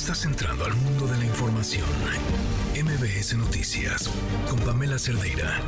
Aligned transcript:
Estás 0.00 0.24
entrando 0.24 0.64
al 0.64 0.74
mundo 0.74 1.06
de 1.06 1.18
la 1.18 1.26
información. 1.26 1.84
MBS 2.74 3.36
Noticias 3.36 4.10
con 4.48 4.58
Pamela 4.60 4.98
Cerdeira. 4.98 5.60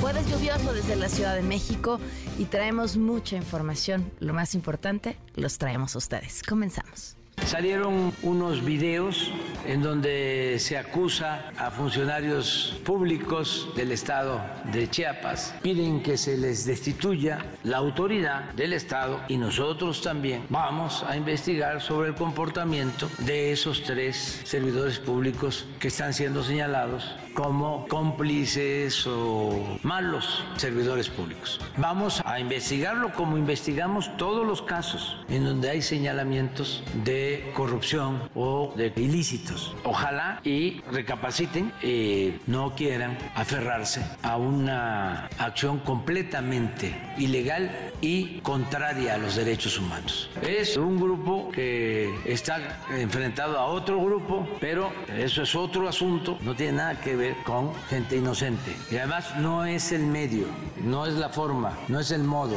Jueves 0.00 0.30
lluvioso 0.30 0.72
desde 0.72 0.94
la 0.94 1.08
Ciudad 1.08 1.34
de 1.34 1.42
México 1.42 1.98
y 2.38 2.44
traemos 2.44 2.96
mucha 2.96 3.34
información. 3.34 4.08
Lo 4.20 4.34
más 4.34 4.54
importante, 4.54 5.16
los 5.34 5.58
traemos 5.58 5.96
a 5.96 5.98
ustedes. 5.98 6.44
Comenzamos. 6.44 7.16
Salieron 7.44 8.12
unos 8.22 8.64
videos 8.64 9.30
en 9.66 9.82
donde 9.82 10.56
se 10.58 10.78
acusa 10.78 11.50
a 11.58 11.70
funcionarios 11.70 12.80
públicos 12.84 13.68
del 13.76 13.92
estado 13.92 14.40
de 14.72 14.88
Chiapas. 14.88 15.54
Piden 15.62 16.02
que 16.02 16.16
se 16.16 16.36
les 16.36 16.64
destituya 16.64 17.44
la 17.62 17.78
autoridad 17.78 18.52
del 18.54 18.72
estado 18.72 19.20
y 19.28 19.36
nosotros 19.36 20.02
también 20.02 20.44
vamos 20.48 21.04
a 21.06 21.16
investigar 21.16 21.80
sobre 21.80 22.08
el 22.08 22.14
comportamiento 22.14 23.08
de 23.18 23.52
esos 23.52 23.82
tres 23.82 24.40
servidores 24.44 24.98
públicos 24.98 25.66
que 25.78 25.88
están 25.88 26.14
siendo 26.14 26.42
señalados 26.42 27.14
como 27.34 27.86
cómplices 27.88 29.06
o 29.06 29.78
malos 29.82 30.44
servidores 30.56 31.08
públicos. 31.08 31.60
Vamos 31.76 32.22
a 32.24 32.38
investigarlo 32.38 33.12
como 33.12 33.36
investigamos 33.36 34.16
todos 34.16 34.46
los 34.46 34.62
casos 34.62 35.18
en 35.28 35.44
donde 35.44 35.70
hay 35.70 35.82
señalamientos 35.82 36.82
de 37.04 37.50
corrupción 37.54 38.30
o 38.34 38.72
de 38.76 38.92
ilícitos. 38.96 39.74
Ojalá 39.84 40.40
y 40.44 40.80
recapaciten 40.92 41.72
y 41.82 42.34
no 42.46 42.74
quieran 42.74 43.18
aferrarse 43.34 44.04
a 44.22 44.36
una 44.36 45.26
acción 45.38 45.80
completamente 45.80 46.94
ilegal 47.18 47.92
y 48.00 48.40
contraria 48.40 49.14
a 49.14 49.18
los 49.18 49.34
derechos 49.34 49.78
humanos. 49.78 50.30
Es 50.42 50.76
un 50.76 51.00
grupo 51.00 51.50
que 51.50 52.14
está 52.24 52.80
enfrentado 52.96 53.58
a 53.58 53.66
otro 53.66 54.00
grupo, 54.02 54.46
pero 54.60 54.92
eso 55.16 55.42
es 55.42 55.54
otro 55.54 55.88
asunto, 55.88 56.38
no 56.42 56.54
tiene 56.54 56.74
nada 56.74 57.00
que 57.00 57.16
ver 57.16 57.23
con 57.44 57.74
gente 57.88 58.16
inocente. 58.16 58.76
Y 58.90 58.96
además 58.96 59.36
no 59.38 59.64
es 59.64 59.92
el 59.92 60.02
medio, 60.02 60.46
no 60.82 61.06
es 61.06 61.14
la 61.14 61.28
forma, 61.28 61.78
no 61.88 62.00
es 62.00 62.10
el 62.10 62.24
modo. 62.24 62.56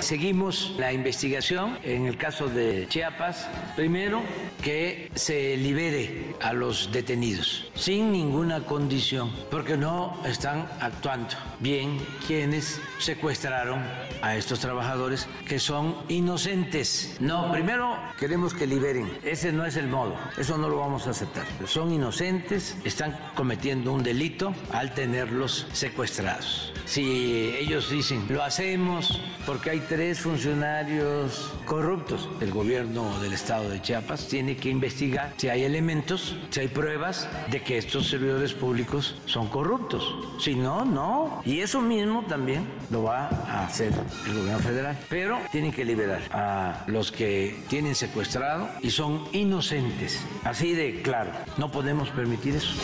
Seguimos 0.00 0.74
la 0.78 0.92
investigación 0.92 1.78
en 1.82 2.06
el 2.06 2.16
caso 2.16 2.48
de 2.48 2.86
Chiapas. 2.88 3.48
Primero, 3.76 4.22
que 4.62 5.10
se 5.14 5.56
libere 5.56 6.34
a 6.40 6.52
los 6.52 6.92
detenidos 6.92 7.70
sin 7.74 8.12
ninguna 8.12 8.60
condición, 8.60 9.30
porque 9.50 9.76
no 9.76 10.20
están 10.26 10.68
actuando 10.80 11.34
bien 11.60 11.98
quienes 12.26 12.80
secuestraron 12.98 13.82
a 14.22 14.36
estos 14.36 14.60
trabajadores 14.60 15.28
que 15.46 15.58
son 15.58 15.96
inocentes. 16.08 17.16
No, 17.20 17.52
primero 17.52 17.96
queremos 18.18 18.54
que 18.54 18.66
liberen. 18.66 19.10
Ese 19.22 19.52
no 19.52 19.64
es 19.64 19.76
el 19.76 19.88
modo. 19.88 20.16
Eso 20.36 20.58
no 20.58 20.68
lo 20.68 20.78
vamos 20.78 21.06
a 21.06 21.10
aceptar. 21.10 21.44
Son 21.66 21.92
inocentes, 21.92 22.76
están 22.84 23.16
cometiendo 23.34 23.92
un 23.92 24.02
delito 24.02 24.54
al 24.72 24.94
tenerlos 24.94 25.66
secuestrados. 25.72 26.72
Si 26.84 27.54
ellos 27.58 27.90
dicen, 27.90 28.26
lo 28.28 28.42
hacemos 28.42 29.20
porque 29.44 29.70
hay 29.70 29.80
tres 29.88 30.20
funcionarios 30.20 31.52
corruptos, 31.64 32.28
el 32.40 32.50
gobierno 32.50 33.18
del 33.20 33.32
estado 33.32 33.68
de 33.68 33.80
Chiapas 33.80 34.28
tiene 34.28 34.56
que 34.56 34.68
investigar 34.68 35.34
si 35.36 35.48
hay 35.48 35.64
elementos, 35.64 36.36
si 36.50 36.60
hay 36.60 36.68
pruebas 36.68 37.28
de 37.50 37.62
que 37.62 37.78
estos 37.78 38.08
servidores 38.08 38.52
públicos 38.52 39.16
son 39.26 39.48
corruptos. 39.48 40.16
Si 40.40 40.54
no, 40.54 40.84
no. 40.84 41.42
Y 41.44 41.60
eso 41.60 41.80
mismo 41.80 42.24
también 42.28 42.66
lo 42.90 43.04
va 43.04 43.28
a 43.28 43.66
hacer 43.66 43.92
el 44.26 44.34
gobierno 44.34 44.58
federal. 44.60 44.98
Pero 45.08 45.38
tienen 45.52 45.72
que 45.72 45.84
liberar 45.84 46.22
a 46.32 46.84
los 46.86 47.12
que 47.12 47.56
tienen 47.68 47.94
secuestrado 47.94 48.68
y 48.82 48.90
son 48.90 49.24
inocentes. 49.32 50.20
Así 50.44 50.72
de 50.74 51.02
claro. 51.02 51.30
No 51.58 51.70
podemos 51.70 52.08
permitir 52.10 52.56
eso 52.56 52.74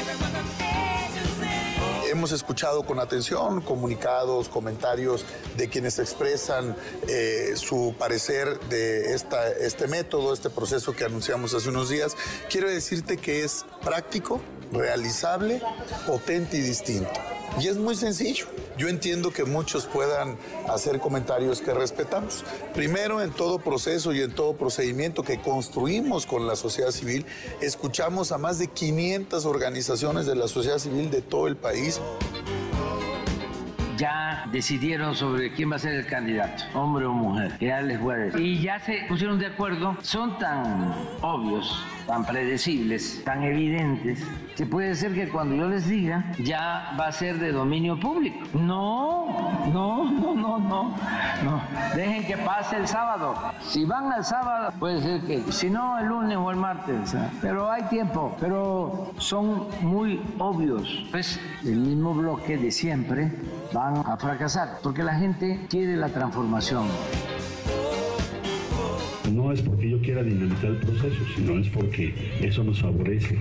hemos 2.13 2.31
escuchado 2.33 2.85
con 2.85 3.01
atención 3.01 3.63
comunicados, 3.63 4.49
comentarios 4.49 5.25
de 5.57 5.69
quienes 5.69 5.99
expresan 5.99 6.77
eh, 7.09 7.53
su 7.57 7.95
parecer 7.99 8.61
de 8.69 9.15
este 9.15 9.87
método, 9.89 10.35
este 10.35 10.51
proceso 10.51 10.95
que 10.95 11.05
anunciamos 11.05 11.55
hace 11.55 11.71
unos 11.71 11.89
días. 11.89 12.15
Quiero 12.51 12.69
decirte 12.69 13.17
que 13.17 13.45
es 13.45 13.65
práctico, 13.83 14.41
realizable, 14.73 15.61
potente 16.07 16.57
y 16.57 16.61
distinto. 16.61 17.13
Y 17.61 17.69
es 17.69 17.77
muy 17.77 17.95
sencillo. 17.95 18.47
Yo 18.79 18.89
entiendo 18.89 19.31
que 19.31 19.45
muchos 19.45 19.85
puedan 19.85 20.39
hacer 20.69 20.99
comentarios 20.99 21.61
que 21.61 21.75
respetamos. 21.75 22.45
Primero, 22.75 23.21
en 23.21 23.31
todo 23.31 23.59
proceso 23.59 24.13
y 24.15 24.23
en 24.23 24.35
todo 24.35 24.57
procedimiento 24.57 25.23
que 25.23 25.39
construimos 25.39 26.25
con 26.25 26.47
la 26.47 26.57
sociedad 26.57 26.91
civil, 26.91 27.27
escuchamos 27.61 28.33
a 28.33 28.39
más 28.39 28.59
de 28.59 28.69
500 28.69 29.45
organizaciones 29.45 30.27
de 30.27 30.35
la 30.35 30.49
sociedad 30.49 30.79
civil 30.79 31.11
de 31.11 31.21
todo 31.21 31.47
el 31.47 31.57
país 31.57 32.01
ya 34.03 34.49
decidieron 34.51 35.15
sobre 35.15 35.53
quién 35.53 35.71
va 35.71 35.77
a 35.77 35.79
ser 35.79 35.95
el 35.95 36.07
candidato, 36.07 36.65
hombre 36.75 37.07
o 37.07 37.13
mujer, 37.13 37.57
ya 37.61 37.81
les 37.83 38.01
voy. 38.01 38.17
Y 38.37 38.61
ya 38.61 38.81
se 38.81 39.05
pusieron 39.07 39.39
de 39.39 39.47
acuerdo, 39.47 39.97
son 40.03 40.37
tan 40.41 40.93
obvios, 41.21 41.85
tan 42.07 42.25
predecibles, 42.25 43.23
tan 43.25 43.43
evidentes, 43.43 44.23
que 44.57 44.67
puede 44.67 44.95
ser 44.95 45.15
que 45.15 45.29
cuando 45.29 45.57
yo 45.57 45.69
les 45.69 45.89
diga 45.89 46.25
ya 46.39 46.95
va 46.99 47.09
a 47.09 47.13
ser 47.13 47.39
de 47.39 47.53
dominio 47.53 47.99
público. 47.99 48.39
No, 48.55 49.67
no, 49.73 50.11
no, 50.11 50.59
no, 50.59 50.95
no. 51.45 51.63
Dejen 51.95 52.27
que 52.27 52.37
pase 52.39 52.77
el 52.77 52.89
sábado. 52.89 53.35
Si 53.61 53.85
van 53.85 54.13
al 54.13 54.25
sábado, 54.25 54.73
puede 54.79 55.01
ser 55.01 55.21
que, 55.23 55.53
si 55.53 55.71
no, 55.71 55.99
el 55.99 56.07
lunes 56.07 56.37
o 56.37 56.51
el 56.51 56.57
martes. 56.57 57.15
¿eh? 57.15 57.31
Pero 57.41 57.71
hay 57.71 57.83
tiempo, 57.85 58.37
pero 58.41 59.13
son 59.19 59.67
muy 59.81 60.23
obvios. 60.39 61.07
Es 61.15 61.41
el 61.65 61.77
mismo 61.77 62.15
bloque 62.15 62.59
de 62.59 62.71
siempre 62.71 63.33
van 63.73 63.97
a 63.99 64.17
fracasar, 64.17 64.79
porque 64.83 65.03
la 65.03 65.15
gente 65.15 65.67
quiere 65.69 65.97
la 65.97 66.09
transformación. 66.09 66.87
No 69.33 69.51
es 69.51 69.63
porque 69.63 69.89
yo 69.89 69.99
quiera 70.01 70.23
dinamitar 70.23 70.73
el 70.73 70.77
proceso, 70.77 71.25
sino 71.35 71.59
es 71.59 71.69
porque 71.69 72.13
eso 72.43 72.63
nos 72.63 72.81
favorece 72.81 73.39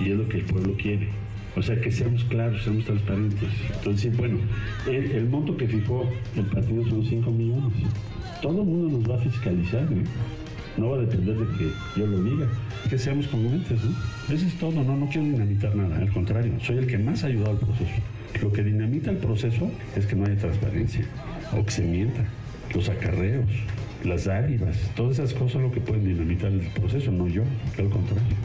y 0.00 0.10
es 0.10 0.16
lo 0.16 0.28
que 0.28 0.38
el 0.38 0.44
pueblo 0.44 0.74
quiere. 0.80 1.08
O 1.56 1.62
sea, 1.62 1.78
que 1.80 1.90
seamos 1.90 2.24
claros, 2.24 2.62
seamos 2.62 2.84
transparentes. 2.84 3.48
Entonces, 3.74 4.16
bueno, 4.16 4.38
el, 4.86 5.28
monto 5.28 5.56
que 5.56 5.66
fijó 5.66 6.06
el 6.36 6.44
partido 6.46 6.86
son 6.88 7.04
5 7.04 7.30
millones. 7.30 7.72
Todo 8.40 8.62
el 8.62 8.66
mundo 8.66 8.98
nos 8.98 9.10
va 9.10 9.16
a 9.16 9.18
fiscalizar, 9.18 9.82
¿eh? 9.84 10.04
No 10.76 10.90
va 10.90 10.98
a 10.98 11.00
depender 11.00 11.36
de 11.36 11.56
que 11.56 11.70
yo 11.98 12.06
lo 12.06 12.22
diga. 12.22 12.46
Que 12.90 12.98
seamos 12.98 13.26
congruentes, 13.28 13.78
¿no? 13.82 14.34
Eso 14.34 14.46
es 14.46 14.54
todo, 14.58 14.84
no, 14.84 14.96
no 14.96 15.08
quiero 15.08 15.26
dinamitar 15.26 15.74
nada, 15.74 15.98
al 15.98 16.10
contrario, 16.12 16.52
soy 16.62 16.78
el 16.78 16.86
que 16.86 16.98
más 16.98 17.24
ha 17.24 17.28
ayudado 17.28 17.52
al 17.52 17.58
proceso. 17.58 18.02
Lo 18.42 18.52
que 18.52 18.62
dinamita 18.62 19.10
el 19.10 19.16
proceso 19.16 19.70
es 19.96 20.06
que 20.06 20.14
no 20.14 20.26
haya 20.26 20.36
transparencia 20.36 21.06
o 21.56 21.64
que 21.64 21.70
se 21.70 21.82
mienta, 21.82 22.24
los 22.74 22.88
acarreos, 22.90 23.48
las 24.06 24.24
dádivas, 24.24 24.76
todas 24.94 25.18
esas 25.18 25.34
cosas 25.34 25.62
lo 25.62 25.70
que 25.70 25.80
pueden 25.80 26.04
dinamitar 26.04 26.50
el 26.50 26.68
proceso, 26.72 27.10
no 27.10 27.26
yo, 27.26 27.42
al 27.78 27.90
contrario. 27.90 28.36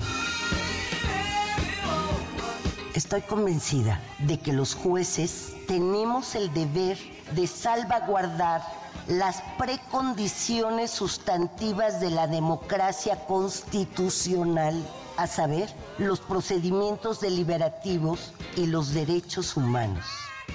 Estoy 2.96 3.22
convencida 3.22 4.02
de 4.20 4.40
que 4.40 4.52
los 4.52 4.76
jueces 4.76 5.56
tenemos 5.68 6.36
el 6.36 6.54
deber 6.54 6.98
de 7.34 7.48
salvaguardar 7.48 8.62
las 9.08 9.42
precondiciones 9.58 10.92
sustantivas 10.92 12.02
de 12.02 12.12
la 12.12 12.28
democracia 12.28 13.16
constitucional 13.26 14.76
a 15.18 15.28
saber, 15.28 15.70
los 15.98 16.20
procedimientos 16.20 17.22
deliberativos 17.22 18.34
y 18.56 18.68
los 18.68 18.94
derechos 18.94 19.56
humanos, 19.56 20.06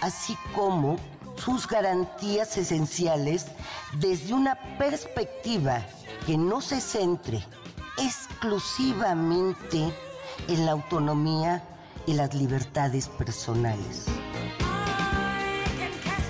así 0.01 0.37
como 0.55 0.97
sus 1.37 1.67
garantías 1.67 2.57
esenciales 2.57 3.47
desde 3.99 4.35
una 4.35 4.57
perspectiva 4.79 5.83
que 6.27 6.37
no 6.37 6.61
se 6.61 6.81
centre 6.81 7.43
exclusivamente 7.99 9.93
en 10.49 10.67
la 10.67 10.73
autonomía 10.73 11.63
y 12.07 12.15
las 12.15 12.35
libertades 12.35 13.09
personales. 13.09 14.07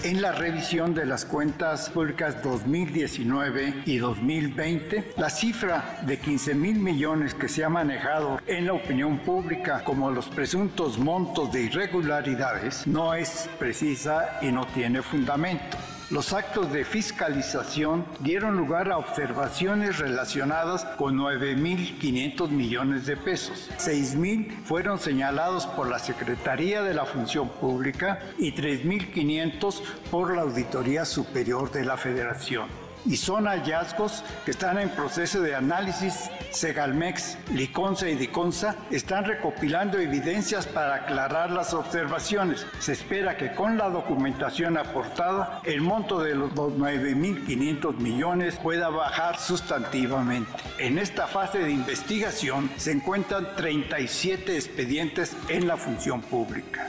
En 0.06 0.22
la 0.22 0.30
revisión 0.30 0.94
de 0.94 1.04
las 1.04 1.24
cuentas 1.24 1.90
públicas 1.90 2.40
2019 2.40 3.82
y 3.86 3.98
2020, 3.98 5.14
la 5.16 5.28
cifra 5.28 5.98
de 6.06 6.20
15 6.20 6.54
mil 6.54 6.78
millones 6.78 7.34
que 7.34 7.48
se 7.48 7.64
ha 7.64 7.68
manejado 7.68 8.40
en 8.46 8.66
la 8.66 8.74
opinión 8.74 9.18
pública 9.18 9.82
como 9.82 10.12
los 10.12 10.28
presuntos 10.28 10.96
montos 10.96 11.50
de 11.50 11.64
irregularidades 11.64 12.86
no 12.86 13.14
es 13.14 13.50
precisa 13.58 14.38
y 14.42 14.52
no 14.52 14.64
tiene 14.68 15.02
fundamento. 15.02 15.76
Los 16.08 16.32
actos 16.32 16.72
de 16.72 16.84
fiscalización 16.84 18.06
dieron 18.20 18.56
lugar 18.56 18.92
a 18.92 18.98
observaciones 18.98 19.98
relacionadas 19.98 20.84
con 20.96 21.16
9.500 21.16 22.48
millones 22.48 23.06
de 23.06 23.16
pesos. 23.16 23.68
6.000 23.78 24.62
fueron 24.62 25.00
señalados 25.00 25.66
por 25.66 25.88
la 25.88 25.98
Secretaría 25.98 26.82
de 26.82 26.94
la 26.94 27.06
Función 27.06 27.48
Pública 27.48 28.20
y 28.38 28.52
3.500 28.52 29.82
por 30.08 30.36
la 30.36 30.42
Auditoría 30.42 31.04
Superior 31.04 31.72
de 31.72 31.84
la 31.84 31.96
Federación. 31.96 32.85
Y 33.06 33.16
son 33.16 33.46
hallazgos 33.46 34.24
que 34.44 34.50
están 34.50 34.78
en 34.78 34.90
proceso 34.90 35.40
de 35.40 35.54
análisis. 35.54 36.30
Segalmex, 36.50 37.36
Liconza 37.52 38.08
y 38.08 38.14
Diconza 38.14 38.76
están 38.90 39.24
recopilando 39.24 39.98
evidencias 39.98 40.66
para 40.66 40.96
aclarar 40.96 41.50
las 41.50 41.74
observaciones. 41.74 42.66
Se 42.80 42.92
espera 42.92 43.36
que 43.36 43.52
con 43.52 43.76
la 43.76 43.88
documentación 43.88 44.78
aportada 44.78 45.60
el 45.64 45.80
monto 45.80 46.20
de 46.20 46.34
los 46.34 46.52
9.500 46.52 47.96
millones 47.98 48.56
pueda 48.56 48.88
bajar 48.88 49.38
sustantivamente. 49.38 50.50
En 50.78 50.98
esta 50.98 51.26
fase 51.26 51.58
de 51.58 51.70
investigación 51.70 52.70
se 52.76 52.92
encuentran 52.92 53.54
37 53.56 54.56
expedientes 54.56 55.36
en 55.48 55.66
la 55.66 55.76
función 55.76 56.20
pública. 56.22 56.86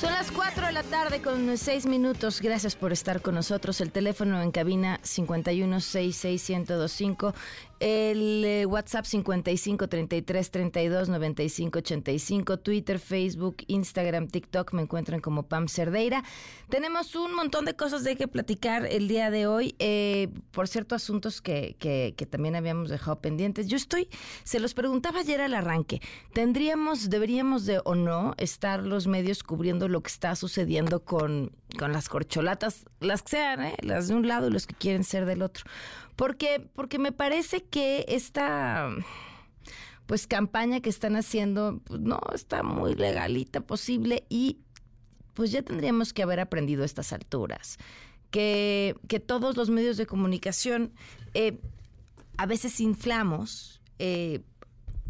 Son 0.00 0.12
las 0.12 0.32
4 0.32 0.68
de 0.68 0.72
la 0.72 0.82
tarde 0.82 1.20
con 1.20 1.58
6 1.58 1.84
minutos. 1.84 2.40
Gracias 2.40 2.74
por 2.74 2.90
estar 2.90 3.20
con 3.20 3.34
nosotros. 3.34 3.82
El 3.82 3.92
teléfono 3.92 4.40
en 4.40 4.50
cabina 4.50 4.98
5166125 5.02 7.34
el 7.80 8.44
eh, 8.44 8.66
WhatsApp 8.66 9.06
55 9.06 9.88
33 9.88 10.50
32 10.50 11.08
95 11.08 11.78
85, 11.78 12.58
Twitter, 12.58 12.98
Facebook, 12.98 13.56
Instagram, 13.66 14.28
TikTok, 14.28 14.74
me 14.74 14.82
encuentran 14.82 15.20
como 15.20 15.44
Pam 15.44 15.66
Cerdeira. 15.66 16.22
Tenemos 16.68 17.14
un 17.16 17.34
montón 17.34 17.64
de 17.64 17.74
cosas 17.74 18.04
de 18.04 18.16
que 18.16 18.28
platicar 18.28 18.86
el 18.86 19.08
día 19.08 19.30
de 19.30 19.46
hoy. 19.46 19.74
Eh, 19.78 20.28
por 20.52 20.68
cierto, 20.68 20.94
asuntos 20.94 21.40
que, 21.40 21.76
que, 21.78 22.14
que, 22.16 22.26
también 22.26 22.54
habíamos 22.54 22.90
dejado 22.90 23.20
pendientes. 23.20 23.66
Yo 23.66 23.76
estoy, 23.76 24.08
se 24.44 24.60
los 24.60 24.74
preguntaba 24.74 25.20
ayer 25.20 25.40
al 25.40 25.54
arranque, 25.54 26.02
¿tendríamos, 26.34 27.08
deberíamos 27.08 27.64
de 27.64 27.80
o 27.84 27.94
no 27.94 28.34
estar 28.36 28.84
los 28.84 29.06
medios 29.06 29.42
cubriendo 29.42 29.88
lo 29.88 30.02
que 30.02 30.10
está 30.10 30.36
sucediendo 30.36 31.02
con, 31.02 31.52
con 31.78 31.92
las 31.92 32.08
corcholatas, 32.08 32.84
las 33.00 33.22
que 33.22 33.30
sean, 33.30 33.62
¿eh? 33.62 33.76
las 33.80 34.08
de 34.08 34.14
un 34.14 34.28
lado 34.28 34.48
y 34.48 34.50
los 34.50 34.66
que 34.66 34.74
quieren 34.74 35.04
ser 35.04 35.24
del 35.24 35.42
otro? 35.42 35.64
Porque, 36.20 36.68
porque 36.74 36.98
me 36.98 37.12
parece 37.12 37.64
que 37.64 38.04
esta 38.06 38.90
pues 40.04 40.26
campaña 40.26 40.80
que 40.80 40.90
están 40.90 41.16
haciendo 41.16 41.80
pues, 41.84 41.98
no 41.98 42.20
está 42.34 42.62
muy 42.62 42.94
legalita 42.94 43.62
posible 43.62 44.26
y 44.28 44.58
pues 45.32 45.50
ya 45.50 45.62
tendríamos 45.62 46.12
que 46.12 46.22
haber 46.22 46.38
aprendido 46.38 46.82
a 46.82 46.84
estas 46.84 47.14
alturas 47.14 47.78
que, 48.30 48.96
que 49.08 49.18
todos 49.18 49.56
los 49.56 49.70
medios 49.70 49.96
de 49.96 50.04
comunicación 50.04 50.92
eh, 51.32 51.58
a 52.36 52.44
veces 52.44 52.80
inflamos 52.80 53.80
eh, 53.98 54.42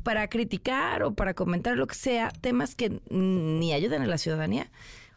para 0.04 0.28
criticar 0.28 1.02
o 1.02 1.12
para 1.12 1.34
comentar 1.34 1.76
lo 1.76 1.88
que 1.88 1.96
sea 1.96 2.30
temas 2.40 2.76
que 2.76 3.02
ni 3.10 3.72
ayudan 3.72 4.02
a 4.02 4.06
la 4.06 4.16
ciudadanía 4.16 4.70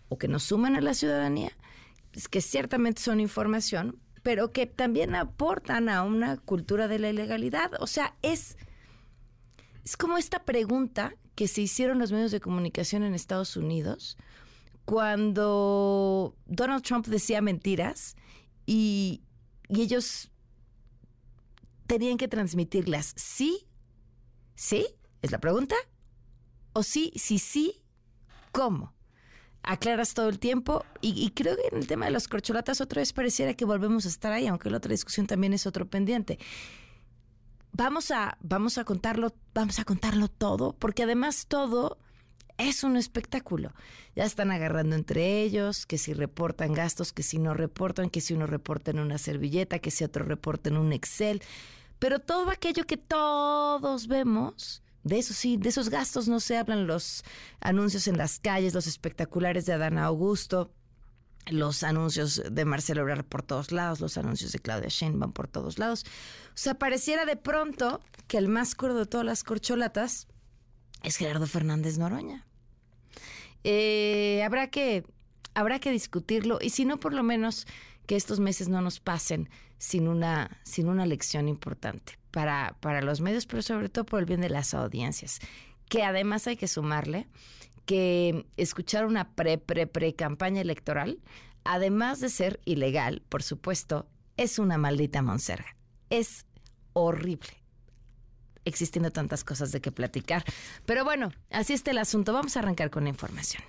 o 0.10 0.18
que 0.18 0.28
nos 0.28 0.42
suman 0.42 0.76
a 0.76 0.82
la 0.82 0.96
ciudadanía, 0.96 1.52
que 2.32 2.42
ciertamente 2.42 3.00
son 3.00 3.20
información, 3.20 4.00
pero 4.24 4.52
que 4.52 4.66
también 4.66 5.16
aportan 5.16 5.90
a 5.90 6.04
una 6.04 6.38
cultura 6.38 6.88
de 6.88 7.00
la 7.00 7.10
ilegalidad. 7.10 7.72
O 7.80 7.88
sea, 7.88 8.16
es, 8.22 8.58
es 9.84 9.98
como 9.98 10.18
esta 10.18 10.44
pregunta 10.44 11.14
que 11.36 11.48
se 11.48 11.62
hicieron 11.62 12.00
los 12.00 12.12
medios 12.12 12.32
de 12.32 12.40
comunicación 12.40 13.04
en 13.04 13.14
Estados 13.14 13.58
Unidos 13.58 14.18
cuando 14.86 16.36
Donald 16.46 16.84
Trump 16.84 17.08
decía 17.08 17.42
mentiras 17.42 18.16
y, 18.66 19.22
y 19.68 19.82
ellos 19.82 20.32
tenían 21.88 22.18
que 22.18 22.28
transmitirlas. 22.28 23.14
¿Sí? 23.18 23.68
¿Sí? 24.56 24.88
¿Es 25.22 25.32
la 25.32 25.40
pregunta? 25.40 25.76
¿O 26.74 26.84
sí? 26.84 27.12
Sí, 27.16 27.40
sí. 27.40 27.82
¿Cómo? 28.52 28.94
Aclaras 29.64 30.14
todo 30.14 30.30
el 30.30 30.40
tiempo 30.40 30.86
y, 31.02 31.30
creo 31.32 31.56
que 31.56 31.68
en 31.72 31.78
el 31.78 31.88
tema 31.88 32.06
de 32.06 32.12
las 32.12 32.28
corcholatas 32.28 32.82
otra 32.82 33.02
vez 33.02 33.14
pareciera 33.14 33.54
que 33.54 33.66
volvemos 33.66 34.06
a 34.06 34.10
estar 34.10 34.32
ahí, 34.32 34.48
aunque 34.48 34.70
la 34.70 34.78
otra 34.78 34.92
discusión 34.92 35.26
también 35.26 35.54
es 35.54 35.66
otro 35.66 35.88
pendiente. 35.88 36.38
Vamos 37.72 38.12
a, 38.12 38.38
vamos 38.42 38.78
a 38.78 38.84
contarlo, 38.84 39.34
vamos 39.54 39.80
a 39.80 39.86
contarlo 39.86 40.28
todo, 40.28 40.74
porque 40.74 41.04
además 41.04 41.48
todo 41.48 41.98
es 42.58 42.84
un 42.84 42.98
espectáculo. 42.98 43.74
Ya 44.16 44.26
están 44.26 44.52
agarrando 44.52 44.96
entre 44.96 45.42
ellos, 45.42 45.86
que 45.86 45.98
si 45.98 46.14
reportan 46.14 46.74
gastos, 46.74 47.14
que 47.14 47.24
si 47.24 47.40
no 47.40 47.54
reportan, 47.56 48.10
que 48.10 48.22
si 48.22 48.34
uno 48.36 48.46
reporta 48.46 48.92
en 48.92 49.00
una 49.00 49.18
servilleta, 49.18 49.80
que 49.80 49.90
si 49.90 50.04
otro 50.04 50.24
reporta 50.24 50.70
en 50.70 50.78
un 50.78 50.94
Excel. 50.94 51.42
Pero 51.98 52.20
todo 52.20 52.52
aquello 52.52 52.86
que 52.86 52.98
todos 52.98 54.08
vemos 54.08 54.83
de 55.04 55.20
eso 55.20 55.34
sí, 55.34 55.58
de 55.58 55.70
esos 55.70 55.90
gastos 55.90 56.28
no 56.28 56.40
se 56.40 56.58
hablan 56.58 56.88
los 56.88 57.24
anuncios 57.60 58.08
en 58.08 58.18
las 58.18 58.40
calles, 58.40 58.74
los 58.74 58.88
espectaculares 58.88 59.66
de 59.66 59.74
Adana 59.74 60.06
Augusto, 60.06 60.72
los 61.48 61.84
anuncios 61.84 62.42
de 62.50 62.66
Marcelo 62.66 63.02
Ebrard 63.02 63.26
por 63.26 63.44
todos 63.44 63.72
lados, 63.72 64.00
los 64.00 64.18
anuncios 64.18 64.54
de 64.54 64.60
Claudia 64.60 64.88
Sheinbaum 64.90 65.34
por 65.34 65.48
todos 65.48 65.78
lados. 65.78 66.06
O 66.50 66.52
sea, 66.58 66.76
pareciera 66.76 67.26
de 67.26 67.36
pronto 67.36 68.00
que 68.28 68.38
el 68.38 68.48
más 68.48 68.76
curdo 68.76 69.00
de 69.00 69.06
todas 69.06 69.26
las 69.26 69.44
corcholatas 69.44 70.28
es 71.04 71.18
Gerardo 71.18 71.48
Fernández 71.48 71.98
Noroña. 71.98 72.46
Eh, 73.66 74.42
habrá 74.46 74.70
que 74.70 75.06
habrá 75.54 75.80
que 75.80 75.92
discutirlo 75.92 76.60
y 76.62 76.70
si 76.70 76.86
no 76.86 77.00
por 77.00 77.14
lo 77.14 77.24
menos 77.24 77.68
que 78.08 78.16
estos 78.16 78.40
meses 78.40 78.70
no 78.70 78.82
nos 78.82 79.00
pasen 79.00 79.50
sin 79.78 80.08
una 80.08 80.60
sin 80.64 80.88
una 80.88 81.06
lección 81.06 81.48
importante 81.48 82.18
para, 82.34 82.76
para 82.80 83.04
los 83.04 83.22
medios, 83.22 83.46
pero 83.46 83.62
sobre 83.62 83.88
todo 83.88 84.06
por 84.06 84.20
el 84.20 84.26
bien 84.26 84.42
de 84.42 84.50
las 84.50 84.74
audiencias. 84.74 85.40
Que 85.88 86.04
además 86.04 86.48
hay 86.48 86.58
que 86.58 86.68
sumarle 86.68 87.28
que 87.86 88.48
escuchar 88.58 89.06
una 89.06 89.36
pre, 89.36 89.60
pre, 89.60 89.86
pre 89.86 90.16
campaña 90.16 90.60
electoral, 90.60 91.20
además 91.64 92.20
de 92.20 92.30
ser 92.30 92.60
ilegal, 92.66 93.22
por 93.30 93.44
supuesto, 93.44 94.08
es 94.36 94.58
una 94.58 94.80
maldita 94.80 95.22
monserga. 95.22 95.76
Es 96.10 96.46
horrible 96.94 97.64
existiendo 98.66 99.12
tantas 99.12 99.44
cosas 99.44 99.72
de 99.72 99.82
que 99.82 99.92
platicar. 99.92 100.44
Pero 100.86 101.04
bueno, 101.04 101.32
así 101.52 101.74
está 101.74 101.92
el 101.92 101.98
asunto. 101.98 102.34
Vamos 102.34 102.56
a 102.56 102.62
arrancar 102.62 102.90
con 102.90 103.04
la 103.04 103.10
información. 103.10 103.62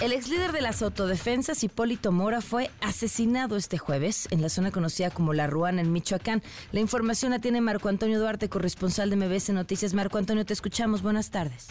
El 0.00 0.12
ex 0.12 0.28
líder 0.28 0.52
de 0.52 0.60
las 0.60 0.80
autodefensas, 0.82 1.64
Hipólito 1.64 2.12
Mora, 2.12 2.40
fue 2.40 2.70
asesinado 2.80 3.56
este 3.56 3.78
jueves 3.78 4.28
en 4.30 4.40
la 4.40 4.48
zona 4.48 4.70
conocida 4.70 5.10
como 5.10 5.34
La 5.34 5.48
Ruana, 5.48 5.80
en 5.80 5.90
Michoacán. 5.90 6.40
La 6.70 6.78
información 6.78 7.32
la 7.32 7.40
tiene 7.40 7.60
Marco 7.60 7.88
Antonio 7.88 8.20
Duarte, 8.20 8.48
corresponsal 8.48 9.10
de 9.10 9.16
MBS 9.16 9.50
Noticias. 9.50 9.94
Marco 9.94 10.18
Antonio, 10.18 10.46
te 10.46 10.52
escuchamos. 10.52 11.02
Buenas 11.02 11.30
tardes. 11.30 11.66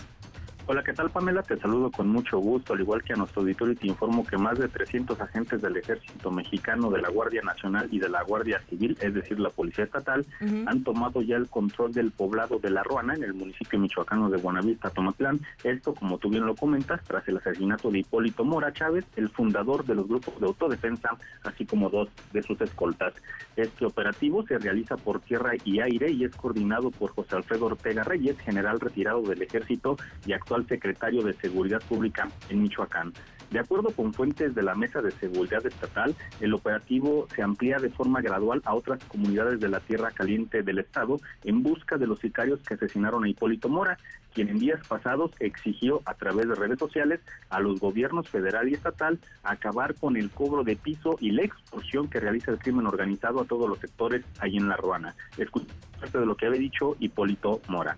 Hola, 0.70 0.84
¿qué 0.84 0.92
tal 0.92 1.10
Pamela? 1.10 1.44
Te 1.44 1.56
saludo 1.56 1.90
con 1.90 2.10
mucho 2.10 2.40
gusto, 2.40 2.74
al 2.74 2.82
igual 2.82 3.02
que 3.02 3.14
a 3.14 3.16
nuestro 3.16 3.42
auditorio 3.42 3.72
y 3.74 3.78
te 3.78 3.88
informo 3.88 4.26
que 4.26 4.38
más 4.38 4.60
de 4.60 4.68
300 4.68 5.18
agentes 5.22 5.62
del 5.62 5.78
Ejército 5.78 6.30
Mexicano, 6.30 6.92
de 6.92 7.02
la 7.02 7.08
Guardia 7.08 7.42
Nacional 7.42 7.88
y 7.90 8.00
de 8.00 8.10
la 8.10 8.22
Guardia 8.24 8.62
Civil, 8.70 8.98
es 9.00 9.14
decir, 9.14 9.40
la 9.40 9.50
Policía 9.50 9.86
Estatal, 9.86 10.26
han 10.66 10.84
tomado 10.84 11.22
ya 11.22 11.38
el 11.38 11.48
control 11.48 11.94
del 11.94 12.12
poblado 12.12 12.60
de 12.60 12.70
La 12.70 12.84
Ruana, 12.84 13.14
en 13.14 13.24
el 13.24 13.34
municipio 13.34 13.80
michoacano 13.80 14.30
de 14.30 14.40
Buenavista, 14.40 14.90
Tomatlán. 14.90 15.40
Esto, 15.64 15.96
como 15.96 16.18
tú 16.18 16.30
bien 16.30 16.46
lo 16.46 16.54
comentas, 16.54 17.02
tras 17.06 17.26
el 17.30 17.38
asesinato 17.38 17.90
de 17.90 18.00
Hipólito 18.00 18.44
Mora 18.44 18.74
Chávez, 18.74 19.06
el 19.16 19.30
fundador 19.30 19.86
de 19.86 19.96
los 19.96 20.06
grupos 20.06 20.38
de 20.38 20.48
autodefensa, 20.48 21.12
así 21.44 21.66
como 21.66 21.90
dos 21.90 22.10
de 22.34 22.44
sus 22.44 22.60
escoltas. 22.60 23.14
Este 23.56 23.86
operativo 23.86 24.46
se 24.46 24.58
realiza 24.58 24.98
por 24.98 25.22
tierra 25.22 25.54
y 25.64 25.80
aire 25.80 26.12
y 26.12 26.26
es 26.26 26.36
coordinado 26.36 26.92
por 26.92 27.12
José 27.12 27.38
Alfredo 27.38 27.68
Ortega 27.68 28.04
Reyes, 28.04 28.38
general 28.40 28.82
retirado 28.82 29.22
del 29.22 29.42
Ejército 29.42 29.96
y 30.26 30.34
actual 30.34 30.57
secretario 30.66 31.22
de 31.22 31.34
Seguridad 31.34 31.82
Pública 31.88 32.30
en 32.50 32.64
Michoacán. 32.64 33.14
De 33.52 33.60
acuerdo 33.60 33.92
con 33.92 34.14
fuentes 34.14 34.54
de 34.56 34.62
la 34.62 34.76
Mesa 34.76 35.02
de 35.02 35.12
Seguridad 35.12 35.66
Estatal, 35.66 36.14
el 36.42 36.54
operativo 36.54 37.28
se 37.34 37.42
amplía 37.42 37.78
de 37.78 37.90
forma 37.90 38.22
gradual 38.22 38.62
a 38.66 38.76
otras 38.76 39.02
comunidades 39.06 39.62
de 39.62 39.70
la 39.70 39.80
Tierra 39.80 40.12
Caliente 40.12 40.64
del 40.64 40.80
Estado 40.80 41.22
en 41.46 41.64
busca 41.64 41.98
de 41.98 42.08
los 42.08 42.20
sicarios 42.20 42.60
que 42.62 42.74
asesinaron 42.74 43.24
a 43.24 43.30
Hipólito 43.30 43.70
Mora, 43.70 43.98
quien 44.34 44.50
en 44.50 44.60
días 44.60 44.86
pasados 44.86 45.32
exigió 45.40 46.02
a 46.06 46.14
través 46.16 46.50
de 46.50 46.56
redes 46.56 46.78
sociales 46.78 47.22
a 47.50 47.62
los 47.62 47.80
gobiernos 47.80 48.28
federal 48.28 48.68
y 48.68 48.74
estatal 48.74 49.18
acabar 49.44 49.96
con 49.96 50.18
el 50.18 50.30
cobro 50.30 50.66
de 50.66 50.76
piso 50.76 51.18
y 51.22 51.32
la 51.32 51.44
extorsión 51.44 52.10
que 52.10 52.20
realiza 52.20 52.52
el 52.52 52.60
crimen 52.60 52.86
organizado 52.86 53.40
a 53.40 53.46
todos 53.46 53.70
los 53.70 53.80
sectores 53.80 54.26
ahí 54.40 54.58
en 54.58 54.68
La 54.68 54.76
Ruana. 54.76 55.16
Escucha 55.38 55.74
parte 56.02 56.20
de 56.20 56.26
lo 56.26 56.36
que 56.36 56.48
había 56.48 56.60
dicho 56.60 56.98
Hipólito 57.00 57.62
Mora. 57.70 57.98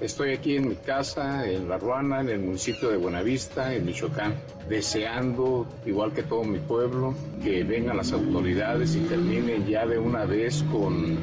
Estoy 0.00 0.30
aquí 0.30 0.56
en 0.56 0.68
mi 0.68 0.76
casa, 0.76 1.44
en 1.50 1.68
La 1.68 1.76
Ruana, 1.76 2.20
en 2.20 2.28
el 2.28 2.38
municipio 2.38 2.88
de 2.88 2.96
Buenavista, 2.96 3.74
en 3.74 3.84
Michoacán, 3.84 4.34
deseando, 4.68 5.66
igual 5.86 6.12
que 6.12 6.22
todo 6.22 6.44
mi 6.44 6.60
pueblo, 6.60 7.16
que 7.42 7.64
vengan 7.64 7.96
las 7.96 8.12
autoridades 8.12 8.94
y 8.94 9.00
terminen 9.00 9.66
ya 9.66 9.86
de 9.86 9.98
una 9.98 10.24
vez 10.24 10.62
con 10.70 11.18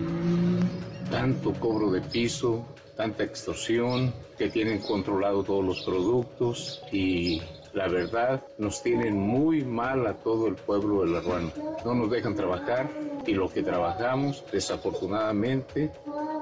tanto 1.10 1.54
cobro 1.54 1.90
de 1.90 2.02
piso, 2.02 2.66
tanta 2.98 3.24
extorsión, 3.24 4.14
que 4.38 4.50
tienen 4.50 4.80
controlado 4.80 5.44
todos 5.44 5.64
los 5.64 5.82
productos 5.84 6.84
y 6.92 7.42
la 7.76 7.90
verdad 7.90 8.42
nos 8.58 8.82
tienen 8.82 9.18
muy 9.18 9.64
mal 9.66 10.08
a 10.08 10.14
todo 10.14 10.48
el 10.48 10.56
pueblo 10.56 11.02
de 11.02 11.12
La 11.12 11.20
Ruana. 11.20 11.52
No 11.84 11.94
nos 11.94 12.10
dejan 12.10 12.34
trabajar 12.34 12.90
y 13.28 13.34
lo 13.34 13.50
que 13.50 13.62
trabajamos 13.64 14.46
desafortunadamente 14.50 15.92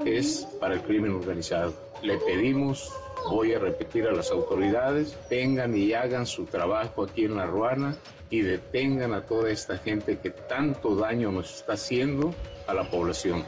es 0.05 0.47
para 0.59 0.75
el 0.75 0.81
crimen 0.81 1.15
organizado. 1.15 1.73
Le 2.03 2.19
pedimos, 2.19 2.93
voy 3.31 3.53
a 3.53 3.59
repetir 3.59 4.07
a 4.07 4.11
las 4.11 4.29
autoridades, 4.29 5.17
vengan 5.27 5.75
y 5.75 5.93
hagan 5.93 6.27
su 6.27 6.45
trabajo 6.45 7.03
aquí 7.03 7.25
en 7.25 7.35
La 7.35 7.47
Ruana 7.47 7.95
y 8.29 8.41
detengan 8.41 9.13
a 9.13 9.21
toda 9.21 9.49
esta 9.49 9.79
gente 9.79 10.19
que 10.19 10.29
tanto 10.29 10.95
daño 10.95 11.31
nos 11.31 11.55
está 11.55 11.73
haciendo 11.73 12.31
a 12.67 12.75
la 12.75 12.83
población. 12.83 13.43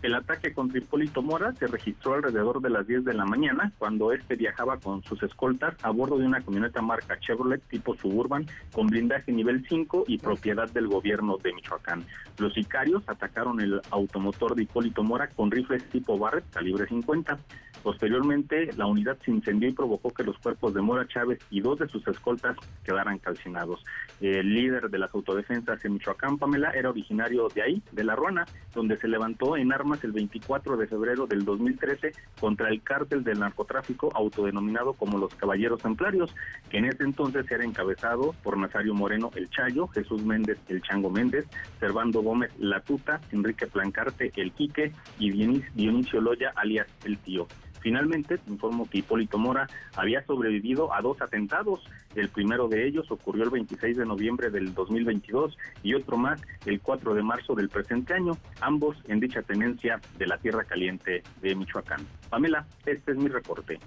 El 0.00 0.14
ataque 0.14 0.52
contra 0.52 0.78
Hipólito 0.78 1.22
Mora 1.22 1.52
se 1.54 1.66
registró 1.66 2.14
alrededor 2.14 2.60
de 2.60 2.70
las 2.70 2.86
10 2.86 3.04
de 3.04 3.14
la 3.14 3.24
mañana, 3.24 3.72
cuando 3.78 4.12
este 4.12 4.36
viajaba 4.36 4.78
con 4.78 5.02
sus 5.02 5.20
escoltas 5.24 5.74
a 5.82 5.90
bordo 5.90 6.18
de 6.18 6.26
una 6.26 6.40
camioneta 6.40 6.80
marca 6.80 7.18
Chevrolet 7.18 7.60
tipo 7.68 7.96
Suburban 7.96 8.46
con 8.72 8.86
blindaje 8.86 9.32
nivel 9.32 9.66
5 9.68 10.04
y 10.06 10.18
propiedad 10.18 10.70
del 10.70 10.86
gobierno 10.86 11.36
de 11.38 11.52
Michoacán. 11.52 12.04
Los 12.38 12.54
sicarios 12.54 13.02
atacaron 13.08 13.60
el 13.60 13.80
automotor 13.90 14.54
de 14.54 14.62
Hipólito 14.62 15.02
Mora 15.02 15.28
con 15.30 15.50
rifles 15.50 15.84
tipo 15.90 16.16
Barrett 16.16 16.48
calibre 16.50 16.86
50. 16.86 17.36
Posteriormente, 17.82 18.70
la 18.76 18.86
unidad 18.86 19.18
se 19.24 19.30
incendió 19.30 19.68
y 19.68 19.72
provocó 19.72 20.10
que 20.10 20.24
los 20.24 20.38
cuerpos 20.38 20.74
de 20.74 20.80
Mora 20.80 21.06
Chávez 21.06 21.38
y 21.50 21.60
dos 21.60 21.78
de 21.78 21.88
sus 21.88 22.06
escoltas 22.06 22.56
quedaran 22.84 23.18
calcinados. 23.18 23.84
El 24.20 24.52
líder 24.52 24.90
de 24.90 24.98
las 24.98 25.14
autodefensas 25.14 25.84
en 25.84 25.94
Michoacán, 25.94 26.38
Pamela, 26.38 26.70
era 26.70 26.90
originario 26.90 27.48
de 27.48 27.62
ahí, 27.62 27.82
de 27.92 28.04
La 28.04 28.16
Ruana, 28.16 28.46
donde 28.74 28.96
se 28.96 29.08
levantó 29.08 29.56
en 29.56 29.72
armas 29.72 29.87
el 30.02 30.12
24 30.12 30.76
de 30.76 30.86
febrero 30.86 31.26
del 31.26 31.44
2013 31.44 32.12
contra 32.40 32.68
el 32.68 32.82
cártel 32.82 33.24
del 33.24 33.40
narcotráfico 33.40 34.10
autodenominado 34.14 34.92
como 34.92 35.18
los 35.18 35.34
Caballeros 35.34 35.82
Templarios, 35.82 36.34
que 36.70 36.78
en 36.78 36.86
ese 36.86 37.04
entonces 37.04 37.50
era 37.50 37.64
encabezado 37.64 38.34
por 38.42 38.56
Nazario 38.56 38.94
Moreno 38.94 39.30
el 39.34 39.48
Chayo, 39.50 39.88
Jesús 39.88 40.22
Méndez 40.24 40.58
el 40.68 40.82
Chango 40.82 41.10
Méndez, 41.10 41.46
Servando 41.80 42.22
Gómez 42.22 42.50
La 42.58 42.80
Tuta, 42.80 43.20
Enrique 43.32 43.66
Plancarte 43.66 44.32
el 44.36 44.52
Quique 44.52 44.92
y 45.18 45.30
Dionisio 45.30 46.20
Loya 46.20 46.52
alias 46.54 46.86
el 47.04 47.18
Tío. 47.18 47.46
Finalmente, 47.80 48.38
informó 48.46 48.88
que 48.88 48.98
Hipólito 48.98 49.38
Mora 49.38 49.68
había 49.94 50.24
sobrevivido 50.24 50.92
a 50.92 51.00
dos 51.00 51.20
atentados. 51.22 51.80
El 52.14 52.28
primero 52.28 52.68
de 52.68 52.86
ellos 52.86 53.10
ocurrió 53.10 53.44
el 53.44 53.50
26 53.50 53.96
de 53.96 54.06
noviembre 54.06 54.50
del 54.50 54.74
2022 54.74 55.56
y 55.82 55.94
otro 55.94 56.16
más 56.16 56.40
el 56.66 56.80
4 56.80 57.14
de 57.14 57.22
marzo 57.22 57.54
del 57.54 57.68
presente 57.68 58.14
año, 58.14 58.36
ambos 58.60 58.96
en 59.06 59.20
dicha 59.20 59.42
tenencia 59.42 60.00
de 60.18 60.26
la 60.26 60.38
Tierra 60.38 60.64
Caliente 60.64 61.22
de 61.40 61.54
Michoacán. 61.54 62.06
Pamela, 62.28 62.66
este 62.86 63.12
es 63.12 63.18
mi 63.18 63.28
reporte. 63.28 63.78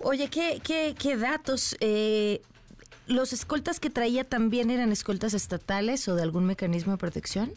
Oye, 0.00 0.28
¿qué, 0.28 0.60
qué, 0.62 0.94
qué 0.98 1.16
datos? 1.16 1.76
Eh, 1.80 2.42
¿Los 3.06 3.32
escoltas 3.32 3.80
que 3.80 3.88
traía 3.88 4.24
también 4.24 4.70
eran 4.70 4.92
escoltas 4.92 5.32
estatales 5.32 6.08
o 6.08 6.16
de 6.16 6.22
algún 6.22 6.44
mecanismo 6.44 6.92
de 6.92 6.98
protección? 6.98 7.52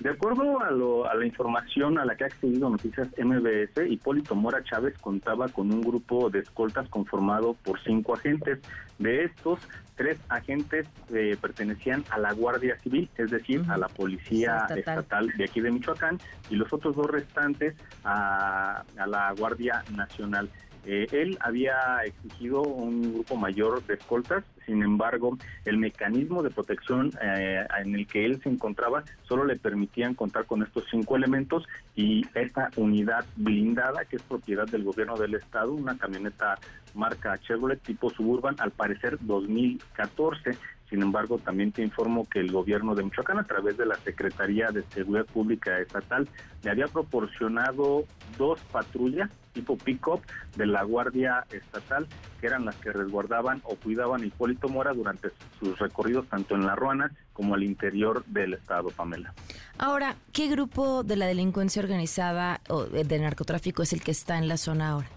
De 0.00 0.10
acuerdo 0.10 0.60
a, 0.60 1.14
la 1.14 1.24
información 1.24 1.98
a 1.98 2.04
la 2.04 2.16
que 2.16 2.24
ha 2.24 2.26
accedido 2.26 2.68
Noticias 2.68 3.08
MBS, 3.16 3.88
Hipólito 3.88 4.34
Mora 4.34 4.62
Chávez 4.64 4.98
contaba 4.98 5.48
con 5.48 5.72
un 5.72 5.82
grupo 5.82 6.30
de 6.30 6.40
escoltas 6.40 6.88
conformado 6.88 7.54
por 7.62 7.80
cinco 7.80 8.14
agentes. 8.14 8.58
De 8.98 9.24
estos, 9.24 9.60
tres 9.94 10.18
agentes 10.28 10.86
eh, 11.12 11.36
pertenecían 11.40 12.04
a 12.10 12.18
la 12.18 12.32
Guardia 12.32 12.76
Civil, 12.80 13.08
es 13.16 13.30
decir, 13.30 13.62
a 13.68 13.78
la 13.78 13.88
Policía 13.88 14.66
estatal. 14.76 15.32
de 15.36 15.44
aquí 15.44 15.60
de 15.60 15.70
Michoacán, 15.70 16.18
y 16.50 16.56
los 16.56 16.72
otros 16.72 16.96
dos 16.96 17.06
restantes 17.06 17.74
a 18.04 18.82
la 18.96 19.32
Guardia 19.38 19.84
Nacional. 19.94 20.50
Eh, 20.86 21.06
él 21.12 21.38
había 21.40 21.76
exigido 22.04 22.62
un 22.62 23.14
grupo 23.14 23.36
mayor 23.36 23.84
de 23.86 23.94
escoltas, 23.94 24.44
sin 24.66 24.82
embargo, 24.82 25.38
el 25.64 25.78
mecanismo 25.78 26.42
de 26.42 26.50
protección 26.50 27.10
eh, 27.22 27.66
en 27.78 27.94
el 27.94 28.06
que 28.06 28.24
él 28.24 28.40
se 28.42 28.48
encontraba 28.48 29.04
solo 29.22 29.44
le 29.44 29.56
permitían 29.56 30.14
contar 30.14 30.46
con 30.46 30.62
estos 30.62 30.84
cinco 30.90 31.16
elementos 31.16 31.66
y 31.94 32.22
esta 32.34 32.70
unidad 32.76 33.24
blindada, 33.36 34.04
que 34.04 34.16
es 34.16 34.22
propiedad 34.22 34.66
del 34.66 34.84
gobierno 34.84 35.16
del 35.16 35.34
estado, 35.34 35.72
una 35.72 35.96
camioneta 35.96 36.58
marca 36.94 37.38
Chevrolet 37.38 37.80
tipo 37.82 38.10
Suburban, 38.10 38.56
al 38.58 38.70
parecer 38.70 39.18
2014. 39.20 40.52
Sin 40.88 41.02
embargo, 41.02 41.38
también 41.38 41.72
te 41.72 41.82
informo 41.82 42.28
que 42.28 42.40
el 42.40 42.52
gobierno 42.52 42.94
de 42.94 43.02
Michoacán, 43.02 43.38
a 43.38 43.44
través 43.44 43.76
de 43.76 43.86
la 43.86 43.96
Secretaría 43.96 44.68
de 44.68 44.82
Seguridad 44.90 45.26
Pública 45.26 45.78
Estatal, 45.80 46.28
le 46.62 46.70
había 46.70 46.86
proporcionado 46.86 48.04
dos 48.38 48.60
patrullas 48.70 49.30
tipo 49.54 49.78
pick-up 49.78 50.20
de 50.56 50.66
la 50.66 50.82
Guardia 50.82 51.46
Estatal, 51.50 52.06
que 52.40 52.46
eran 52.48 52.66
las 52.66 52.76
que 52.76 52.92
resguardaban 52.92 53.62
o 53.64 53.76
cuidaban 53.76 54.22
a 54.22 54.26
Hipólito 54.26 54.68
Mora 54.68 54.92
durante 54.92 55.30
sus 55.58 55.78
recorridos 55.78 56.26
tanto 56.28 56.54
en 56.54 56.66
La 56.66 56.74
Ruana 56.74 57.10
como 57.32 57.54
al 57.54 57.62
interior 57.62 58.24
del 58.26 58.54
estado, 58.54 58.90
Pamela. 58.90 59.32
Ahora, 59.78 60.16
¿qué 60.32 60.48
grupo 60.48 61.02
de 61.02 61.16
la 61.16 61.26
delincuencia 61.26 61.80
organizada 61.80 62.60
o 62.68 62.84
de 62.84 63.18
narcotráfico 63.18 63.82
es 63.82 63.92
el 63.92 64.02
que 64.02 64.10
está 64.10 64.36
en 64.38 64.48
la 64.48 64.56
zona 64.56 64.90
ahora? 64.90 65.08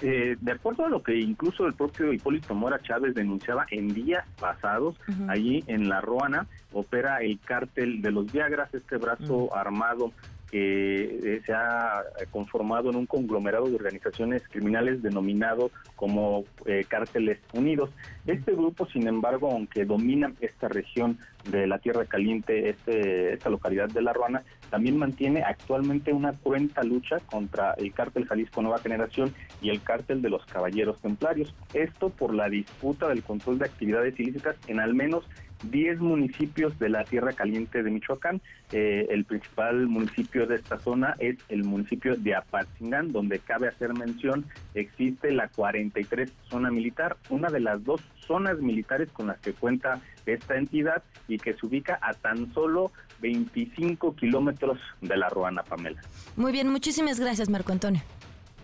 Eh, 0.00 0.36
de 0.40 0.52
acuerdo 0.52 0.84
a 0.84 0.88
lo 0.88 1.02
que 1.02 1.18
incluso 1.18 1.66
el 1.66 1.72
propio 1.72 2.12
Hipólito 2.12 2.54
Mora 2.54 2.80
Chávez 2.82 3.14
denunciaba 3.14 3.64
en 3.70 3.94
días 3.94 4.26
pasados, 4.38 4.96
allí 5.28 5.64
en 5.66 5.88
La 5.88 6.00
Ruana 6.00 6.46
opera 6.72 7.22
el 7.22 7.38
cártel 7.40 8.02
de 8.02 8.10
los 8.10 8.30
Viagras, 8.30 8.74
este 8.74 8.96
brazo 8.96 9.56
armado 9.56 10.12
que 10.54 11.18
eh, 11.24 11.42
se 11.44 11.52
ha 11.52 12.04
conformado 12.30 12.88
en 12.88 12.94
un 12.94 13.06
conglomerado 13.06 13.68
de 13.68 13.74
organizaciones 13.74 14.40
criminales 14.48 15.02
denominado 15.02 15.72
como 15.96 16.44
eh, 16.64 16.84
Cárteles 16.86 17.40
Unidos. 17.52 17.90
Este 18.24 18.52
grupo, 18.52 18.86
sin 18.86 19.08
embargo, 19.08 19.50
aunque 19.50 19.84
domina 19.84 20.32
esta 20.40 20.68
región 20.68 21.18
de 21.50 21.66
la 21.66 21.78
Tierra 21.78 22.04
Caliente, 22.04 22.68
este, 22.68 23.32
esta 23.32 23.50
localidad 23.50 23.88
de 23.88 24.00
La 24.00 24.12
Ruana, 24.12 24.44
también 24.70 24.96
mantiene 24.96 25.42
actualmente 25.42 26.12
una 26.12 26.32
cruenta 26.32 26.84
lucha 26.84 27.18
contra 27.18 27.72
el 27.72 27.92
cártel 27.92 28.26
Jalisco 28.26 28.62
Nueva 28.62 28.78
Generación 28.78 29.34
y 29.60 29.70
el 29.70 29.82
cártel 29.82 30.22
de 30.22 30.30
los 30.30 30.46
Caballeros 30.46 31.00
Templarios. 31.00 31.52
Esto 31.72 32.10
por 32.10 32.32
la 32.32 32.48
disputa 32.48 33.08
del 33.08 33.24
control 33.24 33.58
de 33.58 33.64
actividades 33.64 34.18
ilícitas 34.20 34.54
en 34.68 34.78
al 34.78 34.94
menos 34.94 35.24
10 35.70 36.00
municipios 36.00 36.78
de 36.78 36.88
la 36.88 37.04
Tierra 37.04 37.32
Caliente 37.32 37.82
de 37.82 37.90
Michoacán. 37.90 38.40
Eh, 38.72 39.06
el 39.10 39.24
principal 39.24 39.86
municipio 39.86 40.46
de 40.46 40.56
esta 40.56 40.78
zona 40.78 41.14
es 41.18 41.36
el 41.48 41.64
municipio 41.64 42.16
de 42.16 42.34
Apatzingán, 42.34 43.12
donde 43.12 43.38
cabe 43.38 43.68
hacer 43.68 43.94
mención, 43.94 44.44
existe 44.74 45.30
la 45.32 45.48
43 45.48 46.32
zona 46.48 46.70
militar, 46.70 47.16
una 47.30 47.50
de 47.50 47.60
las 47.60 47.84
dos 47.84 48.00
zonas 48.26 48.58
militares 48.58 49.08
con 49.12 49.26
las 49.28 49.38
que 49.38 49.52
cuenta 49.52 50.00
esta 50.26 50.56
entidad 50.56 51.02
y 51.28 51.38
que 51.38 51.54
se 51.54 51.66
ubica 51.66 51.98
a 52.00 52.14
tan 52.14 52.52
solo 52.52 52.90
25 53.20 54.16
kilómetros 54.16 54.78
de 55.00 55.16
la 55.16 55.28
Ruana, 55.28 55.62
Pamela. 55.62 56.00
Muy 56.36 56.52
bien, 56.52 56.68
muchísimas 56.68 57.20
gracias, 57.20 57.48
Marco 57.48 57.72
Antonio 57.72 58.02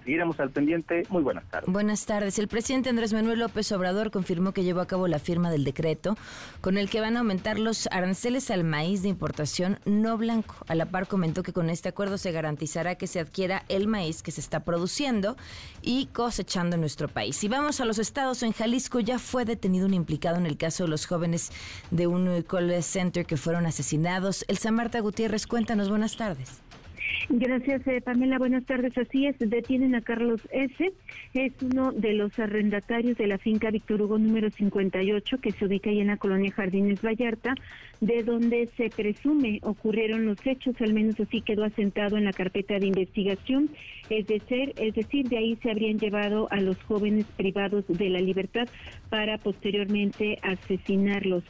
seguiremos 0.05 0.39
al 0.41 0.51
pendiente. 0.51 1.05
Muy 1.09 1.23
buenas 1.23 1.45
tardes. 1.51 1.73
Buenas 1.73 2.07
tardes. 2.07 2.39
El 2.39 2.49
presidente 2.49 2.89
Andrés 2.89 3.13
Manuel 3.13 3.39
López 3.39 3.71
Obrador 3.73 4.11
confirmó 4.11 4.53
que 4.53 4.65
llevó 4.65 4.81
a 4.81 4.87
cabo 4.87 5.09
la 5.09 5.19
firma 5.19 5.51
del 5.51 5.65
decreto 5.65 6.17
con 6.61 6.79
el 6.79 6.91
que 6.91 7.01
van 7.01 7.17
a 7.17 7.21
aumentar 7.21 7.59
los 7.59 7.89
aranceles 7.93 8.51
al 8.51 8.65
maíz 8.65 9.03
de 9.03 9.09
importación 9.09 9.79
no 9.85 10.17
blanco. 10.17 10.57
A 10.69 10.75
la 10.75 10.87
par 10.87 11.07
comentó 11.07 11.43
que 11.43 11.53
con 11.53 11.71
este 11.71 11.89
acuerdo 11.89 12.19
se 12.19 12.33
garantizará 12.33 12.97
que 12.97 13.07
se 13.07 13.21
adquiera 13.21 13.65
el 13.69 13.87
maíz 13.87 14.23
que 14.23 14.31
se 14.31 14.41
está 14.41 14.61
produciendo 14.61 15.37
y 15.83 16.07
cosechando 16.07 16.75
en 16.75 16.81
nuestro 16.81 17.09
país. 17.09 17.43
Y 17.45 17.49
vamos 17.49 17.81
a 17.81 17.85
los 17.85 17.99
estados. 17.99 18.43
En 18.43 18.53
Jalisco 18.53 19.01
ya 19.01 19.19
fue 19.19 19.45
detenido 19.45 19.87
un 19.87 19.95
implicado 19.95 20.37
en 20.37 20.47
el 20.47 20.57
caso 20.57 20.85
de 20.85 20.91
los 20.91 21.07
jóvenes 21.07 21.51
de 21.91 22.07
un 22.07 22.43
call 22.43 22.83
center 22.83 23.27
que 23.27 23.37
fueron 23.37 23.67
asesinados. 23.67 24.45
Elsa 24.49 24.71
Marta 24.71 25.01
Gutiérrez, 25.01 25.47
cuéntanos. 25.47 25.89
Buenas 25.89 26.17
tardes. 26.17 26.63
Gracias, 27.29 27.87
eh, 27.87 28.01
Pamela. 28.01 28.39
Buenas 28.39 28.65
tardes. 28.65 28.97
Así 28.99 29.27
es, 29.27 29.37
detienen 29.39 29.95
a 29.95 30.01
Carlos 30.01 30.41
S. 30.51 30.93
Es 31.35 31.53
uno 31.63 31.93
de 31.93 32.15
los 32.15 32.39
arrendatarios 32.39 33.17
de 33.19 33.27
la 33.27 33.39
finca 33.39 33.71
Víctor 33.71 34.03
Hugo 34.03 34.19
número 34.19 34.51
58, 34.51 35.39
que 35.39 35.53
se 35.53 35.67
ubica 35.67 35.91
ahí 35.91 36.01
en 36.01 36.09
la 36.09 36.17
colonia 36.17 36.53
Jardines 36.53 37.03
Vallarta, 37.03 37.55
de 38.01 38.23
donde 38.23 38.69
se 38.77 38.91
presume 38.91 39.61
ocurrieron 39.63 40.27
los 40.27 40.39
hechos, 40.47 40.75
al 40.81 40.93
menos 40.93 41.19
así 41.21 41.41
quedó 41.43 41.65
asentado 41.65 42.17
en 42.17 42.25
la 42.25 42.33
carpeta 42.33 42.79
de 42.79 42.87
investigación. 42.87 43.71
Es 44.09 44.27
es 44.31 44.95
decir, 44.95 45.29
de 45.29 45.39
ahí 45.39 45.57
se 45.63 45.71
habrían 45.71 45.99
llevado 45.99 46.49
a 46.51 46.61
los 46.61 46.77
jóvenes 46.85 47.27
privados 47.37 47.85
de 47.87 48.09
la 48.09 48.21
libertad 48.21 48.69
para 49.11 49.39
posteriormente 49.39 50.39
asesinarlos. 50.43 51.45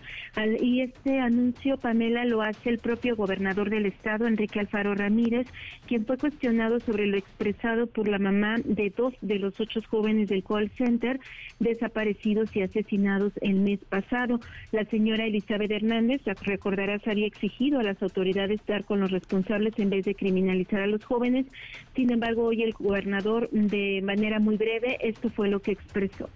y 0.60 0.80
este 0.80 1.20
anuncio, 1.20 1.76
Pamela, 1.76 2.24
lo 2.24 2.42
hace 2.42 2.70
el 2.70 2.78
propio 2.78 3.14
gobernador 3.14 3.70
del 3.70 3.86
estado, 3.86 4.26
Enrique 4.26 4.58
Alfaro 4.58 4.94
Ramírez, 4.94 5.46
quien 5.86 6.06
fue 6.06 6.16
cuestionado 6.16 6.80
sobre 6.80 7.06
lo 7.06 7.18
expresado 7.18 7.86
por 7.86 8.08
la 8.08 8.18
mamá 8.18 8.56
de 8.64 8.90
dos 8.90 9.14
de 9.20 9.38
los 9.38 9.60
ocho 9.60 9.80
jóvenes 9.88 10.28
del 10.28 10.42
call 10.42 10.70
center 10.76 11.20
desaparecidos 11.58 12.54
y 12.56 12.62
asesinados 12.62 13.32
el 13.42 13.60
mes 13.60 13.80
pasado. 13.88 14.40
La 14.72 14.84
señora 14.86 15.26
Elizabeth 15.26 15.70
Hernández, 15.70 16.22
recordarás, 16.42 17.06
había 17.06 17.26
exigido 17.26 17.80
a 17.80 17.82
las 17.82 18.02
autoridades 18.02 18.60
dar 18.66 18.84
con 18.84 19.00
los 19.00 19.10
responsables 19.10 19.78
en 19.78 19.90
vez 19.90 20.04
de 20.06 20.14
criminalizar 20.14 20.80
a 20.80 20.86
los 20.86 21.04
jóvenes. 21.04 21.46
Sin 21.94 22.10
embargo, 22.10 22.44
hoy 22.44 22.62
el 22.62 22.72
gobernador, 22.72 23.50
de 23.50 24.00
manera 24.02 24.38
muy 24.38 24.56
breve, 24.56 24.96
esto 25.00 25.28
fue 25.30 25.48
lo 25.48 25.60
que 25.60 25.72
expresó. 25.72 26.28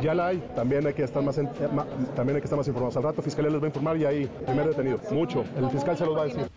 Ya 0.00 0.14
la 0.14 0.28
hay, 0.28 0.42
también 0.56 0.86
hay 0.86 0.92
que 0.92 1.04
estar 1.04 1.22
más, 1.22 1.36
también 1.36 2.36
hay 2.36 2.40
que 2.40 2.46
estar 2.46 2.56
más 2.56 2.66
informados. 2.66 2.96
Al 2.96 3.04
rato 3.04 3.22
Fiscalía 3.22 3.50
les 3.50 3.60
va 3.60 3.66
a 3.66 3.68
informar 3.68 3.96
y 3.96 4.04
hay 4.04 4.26
primer 4.26 4.68
detenido. 4.68 4.98
Mucho. 5.10 5.44
El 5.56 5.70
fiscal 5.70 5.96
se 5.96 6.04
lo 6.04 6.14
va 6.14 6.22
a 6.22 6.24
decir. 6.24 6.48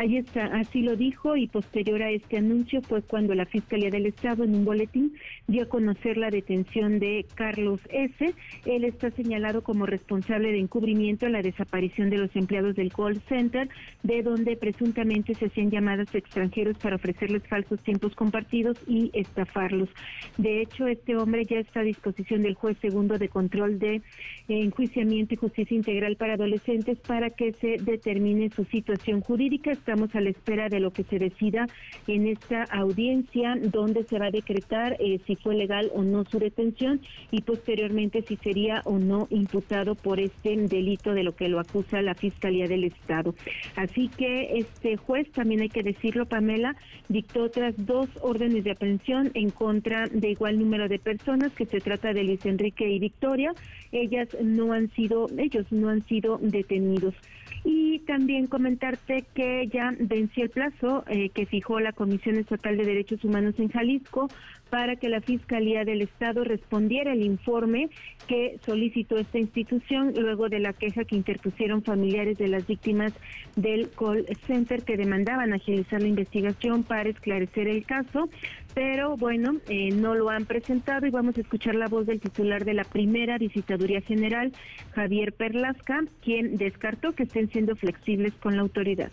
Ahí 0.00 0.16
está, 0.16 0.46
así 0.46 0.80
lo 0.80 0.96
dijo 0.96 1.36
y 1.36 1.46
posterior 1.46 2.02
a 2.02 2.10
este 2.10 2.38
anuncio 2.38 2.80
fue 2.80 3.02
cuando 3.02 3.34
la 3.34 3.44
Fiscalía 3.44 3.90
del 3.90 4.06
Estado 4.06 4.44
en 4.44 4.54
un 4.54 4.64
boletín 4.64 5.12
dio 5.46 5.64
a 5.64 5.68
conocer 5.68 6.16
la 6.16 6.30
detención 6.30 6.98
de 6.98 7.26
Carlos 7.34 7.80
S. 7.90 8.34
Él 8.64 8.84
está 8.84 9.10
señalado 9.10 9.62
como 9.62 9.84
responsable 9.84 10.52
de 10.52 10.58
encubrimiento 10.58 11.26
en 11.26 11.32
la 11.32 11.42
desaparición 11.42 12.08
de 12.08 12.16
los 12.16 12.34
empleados 12.34 12.76
del 12.76 12.94
call 12.94 13.20
center, 13.28 13.68
de 14.02 14.22
donde 14.22 14.56
presuntamente 14.56 15.34
se 15.34 15.48
hacían 15.48 15.70
llamadas 15.70 16.14
a 16.14 16.18
extranjeros 16.18 16.78
para 16.78 16.96
ofrecerles 16.96 17.46
falsos 17.46 17.82
tiempos 17.82 18.14
compartidos 18.14 18.78
y 18.86 19.10
estafarlos. 19.12 19.90
De 20.38 20.62
hecho, 20.62 20.86
este 20.86 21.14
hombre 21.14 21.44
ya 21.44 21.58
está 21.58 21.80
a 21.80 21.82
disposición 21.82 22.40
del 22.40 22.54
juez 22.54 22.78
segundo 22.80 23.18
de 23.18 23.28
control 23.28 23.78
de 23.78 24.00
enjuiciamiento 24.48 25.34
y 25.34 25.36
justicia 25.36 25.76
integral 25.76 26.16
para 26.16 26.34
adolescentes 26.34 26.98
para 27.00 27.28
que 27.28 27.52
se 27.52 27.76
determine 27.82 28.48
su 28.48 28.64
situación 28.64 29.20
jurídica. 29.20 29.72
Estamos 29.90 30.14
a 30.14 30.20
la 30.20 30.30
espera 30.30 30.68
de 30.68 30.78
lo 30.78 30.92
que 30.92 31.02
se 31.02 31.18
decida 31.18 31.66
en 32.06 32.28
esta 32.28 32.62
audiencia, 32.62 33.56
donde 33.60 34.04
se 34.04 34.20
va 34.20 34.26
a 34.26 34.30
decretar 34.30 34.96
eh, 35.00 35.18
si 35.26 35.34
fue 35.34 35.56
legal 35.56 35.90
o 35.92 36.04
no 36.04 36.24
su 36.26 36.38
detención 36.38 37.00
y 37.32 37.42
posteriormente 37.42 38.22
si 38.22 38.36
sería 38.36 38.82
o 38.84 39.00
no 39.00 39.26
imputado 39.30 39.96
por 39.96 40.20
este 40.20 40.56
delito 40.56 41.12
de 41.12 41.24
lo 41.24 41.34
que 41.34 41.48
lo 41.48 41.58
acusa 41.58 42.02
la 42.02 42.14
Fiscalía 42.14 42.68
del 42.68 42.84
Estado. 42.84 43.34
Así 43.74 44.08
que 44.16 44.58
este 44.58 44.96
juez, 44.96 45.28
también 45.32 45.62
hay 45.62 45.70
que 45.70 45.82
decirlo, 45.82 46.24
Pamela, 46.24 46.76
dictó 47.08 47.42
otras 47.42 47.74
dos 47.76 48.08
órdenes 48.20 48.62
de 48.62 48.70
aprehensión 48.70 49.32
en 49.34 49.50
contra 49.50 50.06
de 50.06 50.30
igual 50.30 50.60
número 50.60 50.86
de 50.86 51.00
personas, 51.00 51.50
que 51.52 51.66
se 51.66 51.80
trata 51.80 52.12
de 52.12 52.22
Luis 52.22 52.46
Enrique 52.46 52.88
y 52.88 53.00
Victoria. 53.00 53.52
Ellas 53.90 54.28
no 54.40 54.72
han 54.72 54.88
sido, 54.90 55.26
ellos 55.36 55.66
no 55.72 55.88
han 55.88 56.06
sido 56.06 56.38
detenidos. 56.40 57.16
Y 57.64 57.98
también 58.00 58.46
comentarte 58.46 59.24
que 59.34 59.68
ya 59.68 59.79
venció 59.98 60.44
el 60.44 60.50
plazo 60.50 61.04
eh, 61.08 61.30
que 61.30 61.46
fijó 61.46 61.80
la 61.80 61.92
Comisión 61.92 62.36
Estatal 62.36 62.76
de 62.76 62.84
Derechos 62.84 63.24
Humanos 63.24 63.54
en 63.58 63.68
Jalisco 63.68 64.28
para 64.70 64.96
que 64.96 65.08
la 65.08 65.20
Fiscalía 65.20 65.84
del 65.84 66.00
Estado 66.00 66.44
respondiera 66.44 67.12
el 67.12 67.22
informe 67.22 67.90
que 68.28 68.58
solicitó 68.64 69.16
esta 69.16 69.38
institución 69.38 70.14
luego 70.16 70.48
de 70.48 70.60
la 70.60 70.72
queja 70.72 71.04
que 71.04 71.16
interpusieron 71.16 71.82
familiares 71.82 72.38
de 72.38 72.48
las 72.48 72.66
víctimas 72.66 73.12
del 73.56 73.90
call 73.90 74.26
center 74.46 74.84
que 74.84 74.96
demandaban 74.96 75.52
agilizar 75.52 76.00
la 76.00 76.08
investigación 76.08 76.84
para 76.84 77.08
esclarecer 77.08 77.68
el 77.68 77.84
caso. 77.84 78.28
Pero 78.72 79.16
bueno, 79.16 79.56
eh, 79.68 79.90
no 79.90 80.14
lo 80.14 80.30
han 80.30 80.46
presentado 80.46 81.04
y 81.06 81.10
vamos 81.10 81.36
a 81.36 81.40
escuchar 81.40 81.74
la 81.74 81.88
voz 81.88 82.06
del 82.06 82.20
titular 82.20 82.64
de 82.64 82.74
la 82.74 82.84
primera 82.84 83.36
visitaduría 83.36 84.00
general, 84.00 84.52
Javier 84.92 85.32
Perlasca, 85.32 86.04
quien 86.22 86.56
descartó 86.56 87.12
que 87.12 87.24
estén 87.24 87.50
siendo 87.50 87.74
flexibles 87.74 88.32
con 88.34 88.54
la 88.54 88.62
autoridad. 88.62 89.10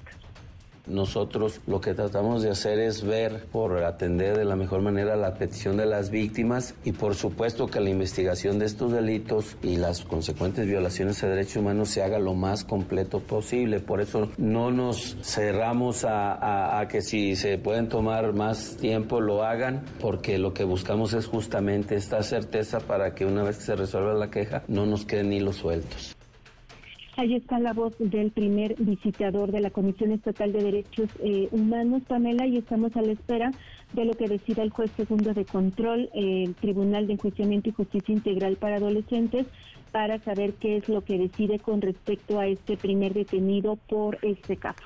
Nosotros 0.88 1.62
lo 1.68 1.82
que 1.82 1.94
tratamos 1.94 2.44
de 2.44 2.50
hacer 2.50 2.80
es 2.80 3.04
ver 3.04 3.46
por 3.52 3.84
atender 3.84 4.38
de 4.38 4.46
la 4.46 4.56
mejor 4.56 4.82
manera 4.82 5.16
la 5.16 5.34
petición 5.36 5.78
de 5.78 5.86
las 5.86 6.10
víctimas 6.10 6.76
y 6.84 6.92
por 6.92 7.16
supuesto 7.16 7.68
que 7.68 7.80
la 7.80 7.90
investigación 7.90 8.60
de 8.60 8.66
estos 8.66 8.92
delitos 8.92 9.58
y 9.62 9.78
las 9.78 10.02
consecuentes 10.04 10.66
violaciones 10.66 11.24
a 11.24 11.28
derechos 11.28 11.58
humanos 11.58 11.90
se 11.90 12.04
haga 12.04 12.20
lo 12.20 12.34
más 12.34 12.64
completo 12.64 13.20
posible. 13.20 13.80
Por 13.80 14.02
eso 14.02 14.30
no 14.38 14.72
nos 14.72 15.18
cerramos 15.22 16.06
a, 16.06 16.80
a 16.80 16.88
que 16.88 17.02
si 17.02 17.36
se 17.36 17.58
pueden 17.58 17.90
tomar 17.90 18.34
más 18.34 18.78
tiempo 18.78 19.22
lo 19.22 19.44
hagan, 19.44 19.84
porque 20.00 20.38
lo 20.38 20.54
que 20.54 20.64
buscamos 20.64 21.14
es 21.14 21.28
justamente 21.28 21.96
esta 21.96 22.24
certeza 22.24 22.80
para 22.80 23.14
que 23.14 23.26
una 23.26 23.44
vez 23.44 23.58
que 23.58 23.64
se 23.64 23.76
resuelva 23.76 24.14
la 24.14 24.30
queja 24.30 24.64
no 24.68 24.86
nos 24.86 25.06
queden 25.06 25.34
hilos 25.34 25.58
sueltos. 25.58 26.17
Ahí 27.18 27.34
está 27.34 27.58
la 27.58 27.74
voz 27.74 27.96
del 27.98 28.30
primer 28.30 28.76
visitador 28.78 29.52
de 29.52 29.60
la 29.60 29.72
Comisión 29.72 30.12
Estatal 30.12 30.54
de 30.54 30.62
Derechos 30.62 31.10
eh, 31.20 31.50
Humanos, 31.52 32.04
Pamela, 32.08 32.46
y 32.46 32.58
estamos 32.58 32.96
a 32.96 33.02
la 33.02 33.12
espera 33.12 33.52
de 33.94 34.06
lo 34.06 34.14
que 34.14 34.28
decida 34.28 34.62
el 34.62 34.70
juez 34.70 34.92
segundo 34.96 35.34
de 35.34 35.44
control, 35.44 36.12
el 36.14 36.54
Tribunal 36.54 37.08
de 37.08 37.14
Enjuiciamiento 37.14 37.70
y 37.70 37.72
Justicia 37.72 38.14
Integral 38.14 38.58
para 38.58 38.76
Adolescentes, 38.76 39.48
para 39.92 40.20
saber 40.20 40.54
qué 40.54 40.78
es 40.78 40.90
lo 40.90 41.04
que 41.04 41.18
decide 41.18 41.58
con 41.58 41.82
respecto 41.82 42.40
a 42.40 42.46
este 42.46 42.78
primer 42.78 43.16
detenido 43.16 43.78
por 43.78 44.20
este 44.22 44.56
caso. 44.58 44.84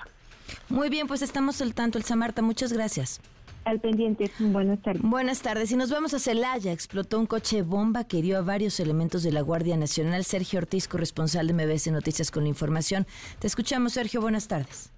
Muy 0.69 0.87
bien, 0.87 1.07
pues 1.07 1.21
estamos 1.21 1.61
al 1.61 1.73
tanto, 1.73 1.97
Elsa 1.97 2.15
Marta, 2.15 2.41
muchas 2.41 2.71
gracias. 2.71 3.19
Al 3.63 3.79
pendiente. 3.79 4.31
Buenas 4.39 4.81
tardes. 4.81 5.01
Buenas 5.03 5.41
tardes. 5.41 5.71
Y 5.71 5.75
nos 5.75 5.91
vamos 5.91 6.13
a 6.13 6.19
Celaya. 6.19 6.71
Explotó 6.71 7.19
un 7.19 7.27
coche 7.27 7.61
bomba 7.61 8.05
que 8.05 8.17
hirió 8.17 8.39
a 8.39 8.41
varios 8.41 8.79
elementos 8.79 9.21
de 9.21 9.31
la 9.31 9.41
Guardia 9.41 9.77
Nacional. 9.77 10.23
Sergio 10.23 10.59
Ortiz, 10.59 10.87
corresponsal 10.87 11.47
de 11.47 11.53
MBS 11.53 11.91
Noticias 11.91 12.31
con 12.31 12.43
la 12.43 12.49
información. 12.49 13.05
Te 13.39 13.47
escuchamos, 13.47 13.93
Sergio. 13.93 14.19
Buenas 14.19 14.47
tardes. 14.47 14.91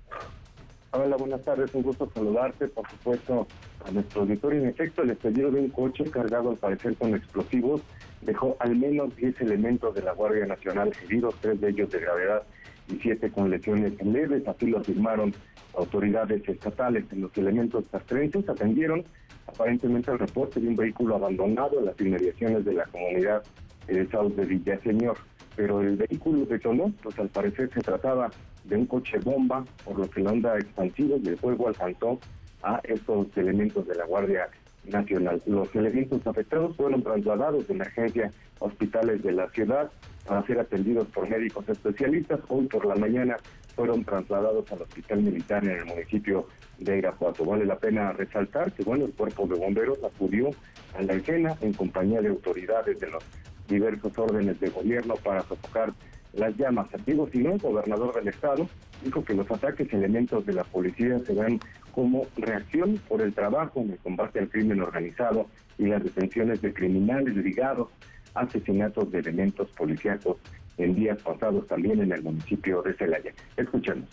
Hola, 0.91 1.17
buenas 1.17 1.41
tardes. 1.41 1.73
Un 1.73 1.82
gusto 1.82 2.10
saludarte, 2.13 2.67
por 2.67 2.89
supuesto, 2.89 3.47
a 3.86 3.91
nuestro 3.91 4.21
auditorio. 4.21 4.62
En 4.62 4.69
efecto, 4.69 5.02
el 5.02 5.10
estallido 5.10 5.52
de 5.52 5.60
un 5.60 5.69
coche 5.69 6.06
cargado 6.06 6.52
al 6.52 6.58
parecer 6.58 6.95
con 6.95 7.15
explosivos 7.15 7.82
dejó 8.21 8.56
al 8.60 8.76
menos 8.76 9.13
10 9.15 9.41
elementos 9.41 9.93
de 9.93 10.04
la 10.04 10.13
Guardia 10.13 10.45
Nacional 10.45 10.93
heridos, 11.04 11.36
tres 11.41 11.60
de 11.60 11.69
ellos 11.69 11.89
de 11.89 11.99
gravedad 11.99 12.43
y 12.89 12.96
siete 13.00 13.32
con 13.32 13.50
lesiones 13.50 13.93
leves. 14.04 14.48
Así 14.48 14.67
lo 14.67 14.80
afirmaron 14.80 15.34
autoridades 15.78 16.48
estatales. 16.48 17.06
En 17.12 17.22
los 17.22 17.38
elementos 17.38 17.86
castrenses 17.91 18.48
atendieron 18.48 19.04
aparentemente 19.48 20.12
el 20.12 20.19
reporte 20.19 20.60
de 20.60 20.67
un 20.67 20.76
vehículo 20.76 21.15
abandonado 21.15 21.80
en 21.80 21.86
las 21.86 22.00
inmediaciones 22.00 22.65
de 22.65 22.74
la 22.74 22.86
comunidad 22.86 23.43
de 23.88 24.08
South 24.10 24.34
de 24.36 24.46
Villaseñor. 24.46 25.17
Pero 25.56 25.82
el 25.82 25.98
vehículo 25.98 26.46
detonó, 26.46 26.91
pues 27.04 27.17
al 27.19 27.30
parecer 27.30 27.69
se 27.74 27.82
trataba 27.82 28.32
de 28.63 28.78
un 28.78 28.86
coche 28.86 29.19
bomba, 29.19 29.65
por 29.84 30.00
lo 30.00 30.10
que 30.10 30.22
la 30.22 30.32
onda 30.32 30.56
expansiva 30.58 31.17
y 31.22 31.28
el 31.28 31.38
fuego 31.38 31.67
alcanzó 31.67 32.19
a 32.63 32.80
estos 32.84 33.28
elementos 33.36 33.86
de 33.88 33.96
la 33.96 34.06
Guardia 34.06 34.50
Nacional. 34.86 35.41
Los 35.46 35.76
elementos 35.76 36.26
afectados 36.26 36.76
fueron 36.76 37.04
trasladados 37.04 37.67
de 37.67 37.74
emergencia 37.74 38.32
a 38.60 38.65
hospitales 38.65 39.22
de 39.22 39.34
la 39.34 39.50
ciudad 39.50 39.91
para 40.26 40.46
ser 40.46 40.60
atendidos 40.60 41.08
por 41.08 41.30
médicos 41.30 41.68
especialistas. 41.68 42.40
Hoy 42.48 42.68
por 42.68 42.86
la 42.86 42.96
mañana 42.96 43.38
fueron 43.76 44.04
trasladados 44.04 44.72
al 44.72 44.84
hospital 44.84 45.22
militar 45.22 45.64
en 45.64 45.72
el 45.72 45.86
municipio 45.86 46.48
de 46.80 46.98
Irapuato. 46.98 47.46
Vale 47.46 47.66
la 47.66 47.78
pena 47.78 48.14
resaltar 48.14 48.72
que 48.72 48.84
bueno, 48.84 49.06
el 49.06 49.14
cuerpo 49.14 49.48
de 49.48 49.56
bomberos 49.56 50.00
acudió 50.04 50.50
a 50.98 51.02
la 51.02 51.14
escena 51.14 51.56
en 51.62 51.74
compañía 51.74 52.22
de 52.22 52.30
autoridades 52.30 53.00
de 53.00 53.10
los 53.10 53.24
diversos 53.68 54.18
órdenes 54.18 54.60
de 54.60 54.70
gobierno 54.70 55.16
para 55.16 55.42
sofocar 55.42 55.94
las 56.34 56.56
llamas. 56.58 56.94
Antiguo 56.94 57.30
el 57.32 57.58
gobernador 57.60 58.16
del 58.16 58.28
estado, 58.28 58.68
dijo 59.04 59.24
que 59.24 59.34
los 59.34 59.50
ataques 59.50 59.92
elementos 59.94 60.46
de 60.46 60.54
la 60.54 60.64
policía 60.64 61.20
se 61.20 61.34
dan 61.34 61.60
como 61.92 62.26
reacción 62.38 63.00
por 63.08 63.22
el 63.22 63.34
trabajo 63.34 63.82
en 63.82 63.92
el 63.92 63.98
combate 64.00 64.40
al 64.40 64.50
crimen 64.50 64.82
organizado 64.82 65.48
y 65.78 65.86
las 65.86 66.04
detenciones 66.04 66.62
de 66.62 66.74
criminales 66.74 67.36
ligados 67.36 67.90
asesinatos 68.34 69.12
de 69.12 69.19
elementos 69.19 69.69
policíacos 69.72 70.38
en 70.78 70.96
días 70.96 71.22
pasados 71.22 71.67
también 71.67 72.02
en 72.02 72.12
el 72.12 72.24
municipio 72.24 72.82
de 72.82 72.93
Celaya. 72.93 73.34
Escuchemos. 73.58 74.10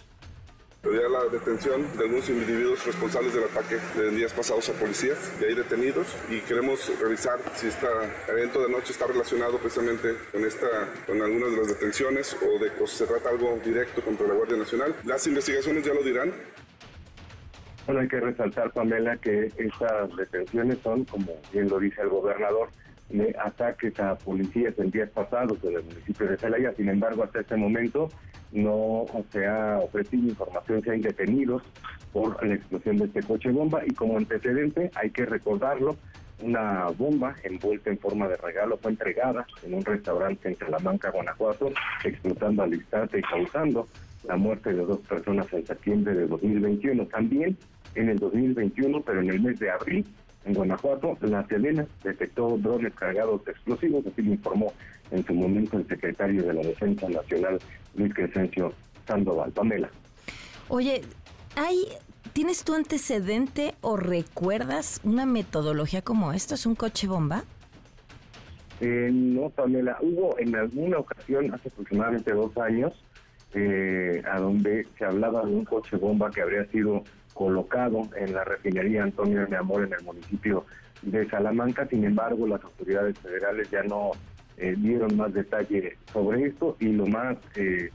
La 0.83 1.24
detención 1.30 1.83
de 1.98 2.04
algunos 2.04 2.30
individuos 2.30 2.87
responsables 2.87 3.35
del 3.35 3.44
ataque 3.44 3.76
de 3.96 4.11
días 4.12 4.33
pasados 4.33 4.70
a 4.70 4.72
policía, 4.72 5.12
de 5.38 5.48
ahí 5.48 5.54
detenidos, 5.54 6.16
y 6.30 6.40
queremos 6.40 6.90
revisar 6.98 7.38
si 7.54 7.66
este 7.66 7.87
evento 8.28 8.62
de 8.62 8.70
noche 8.70 8.92
está 8.92 9.06
relacionado 9.06 9.59
precisamente 9.59 10.14
con, 10.33 10.42
esta, 10.42 10.66
con 11.06 11.20
algunas 11.20 11.50
de 11.50 11.56
las 11.59 11.68
detenciones 11.68 12.35
o 12.35 12.59
de 12.59 12.70
si 12.87 12.96
se 12.96 13.06
trata 13.06 13.28
algo 13.28 13.59
directo 13.62 14.02
contra 14.02 14.26
la 14.26 14.33
Guardia 14.33 14.56
Nacional. 14.56 14.94
Las 15.04 15.26
investigaciones 15.26 15.85
ya 15.85 15.92
lo 15.92 16.02
dirán. 16.02 16.33
Bueno, 17.85 18.00
hay 18.00 18.09
que 18.09 18.20
resaltar, 18.20 18.72
Pamela, 18.72 19.18
que 19.18 19.52
estas 19.59 20.16
detenciones 20.16 20.78
son, 20.78 21.04
como 21.04 21.37
bien 21.52 21.68
lo 21.68 21.78
dice 21.78 22.00
el 22.00 22.09
gobernador, 22.09 22.70
de 23.11 23.35
ataques 23.38 23.99
a 24.01 24.16
policías 24.16 24.79
en 24.79 24.90
días 24.90 25.11
pasados 25.11 25.59
en 25.64 25.77
el 25.77 25.85
municipio 25.85 26.29
de 26.29 26.37
Celaya. 26.37 26.73
Sin 26.77 26.88
embargo, 26.88 27.25
hasta 27.25 27.40
este 27.40 27.57
momento 27.57 28.09
no 28.53 29.07
se 29.31 29.46
ha 29.46 29.79
ofrecido 29.79 30.29
información 30.29 30.83
que 30.83 30.90
hay 30.90 31.01
detenidos 31.01 31.62
por 32.12 32.44
la 32.44 32.55
explosión 32.55 32.96
de 32.96 33.05
este 33.05 33.23
coche 33.23 33.51
bomba 33.51 33.83
y 33.87 33.92
como 33.94 34.16
antecedente 34.16 34.90
hay 34.94 35.11
que 35.11 35.25
recordarlo, 35.25 35.96
una 36.42 36.87
bomba 36.96 37.37
envuelta 37.42 37.90
en 37.90 37.99
forma 37.99 38.27
de 38.27 38.37
regalo 38.37 38.79
fue 38.79 38.92
entregada 38.92 39.46
en 39.62 39.75
un 39.75 39.85
restaurante 39.85 40.49
en 40.49 40.57
Salamanca, 40.57 41.11
Guanajuato, 41.11 41.70
explotando 42.05 42.62
al 42.62 42.75
instante 42.75 43.18
y 43.18 43.23
causando 43.23 43.87
la 44.27 44.37
muerte 44.37 44.73
de 44.73 44.85
dos 44.85 45.01
personas 45.01 45.53
en 45.53 45.66
septiembre 45.66 46.14
de 46.14 46.27
2021. 46.27 47.07
También 47.07 47.57
en 47.94 48.09
el 48.09 48.18
2021, 48.18 49.03
pero 49.03 49.20
en 49.20 49.31
el 49.31 49.40
mes 49.40 49.59
de 49.59 49.70
abril, 49.70 50.07
en 50.44 50.55
Guanajuato, 50.55 51.16
la 51.20 51.46
Sedena 51.46 51.87
detectó 52.03 52.57
drones 52.59 52.94
cargados 52.94 53.44
de 53.44 53.53
explosivos, 53.53 54.07
así 54.07 54.22
lo 54.22 54.33
informó 54.33 54.72
en 55.11 55.24
su 55.24 55.35
momento 55.35 55.79
el 55.79 55.87
secretario 55.87 56.42
de 56.42 56.55
la 56.55 56.62
Defensa 56.62 57.09
Nacional, 57.09 57.59
Luis 57.94 58.14
Crescencio 58.14 58.72
Sandoval. 59.07 59.53
Pamela. 59.53 59.90
Oye, 60.68 61.03
¿hay, 61.57 61.85
¿tienes 62.33 62.64
tu 62.64 62.74
antecedente 62.74 63.74
o 63.81 63.96
recuerdas 63.96 65.00
una 65.05 65.26
metodología 65.26 66.03
como 66.03 66.33
esta? 66.33 66.55
¿Es 66.55 66.64
un 66.64 66.74
coche 66.74 67.07
bomba? 67.07 67.44
Eh, 68.81 69.11
no, 69.12 69.50
Pamela. 69.50 69.98
Hubo 70.00 70.38
en 70.38 70.57
alguna 70.57 70.98
ocasión, 70.98 71.53
hace 71.53 71.68
aproximadamente 71.68 72.33
dos 72.33 72.57
años, 72.57 72.92
eh, 73.53 74.22
a 74.31 74.38
donde 74.38 74.87
se 74.96 75.05
hablaba 75.05 75.44
de 75.44 75.53
un 75.53 75.64
coche 75.64 75.96
bomba 75.96 76.31
que 76.31 76.40
habría 76.40 76.64
sido 76.66 77.05
colocado 77.40 78.03
en 78.18 78.35
la 78.35 78.44
refinería 78.44 79.03
Antonio 79.03 79.46
de 79.46 79.57
Amor 79.57 79.85
en 79.85 79.94
el 79.94 80.05
municipio 80.05 80.66
de 81.00 81.26
Salamanca. 81.31 81.88
Sin 81.88 82.05
embargo, 82.05 82.46
las 82.46 82.62
autoridades 82.62 83.18
federales 83.18 83.70
ya 83.70 83.83
no 83.83 84.11
eh, 84.59 84.74
dieron 84.76 85.16
más 85.16 85.33
detalle 85.33 85.96
sobre 86.12 86.48
esto 86.48 86.76
y 86.81 86.88
lo 86.88 87.07
más 87.07 87.38
eh, 87.55 87.88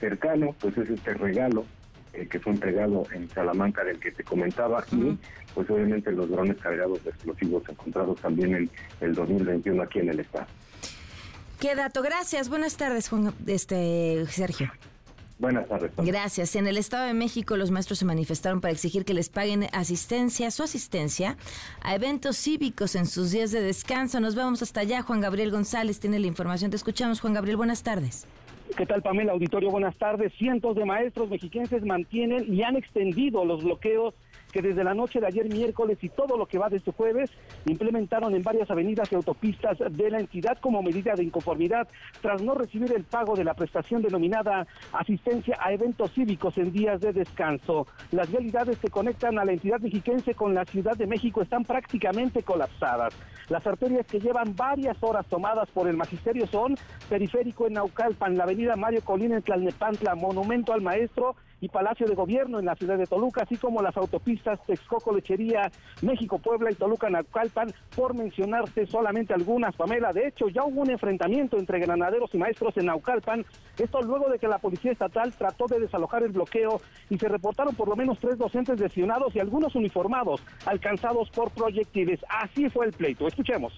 cercano 0.00 0.54
pues 0.60 0.76
es 0.76 0.90
este 0.90 1.14
regalo 1.14 1.64
eh, 2.12 2.26
que 2.26 2.40
fue 2.40 2.52
entregado 2.52 3.06
en 3.14 3.26
Salamanca 3.30 3.82
del 3.84 3.98
que 3.98 4.10
te 4.10 4.22
comentaba 4.22 4.84
y 4.92 5.16
pues 5.54 5.70
obviamente 5.70 6.12
los 6.12 6.28
drones 6.28 6.58
cargados 6.58 7.02
de 7.02 7.08
explosivos 7.08 7.66
encontrados 7.70 8.20
también 8.20 8.54
en 8.54 8.70
el 9.00 9.14
2021 9.14 9.82
aquí 9.82 10.00
en 10.00 10.10
el 10.10 10.20
estado. 10.20 10.46
Qué 11.58 11.74
dato, 11.74 12.02
gracias. 12.02 12.50
Buenas 12.50 12.76
tardes, 12.76 13.08
Juan, 13.08 13.32
este 13.46 14.26
Sergio. 14.26 14.70
Buenas 15.40 15.66
tardes. 15.66 15.90
Gracias. 15.96 16.54
En 16.54 16.66
el 16.66 16.76
Estado 16.76 17.06
de 17.06 17.14
México 17.14 17.56
los 17.56 17.70
maestros 17.70 17.98
se 17.98 18.04
manifestaron 18.04 18.60
para 18.60 18.72
exigir 18.72 19.06
que 19.06 19.14
les 19.14 19.30
paguen 19.30 19.68
asistencia, 19.72 20.50
su 20.50 20.62
asistencia 20.62 21.38
a 21.80 21.94
eventos 21.94 22.36
cívicos 22.36 22.94
en 22.94 23.06
sus 23.06 23.30
días 23.30 23.50
de 23.50 23.62
descanso. 23.62 24.20
Nos 24.20 24.34
vamos 24.34 24.60
hasta 24.60 24.80
allá. 24.80 25.00
Juan 25.00 25.22
Gabriel 25.22 25.50
González 25.50 25.98
tiene 25.98 26.18
la 26.18 26.26
información. 26.26 26.70
Te 26.70 26.76
escuchamos, 26.76 27.20
Juan 27.20 27.32
Gabriel. 27.32 27.56
Buenas 27.56 27.82
tardes. 27.82 28.26
¿Qué 28.76 28.84
tal, 28.84 29.00
Pamela? 29.00 29.32
Auditorio, 29.32 29.70
buenas 29.70 29.96
tardes. 29.96 30.30
Cientos 30.38 30.76
de 30.76 30.84
maestros 30.84 31.30
mexiquenses 31.30 31.84
mantienen 31.84 32.52
y 32.52 32.62
han 32.62 32.76
extendido 32.76 33.44
los 33.46 33.64
bloqueos 33.64 34.14
que 34.50 34.62
desde 34.62 34.84
la 34.84 34.94
noche 34.94 35.20
de 35.20 35.26
ayer 35.26 35.48
miércoles 35.48 35.98
y 36.02 36.08
todo 36.08 36.36
lo 36.36 36.46
que 36.46 36.58
va 36.58 36.68
desde 36.68 36.92
jueves 36.92 37.30
implementaron 37.66 38.34
en 38.34 38.42
varias 38.42 38.70
avenidas 38.70 39.10
y 39.12 39.14
autopistas 39.14 39.78
de 39.78 40.10
la 40.10 40.20
entidad 40.20 40.58
como 40.60 40.82
medida 40.82 41.14
de 41.14 41.24
inconformidad 41.24 41.88
tras 42.20 42.42
no 42.42 42.54
recibir 42.54 42.92
el 42.92 43.04
pago 43.04 43.36
de 43.36 43.44
la 43.44 43.54
prestación 43.54 44.02
denominada 44.02 44.66
asistencia 44.92 45.56
a 45.60 45.72
eventos 45.72 46.12
cívicos 46.12 46.56
en 46.58 46.72
días 46.72 47.00
de 47.00 47.12
descanso. 47.12 47.86
Las 48.10 48.30
vialidades 48.30 48.78
que 48.78 48.88
conectan 48.88 49.38
a 49.38 49.44
la 49.44 49.52
entidad 49.52 49.80
mexiquense 49.80 50.34
con 50.34 50.54
la 50.54 50.64
Ciudad 50.64 50.96
de 50.96 51.06
México 51.06 51.42
están 51.42 51.64
prácticamente 51.64 52.42
colapsadas. 52.42 53.14
Las 53.48 53.66
arterias 53.66 54.06
que 54.06 54.20
llevan 54.20 54.54
varias 54.54 54.96
horas 55.00 55.26
tomadas 55.26 55.68
por 55.70 55.88
el 55.88 55.96
magisterio 55.96 56.46
son 56.46 56.76
Periférico 57.08 57.66
en 57.66 57.74
Naucalpan, 57.74 58.36
la 58.36 58.44
avenida 58.44 58.76
Mario 58.76 59.02
Colina 59.02 59.36
en 59.36 59.42
Tlalnepantla, 59.42 60.14
Monumento 60.14 60.72
al 60.72 60.82
Maestro 60.82 61.34
y 61.60 61.68
Palacio 61.68 62.06
de 62.06 62.14
Gobierno 62.14 62.58
en 62.58 62.66
la 62.66 62.74
ciudad 62.74 62.98
de 62.98 63.06
Toluca, 63.06 63.42
así 63.42 63.56
como 63.56 63.82
las 63.82 63.96
autopistas 63.96 64.60
Texcoco, 64.66 65.14
Lechería, 65.14 65.70
México, 66.02 66.38
Puebla 66.38 66.70
y 66.70 66.74
Toluca, 66.74 67.10
Naucalpan, 67.10 67.72
por 67.94 68.14
mencionarse 68.14 68.86
solamente 68.86 69.34
algunas, 69.34 69.74
Pamela. 69.76 70.12
De 70.12 70.28
hecho, 70.28 70.48
ya 70.48 70.64
hubo 70.64 70.82
un 70.82 70.90
enfrentamiento 70.90 71.58
entre 71.58 71.80
granaderos 71.80 72.34
y 72.34 72.38
maestros 72.38 72.76
en 72.76 72.86
Naucalpan, 72.86 73.44
esto 73.78 74.00
luego 74.02 74.28
de 74.30 74.38
que 74.38 74.48
la 74.48 74.58
Policía 74.58 74.92
Estatal 74.92 75.32
trató 75.32 75.66
de 75.66 75.80
desalojar 75.80 76.22
el 76.22 76.32
bloqueo 76.32 76.80
y 77.08 77.18
se 77.18 77.28
reportaron 77.28 77.74
por 77.74 77.88
lo 77.88 77.96
menos 77.96 78.18
tres 78.18 78.38
docentes 78.38 78.80
lesionados 78.80 79.34
y 79.34 79.40
algunos 79.40 79.74
uniformados 79.74 80.42
alcanzados 80.66 81.30
por 81.30 81.50
proyectiles. 81.50 82.20
Así 82.28 82.68
fue 82.70 82.86
el 82.86 82.92
pleito. 82.92 83.26
Escuchemos. 83.26 83.72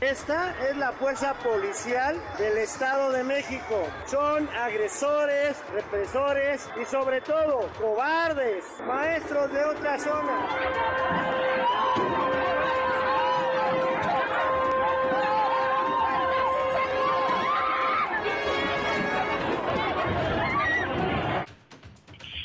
Esta 0.00 0.54
es 0.68 0.76
la 0.76 0.90
fuerza 0.92 1.34
policial 1.34 2.20
del 2.36 2.58
Estado 2.58 3.12
de 3.12 3.22
México. 3.22 3.86
Son 4.06 4.48
agresores, 4.48 5.56
represores 5.72 6.68
y 6.80 6.84
sobre 6.84 7.20
todo 7.20 7.68
cobardes, 7.80 8.64
maestros 8.86 9.52
de 9.52 9.64
otra 9.64 9.98
zona. 9.98 10.48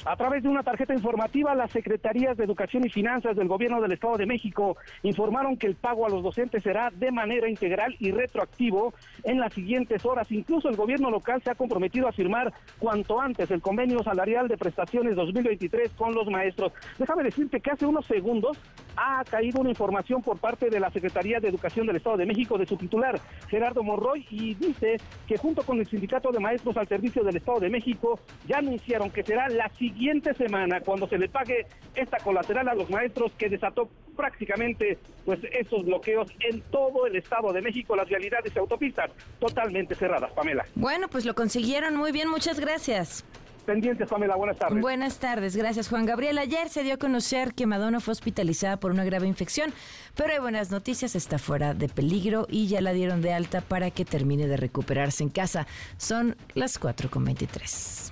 A 0.05 0.15
través 0.15 0.43
de 0.43 0.49
una 0.49 0.63
tarjeta 0.63 0.93
informativa, 0.93 1.53
las 1.55 1.71
Secretarías 1.71 2.37
de 2.37 2.45
Educación 2.45 2.85
y 2.85 2.89
Finanzas 2.89 3.35
del 3.35 3.49
Gobierno 3.49 3.81
del 3.81 3.91
Estado 3.91 4.15
de 4.15 4.25
México 4.25 4.77
informaron 5.03 5.57
que 5.57 5.67
el 5.67 5.75
pago 5.75 6.05
a 6.05 6.09
los 6.09 6.23
docentes 6.23 6.63
será 6.63 6.89
de 6.89 7.11
manera 7.11 7.49
integral 7.49 7.93
y 7.99 8.11
retroactivo 8.11 8.93
en 9.25 9.39
las 9.41 9.53
siguientes 9.53 10.05
horas. 10.05 10.31
Incluso 10.31 10.69
el 10.69 10.77
gobierno 10.77 11.09
local 11.09 11.41
se 11.43 11.51
ha 11.51 11.55
comprometido 11.55 12.07
a 12.07 12.13
firmar 12.13 12.53
cuanto 12.79 13.19
antes 13.19 13.51
el 13.51 13.61
convenio 13.61 14.01
salarial 14.01 14.47
de 14.47 14.57
prestaciones 14.57 15.17
2023 15.17 15.91
con 15.91 16.13
los 16.13 16.27
maestros. 16.27 16.71
Déjame 16.97 17.23
decirte 17.23 17.59
que 17.59 17.71
hace 17.71 17.85
unos 17.85 18.05
segundos 18.05 18.57
ha 18.95 19.23
caído 19.25 19.59
una 19.59 19.69
información 19.69 20.21
por 20.21 20.39
parte 20.39 20.69
de 20.69 20.79
la 20.79 20.91
Secretaría 20.91 21.39
de 21.41 21.49
Educación 21.49 21.85
del 21.87 21.97
Estado 21.97 22.17
de 22.17 22.25
México 22.25 22.57
de 22.57 22.65
su 22.65 22.77
titular, 22.77 23.19
Gerardo 23.49 23.83
Monroy, 23.83 24.25
y 24.29 24.55
dice 24.55 24.97
que 25.27 25.37
junto 25.37 25.63
con 25.63 25.79
el 25.79 25.87
Sindicato 25.87 26.31
de 26.31 26.39
Maestros 26.39 26.77
al 26.77 26.87
Servicio 26.87 27.23
del 27.23 27.35
Estado 27.35 27.59
de 27.59 27.69
México 27.69 28.19
ya 28.47 28.57
anunciaron 28.57 29.09
que 29.09 29.23
será 29.23 29.49
la 29.49 29.69
siguiente 29.69 29.88
siguiente 29.89 30.33
semana, 30.35 30.81
cuando 30.81 31.07
se 31.07 31.17
le 31.17 31.29
pague 31.29 31.65
esta 31.95 32.17
colateral 32.17 32.67
a 32.69 32.75
los 32.75 32.89
maestros 32.89 33.31
que 33.37 33.49
desató 33.49 33.89
prácticamente 34.15 34.97
pues 35.25 35.39
esos 35.51 35.85
bloqueos 35.85 36.29
en 36.41 36.61
todo 36.61 37.07
el 37.07 37.15
Estado 37.15 37.51
de 37.53 37.61
México, 37.61 37.95
las 37.95 38.09
realidades 38.09 38.53
y 38.55 38.59
autopistas 38.59 39.11
totalmente 39.39 39.95
cerradas, 39.95 40.31
Pamela. 40.33 40.65
Bueno, 40.75 41.07
pues 41.07 41.25
lo 41.25 41.33
consiguieron 41.35 41.95
muy 41.95 42.11
bien, 42.11 42.29
muchas 42.29 42.59
gracias. 42.59 43.25
Pendientes, 43.65 44.07
Pamela, 44.09 44.35
buenas 44.35 44.57
tardes. 44.57 44.81
Buenas 44.81 45.19
tardes, 45.19 45.55
gracias 45.55 45.89
Juan 45.89 46.05
Gabriel. 46.05 46.37
Ayer 46.37 46.69
se 46.69 46.83
dio 46.83 46.95
a 46.95 46.97
conocer 46.97 47.53
que 47.53 47.65
Madonna 47.65 47.99
fue 47.99 48.13
hospitalizada 48.13 48.79
por 48.79 48.91
una 48.91 49.03
grave 49.03 49.27
infección, 49.27 49.73
pero 50.15 50.33
hay 50.33 50.39
buenas 50.39 50.71
noticias, 50.71 51.15
está 51.15 51.37
fuera 51.37 51.73
de 51.73 51.87
peligro 51.87 52.47
y 52.49 52.67
ya 52.67 52.81
la 52.81 52.93
dieron 52.93 53.21
de 53.21 53.33
alta 53.33 53.61
para 53.61 53.91
que 53.91 54.05
termine 54.05 54.47
de 54.47 54.57
recuperarse 54.57 55.23
en 55.23 55.29
casa. 55.29 55.67
Son 55.97 56.35
las 56.55 56.79
4.23. 56.79 58.11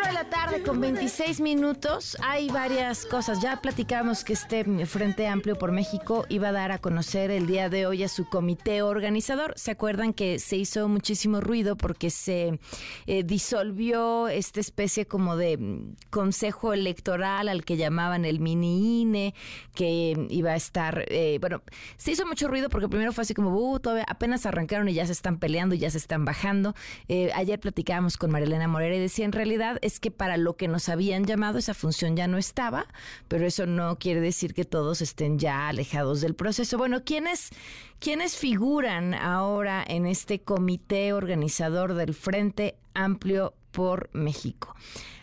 4 0.00 0.08
de 0.08 0.12
la 0.12 0.30
tarde 0.30 0.62
con 0.62 0.80
26 0.80 1.40
minutos. 1.40 2.16
Hay 2.22 2.48
varias 2.48 3.04
cosas. 3.04 3.40
Ya 3.42 3.60
platicamos 3.60 4.24
que 4.24 4.32
este 4.32 4.64
Frente 4.86 5.26
Amplio 5.26 5.56
por 5.56 5.72
México 5.72 6.24
iba 6.28 6.48
a 6.48 6.52
dar 6.52 6.72
a 6.72 6.78
conocer 6.78 7.30
el 7.30 7.46
día 7.46 7.68
de 7.68 7.86
hoy 7.86 8.02
a 8.02 8.08
su 8.08 8.28
comité 8.28 8.82
organizador. 8.82 9.52
¿Se 9.56 9.70
acuerdan 9.70 10.12
que 10.12 10.38
se 10.38 10.56
hizo 10.56 10.88
muchísimo 10.88 11.40
ruido 11.40 11.76
porque 11.76 12.10
se 12.10 12.60
eh, 13.06 13.24
disolvió 13.24 14.28
esta 14.28 14.60
especie 14.60 15.06
como 15.06 15.36
de 15.36 15.58
mm, 15.58 15.96
consejo 16.08 16.72
electoral 16.72 17.48
al 17.48 17.64
que 17.64 17.76
llamaban 17.76 18.24
el 18.24 18.40
mini 18.40 19.02
INE, 19.02 19.34
que 19.74 20.26
iba 20.30 20.52
a 20.52 20.56
estar, 20.56 21.04
eh, 21.08 21.38
bueno, 21.40 21.62
se 21.96 22.12
hizo 22.12 22.26
mucho 22.26 22.48
ruido 22.48 22.70
porque 22.70 22.88
primero 22.88 23.12
fue 23.12 23.22
así 23.22 23.34
como, 23.34 23.50
uh, 23.54 23.80
todavía 23.80 24.06
apenas 24.08 24.46
arrancaron 24.46 24.88
y 24.88 24.94
ya 24.94 25.04
se 25.06 25.12
están 25.12 25.38
peleando 25.38 25.74
y 25.74 25.78
ya 25.78 25.90
se 25.90 25.98
están 25.98 26.24
bajando. 26.24 26.74
Eh, 27.08 27.30
ayer 27.34 27.58
platicábamos 27.58 28.16
con 28.16 28.30
Marilena 28.30 28.68
Morera 28.68 28.94
y 28.96 29.00
decía, 29.00 29.24
en 29.24 29.32
realidad 29.32 29.78
es 29.90 29.98
que 29.98 30.12
para 30.12 30.36
lo 30.36 30.56
que 30.56 30.68
nos 30.68 30.88
habían 30.88 31.24
llamado 31.24 31.58
esa 31.58 31.74
función 31.74 32.16
ya 32.16 32.28
no 32.28 32.38
estaba, 32.38 32.86
pero 33.26 33.44
eso 33.44 33.66
no 33.66 33.98
quiere 33.98 34.20
decir 34.20 34.54
que 34.54 34.64
todos 34.64 35.02
estén 35.02 35.38
ya 35.38 35.68
alejados 35.68 36.20
del 36.20 36.36
proceso. 36.36 36.78
Bueno, 36.78 37.02
¿quiénes, 37.04 37.50
quiénes 37.98 38.36
figuran 38.36 39.14
ahora 39.14 39.84
en 39.86 40.06
este 40.06 40.40
comité 40.42 41.12
organizador 41.12 41.94
del 41.94 42.14
Frente 42.14 42.78
Amplio 42.94 43.54
por 43.72 44.10
México? 44.12 44.76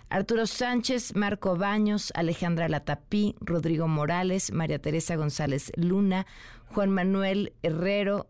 Arturo 0.09 0.47
Sánchez, 0.47 1.15
Marco 1.15 1.55
Baños, 1.55 2.11
Alejandra 2.13 2.67
Latapí, 2.67 3.35
Rodrigo 3.39 3.87
Morales, 3.87 4.51
María 4.51 4.79
Teresa 4.79 5.15
González 5.15 5.71
Luna, 5.77 6.25
Juan 6.73 6.91
Manuel 6.91 7.53
Herrero, 7.63 8.27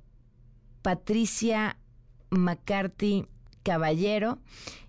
Patricia 0.83 1.77
McCarthy 2.29 3.25
Caballero. 3.63 4.39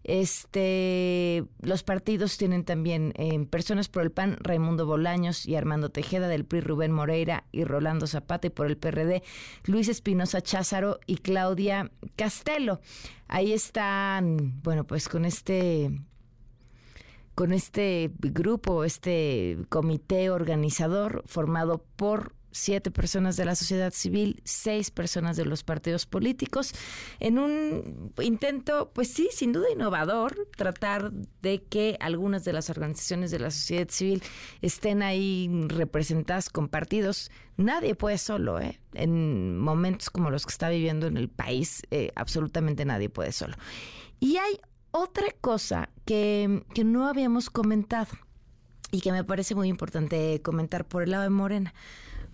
Este, 0.09 1.45
los 1.61 1.83
partidos 1.83 2.39
tienen 2.39 2.65
también 2.65 3.13
eh, 3.17 3.47
Personas 3.51 3.91
por 3.91 4.03
el 4.03 4.11
PAN, 4.11 4.39
Raimundo 4.41 4.87
Bolaños 4.87 5.45
y 5.45 5.55
Armando 5.55 5.91
Tejeda, 5.91 6.29
del 6.29 6.47
PRI 6.47 6.63
Rubén 6.63 6.93
Moreira 6.93 7.45
y 7.53 7.65
Rolando 7.65 8.07
Zapata, 8.07 8.47
y 8.47 8.51
por 8.51 8.69
el 8.69 8.79
PRD 8.79 9.23
Luis 9.67 9.87
Espinosa 9.89 10.41
Cházaro 10.41 10.99
y 11.05 11.19
Claudia 11.19 11.91
Castelo. 12.17 12.81
Ahí 13.27 13.53
están, 13.53 14.63
bueno, 14.63 14.85
pues 14.85 15.11
con 15.11 15.27
este 15.27 15.91
con 17.35 17.53
este 17.53 18.11
grupo, 18.19 18.85
este 18.85 19.59
comité 19.69 20.31
organizador 20.31 21.23
formado 21.27 21.85
por 21.97 22.33
siete 22.51 22.91
personas 22.91 23.37
de 23.37 23.45
la 23.45 23.55
sociedad 23.55 23.93
civil, 23.93 24.41
seis 24.45 24.91
personas 24.91 25.37
de 25.37 25.45
los 25.45 25.65
partidos 25.65 26.07
políticos, 26.07 26.73
en 27.21 27.39
un 27.39 28.13
intento, 28.21 28.91
pues 28.95 29.09
sí, 29.09 29.29
sin 29.33 29.53
duda 29.53 29.71
innovador, 29.71 30.49
tratar 30.57 31.13
de 31.43 31.63
que 31.63 31.97
algunas 32.01 32.45
de 32.45 32.53
las 32.53 32.71
organizaciones 32.71 33.31
de 33.31 33.39
la 33.39 33.51
sociedad 33.51 33.89
civil 33.89 34.23
estén 34.63 35.03
ahí 35.03 35.51
representadas 35.69 36.51
con 36.51 36.69
partidos. 36.69 37.31
Nadie 37.57 37.95
puede 37.95 38.19
solo, 38.19 38.61
¿eh? 38.61 38.81
En 38.95 39.59
momentos 39.59 40.11
como 40.11 40.31
los 40.31 40.47
que 40.47 40.53
está 40.53 40.69
viviendo 40.69 41.07
en 41.07 41.17
el 41.17 41.29
país, 41.29 41.83
eh, 41.91 42.13
absolutamente 42.15 42.85
nadie 42.85 43.09
puede 43.09 43.33
solo. 43.33 43.57
Y 44.21 44.37
hay 44.37 44.61
otra 44.91 45.27
cosa 45.41 45.91
que, 46.05 46.65
que 46.75 46.85
no 46.85 47.07
habíamos 47.07 47.51
comentado 47.51 48.11
y 48.91 49.01
que 49.01 49.13
me 49.13 49.25
parece 49.25 49.55
muy 49.55 49.69
importante 49.69 50.41
comentar 50.43 50.87
por 50.87 51.03
el 51.03 51.11
lado 51.11 51.25
de 51.25 51.31
Morena. 51.31 51.75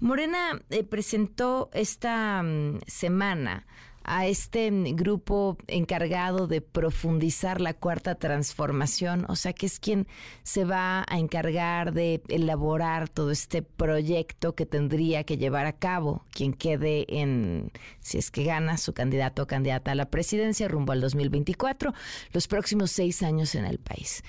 Morena 0.00 0.60
eh, 0.70 0.84
presentó 0.84 1.70
esta 1.72 2.42
mm, 2.42 2.80
semana 2.86 3.66
a 4.04 4.26
este 4.26 4.70
mm, 4.70 4.96
grupo 4.96 5.56
encargado 5.66 6.46
de 6.46 6.60
profundizar 6.60 7.60
la 7.60 7.74
cuarta 7.74 8.14
transformación, 8.14 9.24
o 9.28 9.36
sea 9.36 9.52
que 9.52 9.66
es 9.66 9.80
quien 9.80 10.06
se 10.42 10.64
va 10.64 11.04
a 11.08 11.18
encargar 11.18 11.92
de 11.92 12.22
elaborar 12.28 13.08
todo 13.08 13.30
este 13.30 13.62
proyecto 13.62 14.54
que 14.54 14.66
tendría 14.66 15.24
que 15.24 15.38
llevar 15.38 15.66
a 15.66 15.72
cabo 15.72 16.24
quien 16.30 16.52
quede 16.52 17.06
en, 17.08 17.72
si 18.00 18.18
es 18.18 18.30
que 18.30 18.44
gana 18.44 18.76
su 18.76 18.92
candidato 18.92 19.42
o 19.42 19.46
candidata 19.46 19.92
a 19.92 19.94
la 19.94 20.10
presidencia 20.10 20.68
rumbo 20.68 20.92
al 20.92 21.00
2024, 21.00 21.94
los 22.32 22.46
próximos 22.46 22.90
seis 22.90 23.22
años 23.22 23.54
en 23.54 23.64
el 23.64 23.78
país. 23.78 24.22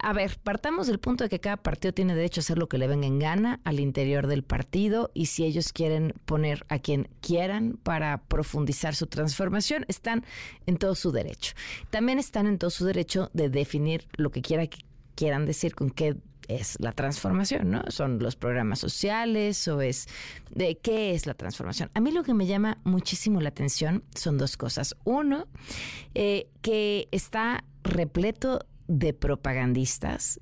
A 0.00 0.12
ver, 0.12 0.38
partamos 0.38 0.86
del 0.86 1.00
punto 1.00 1.24
de 1.24 1.30
que 1.30 1.40
cada 1.40 1.56
partido 1.56 1.92
tiene 1.92 2.14
derecho 2.14 2.40
a 2.40 2.42
hacer 2.42 2.56
lo 2.56 2.68
que 2.68 2.78
le 2.78 2.86
venga 2.86 3.06
en 3.06 3.18
gana 3.18 3.60
al 3.64 3.80
interior 3.80 4.28
del 4.28 4.44
partido 4.44 5.10
y 5.12 5.26
si 5.26 5.44
ellos 5.44 5.72
quieren 5.72 6.14
poner 6.24 6.64
a 6.68 6.78
quien 6.78 7.08
quieran 7.20 7.78
para 7.82 8.22
profundizar 8.22 8.94
su 8.94 9.08
transformación, 9.08 9.84
están 9.88 10.24
en 10.66 10.76
todo 10.76 10.94
su 10.94 11.10
derecho. 11.10 11.54
También 11.90 12.20
están 12.20 12.46
en 12.46 12.58
todo 12.58 12.70
su 12.70 12.84
derecho 12.84 13.30
de 13.32 13.48
definir 13.48 14.06
lo 14.16 14.30
que 14.30 14.40
quiera 14.40 14.68
que 14.68 14.78
quieran 15.16 15.46
decir 15.46 15.74
con 15.74 15.90
qué 15.90 16.16
es 16.46 16.76
la 16.80 16.92
transformación, 16.92 17.70
¿no? 17.70 17.82
Son 17.88 18.20
los 18.20 18.36
programas 18.36 18.78
sociales 18.78 19.66
o 19.68 19.80
es 19.80 20.08
de 20.50 20.78
qué 20.78 21.14
es 21.14 21.26
la 21.26 21.34
transformación. 21.34 21.90
A 21.94 22.00
mí 22.00 22.12
lo 22.12 22.22
que 22.22 22.34
me 22.34 22.46
llama 22.46 22.78
muchísimo 22.84 23.40
la 23.40 23.50
atención 23.50 24.04
son 24.14 24.38
dos 24.38 24.56
cosas. 24.56 24.96
Uno, 25.04 25.46
eh, 26.14 26.48
que 26.62 27.08
está 27.10 27.64
repleto 27.82 28.60
de 28.88 29.12
propagandistas, 29.12 30.40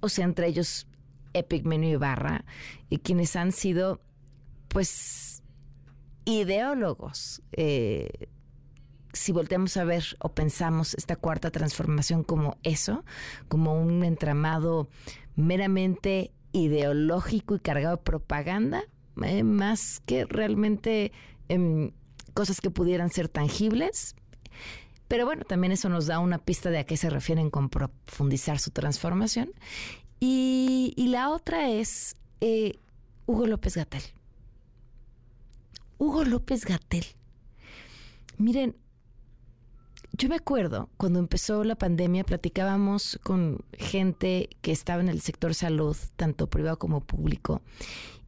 o 0.00 0.08
sea, 0.08 0.24
entre 0.24 0.46
ellos 0.46 0.86
Epic 1.32 1.64
Menú 1.64 1.86
y 1.86 1.96
Barra, 1.96 2.44
y 2.88 2.98
quienes 2.98 3.34
han 3.36 3.52
sido, 3.52 4.00
pues, 4.68 5.42
ideólogos. 6.24 7.42
Eh, 7.52 8.28
si 9.12 9.32
volteamos 9.32 9.76
a 9.76 9.84
ver 9.84 10.04
o 10.18 10.34
pensamos 10.34 10.94
esta 10.94 11.16
cuarta 11.16 11.50
transformación 11.50 12.22
como 12.22 12.58
eso, 12.62 13.04
como 13.48 13.80
un 13.80 14.04
entramado 14.04 14.88
meramente 15.36 16.32
ideológico 16.52 17.56
y 17.56 17.60
cargado 17.60 17.96
de 17.96 18.02
propaganda, 18.02 18.82
eh, 19.22 19.42
más 19.42 20.00
que 20.04 20.26
realmente 20.26 21.12
em, 21.48 21.92
cosas 22.34 22.60
que 22.60 22.70
pudieran 22.70 23.10
ser 23.10 23.28
tangibles, 23.28 24.14
pero 25.08 25.24
bueno, 25.24 25.44
también 25.44 25.72
eso 25.72 25.88
nos 25.88 26.06
da 26.06 26.18
una 26.18 26.38
pista 26.38 26.70
de 26.70 26.78
a 26.78 26.84
qué 26.84 26.96
se 26.96 27.10
refieren 27.10 27.50
con 27.50 27.68
profundizar 27.68 28.58
su 28.58 28.70
transformación. 28.70 29.52
Y, 30.18 30.94
la 31.08 31.30
otra 31.30 31.70
es 31.70 32.16
eh, 32.40 32.78
Hugo 33.26 33.46
López 33.46 33.76
Gatel. 33.76 34.02
Hugo 35.98 36.24
López 36.24 36.64
Gatel. 36.64 37.04
Miren, 38.38 38.76
yo 40.12 40.28
me 40.28 40.36
acuerdo 40.36 40.88
cuando 40.96 41.18
empezó 41.18 41.62
la 41.64 41.76
pandemia, 41.76 42.24
platicábamos 42.24 43.18
con 43.22 43.64
gente 43.72 44.48
que 44.62 44.72
estaba 44.72 45.02
en 45.02 45.08
el 45.08 45.20
sector 45.20 45.54
salud, 45.54 45.96
tanto 46.16 46.48
privado 46.48 46.78
como 46.78 47.00
público, 47.00 47.62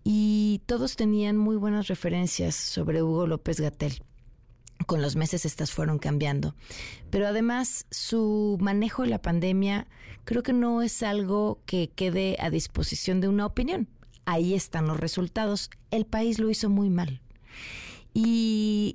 y 0.04 0.62
todos 0.66 0.96
tenían 0.96 1.36
muy 1.36 1.56
buenas 1.56 1.88
referencias 1.88 2.54
sobre 2.54 3.02
Hugo 3.02 3.26
López 3.26 3.60
Gatel 3.60 4.02
con 4.86 5.02
los 5.02 5.16
meses 5.16 5.44
estas 5.44 5.72
fueron 5.72 5.98
cambiando. 5.98 6.54
Pero 7.10 7.26
además 7.26 7.86
su 7.90 8.58
manejo 8.60 9.02
de 9.02 9.08
la 9.08 9.22
pandemia 9.22 9.86
creo 10.24 10.42
que 10.42 10.52
no 10.52 10.82
es 10.82 11.02
algo 11.02 11.60
que 11.66 11.90
quede 11.94 12.36
a 12.40 12.50
disposición 12.50 13.20
de 13.20 13.28
una 13.28 13.46
opinión. 13.46 13.88
Ahí 14.24 14.54
están 14.54 14.86
los 14.86 15.00
resultados. 15.00 15.70
El 15.90 16.04
país 16.04 16.38
lo 16.38 16.50
hizo 16.50 16.68
muy 16.68 16.90
mal. 16.90 17.20
Y 18.14 18.94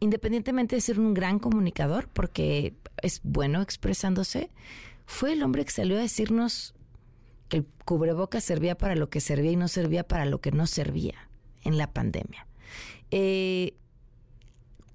independientemente 0.00 0.76
de 0.76 0.80
ser 0.80 1.00
un 1.00 1.14
gran 1.14 1.38
comunicador, 1.38 2.08
porque 2.08 2.74
es 3.02 3.20
bueno 3.22 3.62
expresándose, 3.62 4.50
fue 5.06 5.32
el 5.32 5.42
hombre 5.42 5.64
que 5.64 5.70
salió 5.70 5.96
a 5.96 6.00
decirnos 6.00 6.74
que 7.48 7.58
el 7.58 7.66
cubreboca 7.84 8.40
servía 8.40 8.76
para 8.76 8.94
lo 8.94 9.08
que 9.08 9.20
servía 9.20 9.52
y 9.52 9.56
no 9.56 9.68
servía 9.68 10.06
para 10.06 10.26
lo 10.26 10.40
que 10.40 10.52
no 10.52 10.66
servía 10.66 11.28
en 11.64 11.78
la 11.78 11.92
pandemia. 11.92 12.46
Eh, 13.10 13.74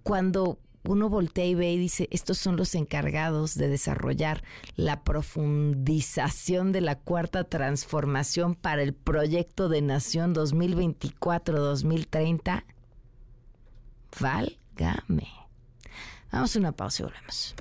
cuando 0.04 0.60
uno 0.86 1.10
voltea 1.10 1.46
y 1.46 1.56
ve 1.56 1.72
y 1.72 1.78
dice, 1.78 2.10
estos 2.12 2.38
son 2.38 2.58
los 2.58 2.76
encargados 2.76 3.56
de 3.56 3.70
desarrollar 3.70 4.44
la 4.76 5.02
profundización 5.04 6.74
de 6.74 6.82
la 6.82 7.00
cuarta 7.00 7.46
transformación 7.46 8.54
para 8.56 8.84
el 8.84 8.94
proyecto 8.94 9.70
de 9.70 9.82
Nación 9.82 10.36
2024-2030, 10.36 12.66
válgame. 14.20 15.30
Vamos 16.32 16.56
a 16.56 16.60
una 16.60 16.74
pausa 16.74 17.04
y 17.04 17.06
volvemos. 17.06 17.56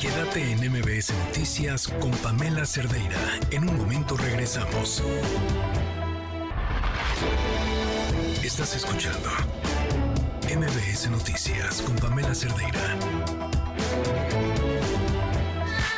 Quédate 0.00 0.52
en 0.52 0.72
MBS 0.72 1.12
Noticias 1.26 1.88
con 1.88 2.10
Pamela 2.22 2.64
Cerdeira. 2.66 3.18
En 3.50 3.68
un 3.68 3.76
momento 3.76 4.16
regresamos. 4.16 5.02
Estás 8.58 8.76
escuchando 8.76 9.28
MBS 10.44 11.10
Noticias 11.10 11.82
con 11.82 11.94
Pamela 11.96 12.34
Cerdeira. 12.34 12.80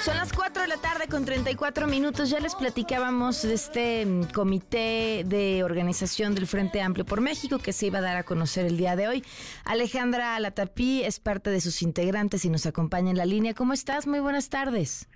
Son 0.03 0.17
las 0.17 0.33
4 0.33 0.63
de 0.63 0.67
la 0.67 0.77
tarde 0.79 1.07
con 1.07 1.25
34 1.25 1.87
minutos. 1.87 2.31
Ya 2.31 2.41
les 2.41 2.57
platicábamos 2.57 3.43
de 3.43 3.55
este 3.55 4.05
mm, 4.05 4.33
comité 4.35 5.23
de 5.25 5.63
organización 5.63 6.35
del 6.35 6.49
Frente 6.49 6.83
Amplio 6.83 7.07
por 7.07 7.21
México 7.21 7.61
que 7.61 7.73
se 7.73 7.87
iba 7.87 8.01
a 8.01 8.03
dar 8.03 8.17
a 8.17 8.25
conocer 8.25 8.67
el 8.67 8.77
día 8.77 8.97
de 8.97 9.07
hoy. 9.07 9.25
Alejandra 9.65 10.41
Latapí 10.41 11.05
es 11.05 11.21
parte 11.21 11.51
de 11.51 11.61
sus 11.61 11.81
integrantes 11.83 12.45
y 12.45 12.51
nos 12.51 12.67
acompaña 12.67 13.13
en 13.13 13.19
la 13.19 13.25
línea. 13.25 13.55
¿Cómo 13.55 13.73
estás? 13.73 14.09
Muy 14.09 14.19
buenas 14.19 14.49
tardes. 14.49 15.09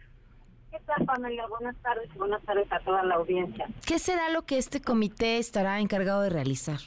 ¿Qué 0.70 0.78
tal, 0.86 1.04
Pamela? 1.04 1.48
Buenas 1.48 1.74
tardes 1.82 2.08
y 2.14 2.18
buenas 2.18 2.40
tardes 2.44 2.70
a 2.70 2.78
toda 2.84 3.02
la 3.02 3.16
audiencia. 3.16 3.66
¿Qué 3.84 3.98
será 3.98 4.28
lo 4.28 4.42
que 4.42 4.58
este 4.58 4.80
comité 4.80 5.38
estará 5.38 5.80
encargado 5.80 6.22
de 6.22 6.30
realizar? 6.30 6.78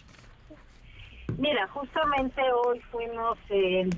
Mira, 1.37 1.67
justamente 1.67 2.41
hoy 2.65 2.79
fuimos 2.91 3.37
eh, 3.49 3.89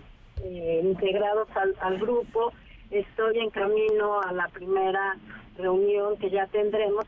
eh, 0.44 0.82
integrados 0.84 1.48
al, 1.82 2.00
grupo. 2.00 2.54
Estoy 2.90 3.40
en 3.40 3.50
camino 3.50 4.22
a 4.22 4.32
la 4.32 4.48
primera 4.48 5.18
reunión 5.58 6.18
que 6.18 6.30
ya 6.30 6.48
tendremos 6.48 7.06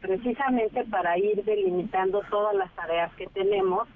precisamente 0.00 0.84
para 0.84 1.16
ir 1.18 1.44
delimitando 1.44 2.20
todas 2.30 2.54
las 2.54 2.70
tareas 2.74 3.12
que 3.14 3.28
tenemos 3.28 3.88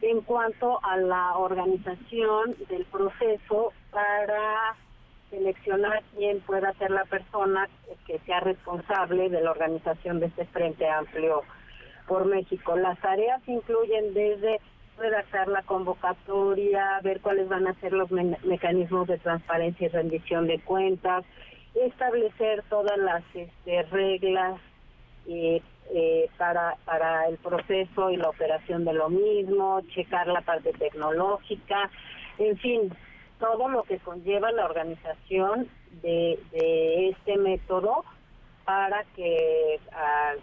en 0.00 0.20
cuanto 0.20 0.78
a 0.84 0.96
la 0.96 1.36
organización 1.36 2.54
del 2.68 2.84
proceso 2.84 3.72
para 3.90 4.76
seleccionar 5.30 6.02
quién 6.16 6.40
pueda 6.40 6.72
ser 6.74 6.92
la 6.92 7.04
persona 7.04 7.68
que 8.06 8.20
sea 8.20 8.40
responsable 8.40 9.28
de 9.28 9.42
la 9.42 9.50
organización 9.50 10.20
de 10.20 10.26
este 10.26 10.46
Frente 10.46 10.88
Amplio 10.88 11.42
por 12.06 12.26
México. 12.26 12.76
Las 12.76 12.98
tareas 13.00 13.42
incluyen 13.46 14.14
desde 14.14 14.60
redactar 14.98 15.48
la 15.48 15.62
convocatoria, 15.62 17.00
ver 17.02 17.20
cuáles 17.20 17.48
van 17.48 17.66
a 17.66 17.74
ser 17.80 17.92
los 17.92 18.10
mecanismos 18.10 19.06
de 19.08 19.18
transparencia 19.18 19.86
y 19.86 19.90
rendición 19.90 20.46
de 20.46 20.60
cuentas, 20.60 21.24
establecer 21.74 22.62
todas 22.68 22.98
las 22.98 23.22
este, 23.34 23.82
reglas 23.84 24.60
eh, 25.26 25.62
eh, 25.94 26.28
para, 26.36 26.76
para 26.84 27.28
el 27.28 27.38
proceso 27.38 28.10
y 28.10 28.16
la 28.16 28.28
operación 28.28 28.84
de 28.84 28.92
lo 28.92 29.08
mismo, 29.08 29.80
checar 29.94 30.26
la 30.26 30.40
parte 30.42 30.72
tecnológica, 30.72 31.90
en 32.38 32.56
fin, 32.58 32.92
todo 33.38 33.68
lo 33.68 33.84
que 33.84 33.98
conlleva 33.98 34.50
la 34.52 34.64
organización 34.64 35.68
de, 36.02 36.38
de 36.52 37.08
este 37.10 37.36
método 37.36 38.04
para 38.64 39.04
que 39.16 39.80
al, 39.92 40.38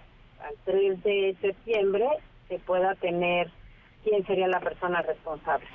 al 0.48 0.56
3 0.66 1.04
de 1.04 1.36
septiembre 1.42 2.08
se 2.48 2.60
pueda 2.60 2.96
tener 2.96 3.52
quién 4.06 4.26
sería 4.26 4.48
la 4.48 4.62
persona 4.62 5.02
responsable. 5.02 5.66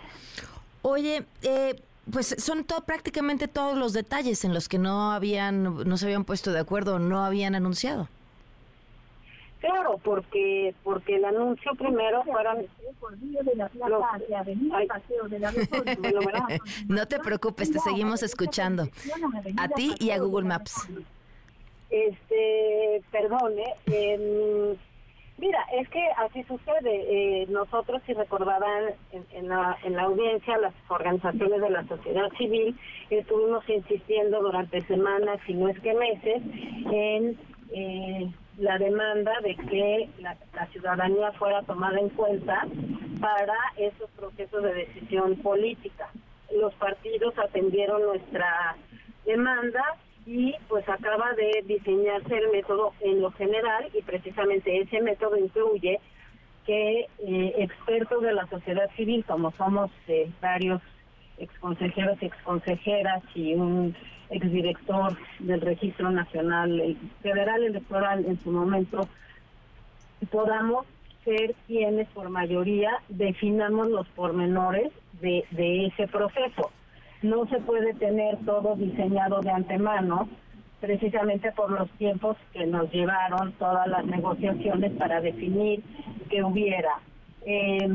Oye, 0.82 1.24
eh, 1.42 1.76
pues 2.10 2.34
son 2.38 2.64
todo, 2.64 2.84
prácticamente 2.84 3.48
todos 3.48 3.76
los 3.76 3.92
detalles 3.92 4.44
en 4.44 4.54
los 4.54 4.68
que 4.68 4.78
no 4.78 5.12
habían, 5.12 5.86
no 5.86 5.96
se 5.98 6.06
habían 6.06 6.24
puesto 6.24 6.52
de 6.52 6.60
acuerdo, 6.60 6.98
no 6.98 7.24
habían 7.24 7.54
anunciado. 7.54 8.08
Claro, 9.60 9.98
porque 10.02 10.74
porque 10.82 11.16
el 11.16 11.24
anuncio 11.26 11.74
primero 11.74 12.24
fueron 12.24 12.60
no 16.88 17.06
te 17.06 17.18
preocupes, 17.18 17.70
te 17.70 17.78
seguimos 17.78 18.22
escuchando. 18.22 18.88
A 19.58 19.68
ti 19.68 19.94
y 19.98 20.12
a 20.12 20.18
Google 20.18 20.48
Maps. 20.48 20.88
Este, 21.90 23.02
perdone, 23.10 23.74
eh, 23.86 24.76
Mira, 25.40 25.64
es 25.72 25.88
que 25.88 26.06
así 26.18 26.42
sucede. 26.42 27.42
Eh, 27.42 27.46
nosotros, 27.48 28.02
si 28.04 28.12
recordarán 28.12 28.92
en, 29.32 29.48
la, 29.48 29.78
en 29.84 29.96
la 29.96 30.02
audiencia, 30.02 30.58
las 30.58 30.74
organizaciones 30.88 31.62
de 31.62 31.70
la 31.70 31.82
sociedad 31.88 32.28
civil, 32.36 32.78
estuvimos 33.08 33.66
insistiendo 33.66 34.42
durante 34.42 34.82
semanas, 34.82 35.40
si 35.46 35.54
no 35.54 35.68
es 35.68 35.80
que 35.80 35.94
meses, 35.94 36.42
en 36.92 37.38
eh, 37.72 38.30
la 38.58 38.76
demanda 38.76 39.32
de 39.42 39.56
que 39.56 40.10
la, 40.18 40.36
ciudadanía 40.72 41.32
fuera 41.32 41.62
tomada 41.62 41.98
en 41.98 42.10
cuenta 42.10 42.66
para 43.18 43.56
esos 43.78 44.10
procesos 44.10 44.62
de 44.62 44.74
decisión 44.74 45.36
política. 45.36 46.10
Los 46.54 46.74
partidos 46.74 47.38
atendieron 47.38 48.02
nuestra 48.02 48.76
demanda 49.24 49.82
y 50.30 50.54
pues 50.68 50.88
acaba 50.88 51.32
de 51.32 51.64
diseñarse 51.66 52.38
el 52.38 52.52
método 52.52 52.92
en 53.00 53.20
lo 53.20 53.32
general 53.32 53.88
y 53.92 54.00
precisamente 54.02 54.78
ese 54.78 55.00
método 55.00 55.36
incluye 55.36 55.98
que 56.64 57.00
eh, 57.18 57.54
expertos 57.58 58.22
de 58.22 58.32
la 58.32 58.46
sociedad 58.46 58.88
civil, 58.94 59.24
como 59.26 59.50
somos 59.50 59.90
eh, 60.06 60.30
varios 60.40 60.80
exconsejeros 61.36 62.16
y 62.22 62.26
exconsejeras 62.26 63.24
y 63.34 63.54
un 63.54 63.96
exdirector 64.30 65.16
del 65.40 65.62
Registro 65.62 66.12
Nacional 66.12 66.96
Federal 67.22 67.64
Electoral 67.64 68.24
en 68.24 68.38
su 68.38 68.52
momento, 68.52 69.08
podamos 70.30 70.86
ser 71.24 71.56
quienes 71.66 72.06
por 72.10 72.30
mayoría 72.30 72.92
definamos 73.08 73.88
los 73.88 74.06
pormenores 74.10 74.92
de, 75.20 75.44
de 75.50 75.86
ese 75.86 76.06
proceso. 76.06 76.70
No 77.22 77.46
se 77.46 77.60
puede 77.60 77.94
tener 77.94 78.38
todo 78.46 78.76
diseñado 78.76 79.40
de 79.40 79.50
antemano, 79.50 80.28
precisamente 80.80 81.52
por 81.52 81.70
los 81.70 81.90
tiempos 81.92 82.36
que 82.52 82.66
nos 82.66 82.90
llevaron 82.90 83.52
todas 83.52 83.86
las 83.86 84.04
negociaciones 84.06 84.92
para 84.92 85.20
definir 85.20 85.82
que 86.30 86.42
hubiera. 86.42 86.98
Eh, 87.44 87.88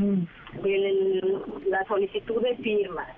la 1.67 1.83
solicitud 1.85 2.41
de 2.41 2.55
firmas, 2.57 3.09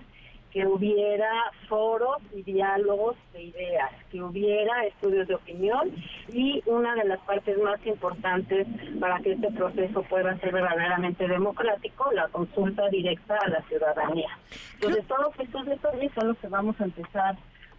que 0.51 0.65
hubiera 0.65 1.29
foros 1.67 2.17
y 2.33 2.43
diálogos 2.43 3.15
de 3.33 3.43
ideas, 3.43 3.91
que 4.11 4.21
hubiera 4.21 4.85
estudios 4.85 5.27
de 5.27 5.35
opinión 5.35 5.91
y 6.31 6.61
una 6.65 6.95
de 6.95 7.05
las 7.05 7.19
partes 7.21 7.57
más 7.59 7.85
importantes 7.85 8.67
para 8.99 9.19
que 9.19 9.33
este 9.33 9.51
proceso 9.51 10.03
pueda 10.03 10.37
ser 10.39 10.53
verdaderamente 10.53 11.27
democrático, 11.27 12.11
la 12.13 12.27
consulta 12.29 12.87
directa 12.89 13.37
a 13.43 13.49
la 13.49 13.61
ciudadanía. 13.63 14.29
Entonces 14.75 15.05
todos 15.07 15.33
estos 15.39 15.65
detalles 15.65 16.11
son 16.13 16.29
los 16.29 16.37
que 16.37 16.47
vamos 16.47 16.79
a 16.79 16.85
empezar 16.85 17.35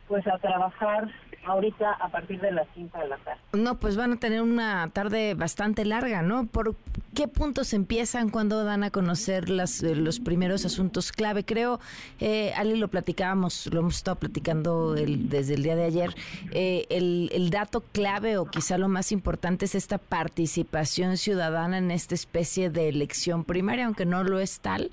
pues 0.08 0.26
a 0.26 0.38
trabajar 0.38 1.10
ahorita 1.46 1.92
a 1.92 2.08
partir 2.08 2.40
de 2.40 2.50
las 2.50 2.66
5 2.74 2.98
de 2.98 3.08
la 3.08 3.16
tarde. 3.18 3.40
No, 3.52 3.78
pues 3.78 3.96
van 3.96 4.12
a 4.12 4.16
tener 4.16 4.42
una 4.42 4.88
tarde 4.92 5.34
bastante 5.34 5.84
larga, 5.84 6.22
¿no? 6.22 6.46
¿Por 6.46 6.74
qué 7.14 7.28
puntos 7.28 7.72
empiezan 7.72 8.28
cuando 8.28 8.64
dan 8.64 8.84
a 8.84 8.90
conocer 8.90 9.48
las, 9.48 9.82
eh, 9.82 9.94
los 9.94 10.20
primeros 10.20 10.64
asuntos 10.64 11.12
clave? 11.12 11.44
Creo, 11.44 11.80
eh, 12.20 12.52
Ali, 12.56 12.76
lo 12.76 12.88
platicábamos, 12.88 13.68
lo 13.72 13.80
hemos 13.80 13.96
estado 13.96 14.16
platicando 14.16 14.92
desde 14.92 15.54
el 15.54 15.62
día 15.62 15.76
de 15.76 15.84
ayer, 15.84 16.14
eh, 16.52 16.86
el, 16.90 17.30
el 17.32 17.50
dato 17.50 17.82
clave 17.92 18.36
o 18.36 18.46
quizá 18.46 18.76
lo 18.76 18.88
más 18.88 19.12
importante 19.12 19.64
es 19.64 19.74
esta 19.74 19.98
participación 19.98 21.16
ciudadana 21.16 21.78
en 21.78 21.90
esta 21.90 22.14
especie 22.14 22.70
de 22.70 22.88
elección 22.88 23.44
primaria, 23.44 23.86
aunque 23.86 24.06
no 24.06 24.24
lo 24.24 24.38
es 24.38 24.60
tal, 24.60 24.90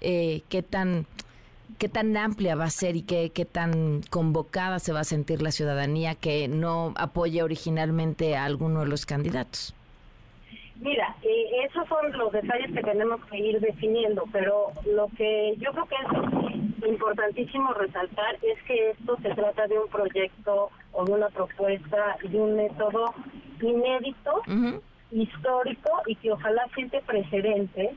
eh, 0.00 0.42
qué 0.48 0.62
tan 0.62 1.06
qué 1.78 1.88
tan 1.88 2.16
amplia 2.16 2.56
va 2.56 2.64
a 2.64 2.70
ser 2.70 2.96
y 2.96 3.02
qué, 3.02 3.30
qué 3.30 3.44
tan 3.44 4.02
convocada 4.10 4.78
se 4.78 4.92
va 4.92 5.00
a 5.00 5.04
sentir 5.04 5.42
la 5.42 5.52
ciudadanía 5.52 6.14
que 6.14 6.48
no 6.48 6.92
apoye 6.96 7.42
originalmente 7.42 8.36
a 8.36 8.44
alguno 8.44 8.80
de 8.80 8.86
los 8.86 9.06
candidatos. 9.06 9.74
Mira, 10.80 11.16
eh, 11.22 11.64
esos 11.66 11.88
son 11.88 12.12
los 12.16 12.32
detalles 12.32 12.72
que 12.72 12.82
tenemos 12.82 13.24
que 13.26 13.38
ir 13.38 13.60
definiendo, 13.60 14.24
pero 14.32 14.68
lo 14.86 15.08
que 15.16 15.54
yo 15.58 15.72
creo 15.72 15.86
que 15.86 15.96
es 16.84 16.88
importantísimo 16.88 17.72
resaltar 17.74 18.36
es 18.42 18.62
que 18.62 18.90
esto 18.90 19.16
se 19.22 19.30
trata 19.30 19.66
de 19.66 19.78
un 19.78 19.88
proyecto 19.88 20.70
o 20.92 21.04
de 21.04 21.12
una 21.12 21.28
propuesta 21.28 22.16
y 22.22 22.28
de 22.28 22.38
un 22.38 22.56
método 22.56 23.12
inédito, 23.60 24.42
histórico 25.10 25.90
y 26.06 26.14
que 26.16 26.30
ojalá 26.30 26.64
siente 26.74 27.00
precedente 27.02 27.96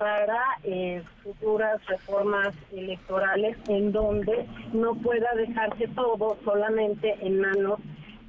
para 0.00 0.40
eh, 0.64 1.02
futuras 1.22 1.84
reformas 1.84 2.54
electorales 2.72 3.54
en 3.68 3.92
donde 3.92 4.46
no 4.72 4.94
pueda 4.94 5.30
dejarse 5.34 5.88
todo 5.88 6.38
solamente 6.42 7.18
en 7.20 7.38
manos 7.38 7.78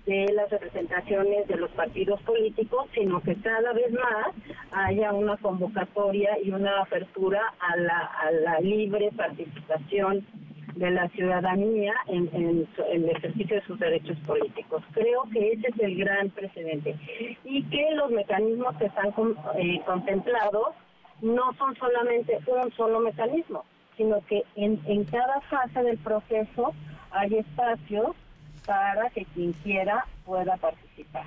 de 0.05 0.33
las 0.33 0.49
representaciones 0.49 1.47
de 1.47 1.55
los 1.55 1.71
partidos 1.71 2.21
políticos, 2.23 2.87
sino 2.93 3.21
que 3.21 3.35
cada 3.35 3.71
vez 3.71 3.89
más 3.93 4.35
haya 4.73 5.13
una 5.13 5.37
convocatoria 5.37 6.37
y 6.43 6.51
una 6.51 6.81
apertura 6.81 7.41
a 7.61 7.77
la, 7.77 8.59
libre 8.59 9.09
participación 9.15 10.27
de 10.75 10.91
la 10.91 11.07
ciudadanía 11.09 11.93
en, 12.07 12.29
el 12.33 13.09
ejercicio 13.11 13.55
de 13.55 13.65
sus 13.65 13.79
derechos 13.79 14.17
políticos. 14.27 14.83
Creo 14.91 15.23
que 15.31 15.53
ese 15.53 15.67
es 15.69 15.79
el 15.79 15.95
gran 15.95 16.31
precedente 16.31 16.97
y 17.45 17.63
que 17.63 17.91
los 17.95 18.11
mecanismos 18.11 18.75
que 18.75 18.87
están 18.87 19.13
eh, 19.55 19.79
contemplados 19.85 20.75
no 21.21 21.53
son 21.57 21.75
solamente 21.77 22.39
un 22.47 22.71
solo 22.73 22.99
mecanismo, 22.99 23.65
sino 23.97 24.19
que 24.27 24.43
en, 24.55 24.81
en 24.85 25.03
cada 25.05 25.41
fase 25.41 25.83
del 25.83 25.97
proceso 25.97 26.73
hay 27.11 27.35
espacios 27.35 28.15
para 28.65 29.09
que 29.09 29.25
quien 29.33 29.53
quiera 29.53 30.05
pueda 30.25 30.57
participar. 30.57 31.25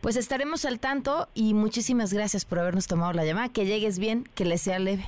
Pues 0.00 0.16
estaremos 0.16 0.64
al 0.64 0.78
tanto 0.78 1.28
y 1.34 1.54
muchísimas 1.54 2.12
gracias 2.12 2.44
por 2.44 2.60
habernos 2.60 2.86
tomado 2.86 3.12
la 3.12 3.24
llamada. 3.24 3.48
Que 3.48 3.66
llegues 3.66 3.98
bien, 3.98 4.24
que 4.34 4.44
le 4.44 4.56
sea 4.58 4.78
leve. 4.78 5.04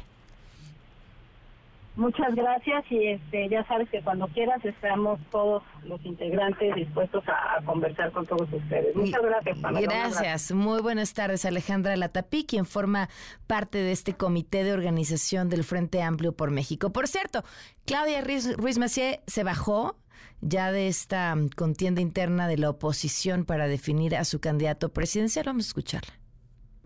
Muchas 1.97 2.35
gracias 2.35 2.85
y 2.91 3.09
este 3.09 3.49
ya 3.49 3.67
sabes 3.67 3.89
que 3.91 4.01
cuando 4.03 4.29
quieras 4.29 4.65
estamos 4.65 5.19
todos 5.31 5.63
los 5.85 6.05
integrantes 6.05 6.75
dispuestos 6.75 7.25
a, 7.27 7.63
conversar 7.65 8.13
con 8.13 8.25
todos 8.27 8.51
ustedes. 8.53 8.95
Muchas 8.95 9.21
gracias, 9.23 9.59
Pamela. 9.59 9.87
Gracias. 9.87 10.53
Muy 10.53 10.81
buenas 10.81 11.13
tardes, 11.15 11.45
Alejandra 11.45 11.97
Latapí, 11.97 12.45
quien 12.45 12.65
forma 12.65 13.09
parte 13.47 13.79
de 13.79 13.93
este 13.93 14.15
comité 14.15 14.65
de 14.65 14.73
organización 14.73 15.49
del 15.49 15.65
Frente 15.65 16.01
Amplio 16.01 16.33
por 16.33 16.51
México. 16.51 16.91
Por 16.91 17.09
cierto, 17.09 17.43
Claudia 17.87 18.21
Ruiz, 18.23 18.57
Ruiz 18.57 18.79
Macié 18.79 19.21
se 19.27 19.43
bajó 19.43 19.97
ya 20.41 20.73
de 20.73 20.89
esta 20.89 21.35
contienda 21.57 22.01
interna 22.01 22.49
de 22.49 22.57
la 22.57 22.71
oposición 22.71 23.45
para 23.45 23.67
definir 23.67 24.17
a 24.17 24.25
su 24.25 24.41
candidato 24.41 24.91
presidencial. 24.91 25.47
Vamos 25.47 25.67
a 25.67 25.69
escucharla. 25.69 26.20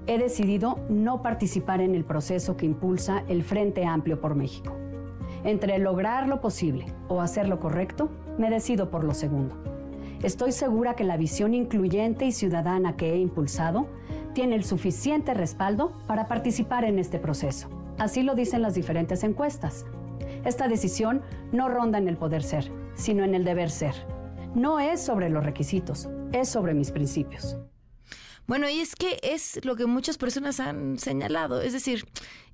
He 0.06 0.18
decidido 0.18 0.78
no 0.90 1.22
participar 1.22 1.80
en 1.80 1.94
el 1.94 2.04
proceso 2.04 2.58
que 2.58 2.66
impulsa 2.66 3.24
el 3.26 3.42
Frente 3.42 3.86
Amplio 3.86 4.20
por 4.20 4.34
México. 4.34 4.76
Entre 5.44 5.78
lograr 5.78 6.28
lo 6.28 6.42
posible 6.42 6.86
o 7.08 7.22
hacer 7.22 7.48
lo 7.48 7.58
correcto, 7.58 8.10
me 8.36 8.50
decido 8.50 8.90
por 8.90 9.02
lo 9.02 9.14
segundo. 9.14 9.56
Estoy 10.22 10.52
segura 10.52 10.94
que 10.94 11.04
la 11.04 11.16
visión 11.16 11.54
incluyente 11.54 12.26
y 12.26 12.32
ciudadana 12.32 12.96
que 12.96 13.14
he 13.14 13.18
impulsado 13.18 13.86
tiene 14.34 14.56
el 14.56 14.64
suficiente 14.64 15.32
respaldo 15.32 15.92
para 16.06 16.28
participar 16.28 16.84
en 16.84 16.98
este 16.98 17.18
proceso. 17.18 17.68
Así 17.98 18.22
lo 18.22 18.34
dicen 18.34 18.60
las 18.60 18.74
diferentes 18.74 19.24
encuestas. 19.24 19.86
Esta 20.44 20.68
decisión 20.68 21.22
no 21.50 21.68
ronda 21.70 21.96
en 21.96 22.08
el 22.08 22.18
poder 22.18 22.42
ser, 22.42 22.70
sino 22.94 23.24
en 23.24 23.34
el 23.34 23.44
deber 23.44 23.70
ser. 23.70 23.94
No 24.54 24.80
es 24.80 25.00
sobre 25.00 25.30
los 25.30 25.44
requisitos, 25.44 26.10
es 26.32 26.48
sobre 26.48 26.74
mis 26.74 26.90
principios. 26.90 27.56
Bueno, 28.46 28.68
y 28.68 28.80
es 28.80 28.94
que 28.94 29.18
es 29.22 29.64
lo 29.64 29.74
que 29.74 29.86
muchas 29.86 30.18
personas 30.18 30.60
han 30.60 30.98
señalado, 30.98 31.62
es 31.62 31.72
decir, 31.72 32.04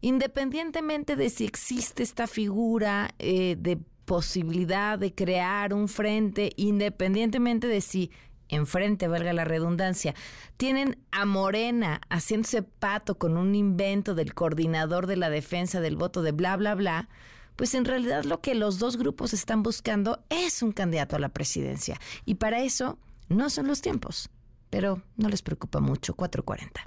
independientemente 0.01 1.17
de 1.17 1.31
si 1.31 1.45
existe 1.45 2.05
esta 2.05 2.29
figura 2.29 3.13
eh, 3.19 3.57
de 3.59 3.79
posibilidad 4.05 4.99
de 4.99 5.15
crear 5.15 5.75
un 5.75 5.89
frente, 5.89 6.53
independientemente 6.57 7.67
de 7.67 7.81
si 7.81 8.13
enfrente, 8.49 9.09
valga 9.09 9.33
la 9.33 9.45
redundancia, 9.45 10.15
tienen 10.57 10.99
a 11.11 11.25
Morena 11.25 12.01
haciéndose 12.09 12.63
pato 12.63 13.19
con 13.19 13.37
un 13.37 13.55
invento 13.55 14.15
del 14.15 14.35
coordinador 14.35 15.07
de 15.07 15.17
la 15.17 15.31
defensa 15.31 15.81
del 15.81 15.97
voto 15.97 16.23
de 16.23 16.33
bla, 16.33 16.57
bla, 16.57 16.75
bla, 16.75 17.09
pues 17.57 17.75
en 17.75 17.85
realidad 17.85 18.25
lo 18.25 18.41
que 18.41 18.55
los 18.55 18.79
dos 18.79 18.97
grupos 18.97 19.33
están 19.33 19.63
buscando 19.63 20.25
es 20.31 20.63
un 20.63 20.73
candidato 20.73 21.17
a 21.17 21.21
la 21.21 21.29
presidencia. 21.29 22.01
Y 22.25 22.37
para 22.37 22.63
eso 22.63 22.99
no 23.29 23.51
son 23.51 23.67
los 23.67 23.81
tiempos 23.81 24.31
pero 24.71 25.03
no 25.17 25.29
les 25.29 25.43
preocupa 25.43 25.81
mucho, 25.81 26.15
440. 26.15 26.81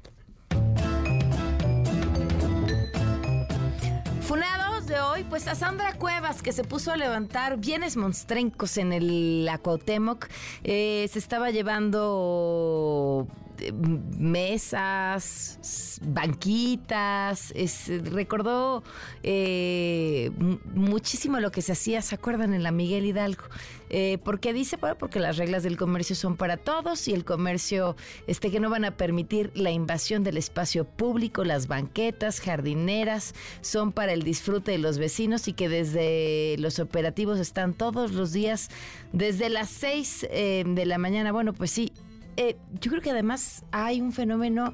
Funados 4.22 4.88
de 4.88 5.00
hoy, 5.00 5.26
pues 5.30 5.48
a 5.48 5.56
Sandra 5.56 5.94
Cuevas, 5.94 6.42
que 6.42 6.54
se 6.54 6.64
puso 6.64 6.92
a 6.92 6.98
levantar 6.98 7.58
bienes 7.58 7.98
monstrencos 7.98 8.78
en 8.78 8.94
el 8.94 9.48
Acuauhtémoc, 9.52 10.28
eh, 10.64 11.08
se 11.12 11.20
estaba 11.20 11.52
llevando 11.52 13.28
mesas, 13.72 16.00
banquitas, 16.04 17.52
es, 17.56 17.90
recordó 18.12 18.84
eh, 19.22 20.32
muchísimo 20.74 21.40
lo 21.40 21.52
que 21.52 21.62
se 21.62 21.72
hacía, 21.72 22.02
¿se 22.02 22.16
acuerdan? 22.16 22.54
En 22.54 22.64
la 22.64 22.72
Miguel 22.72 23.06
Hidalgo. 23.06 23.44
Eh, 23.96 24.18
¿Por 24.24 24.40
qué 24.40 24.54
dice? 24.54 24.78
Bueno, 24.78 24.98
porque 24.98 25.20
las 25.20 25.38
reglas 25.38 25.62
del 25.62 25.78
comercio 25.78 26.16
son 26.16 26.36
para 26.36 26.58
todos 26.58 27.08
y 27.08 27.14
el 27.14 27.26
comercio, 27.26 27.96
este, 28.26 28.50
que 28.50 28.60
no 28.60 28.72
van 28.72 28.86
a 28.86 28.98
permitir 28.98 29.52
la 29.54 29.70
invasión 29.70 30.24
del 30.24 30.38
espacio 30.38 30.86
público, 30.86 31.44
las 31.44 31.68
banquetas, 31.68 32.40
jardineras, 32.40 33.36
son 33.62 33.92
para 33.92 34.14
el 34.14 34.24
disfrute 34.24 34.72
de 34.72 34.80
los 34.80 34.98
vecinos 34.98 35.48
y 35.48 35.54
que 35.54 35.70
desde 35.70 36.56
los 36.58 36.80
operativos 36.80 37.40
están 37.40 37.76
todos 37.76 38.14
los 38.14 38.34
días, 38.34 38.70
desde 39.12 39.50
las 39.50 39.70
6 39.70 40.28
eh, 40.32 40.64
de 40.66 40.86
la 40.88 40.98
mañana. 40.98 41.32
Bueno, 41.32 41.54
pues 41.54 41.70
sí, 41.70 41.94
eh, 42.38 42.58
yo 42.80 42.92
creo 42.92 43.02
que 43.02 43.12
además 43.12 43.64
hay 43.72 44.02
un 44.02 44.12
fenómeno 44.12 44.74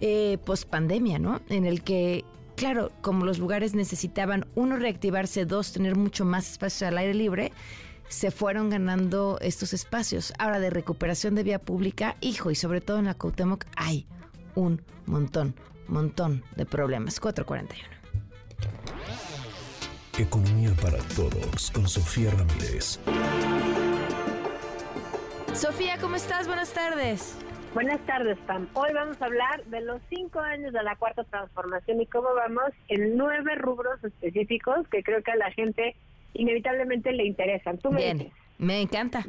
eh, 0.00 0.38
post 0.44 0.68
pandemia, 0.68 1.18
¿no? 1.18 1.40
En 1.48 1.66
el 1.66 1.82
que, 1.82 2.24
claro, 2.56 2.90
como 3.00 3.24
los 3.24 3.38
lugares 3.38 3.74
necesitaban, 3.74 4.46
uno, 4.54 4.76
reactivarse, 4.76 5.44
dos, 5.44 5.72
tener 5.72 5.96
mucho 5.96 6.24
más 6.24 6.52
espacio 6.52 6.88
al 6.88 6.98
aire 6.98 7.14
libre, 7.14 7.52
se 8.08 8.30
fueron 8.30 8.70
ganando 8.70 9.38
estos 9.40 9.72
espacios. 9.72 10.32
Ahora, 10.38 10.58
de 10.58 10.70
recuperación 10.70 11.34
de 11.34 11.44
vía 11.44 11.58
pública, 11.58 12.16
hijo, 12.20 12.50
y 12.50 12.54
sobre 12.54 12.80
todo 12.80 12.98
en 12.98 13.06
la 13.06 13.14
Cuauhtémoc, 13.14 13.64
hay 13.76 14.06
un 14.54 14.82
montón, 15.06 15.54
montón 15.86 16.42
de 16.56 16.66
problemas. 16.66 17.20
441. 17.20 18.00
Economía 20.18 20.74
para 20.82 20.98
todos 21.14 21.70
con 21.70 21.88
Sofía 21.88 22.30
Ramírez. 22.30 22.98
Sofía, 25.54 25.98
¿cómo 26.00 26.16
estás? 26.16 26.46
Buenas 26.46 26.72
tardes. 26.72 27.38
Buenas 27.74 28.00
tardes, 28.06 28.38
Pam. 28.46 28.68
Hoy 28.74 28.90
vamos 28.94 29.20
a 29.20 29.26
hablar 29.26 29.64
de 29.66 29.80
los 29.80 30.00
cinco 30.08 30.40
años 30.40 30.72
de 30.72 30.82
la 30.82 30.96
cuarta 30.96 31.24
transformación 31.24 32.00
y 32.00 32.06
cómo 32.06 32.34
vamos 32.34 32.70
en 32.88 33.16
nueve 33.16 33.54
rubros 33.56 34.02
específicos 34.02 34.88
que 34.88 35.02
creo 35.02 35.22
que 35.22 35.32
a 35.32 35.36
la 35.36 35.50
gente 35.52 35.96
inevitablemente 36.34 37.12
le 37.12 37.24
interesan. 37.26 37.78
¿Tú 37.78 37.90
me 37.90 37.98
Bien, 37.98 38.32
me 38.58 38.80
encanta. 38.80 39.24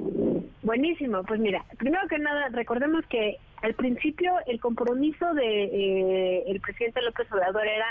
Buenísimo, 0.64 1.24
pues 1.24 1.40
mira, 1.40 1.66
primero 1.78 2.08
que 2.08 2.20
nada, 2.20 2.50
recordemos 2.50 3.06
que 3.08 3.38
al 3.62 3.74
principio 3.74 4.34
el 4.48 4.60
compromiso 4.60 5.34
de 5.34 5.64
eh, 5.64 6.44
el 6.48 6.62
presidente 6.62 7.02
López 7.02 7.32
Obrador 7.32 7.68
era 7.68 7.88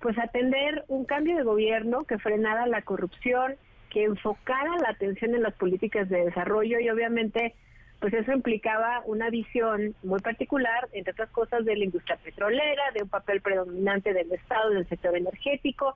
pues 0.00 0.18
atender 0.18 0.84
un 0.88 1.04
cambio 1.04 1.36
de 1.36 1.42
gobierno 1.42 2.04
que 2.04 2.18
frenara 2.18 2.66
la 2.66 2.82
corrupción, 2.82 3.56
que 3.94 4.02
enfocara 4.02 4.76
la 4.82 4.90
atención 4.90 5.36
en 5.36 5.42
las 5.42 5.54
políticas 5.54 6.08
de 6.08 6.24
desarrollo 6.24 6.80
y 6.80 6.90
obviamente 6.90 7.54
pues 8.00 8.12
eso 8.12 8.32
implicaba 8.32 9.02
una 9.06 9.30
visión 9.30 9.94
muy 10.02 10.20
particular, 10.20 10.88
entre 10.92 11.12
otras 11.12 11.30
cosas, 11.30 11.64
de 11.64 11.76
la 11.76 11.84
industria 11.84 12.16
petrolera, 12.16 12.82
de 12.92 13.04
un 13.04 13.08
papel 13.08 13.40
predominante 13.40 14.12
del 14.12 14.30
Estado 14.32 14.72
en 14.72 14.78
el 14.78 14.88
sector 14.88 15.16
energético, 15.16 15.94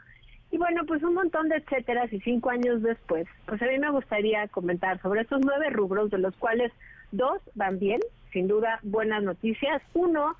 y 0.50 0.56
bueno, 0.56 0.86
pues 0.86 1.02
un 1.02 1.12
montón 1.12 1.50
de 1.50 1.56
etcétera, 1.56 2.06
y 2.10 2.20
cinco 2.20 2.48
años 2.48 2.82
después, 2.82 3.26
pues 3.44 3.60
a 3.60 3.66
mí 3.66 3.78
me 3.78 3.90
gustaría 3.90 4.48
comentar 4.48 5.02
sobre 5.02 5.22
estos 5.22 5.40
nueve 5.44 5.68
rubros, 5.68 6.10
de 6.10 6.18
los 6.18 6.34
cuales 6.36 6.72
dos 7.10 7.42
van 7.54 7.78
bien, 7.78 8.00
sin 8.32 8.48
duda 8.48 8.78
buenas 8.82 9.22
noticias. 9.22 9.82
Uno, 9.92 10.36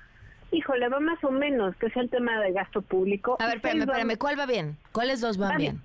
híjole, 0.51 0.89
va 0.89 0.99
más 0.99 1.23
o 1.23 1.29
menos, 1.29 1.75
que 1.75 1.87
es 1.87 1.95
el 1.97 2.09
tema 2.09 2.39
del 2.39 2.53
gasto 2.53 2.81
público. 2.81 3.37
A 3.39 3.45
ver, 3.45 3.57
espérame, 3.57 3.81
espérame, 3.81 4.17
¿cuál 4.17 4.39
va 4.39 4.47
bien? 4.47 4.77
¿Cuáles 4.91 5.21
dos 5.21 5.37
van 5.37 5.57
bien? 5.57 5.81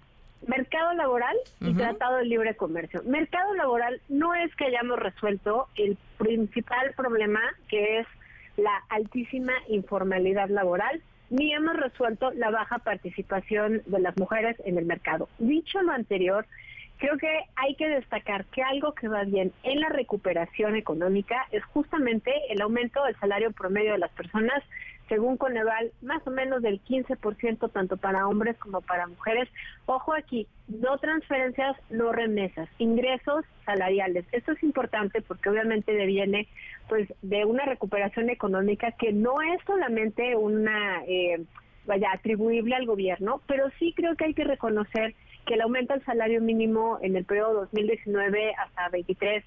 Mercado 0.47 0.93
laboral 0.95 1.37
y 1.61 1.75
tratado 1.75 2.17
de 2.19 2.25
libre 2.25 2.55
comercio. 2.57 3.03
Mercado 3.05 3.55
laboral 3.55 4.01
no 4.09 4.35
es 4.35 4.55
que 4.57 4.67
hayamos 4.67 4.99
resuelto 4.99 5.69
el 5.77 5.97
principal 6.19 6.93
problema 6.97 7.41
que 7.69 8.01
es 8.01 8.07
la 8.57 8.83
altísima 8.89 9.53
informalidad 9.69 10.49
laboral, 10.49 11.03
ni 11.31 11.53
hemos 11.53 11.77
resuelto 11.77 12.31
la 12.33 12.51
baja 12.51 12.79
participación 12.79 13.83
de 13.87 13.99
las 13.99 14.17
mujeres 14.17 14.57
en 14.65 14.79
el 14.79 14.85
mercado. 14.85 15.29
Dicho 15.39 15.83
lo 15.83 15.93
anterior, 15.93 16.47
creo 16.99 17.17
que 17.19 17.41
hay 17.57 17.75
que 17.75 17.89
destacar 17.89 18.45
que 18.47 18.63
algo 18.63 18.93
que 18.93 19.09
va 19.09 19.25
bien 19.25 19.53
en 19.63 19.81
la 19.81 19.89
recuperación 19.89 20.77
económica 20.77 21.47
es 21.51 21.65
justamente 21.65 22.33
el 22.51 22.61
aumento 22.61 23.03
del 23.05 23.19
salario 23.19 23.51
promedio 23.53 23.93
de 23.93 23.99
las 23.99 24.13
personas 24.13 24.63
según 25.09 25.37
Coneval, 25.37 25.93
más 26.03 26.27
o 26.27 26.31
menos 26.31 26.63
del 26.63 26.83
15% 26.83 27.71
tanto 27.71 27.97
para 27.97 28.27
hombres 28.27 28.57
como 28.59 28.81
para 28.81 29.07
mujeres. 29.07 29.49
Ojo 29.87 30.15
aquí, 30.15 30.47
no 30.69 30.97
transferencias, 30.99 31.77
no 31.91 32.13
remesas, 32.13 32.69
ingresos 32.79 33.45
salariales. 33.67 34.25
Esto 34.33 34.53
es 34.53 34.63
importante 34.63 35.21
porque 35.23 35.51
obviamente 35.51 35.93
deviene 35.93 36.49
pues 36.89 37.13
de 37.23 37.45
una 37.45 37.65
recuperación 37.65 38.31
económica 38.31 38.93
que 38.93 39.13
no 39.13 39.41
es 39.43 39.61
solamente 39.67 40.37
una 40.37 41.03
eh, 41.07 41.45
vaya 41.87 42.09
atribuible 42.13 42.75
al 42.75 42.87
gobierno, 42.87 43.43
pero 43.47 43.71
sí 43.79 43.93
creo 43.95 44.17
que 44.17 44.25
hay 44.25 44.35
que 44.35 44.45
reconocer 44.45 45.15
que 45.47 45.55
el 45.55 45.61
aumento 45.61 45.93
del 45.93 46.05
salario 46.05 46.41
mínimo 46.41 46.99
en 47.03 47.17
el 47.17 47.25
periodo 47.25 47.61
2019 47.61 48.55
hasta 48.55 48.89
23, 48.89 49.45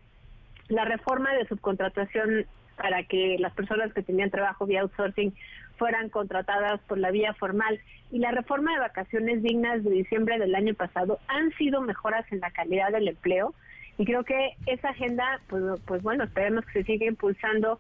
la 0.68 0.86
reforma 0.86 1.34
de 1.34 1.48
subcontratación 1.48 2.46
para 2.78 3.04
que 3.04 3.38
las 3.40 3.54
personas 3.54 3.92
que 3.94 4.04
tenían 4.04 4.30
trabajo 4.30 4.66
vía 4.66 4.82
outsourcing 4.82 5.34
fueran 5.78 6.10
contratadas 6.10 6.80
por 6.82 6.98
la 6.98 7.12
vía 7.12 7.34
formal 7.34 7.80
y 8.12 8.20
la 8.20 8.32
reforma 8.32 8.74
de 8.74 8.80
vacaciones 8.80 9.44
dignas 9.44 9.84
de 9.84 9.92
diciembre 9.92 10.40
del 10.40 10.56
año 10.56 10.74
pasado 10.74 11.20
han 11.28 11.52
sido 11.58 11.82
mejoras 11.82 12.26
en 12.32 12.40
la 12.40 12.52
calidad 12.52 12.92
del 12.92 13.10
empleo 13.10 13.54
y 13.98 14.06
creo 14.06 14.24
que 14.24 14.52
esa 14.66 14.90
agenda, 14.90 15.42
pues, 15.48 15.64
pues 15.86 16.04
bueno, 16.04 16.24
esperemos 16.24 16.66
que 16.66 16.84
se 16.84 16.84
siga 16.84 17.08
impulsando. 17.08 17.80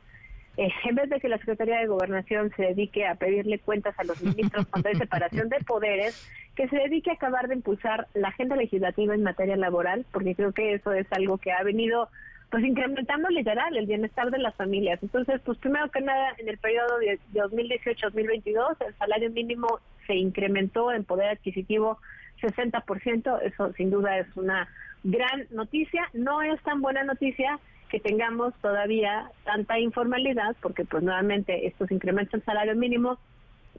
Eh, 0.58 0.70
en 0.86 0.96
vez 0.96 1.10
de 1.10 1.20
que 1.20 1.30
la 1.30 1.38
Secretaría 1.38 1.78
de 1.78 1.86
Gobernación 1.86 2.52
se 2.56 2.64
dedique 2.64 3.06
a 3.06 3.14
pedirle 3.14 3.60
cuentas 3.60 3.94
a 4.00 4.04
los 4.04 4.22
ministros 4.24 4.66
cuando 4.66 4.90
hay 4.90 4.96
separación 4.96 5.50
de 5.50 5.60
poderes, 5.60 6.28
que 6.56 6.68
se 6.68 6.78
dedique 6.78 7.12
a 7.12 7.14
acabar 7.14 7.48
de 7.48 7.56
impulsar 7.56 8.08
la 8.16 8.30
agenda 8.30 8.56
legislativa 8.56 9.14
en 9.14 9.22
materia 9.22 9.56
laboral, 9.56 10.08
porque 10.12 10.34
creo 10.34 10.54
que 10.54 10.74
eso 10.74 10.92
es 10.94 11.06
algo 11.12 11.38
que 11.38 11.52
ha 11.52 11.62
venido 11.62 12.10
pues 12.50 12.64
incrementando 12.64 13.30
literal 13.30 13.76
el 13.76 13.88
bienestar 13.88 14.32
de 14.32 14.38
las 14.38 14.56
familias. 14.56 15.00
Entonces, 15.02 15.42
pues 15.44 15.58
primero 15.58 15.90
que 15.92 16.02
nada, 16.02 16.34
en 16.38 16.48
el 16.48 16.58
periodo 16.58 16.98
de 17.00 17.20
2018-2022, 17.34 18.78
el 18.88 18.96
salario 18.96 19.30
mínimo 19.32 19.80
se 20.06 20.16
incrementó 20.16 20.92
en 20.92 21.04
poder 21.04 21.30
adquisitivo 21.30 22.00
60%, 22.42 23.42
eso 23.42 23.74
sin 23.74 23.90
duda 23.90 24.20
es 24.20 24.28
una 24.38 24.70
gran 25.04 25.48
noticia. 25.50 26.10
No 26.14 26.42
es 26.42 26.62
tan 26.64 26.82
buena 26.82 27.04
noticia 27.04 27.60
que 27.90 28.00
tengamos 28.00 28.54
todavía 28.62 29.30
tanta 29.44 29.80
informalidad, 29.80 30.56
porque 30.62 30.86
pues 30.86 31.04
nuevamente 31.04 31.68
estos 31.68 31.92
incrementos 31.92 32.36
en 32.36 32.46
salario 32.46 32.76
mínimo 32.76 33.18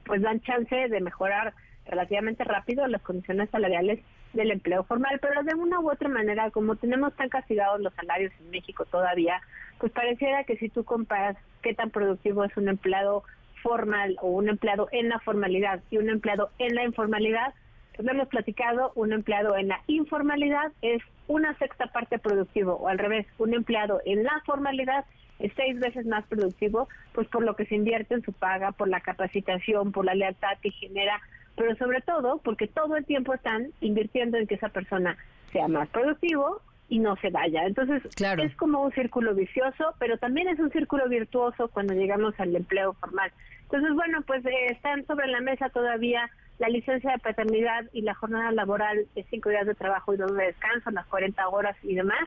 pues 0.05 0.21
dan 0.21 0.41
chance 0.41 0.75
de 0.75 1.01
mejorar 1.01 1.53
relativamente 1.89 2.43
rápido 2.43 2.87
las 2.87 3.01
condiciones 3.01 3.49
salariales 3.49 3.99
del 4.33 4.51
empleo 4.51 4.83
formal, 4.83 5.19
pero 5.21 5.43
de 5.43 5.55
una 5.55 5.79
u 5.79 5.91
otra 5.91 6.07
manera, 6.07 6.51
como 6.51 6.75
tenemos 6.75 7.13
tan 7.15 7.29
castigados 7.29 7.81
los 7.81 7.93
salarios 7.95 8.31
en 8.39 8.51
México 8.51 8.85
todavía, 8.85 9.41
pues 9.79 9.91
pareciera 9.91 10.43
que 10.43 10.57
si 10.57 10.69
tú 10.69 10.83
comparas 10.83 11.37
qué 11.61 11.73
tan 11.73 11.89
productivo 11.89 12.43
es 12.43 12.55
un 12.57 12.69
empleado 12.69 13.23
formal 13.63 14.15
o 14.21 14.29
un 14.29 14.49
empleado 14.49 14.87
en 14.91 15.09
la 15.09 15.19
formalidad 15.19 15.81
y 15.89 15.97
un 15.97 16.09
empleado 16.09 16.51
en 16.59 16.75
la 16.75 16.83
informalidad, 16.83 17.53
pues 17.95 18.05
lo 18.05 18.11
hemos 18.13 18.27
platicado, 18.29 18.91
un 18.95 19.11
empleado 19.11 19.57
en 19.57 19.67
la 19.67 19.81
informalidad 19.87 20.71
es 20.81 21.01
una 21.27 21.57
sexta 21.57 21.87
parte 21.87 22.19
productivo, 22.19 22.73
o 22.75 22.87
al 22.87 22.97
revés, 22.97 23.27
un 23.37 23.53
empleado 23.53 24.01
en 24.05 24.23
la 24.23 24.41
formalidad 24.45 25.05
es 25.39 25.51
seis 25.55 25.79
veces 25.79 26.05
más 26.05 26.25
productivo, 26.27 26.87
pues 27.13 27.27
por 27.27 27.43
lo 27.43 27.55
que 27.55 27.65
se 27.65 27.75
invierte 27.75 28.13
en 28.13 28.21
su 28.21 28.33
paga, 28.33 28.71
por 28.73 28.87
la 28.87 28.99
capacitación, 28.99 29.91
por 29.91 30.05
la 30.05 30.15
lealtad 30.15 30.57
que 30.61 30.71
genera 30.71 31.19
pero 31.59 31.75
sobre 31.75 31.99
todo 31.99 32.37
porque 32.41 32.67
todo 32.67 32.95
el 32.95 33.03
tiempo 33.03 33.33
están 33.33 33.73
invirtiendo 33.81 34.37
en 34.37 34.47
que 34.47 34.55
esa 34.55 34.69
persona 34.69 35.17
sea 35.51 35.67
más 35.67 35.89
productivo 35.89 36.61
y 36.87 36.99
no 36.99 37.17
se 37.17 37.31
vaya. 37.31 37.65
Entonces, 37.65 38.01
es 38.17 38.55
como 38.55 38.81
un 38.81 38.93
círculo 38.93 39.35
vicioso, 39.35 39.93
pero 39.99 40.17
también 40.17 40.47
es 40.47 40.57
un 40.57 40.71
círculo 40.71 41.09
virtuoso 41.09 41.67
cuando 41.67 41.93
llegamos 41.93 42.33
al 42.39 42.55
empleo 42.55 42.93
formal. 42.93 43.33
Entonces, 43.63 43.93
bueno, 43.93 44.21
pues 44.25 44.45
eh, 44.45 44.67
están 44.69 45.05
sobre 45.05 45.27
la 45.27 45.41
mesa 45.41 45.67
todavía 45.69 46.29
la 46.59 46.69
licencia 46.69 47.11
de 47.11 47.19
paternidad 47.19 47.83
y 47.91 48.03
la 48.03 48.15
jornada 48.15 48.53
laboral 48.53 49.05
de 49.13 49.25
cinco 49.29 49.49
días 49.49 49.67
de 49.67 49.75
trabajo 49.75 50.13
y 50.13 50.17
dos 50.17 50.33
de 50.37 50.45
descanso, 50.45 50.91
las 50.91 51.07
40 51.07 51.45
horas 51.49 51.75
y 51.83 51.93
demás. 51.93 52.23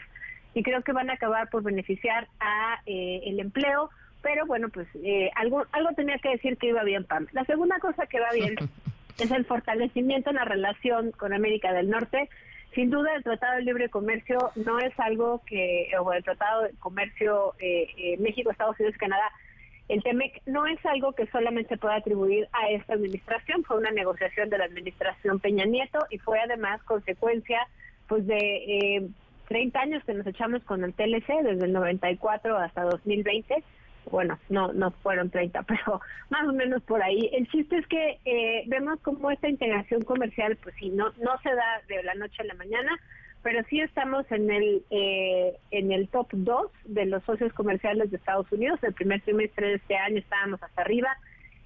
Y 0.53 0.63
creo 0.63 0.83
que 0.83 0.93
van 0.93 1.09
a 1.09 1.15
acabar 1.15 1.49
por 1.49 1.63
beneficiar 1.63 2.29
a 2.39 2.83
eh, 2.85 3.23
el 3.25 3.41
empleo, 3.41 3.89
pero 4.21 4.45
bueno, 4.45 4.69
pues 4.69 4.87
eh, 5.03 5.31
algo 5.37 5.65
algo 5.73 5.89
tenía 5.97 6.19
que 6.19 6.29
decir 6.29 6.59
que 6.59 6.69
iba 6.69 6.85
bien, 6.85 7.05
Pam. 7.05 7.29
La 7.33 7.45
segunda 7.47 7.79
cosa 7.79 8.07
que 8.07 8.21
va 8.21 8.31
bien 8.35 8.57
es 9.19 9.31
el 9.31 9.45
fortalecimiento 9.45 10.31
en 10.31 10.37
la 10.37 10.45
relación 10.45 11.13
con 11.13 11.33
América 11.33 11.73
del 11.73 11.91
Norte. 11.91 12.29
Sin 12.75 12.91
duda, 12.91 13.15
el 13.15 13.23
Tratado 13.23 13.57
de 13.57 13.63
Libre 13.63 13.91
Comercio 13.91 14.51
no 14.57 14.79
es 14.79 14.99
algo 14.99 15.43
que, 15.47 15.91
o 16.01 16.13
el 16.13 16.25
Tratado 16.25 16.63
de 16.63 16.73
Comercio 16.79 17.55
eh, 17.59 17.89
eh, 17.97 18.17
México, 18.19 18.51
Estados 18.51 18.79
Unidos, 18.81 18.97
Canadá, 18.99 19.31
el 19.89 20.03
TEMEC 20.03 20.43
no 20.47 20.67
es 20.67 20.85
algo 20.87 21.13
que 21.13 21.27
solamente 21.27 21.77
pueda 21.77 21.97
atribuir 21.97 22.49
a 22.53 22.71
esta 22.71 22.95
administración, 22.95 23.63
fue 23.65 23.77
una 23.77 23.91
negociación 23.91 24.49
de 24.49 24.59
la 24.59 24.65
administración 24.65 25.39
Peña 25.39 25.67
Nieto 25.67 25.99
y 26.09 26.19
fue 26.19 26.41
además 26.41 26.83
consecuencia 26.85 27.67
pues 28.07 28.27
de 28.27 28.37
eh, 28.37 29.09
30 29.49 29.81
años 29.81 30.05
que 30.05 30.15
nos 30.15 30.27
echamos 30.27 30.63
con 30.65 30.83
el 30.85 30.95
TLC, 30.95 31.43
desde 31.43 31.67
el 31.67 31.73
94 31.73 32.57
hasta 32.57 32.85
2020, 32.85 33.63
bueno, 34.11 34.39
no, 34.49 34.73
no 34.73 34.91
fueron 34.91 35.31
30, 35.31 35.63
pero 35.69 36.01
más 36.31 36.47
o 36.47 36.53
menos 36.53 36.83
por 36.83 37.03
ahí. 37.03 37.31
El 37.33 37.49
chiste 37.49 37.79
es 37.79 37.87
que 37.87 38.19
eh, 38.25 38.65
vemos 38.67 39.01
como 39.01 39.31
esta 39.31 39.49
integración 39.49 40.03
comercial, 40.03 40.57
pues 40.63 40.75
sí, 40.79 40.91
no, 40.91 41.13
no 41.19 41.39
se 41.43 41.55
da 41.55 41.81
de 41.89 42.03
la 42.03 42.15
noche 42.15 42.43
a 42.43 42.47
la 42.47 42.55
mañana, 42.55 42.99
pero 43.43 43.63
sí 43.69 43.81
estamos 43.81 44.31
en 44.31 44.51
el 44.51 44.83
eh, 44.91 45.57
en 45.71 45.91
el 45.93 46.09
top 46.09 46.29
2 46.33 46.71
de 46.85 47.07
los 47.07 47.25
socios 47.25 47.53
comerciales 47.53 48.11
de 48.11 48.17
Estados 48.17 48.51
Unidos. 48.53 48.79
El 48.83 48.95
primer 48.95 49.21
trimestre 49.23 49.69
de 49.69 49.75
este 49.75 49.97
año 49.97 50.19
estábamos 50.19 50.63
hasta 50.63 50.83
arriba. 50.83 51.17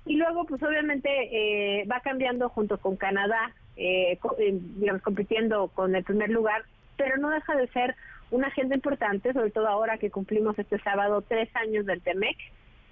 Y 0.07 0.17
luego, 0.17 0.45
pues 0.45 0.63
obviamente 0.63 1.11
eh, 1.11 1.85
va 1.91 2.01
cambiando 2.01 2.49
junto 2.49 2.79
con 2.79 2.97
Canadá, 2.97 3.53
eh, 3.77 4.19
digamos, 4.39 5.03
compitiendo 5.03 5.69
con 5.69 5.95
el 5.95 6.05
primer 6.05 6.31
lugar, 6.31 6.65
pero 6.97 7.17
no 7.19 7.29
deja 7.29 7.57
de 7.57 7.67
ser 7.69 7.97
una 8.31 8.49
agenda 8.49 8.75
importante, 8.75 9.33
sobre 9.33 9.51
todo 9.51 9.69
ahora 9.69 9.99
que 9.99 10.11
cumplimos 10.11 10.59
este 10.59 10.79
sábado 10.81 11.23
tres 11.23 11.49
años 11.55 11.87
del 11.87 12.03
TEMEC, 12.03 12.37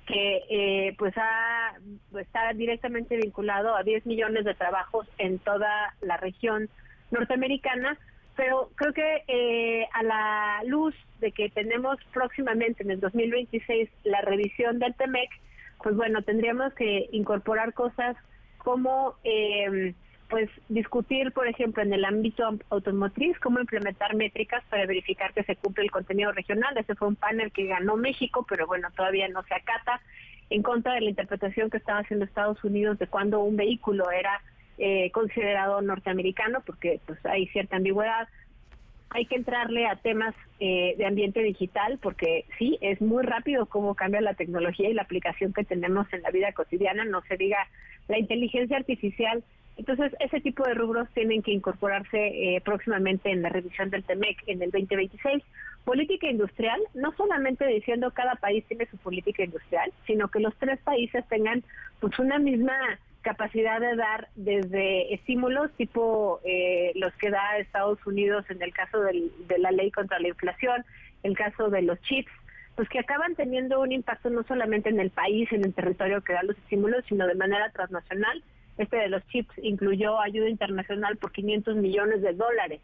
que 0.07 0.43
eh, 0.49 0.95
pues 0.99 1.15
ha, 1.17 1.75
está 2.19 2.53
directamente 2.53 3.17
vinculado 3.17 3.75
a 3.75 3.83
10 3.83 4.07
millones 4.07 4.45
de 4.45 4.55
trabajos 4.55 5.07
en 5.19 5.39
toda 5.39 5.95
la 6.01 6.17
región 6.19 6.69
norteamericana, 7.11 7.99
pero 8.37 8.71
creo 8.75 8.93
que 8.93 9.25
eh, 9.29 9.87
a 9.93 10.03
la 10.03 10.63
luz 10.67 10.95
de 11.21 11.33
que 11.33 11.49
tenemos 11.49 11.97
próximamente 12.13 12.83
en 12.83 12.91
el 12.91 13.01
2026 13.01 13.89
la 14.05 14.21
revisión 14.21 14.79
del 14.79 14.95
TEMEC, 14.95 15.31
pues 15.83 15.97
bueno, 15.97 16.23
tendríamos 16.23 16.73
que 16.75 17.09
incorporar 17.13 17.73
cosas 17.73 18.17
como 18.59 19.15
eh, 19.25 19.95
pues 20.35 20.51
discutir, 20.69 21.31
por 21.31 21.47
ejemplo, 21.47 21.81
en 21.81 21.93
el 21.93 22.05
ámbito 22.05 22.59
automotriz, 22.69 23.39
cómo 23.39 23.61
implementar 23.61 24.17
métricas 24.17 24.65
para 24.69 24.85
verificar 24.85 25.33
que 25.33 25.45
se 25.45 25.55
cumple 25.55 25.85
el 25.85 25.93
contenido 25.93 26.33
regional. 26.33 26.77
Ese 26.77 26.97
fue 26.97 27.07
un 27.07 27.15
panel 27.15 27.53
que 27.53 27.67
ganó 27.69 27.97
México, 27.97 28.45
pero 28.49 28.67
bueno, 28.67 28.89
todavía 28.97 29.29
no 29.29 29.45
se 29.45 29.55
acata 29.55 30.01
en 30.51 30.65
contra 30.65 30.95
de 30.95 31.03
la 31.03 31.11
interpretación 31.11 31.71
que 31.71 31.77
estaba 31.77 32.01
haciendo 32.01 32.25
Estados 32.25 32.65
Unidos 32.65 32.99
de 32.99 33.07
cuando 33.07 33.45
un 33.45 33.55
vehículo 33.55 34.11
era 34.11 34.43
eh, 34.77 35.13
considerado 35.13 35.81
norteamericano, 35.83 36.65
porque 36.67 36.99
pues 37.07 37.25
hay 37.27 37.47
cierta 37.51 37.77
ambigüedad. 37.77 38.27
Hay 39.11 39.27
que 39.27 39.37
entrarle 39.37 39.87
a 39.87 39.95
temas 39.95 40.35
eh, 40.59 40.97
de 40.99 41.07
ambiente 41.07 41.45
digital, 41.45 42.01
porque 42.03 42.45
sí, 42.59 42.77
es 42.81 43.01
muy 43.01 43.23
rápido 43.23 43.67
cómo 43.67 43.95
cambia 43.95 44.21
la 44.21 44.35
tecnología 44.35 44.89
y 44.89 44.95
la 44.95 45.03
aplicación 45.03 45.53
que 45.53 45.63
tenemos 45.63 46.13
en 46.13 46.23
la 46.23 46.33
vida 46.33 46.51
cotidiana, 46.51 47.05
no 47.05 47.23
se 47.29 47.37
diga 47.37 47.69
la 48.09 48.19
inteligencia 48.19 48.77
artificial 48.77 49.45
entonces, 49.77 50.13
ese 50.21 50.41
tipo 50.41 50.65
de 50.65 50.75
rubros 50.75 51.09
tienen 51.15 51.43
que 51.43 51.51
incorporarse 51.51 52.19
eh, 52.19 52.61
próximamente 52.65 53.31
en 53.31 53.43
la 53.43 53.49
revisión 53.49 53.91
del 53.91 54.05
TEMEC 54.05 54.45
en 54.47 54.63
el 54.63 54.71
2026. 54.71 55.43
Política 55.85 56.29
industrial, 56.29 56.81
no 56.95 57.13
solamente 57.17 57.67
diciendo 57.67 58.13
cada 58.13 58.37
país 58.37 58.65
tiene 58.67 58.87
su 58.87 58.97
política 58.99 59.43
industrial, 59.43 59.93
sino 60.07 60.29
que 60.29 60.41
los 60.41 60.55
tres 60.57 60.79
países 60.81 61.27
tengan 61.29 61.65
pues 62.01 62.19
una 62.19 62.39
misma 62.39 62.75
capacidad 63.23 63.81
de 63.81 63.97
dar 63.97 64.29
desde 64.37 65.13
estímulos 65.13 65.73
tipo 65.73 66.41
eh, 66.45 66.93
los 66.95 67.13
que 67.15 67.31
da 67.31 67.59
Estados 67.59 67.99
Unidos 68.07 68.45
en 68.51 68.63
el 68.63 68.73
caso 68.73 69.01
de 69.01 69.59
la 69.59 69.73
ley 69.73 69.91
contra 69.91 70.21
la 70.21 70.29
inflación, 70.29 70.85
el 71.23 71.37
caso 71.37 71.69
de 71.69 71.83
los 71.83 72.01
chips, 72.03 72.31
pues 72.77 72.89
que 72.89 72.99
acaban 73.01 73.35
teniendo 73.35 73.81
un 73.81 73.93
impacto 73.93 74.31
no 74.31 74.43
solamente 74.45 74.89
en 74.89 75.01
el 75.01 75.11
país, 75.11 75.51
en 75.53 75.65
el 75.65 75.75
territorio 75.75 76.23
que 76.23 76.35
da 76.35 76.43
los 76.43 76.57
estímulos, 76.59 77.05
sino 77.09 77.27
de 77.27 77.35
manera 77.35 77.71
transnacional 77.71 78.43
este 78.79 78.97
de 78.97 79.09
los 79.09 79.27
chips 79.29 79.55
incluyó 79.63 80.21
ayuda 80.21 80.49
internacional 80.49 81.17
por 81.17 81.33
500 81.33 81.77
millones 81.77 82.23
de 82.23 82.33
dólares, 82.33 82.81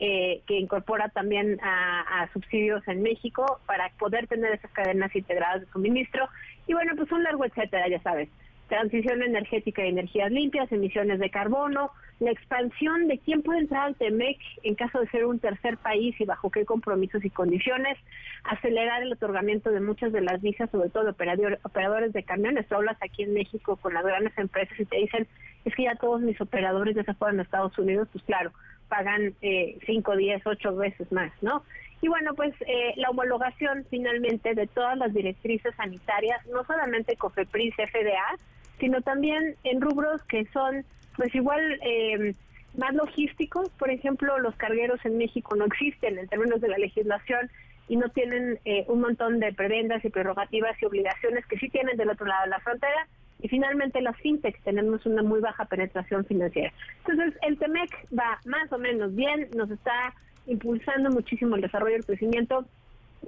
eh, 0.00 0.42
que 0.46 0.58
incorpora 0.58 1.08
también 1.08 1.58
a, 1.62 2.28
subsidios 2.32 2.86
en 2.88 3.02
México 3.02 3.60
para 3.66 3.90
poder 3.98 4.26
tener 4.26 4.52
esas 4.52 4.70
cadenas 4.72 5.14
integradas 5.14 5.62
de 5.62 5.66
suministro. 5.72 6.28
Y 6.66 6.74
bueno, 6.74 6.92
pues 6.96 7.10
un 7.12 7.22
largo 7.22 7.44
etcétera, 7.44 7.88
ya 7.88 8.00
sabes 8.00 8.28
transición 8.68 9.22
energética 9.22 9.84
y 9.84 9.88
energías 9.88 10.30
limpias, 10.30 10.70
emisiones 10.70 11.18
de 11.18 11.30
carbono, 11.30 11.90
la 12.20 12.30
expansión 12.30 13.06
de 13.08 13.18
quién 13.18 13.42
puede 13.42 13.60
entrar 13.60 13.86
al 13.86 13.96
TEMEC 13.96 14.38
en 14.62 14.74
caso 14.74 15.00
de 15.00 15.08
ser 15.08 15.24
un 15.24 15.38
tercer 15.38 15.76
país 15.78 16.14
y 16.20 16.24
bajo 16.24 16.50
qué 16.50 16.64
compromisos 16.64 17.24
y 17.24 17.30
condiciones, 17.30 17.96
acelerar 18.44 19.02
el 19.02 19.12
otorgamiento 19.12 19.70
de 19.70 19.80
muchas 19.80 20.12
de 20.12 20.20
las 20.20 20.40
visas, 20.40 20.70
sobre 20.70 20.90
todo 20.90 21.04
de 21.04 21.58
operadores 21.62 22.12
de 22.12 22.22
camiones. 22.22 22.66
Tú 22.68 22.74
hablas 22.74 22.96
aquí 23.00 23.22
en 23.22 23.34
México 23.34 23.76
con 23.76 23.94
las 23.94 24.04
grandes 24.04 24.36
empresas 24.36 24.78
y 24.78 24.84
te 24.84 24.96
dicen, 24.96 25.26
es 25.64 25.74
que 25.74 25.84
ya 25.84 25.94
todos 25.96 26.20
mis 26.20 26.40
operadores 26.40 26.96
ya 26.96 27.04
se 27.04 27.14
fueron 27.14 27.38
a 27.38 27.42
Estados 27.42 27.78
Unidos, 27.78 28.08
pues 28.12 28.24
claro, 28.24 28.52
pagan 28.88 29.34
eh, 29.42 29.78
5, 29.86 30.16
10, 30.16 30.46
8 30.46 30.76
veces 30.76 31.12
más, 31.12 31.32
¿no? 31.42 31.62
Y 32.00 32.08
bueno, 32.08 32.34
pues 32.34 32.54
eh, 32.60 32.94
la 32.96 33.10
homologación 33.10 33.84
finalmente 33.90 34.54
de 34.54 34.66
todas 34.68 34.96
las 34.96 35.12
directrices 35.12 35.74
sanitarias, 35.74 36.44
no 36.46 36.64
solamente 36.64 37.16
COFEPRIS, 37.16 37.74
FDA, 37.74 38.38
sino 38.78 39.02
también 39.02 39.56
en 39.64 39.80
rubros 39.80 40.22
que 40.24 40.46
son 40.46 40.84
pues 41.16 41.34
igual 41.34 41.60
eh, 41.82 42.34
más 42.76 42.94
logísticos. 42.94 43.70
Por 43.70 43.90
ejemplo, 43.90 44.38
los 44.38 44.54
cargueros 44.54 45.04
en 45.04 45.18
México 45.18 45.56
no 45.56 45.64
existen 45.64 46.18
en 46.18 46.28
términos 46.28 46.60
de 46.60 46.68
la 46.68 46.78
legislación 46.78 47.50
y 47.88 47.96
no 47.96 48.08
tienen 48.10 48.60
eh, 48.64 48.84
un 48.86 49.00
montón 49.00 49.40
de 49.40 49.52
prebendas 49.52 50.04
y 50.04 50.10
prerrogativas 50.10 50.80
y 50.80 50.86
obligaciones 50.86 51.44
que 51.46 51.58
sí 51.58 51.68
tienen 51.68 51.96
del 51.96 52.10
otro 52.10 52.26
lado 52.26 52.44
de 52.44 52.50
la 52.50 52.60
frontera. 52.60 53.08
Y 53.40 53.48
finalmente 53.48 54.00
las 54.00 54.16
fintechs 54.16 54.60
tenemos 54.62 55.06
una 55.06 55.22
muy 55.22 55.40
baja 55.40 55.64
penetración 55.64 56.24
financiera. 56.24 56.72
Entonces 56.98 57.38
el 57.42 57.58
TEMEC 57.58 57.90
va 58.16 58.38
más 58.44 58.72
o 58.72 58.78
menos 58.78 59.14
bien, 59.14 59.48
nos 59.56 59.70
está 59.70 60.14
impulsando 60.48 61.10
muchísimo 61.10 61.56
el 61.56 61.62
desarrollo 61.62 61.94
y 61.94 61.98
el 61.98 62.06
crecimiento 62.06 62.66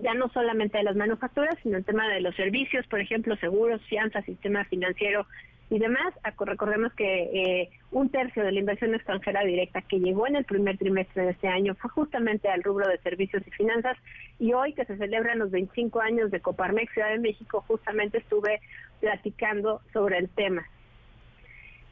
ya 0.02 0.14
no 0.14 0.28
solamente 0.30 0.78
de 0.78 0.84
las 0.84 0.96
manufacturas, 0.96 1.56
sino 1.62 1.76
el 1.76 1.84
tema 1.84 2.08
de 2.08 2.20
los 2.20 2.34
servicios, 2.36 2.86
por 2.86 3.00
ejemplo, 3.00 3.36
seguros, 3.36 3.82
fianza, 3.88 4.22
sistema 4.22 4.64
financiero 4.64 5.26
y 5.68 5.78
demás. 5.78 6.14
Recordemos 6.38 6.92
que 6.94 7.22
eh, 7.22 7.70
un 7.90 8.08
tercio 8.08 8.42
de 8.42 8.52
la 8.52 8.60
inversión 8.60 8.94
extranjera 8.94 9.44
directa 9.44 9.82
que 9.82 10.00
llegó 10.00 10.26
en 10.26 10.36
el 10.36 10.44
primer 10.44 10.78
trimestre 10.78 11.24
de 11.24 11.30
este 11.30 11.48
año 11.48 11.74
fue 11.74 11.90
justamente 11.90 12.48
al 12.48 12.62
rubro 12.62 12.88
de 12.88 12.98
servicios 12.98 13.42
y 13.46 13.50
finanzas. 13.50 13.96
Y 14.38 14.52
hoy 14.52 14.72
que 14.74 14.84
se 14.84 14.96
celebran 14.96 15.38
los 15.38 15.50
25 15.50 16.00
años 16.00 16.30
de 16.30 16.40
Coparmex 16.40 16.92
Ciudad 16.92 17.10
de 17.10 17.18
México, 17.18 17.64
justamente 17.66 18.18
estuve 18.18 18.60
platicando 19.00 19.80
sobre 19.92 20.18
el 20.18 20.28
tema. 20.28 20.64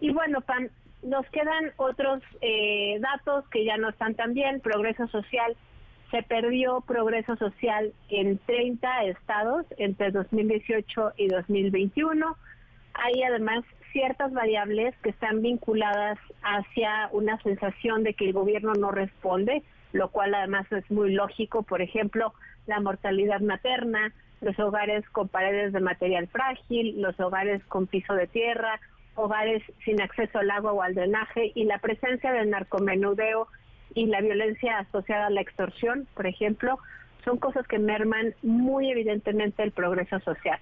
Y 0.00 0.12
bueno, 0.12 0.40
Pam, 0.42 0.68
nos 1.02 1.26
quedan 1.30 1.72
otros 1.76 2.22
eh, 2.40 2.98
datos 3.00 3.48
que 3.50 3.64
ya 3.64 3.76
no 3.76 3.90
están 3.90 4.14
tan 4.14 4.34
bien. 4.34 4.60
Progreso 4.60 5.06
social 5.08 5.56
se 6.10 6.22
perdió 6.22 6.80
progreso 6.80 7.36
social 7.36 7.92
en 8.08 8.38
30 8.38 9.04
estados 9.04 9.66
entre 9.76 10.10
2018 10.10 11.12
y 11.16 11.28
2021. 11.28 12.36
Hay 12.94 13.22
además 13.22 13.64
ciertas 13.92 14.32
variables 14.32 14.94
que 15.02 15.10
están 15.10 15.42
vinculadas 15.42 16.18
hacia 16.42 17.08
una 17.12 17.40
sensación 17.42 18.02
de 18.02 18.14
que 18.14 18.26
el 18.26 18.32
gobierno 18.32 18.72
no 18.74 18.90
responde, 18.90 19.62
lo 19.92 20.10
cual 20.10 20.34
además 20.34 20.70
es 20.72 20.90
muy 20.90 21.12
lógico, 21.12 21.62
por 21.62 21.82
ejemplo, 21.82 22.34
la 22.66 22.80
mortalidad 22.80 23.40
materna, 23.40 24.12
los 24.40 24.58
hogares 24.58 25.08
con 25.10 25.28
paredes 25.28 25.72
de 25.72 25.80
material 25.80 26.28
frágil, 26.28 27.00
los 27.00 27.18
hogares 27.18 27.62
con 27.64 27.86
piso 27.86 28.14
de 28.14 28.26
tierra, 28.26 28.80
hogares 29.18 29.62
sin 29.84 30.00
acceso 30.00 30.38
al 30.38 30.50
agua 30.50 30.72
o 30.72 30.82
al 30.82 30.94
drenaje 30.94 31.52
y 31.54 31.64
la 31.64 31.78
presencia 31.78 32.32
del 32.32 32.50
narcomenudeo 32.50 33.48
y 33.94 34.06
la 34.06 34.20
violencia 34.20 34.78
asociada 34.78 35.26
a 35.26 35.30
la 35.30 35.40
extorsión, 35.40 36.06
por 36.14 36.26
ejemplo, 36.26 36.78
son 37.24 37.38
cosas 37.38 37.66
que 37.66 37.78
merman 37.78 38.34
muy 38.42 38.90
evidentemente 38.90 39.62
el 39.62 39.72
progreso 39.72 40.20
social. 40.20 40.58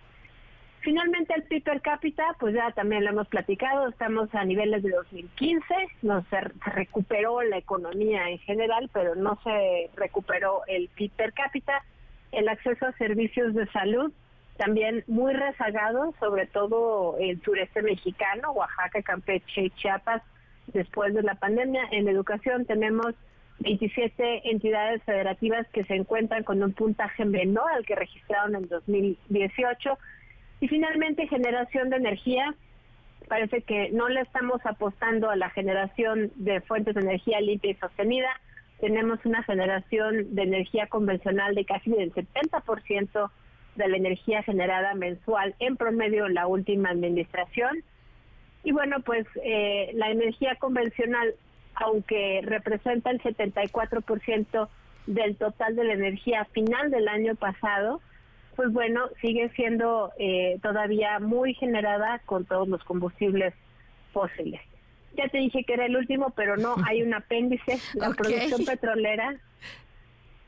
Finalmente 0.81 1.35
el 1.35 1.43
PIB 1.43 1.65
per 1.65 1.81
cápita, 1.83 2.25
pues 2.39 2.55
ya 2.55 2.71
también 2.71 3.05
lo 3.05 3.11
hemos 3.11 3.29
platicado, 3.29 3.89
estamos 3.89 4.33
a 4.35 4.45
niveles 4.45 4.83
de 4.83 4.91
2015, 4.91 5.65
no 6.03 6.25
se, 6.31 6.41
recuperó 6.71 7.43
la 7.43 7.59
economía 7.59 8.31
en 8.31 8.39
general, 8.39 8.89
pero 8.93 9.17
no 9.17 9.39
se 9.43 9.91
recuperó 9.97 10.63
el 10.69 10.89
PIB 10.89 11.11
per 11.11 11.33
cápita, 11.33 11.85
el 12.33 12.49
acceso 12.49 12.87
a 12.87 12.93
servicios 12.93 13.55
de 13.55 13.67
salud 13.73 14.13
también 14.57 15.05
muy 15.07 15.33
rezagado, 15.33 16.15
sobre 16.19 16.47
todo 16.47 17.17
el 17.19 17.41
sureste 17.43 17.83
mexicano, 17.83 18.53
Oaxaca, 18.53 19.03
Campeche 19.03 19.63
y 19.63 19.71
Chiapas, 19.71 20.23
después 20.69 21.15
de 21.15 21.23
la 21.23 21.35
pandemia. 21.35 21.83
En 21.91 22.09
educación 22.09 22.65
tenemos 22.65 23.15
27 23.61 24.51
entidades 24.51 25.03
federativas 25.05 25.67
que 25.73 25.85
se 25.85 25.95
encuentran 25.95 26.45
con 26.45 26.63
un 26.63 26.73
puntaje 26.73 27.25
menor 27.25 27.71
al 27.73 27.87
que 27.87 27.95
registraron 27.95 28.55
en 28.55 28.69
2018. 28.69 29.99
Y 30.61 30.69
finalmente, 30.69 31.29
generación 31.29 31.91
de 31.91 31.97
energía. 31.97 32.55
Parece 33.29 33.63
que 33.63 33.91
no 33.91 34.09
le 34.09 34.21
estamos 34.21 34.65
apostando 34.65 35.31
a 35.31 35.37
la 35.37 35.51
generación 35.51 36.31
de 36.37 36.61
fuentes 36.61 36.95
de 36.95 37.01
energía 37.01 37.41
limpia 37.41 37.73
y 37.73 37.75
sostenida. 37.75 38.29
Tenemos 38.81 39.19
una 39.25 39.43
generación 39.43 40.35
de 40.35 40.43
energía 40.43 40.87
convencional 40.87 41.55
de 41.55 41.65
casi 41.65 41.91
del 41.91 42.13
70% 42.15 43.31
de 43.77 43.89
la 43.89 43.97
energía 43.97 44.43
generada 44.43 44.95
mensual 44.95 45.55
en 45.59 45.77
promedio 45.77 46.27
en 46.27 46.35
la 46.35 46.47
última 46.47 46.91
administración 46.91 47.85
y 48.67 48.73
bueno, 48.73 48.97
pues 48.99 49.25
eh, 49.45 49.93
la 49.95 50.11
energía 50.11 50.57
convencional, 50.57 51.37
aunque 51.77 52.41
representa 52.43 53.11
el 53.11 53.23
74% 53.23 54.69
del 55.07 55.37
total 55.37 55.77
de 55.77 55.85
la 55.85 55.93
energía 55.93 56.47
final 56.47 56.91
del 56.91 57.07
año 57.07 57.37
pasado, 57.37 58.01
pues 58.57 58.73
bueno, 58.73 59.03
sigue 59.21 59.51
siendo 59.51 60.11
eh, 60.19 60.59
todavía 60.65 61.21
muy 61.21 61.55
generada 61.55 62.21
con 62.27 62.45
todos 62.45 62.67
los 62.67 62.83
combustibles 62.83 63.55
fósiles. 64.13 64.61
Ya 65.17 65.29
te 65.29 65.39
dije 65.39 65.63
que 65.63 65.75
era 65.75 65.87
el 65.87 65.97
último, 65.97 66.31
pero 66.31 66.57
no, 66.57 66.75
hay 66.89 67.03
un 67.03 67.15
apéndice, 67.15 67.79
la 67.95 68.11
producción 68.11 68.65
petrolera. 68.65 69.37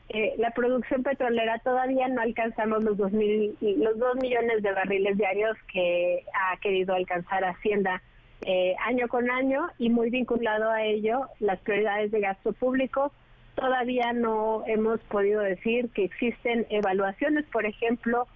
Eh, 0.09 0.33
la 0.37 0.49
producción 0.51 1.03
petrolera 1.03 1.59
todavía 1.59 2.07
no 2.07 2.21
alcanzamos 2.21 2.83
los 2.83 2.97
dos, 2.97 3.11
mil, 3.11 3.55
los 3.61 3.97
dos 3.99 4.15
millones 4.15 4.63
de 4.63 4.73
barriles 4.73 5.17
diarios 5.17 5.55
que 5.71 6.23
ha 6.33 6.57
querido 6.57 6.95
alcanzar 6.95 7.43
Hacienda 7.45 8.01
eh, 8.41 8.75
año 8.85 9.07
con 9.07 9.29
año 9.29 9.67
y 9.77 9.89
muy 9.89 10.09
vinculado 10.09 10.71
a 10.71 10.83
ello 10.83 11.27
las 11.39 11.59
prioridades 11.59 12.11
de 12.11 12.21
gasto 12.21 12.53
público. 12.53 13.11
Todavía 13.53 14.13
no 14.13 14.63
hemos 14.65 14.99
podido 15.01 15.41
decir 15.41 15.89
que 15.89 16.05
existen 16.05 16.65
evaluaciones, 16.69 17.45
por 17.51 17.65
ejemplo, 17.65 18.27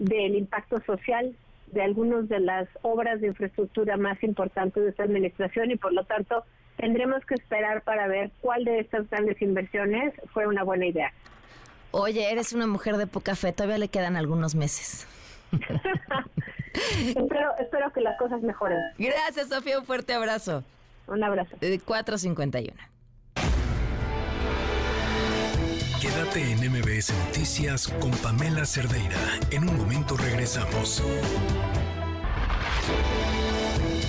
del 0.00 0.34
impacto 0.34 0.80
social 0.80 1.36
de 1.66 1.82
algunas 1.82 2.28
de 2.28 2.40
las 2.40 2.68
obras 2.82 3.20
de 3.20 3.28
infraestructura 3.28 3.96
más 3.96 4.20
importantes 4.24 4.82
de 4.82 4.90
esta 4.90 5.04
administración 5.04 5.70
y 5.70 5.76
por 5.76 5.92
lo 5.92 6.04
tanto 6.04 6.44
tendremos 6.76 7.24
que 7.24 7.34
esperar 7.34 7.82
para 7.82 8.06
ver 8.06 8.30
cuál 8.40 8.64
de 8.64 8.80
estas 8.80 9.08
grandes 9.08 9.40
inversiones 9.40 10.14
fue 10.32 10.46
una 10.46 10.64
buena 10.64 10.86
idea. 10.86 11.12
Oye, 11.90 12.30
eres 12.30 12.52
una 12.52 12.66
mujer 12.66 12.96
de 12.96 13.06
poca 13.06 13.36
fe, 13.36 13.52
todavía 13.52 13.78
le 13.78 13.88
quedan 13.88 14.16
algunos 14.16 14.54
meses. 14.54 15.06
espero, 17.06 17.56
espero 17.58 17.92
que 17.92 18.00
las 18.00 18.18
cosas 18.18 18.40
mejoren. 18.42 18.78
Gracias, 18.98 19.48
Sofía, 19.48 19.78
un 19.78 19.84
fuerte 19.84 20.14
abrazo. 20.14 20.64
Un 21.06 21.22
abrazo. 21.22 21.56
451. 21.84 22.74
Quédate 26.00 26.52
en 26.52 26.58
MBS 26.72 27.14
Noticias 27.26 27.86
con 28.00 28.10
Pamela 28.10 28.64
Cerdeira. 28.64 29.18
En 29.50 29.68
un 29.68 29.76
momento 29.76 30.16
regresamos. 30.16 31.02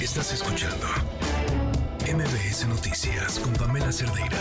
Estás 0.02 0.34
escuchando 0.34 0.88
MBS 2.06 2.68
Noticias 2.68 3.40
con 3.40 3.54
Pamela 3.54 3.92
Cerdeira. 3.92 4.38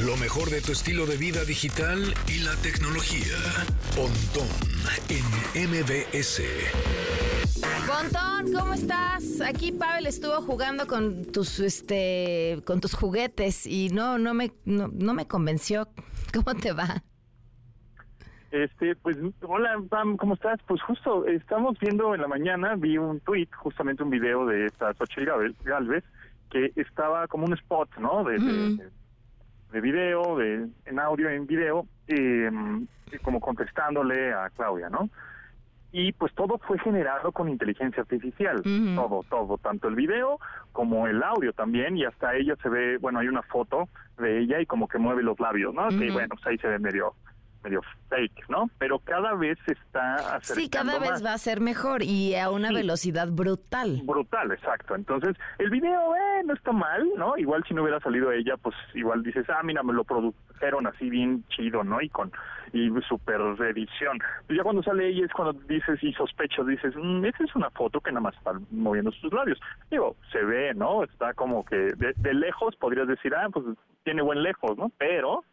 Lo 0.00 0.16
mejor 0.16 0.48
de 0.48 0.62
tu 0.62 0.72
estilo 0.72 1.04
de 1.04 1.18
vida 1.18 1.44
digital 1.44 2.14
y 2.26 2.38
la 2.38 2.56
tecnología. 2.56 3.36
Pontón 3.94 4.48
en 5.10 5.70
MBS. 5.70 6.40
Pontón, 7.86 8.52
¿cómo 8.52 8.72
estás? 8.72 9.42
Aquí 9.42 9.72
Pavel 9.72 10.06
estuvo 10.06 10.40
jugando 10.40 10.86
con 10.86 11.26
tus 11.26 11.60
este 11.60 12.62
con 12.64 12.80
tus 12.80 12.94
juguetes 12.94 13.66
y 13.66 13.90
no 13.90 14.16
no 14.16 14.32
me 14.32 14.52
no, 14.64 14.88
me 14.88 15.28
convenció. 15.28 15.88
¿Cómo 16.32 16.54
te 16.54 16.72
va? 16.72 17.04
Este, 18.52 18.94
pues, 18.96 19.16
hola, 19.40 19.80
Pam, 19.88 20.18
¿cómo 20.18 20.34
estás? 20.34 20.60
Pues 20.66 20.82
justo 20.82 21.24
estamos 21.26 21.78
viendo 21.80 22.14
en 22.14 22.20
la 22.20 22.28
mañana, 22.28 22.74
vi 22.76 22.98
un 22.98 23.18
tweet, 23.20 23.48
justamente 23.56 24.02
un 24.02 24.10
video 24.10 24.44
de 24.44 24.66
esta 24.66 24.92
Xochitl 24.92 25.56
Galvez, 25.64 26.04
que 26.50 26.70
estaba 26.76 27.26
como 27.28 27.46
un 27.46 27.54
spot, 27.54 27.88
¿no? 27.96 28.22
De, 28.24 28.38
de, 29.72 29.80
video, 29.80 30.36
de, 30.36 30.68
en 30.84 30.98
audio, 30.98 31.30
en 31.30 31.46
video, 31.46 31.86
eh, 32.06 32.50
como 33.22 33.40
contestándole 33.40 34.34
a 34.34 34.50
Claudia, 34.50 34.90
¿no? 34.90 35.08
y 35.94 36.12
pues 36.12 36.32
todo 36.34 36.58
fue 36.66 36.78
generado 36.78 37.32
con 37.32 37.50
inteligencia 37.50 38.00
artificial, 38.00 38.62
todo, 38.62 39.24
todo, 39.28 39.58
tanto 39.58 39.88
el 39.88 39.94
video 39.94 40.38
como 40.72 41.06
el 41.06 41.22
audio 41.22 41.52
también, 41.52 41.98
y 41.98 42.06
hasta 42.06 42.34
ella 42.34 42.56
se 42.62 42.70
ve, 42.70 42.96
bueno, 42.96 43.18
hay 43.18 43.28
una 43.28 43.42
foto 43.42 43.90
de 44.16 44.40
ella 44.40 44.58
y 44.58 44.64
como 44.64 44.88
que 44.88 44.96
mueve 44.96 45.22
los 45.22 45.38
labios, 45.38 45.74
¿no? 45.74 45.88
Que 45.90 46.10
bueno, 46.10 46.30
pues 46.30 46.46
ahí 46.46 46.56
se 46.56 46.68
ve 46.68 46.78
medio 46.78 47.12
medio 47.62 47.80
fake, 48.08 48.48
¿no? 48.48 48.70
Pero 48.78 48.98
cada 48.98 49.34
vez 49.34 49.58
se 49.66 49.72
está 49.72 50.36
acercando 50.36 50.60
Sí, 50.60 50.68
cada 50.68 50.98
vez 50.98 51.24
va 51.24 51.32
a 51.32 51.38
ser 51.38 51.60
mejor 51.60 52.02
y 52.02 52.34
a 52.34 52.50
una 52.50 52.72
velocidad 52.72 53.28
brutal. 53.30 54.02
Brutal, 54.04 54.52
exacto. 54.52 54.94
Entonces, 54.94 55.36
el 55.58 55.70
video, 55.70 56.14
eh, 56.14 56.42
no 56.44 56.54
está 56.54 56.72
mal, 56.72 57.08
¿no? 57.16 57.36
Igual 57.36 57.64
si 57.66 57.74
no 57.74 57.82
hubiera 57.82 58.00
salido 58.00 58.32
ella, 58.32 58.56
pues 58.56 58.74
igual 58.94 59.22
dices, 59.22 59.46
ah, 59.48 59.62
mira, 59.62 59.82
me 59.82 59.92
lo 59.92 60.04
produjeron 60.04 60.86
así 60.86 61.08
bien 61.08 61.44
chido, 61.48 61.84
¿no? 61.84 62.00
Y 62.00 62.08
con 62.08 62.32
y 62.72 62.88
super 63.06 63.40
edición. 63.66 64.18
Pues 64.46 64.56
ya 64.56 64.62
cuando 64.62 64.82
sale 64.82 65.08
ella 65.08 65.26
es 65.26 65.32
cuando 65.32 65.52
dices 65.68 66.02
y 66.02 66.12
sospechas, 66.14 66.66
dices, 66.66 66.94
mm, 66.96 67.24
esa 67.24 67.44
es 67.44 67.54
una 67.54 67.70
foto 67.70 68.00
que 68.00 68.10
nada 68.10 68.22
más 68.22 68.34
está 68.36 68.52
moviendo 68.70 69.12
sus 69.12 69.32
labios. 69.32 69.60
Digo, 69.90 70.16
se 70.32 70.42
ve, 70.42 70.72
¿no? 70.74 71.04
Está 71.04 71.34
como 71.34 71.64
que 71.64 71.76
de, 71.76 72.34
lejos 72.34 72.74
podrías 72.76 73.06
decir, 73.06 73.34
ah, 73.34 73.48
pues 73.52 73.66
tiene 74.04 74.22
buen 74.22 74.42
lejos, 74.42 74.76
¿no? 74.76 74.90
Pero... 74.98 75.44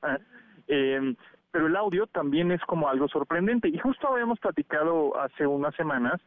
Eh, 0.72 1.16
pero 1.52 1.68
el 1.68 1.76
audio 1.76 2.08
también 2.08 2.52
es 2.52 2.62
como 2.62 2.88
algo 2.90 3.08
sorprendente. 3.08 3.70
Y 3.70 3.78
justo 3.78 4.08
habíamos 4.08 4.40
platicado 4.40 5.20
hace 5.20 5.46
unas 5.48 5.76
semanas 5.76 6.22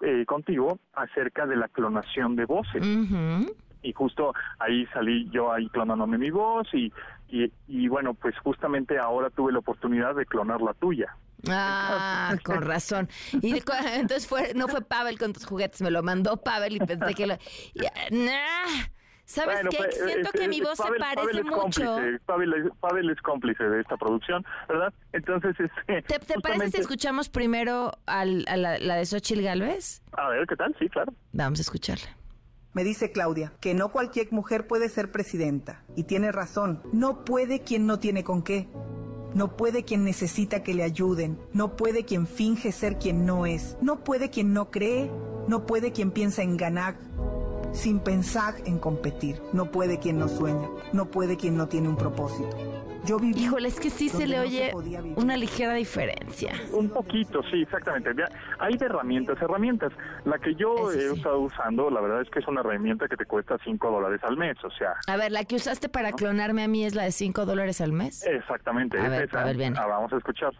eh, 0.00 0.24
contigo 0.26 0.78
acerca 0.94 1.46
de 1.46 1.56
la 1.56 1.68
clonación 1.68 2.36
de 2.36 2.44
voces. 2.44 2.82
Y 3.82 3.92
justo 3.92 4.32
ahí 4.58 4.86
salí 4.86 5.28
yo 5.30 5.52
ahí 5.52 5.68
clonándome 5.68 6.16
mi 6.16 6.30
voz 6.30 6.68
y, 6.72 6.92
y, 7.28 7.88
bueno, 7.88 8.14
pues 8.14 8.38
justamente 8.38 8.98
ahora 8.98 9.30
tuve 9.30 9.52
la 9.52 9.58
oportunidad 9.58 10.14
de 10.14 10.24
clonar 10.26 10.60
la 10.60 10.74
tuya. 10.74 11.16
Ah, 11.48 12.36
con 12.44 12.62
razón. 12.62 13.08
Y 13.40 13.54
entonces 13.56 14.26
fue, 14.26 14.52
no 14.54 14.68
fue 14.68 14.82
Pavel 14.82 15.18
con 15.18 15.32
tus 15.32 15.44
juguetes, 15.44 15.82
me 15.82 15.90
lo 15.90 16.02
mandó 16.02 16.36
Pavel 16.36 16.76
y 16.76 16.78
pensé 16.80 17.14
que 17.14 17.26
lo... 17.26 17.34
¿Sabes 19.32 19.60
qué? 19.70 19.76
Pues, 19.78 19.98
Siento 20.04 20.30
que 20.32 20.46
mi 20.46 20.60
voz 20.60 20.76
se 20.76 20.92
parece 20.98 21.42
mucho. 21.42 21.96
Pavel, 22.26 23.10
es 23.10 23.22
cómplice 23.22 23.64
de 23.64 23.80
esta 23.80 23.96
producción, 23.96 24.44
¿verdad? 24.68 24.92
Entonces, 25.12 25.56
este, 25.86 26.18
¿Te, 26.18 26.40
parece 26.40 26.70
si 26.70 26.80
escuchamos 26.82 27.30
primero 27.30 27.92
al, 28.04 28.44
a 28.46 28.56
la, 28.58 28.96
de 28.96 29.06
Xochitl 29.06 29.42
Galvez? 29.42 30.02
A 30.12 30.28
ver, 30.28 30.46
¿qué 30.46 30.56
tal? 30.56 30.76
Sí, 30.78 30.86
claro. 30.90 31.14
Vamos 31.32 31.60
a 31.60 31.62
escucharla. 31.62 32.14
Me 32.74 32.84
dice 32.84 33.10
Claudia 33.10 33.52
que 33.60 33.72
no 33.74 33.90
cualquier 33.90 34.30
mujer 34.32 34.66
puede 34.66 34.90
ser 34.90 35.10
presidenta. 35.10 35.82
Y 35.96 36.04
tiene 36.04 36.30
razón. 36.30 36.82
No 36.92 37.24
puede 37.24 37.60
quien 37.60 37.86
no 37.86 37.98
tiene 37.98 38.24
con 38.24 38.42
qué. 38.42 38.68
No 39.34 39.56
puede 39.56 39.84
quien 39.84 40.04
necesita 40.04 40.62
que 40.62 40.74
le 40.74 40.82
ayuden. 40.82 41.38
No 41.54 41.74
puede 41.76 42.04
quien 42.04 42.26
finge 42.26 42.70
ser 42.70 42.98
quien 42.98 43.24
no 43.24 43.46
es. 43.46 43.78
No 43.80 44.04
puede 44.04 44.28
quien 44.28 44.52
no 44.52 44.70
cree. 44.70 45.10
No 45.48 45.64
puede 45.64 45.92
quien 45.92 46.10
piensa 46.10 46.42
en 46.42 46.58
ganar 46.58 46.96
sin 47.72 48.00
pensar 48.00 48.54
en 48.66 48.78
competir. 48.78 49.40
No 49.52 49.70
puede 49.70 49.98
quien 49.98 50.18
no 50.18 50.28
sueña, 50.28 50.68
no 50.92 51.06
puede 51.06 51.36
quien 51.36 51.56
no 51.56 51.68
tiene 51.68 51.88
un 51.88 51.96
propósito. 51.96 52.56
Yo 53.04 53.18
viví 53.18 53.42
Híjole, 53.42 53.66
es 53.66 53.80
que 53.80 53.90
sí 53.90 54.08
se 54.08 54.28
le 54.28 54.38
oye 54.38 54.72
una 55.16 55.36
ligera 55.36 55.74
diferencia. 55.74 56.52
Un 56.72 56.88
poquito, 56.88 57.42
sí, 57.50 57.62
exactamente. 57.62 58.10
Hay 58.60 58.76
de 58.76 58.86
herramientas, 58.86 59.36
herramientas. 59.42 59.92
La 60.24 60.38
que 60.38 60.54
yo 60.54 60.92
he 60.92 61.12
estado 61.12 61.40
usando, 61.40 61.90
la 61.90 62.00
verdad 62.00 62.22
es 62.22 62.30
que 62.30 62.38
es 62.38 62.46
una 62.46 62.60
herramienta 62.60 63.08
que 63.08 63.16
te 63.16 63.24
cuesta 63.24 63.56
5 63.64 63.90
dólares 63.90 64.20
al 64.22 64.36
mes, 64.36 64.56
o 64.62 64.70
sea... 64.70 64.94
A 65.08 65.16
ver, 65.16 65.32
la 65.32 65.44
que 65.44 65.56
usaste 65.56 65.88
para 65.88 66.12
clonarme 66.12 66.62
a 66.62 66.68
mí 66.68 66.84
es 66.84 66.94
la 66.94 67.02
de 67.02 67.10
5 67.10 67.44
dólares 67.44 67.80
al 67.80 67.90
mes. 67.90 68.24
Exactamente. 68.24 69.00
A 69.00 69.08
ver, 69.08 69.36
a 69.36 69.44
ver, 69.44 69.56
bien. 69.56 69.76
Ah, 69.76 69.86
vamos 69.86 70.12
a 70.12 70.18
escuchar. 70.18 70.52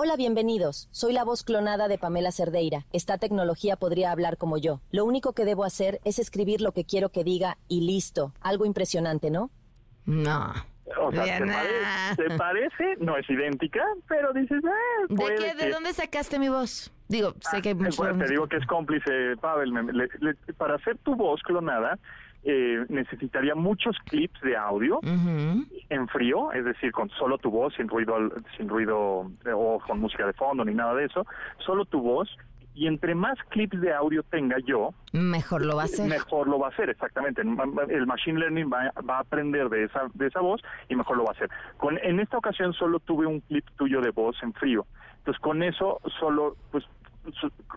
Hola, 0.00 0.14
bienvenidos. 0.14 0.88
Soy 0.92 1.12
la 1.12 1.24
voz 1.24 1.42
clonada 1.42 1.88
de 1.88 1.98
Pamela 1.98 2.30
Cerdeira. 2.30 2.84
Esta 2.92 3.18
tecnología 3.18 3.74
podría 3.74 4.12
hablar 4.12 4.36
como 4.36 4.56
yo. 4.56 4.80
Lo 4.92 5.04
único 5.04 5.32
que 5.32 5.44
debo 5.44 5.64
hacer 5.64 5.98
es 6.04 6.20
escribir 6.20 6.60
lo 6.60 6.70
que 6.70 6.84
quiero 6.84 7.08
que 7.08 7.24
diga 7.24 7.58
y 7.66 7.80
listo. 7.80 8.32
Algo 8.40 8.64
impresionante, 8.64 9.28
¿no? 9.32 9.50
No. 10.06 10.52
O 11.00 11.10
sea, 11.10 12.14
¿te, 12.16 12.30
parece? 12.36 12.94
No 13.00 13.16
es 13.16 13.28
idéntica, 13.28 13.82
pero 14.06 14.32
dices, 14.32 14.62
eh, 14.62 15.06
¿De 15.08 15.34
qué? 15.34 15.64
¿De 15.64 15.68
dónde 15.68 15.92
sacaste 15.92 16.38
mi 16.38 16.48
voz? 16.48 16.92
Digo, 17.08 17.32
sé 17.40 17.56
ah, 17.56 17.60
que... 17.60 17.74
te 17.74 18.28
digo 18.28 18.46
que 18.46 18.58
es 18.58 18.66
cómplice, 18.66 19.36
Pavel. 19.40 19.72
para 20.56 20.76
hacer 20.76 20.96
tu 20.98 21.16
voz 21.16 21.42
clonada, 21.42 21.98
eh, 22.50 22.86
necesitaría 22.88 23.54
muchos 23.54 23.94
clips 24.06 24.40
de 24.40 24.56
audio 24.56 25.00
en 25.02 26.08
frío, 26.08 26.50
es 26.52 26.64
decir, 26.64 26.92
con 26.92 27.10
solo 27.10 27.36
tu 27.36 27.50
voz, 27.50 27.74
sin 27.74 27.88
ruido, 27.88 28.16
sin 28.56 28.70
ruido 28.70 29.30
eh, 29.44 29.50
o 29.54 29.78
con 29.86 30.00
música 30.00 30.26
de 30.26 30.32
fondo 30.32 30.64
ni 30.64 30.72
nada 30.72 30.94
de 30.94 31.04
eso, 31.04 31.26
solo 31.58 31.84
tu 31.84 32.00
voz. 32.00 32.34
Y 32.74 32.86
entre 32.86 33.14
más 33.14 33.36
clips 33.50 33.78
de 33.82 33.92
audio 33.92 34.22
tenga 34.22 34.56
yo, 34.64 34.94
mejor 35.12 35.66
lo 35.66 35.76
va 35.76 35.82
a 35.82 35.84
hacer. 35.84 36.08
Mejor 36.08 36.48
lo 36.48 36.58
va 36.58 36.68
a 36.68 36.70
hacer, 36.70 36.88
exactamente. 36.88 37.42
El 37.42 38.06
machine 38.06 38.38
learning 38.38 38.70
va, 38.72 38.92
a 38.96 39.18
aprender 39.18 39.68
de 39.68 39.84
esa 39.84 40.08
de 40.14 40.28
esa 40.28 40.40
voz 40.40 40.62
y 40.88 40.94
mejor 40.94 41.18
lo 41.18 41.24
va 41.24 41.32
a 41.32 41.34
hacer. 41.34 41.50
Con 41.76 41.98
en 41.98 42.18
esta 42.18 42.38
ocasión 42.38 42.72
solo 42.72 42.98
tuve 43.00 43.26
un 43.26 43.40
clip 43.40 43.66
tuyo 43.76 44.00
de 44.00 44.10
voz 44.10 44.36
en 44.42 44.54
frío. 44.54 44.86
Entonces 45.18 45.42
con 45.42 45.62
eso 45.62 46.00
solo 46.18 46.56
pues 46.70 46.84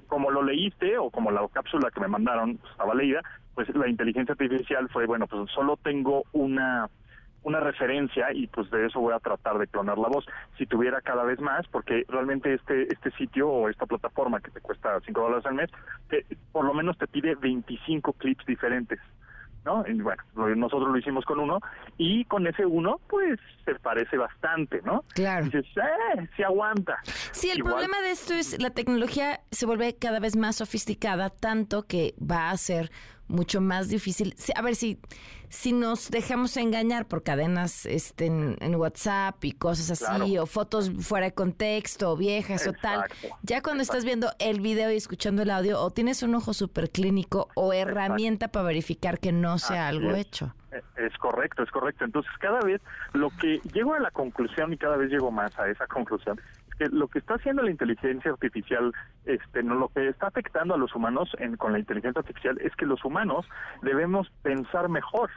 como 0.08 0.32
lo 0.32 0.44
leíste 0.44 0.98
o 0.98 1.10
como 1.10 1.32
la 1.32 1.48
cápsula 1.50 1.92
que 1.92 2.00
me 2.00 2.08
mandaron 2.08 2.60
estaba 2.72 2.96
leída, 2.96 3.22
pues 3.56 3.68
la 3.76 3.88
inteligencia 3.88 4.34
artificial 4.34 4.90
fue, 4.90 5.06
bueno, 5.06 5.28
pues 5.28 5.50
solo 5.52 5.78
tengo 5.78 6.24
una 6.32 6.90
una 7.44 7.60
referencia 7.60 8.32
y 8.34 8.46
pues 8.46 8.70
de 8.70 8.86
eso 8.86 9.00
voy 9.00 9.14
a 9.14 9.20
tratar 9.20 9.58
de 9.58 9.66
clonar 9.66 9.98
la 9.98 10.10
voz. 10.10 10.26
Si 10.60 10.68
tuviera 10.68 11.02
cada 11.02 11.24
vez 11.24 11.40
más, 11.40 11.68
porque 11.70 12.06
realmente 12.08 12.54
este 12.54 12.84
este 12.94 13.10
sitio 13.12 13.50
o 13.50 13.68
esta 13.68 13.88
plataforma 13.88 14.40
que 14.42 14.52
te 14.52 14.62
cuesta 14.62 15.00
5 15.04 15.20
dólares 15.20 15.46
al 15.48 15.56
mes, 15.56 15.72
te, 16.10 16.24
por 16.52 16.66
lo 16.66 16.74
menos 16.74 16.98
te 17.00 17.08
pide 17.08 17.36
25 17.36 18.14
clips 18.14 18.46
diferentes 18.46 19.00
¿no? 19.66 19.84
Y 19.88 20.02
bueno, 20.02 20.24
nosotros 20.56 20.90
lo 20.90 20.98
hicimos 20.98 21.26
con 21.26 21.40
uno 21.40 21.60
y 21.98 22.26
con 22.26 22.48
ese 22.48 22.66
uno, 22.66 23.00
pues 23.08 23.40
se 23.66 23.76
parece 23.76 24.18
bastante, 24.18 24.82
¿no? 24.84 25.04
Claro. 25.14 25.46
dices, 25.46 25.66
eh, 25.78 26.28
se 26.36 26.44
aguanta. 26.44 26.98
Sí, 27.32 27.50
el 27.50 27.64
problema 27.64 28.00
de 28.02 28.12
esto 28.12 28.34
es 28.34 28.62
la 28.62 28.72
tecnología 28.72 29.42
se 29.52 29.66
vuelve 29.66 29.96
cada 29.98 30.20
vez 30.20 30.36
más 30.36 30.58
sofisticada, 30.58 31.30
tanto 31.30 31.84
que 31.84 32.16
va 32.20 32.50
a 32.50 32.58
ser 32.58 32.92
mucho 33.32 33.62
más 33.62 33.90
difícil. 33.90 34.36
A 34.56 34.62
ver 34.62 34.76
si 34.76 35.00
si 35.52 35.74
nos 35.74 36.10
dejamos 36.10 36.56
engañar 36.56 37.08
por 37.08 37.24
cadenas 37.24 37.86
este, 37.86 38.28
en, 38.28 38.76
WhatsApp 38.76 39.44
y 39.44 39.52
cosas 39.52 40.02
así, 40.02 40.38
o 40.38 40.46
fotos 40.46 40.90
fuera 41.02 41.26
de 41.26 41.34
contexto, 41.34 42.12
o 42.12 42.18
viejas 42.18 42.66
o 42.68 42.74
tal, 42.74 43.04
ya 43.44 43.62
cuando 43.62 43.84
estás 43.84 44.06
viendo 44.06 44.30
el 44.40 44.62
video 44.62 44.92
y 44.92 44.96
escuchando 44.96 45.42
el 45.42 45.50
audio, 45.50 45.80
o 45.82 45.92
tienes 45.92 46.24
un 46.24 46.36
ojo 46.36 46.54
súper 46.54 46.90
clínico 46.90 47.50
o 47.56 47.74
herramienta 47.74 48.48
para 48.48 48.66
verificar 48.66 49.20
que 49.20 49.34
no 49.34 49.60
sea 49.60 49.90
algo 49.90 50.16
hecho. 50.16 50.56
E, 50.72 50.82
es 51.06 51.18
correcto, 51.18 51.64
es 51.64 51.72
correcto. 51.72 52.06
Entonces, 52.06 52.32
cada 52.40 52.62
vez 52.62 52.82
lo 53.12 53.30
que 53.32 53.60
llego 53.74 53.94
a 53.94 54.00
la 54.00 54.12
conclusión 54.12 54.72
y 54.72 54.78
cada 54.78 54.96
vez 54.96 55.10
llego 55.10 55.32
más 55.32 55.58
a 55.60 55.68
esa 55.68 55.86
conclusión 55.88 56.40
lo 56.90 57.08
que 57.08 57.20
está 57.20 57.36
haciendo 57.36 57.64
la 57.64 57.72
inteligencia 57.72 58.32
artificial, 58.32 58.94
este, 59.26 59.64
no 59.64 59.76
lo 59.76 59.90
que 59.90 60.08
está 60.10 60.28
afectando 60.28 60.74
a 60.74 60.78
los 60.78 60.96
humanos 60.96 61.30
en, 61.40 61.58
con 61.58 61.74
la 61.74 61.80
inteligencia 61.80 62.20
artificial 62.20 62.58
es 62.62 62.76
que 62.76 62.86
los 62.86 63.04
humanos 63.06 63.46
debemos 63.82 64.30
pensar 64.42 64.90
mejor. 64.90 65.30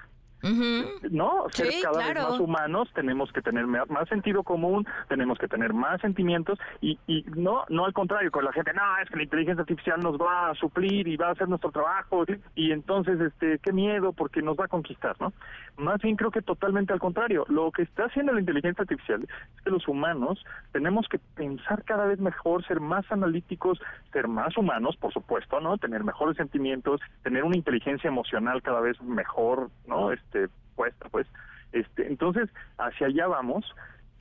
¿No? 1.11 1.47
Ser 1.51 1.72
cada 1.82 1.99
vez 1.99 2.14
más 2.14 2.40
humanos, 2.40 2.88
tenemos 2.95 3.32
que 3.32 3.42
tener 3.42 3.66
más 3.66 4.09
sentido 4.09 4.42
común, 4.42 4.86
tenemos 5.09 5.38
que 5.38 5.49
tener 5.49 5.72
más 5.72 6.01
sentimientos 6.01 6.59
y, 6.80 6.99
y 7.07 7.24
no 7.36 7.64
no 7.68 7.84
al 7.84 7.92
contrario, 7.92 8.30
con 8.30 8.45
la 8.45 8.53
gente, 8.53 8.72
no, 8.72 8.82
es 9.03 9.09
que 9.09 9.16
la 9.16 9.22
inteligencia 9.24 9.62
artificial 9.62 10.01
nos 10.01 10.18
va 10.18 10.51
a 10.51 10.55
suplir 10.55 11.09
y 11.09 11.16
va 11.16 11.28
a 11.28 11.32
hacer 11.32 11.49
nuestro 11.49 11.70
trabajo 11.70 12.24
y 12.55 12.72
entonces, 12.72 13.20
este, 13.20 13.59
qué 13.59 13.72
miedo 13.72 14.12
porque 14.12 14.42
nos 14.42 14.57
va 14.59 14.66
a 14.66 14.68
conquistar, 14.68 15.16
¿no? 15.20 15.32
Más 15.76 16.01
bien 16.01 16.16
creo 16.16 16.30
que 16.30 16.42
totalmente 16.42 16.92
al 16.92 17.01
contrario, 17.01 17.45
lo 17.49 17.70
que 17.72 17.82
está 17.82 18.05
haciendo 18.05 18.32
la 18.32 18.40
inteligencia 18.40 18.82
artificial 18.82 19.22
es 19.24 19.62
que 19.62 19.70
los 19.70 19.86
humanos 19.88 20.45
tenemos 20.72 21.09
que 21.09 21.18
pensar 21.34 21.84
cada 21.84 22.07
vez 22.07 22.20
mejor, 22.20 22.64
ser 22.66 22.80
más 22.80 23.05
analíticos, 23.11 23.80
ser 24.12 24.28
más 24.28 24.57
humanos, 24.57 24.97
por 24.97 25.12
supuesto, 25.12 25.61
¿no? 25.61 25.78
Tener 25.78 26.05
mejores 26.05 26.36
sentimientos, 26.36 27.01
tener 27.22 27.42
una 27.42 27.57
inteligencia 27.57 28.09
emocional 28.09 28.62
cada 28.62 28.80
vez 28.80 29.01
mejor, 29.03 29.70
¿no? 29.86 30.12
Este, 30.12 30.34
este, 30.35 30.49
puesta, 30.74 31.09
pues. 31.09 31.26
Este, 31.72 32.07
entonces, 32.07 32.49
hacia 32.78 33.07
allá 33.07 33.26
vamos. 33.26 33.64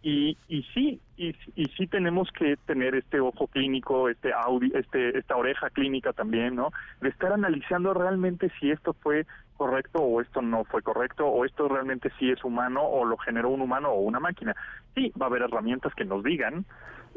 Y, 0.01 0.37
y 0.49 0.63
sí, 0.73 0.99
y, 1.15 1.33
y 1.55 1.65
sí 1.77 1.87
tenemos 1.87 2.29
que 2.37 2.57
tener 2.65 2.93
este 2.93 3.21
ojo 3.21 3.47
clínico, 3.47 4.09
este 4.09 4.33
audio, 4.33 4.77
este, 4.77 5.17
esta 5.17 5.37
oreja 5.37 5.69
clínica 5.69 6.11
también, 6.11 6.55
¿no? 6.55 6.71
De 6.99 7.07
estar 7.07 7.31
analizando 7.31 7.93
realmente 7.93 8.51
si 8.59 8.69
esto 8.69 8.93
fue 8.93 9.25
correcto 9.55 9.99
o 9.99 10.19
esto 10.19 10.41
no 10.41 10.65
fue 10.65 10.81
correcto 10.81 11.25
o 11.25 11.45
esto 11.45 11.69
realmente 11.69 12.11
sí 12.19 12.29
es 12.29 12.43
humano 12.43 12.83
o 12.83 13.05
lo 13.05 13.15
generó 13.17 13.49
un 13.49 13.61
humano 13.61 13.91
o 13.91 14.01
una 14.01 14.19
máquina. 14.19 14.53
Sí, 14.93 15.13
va 15.19 15.27
a 15.27 15.29
haber 15.29 15.43
herramientas 15.43 15.95
que 15.95 16.03
nos 16.03 16.21
digan. 16.21 16.65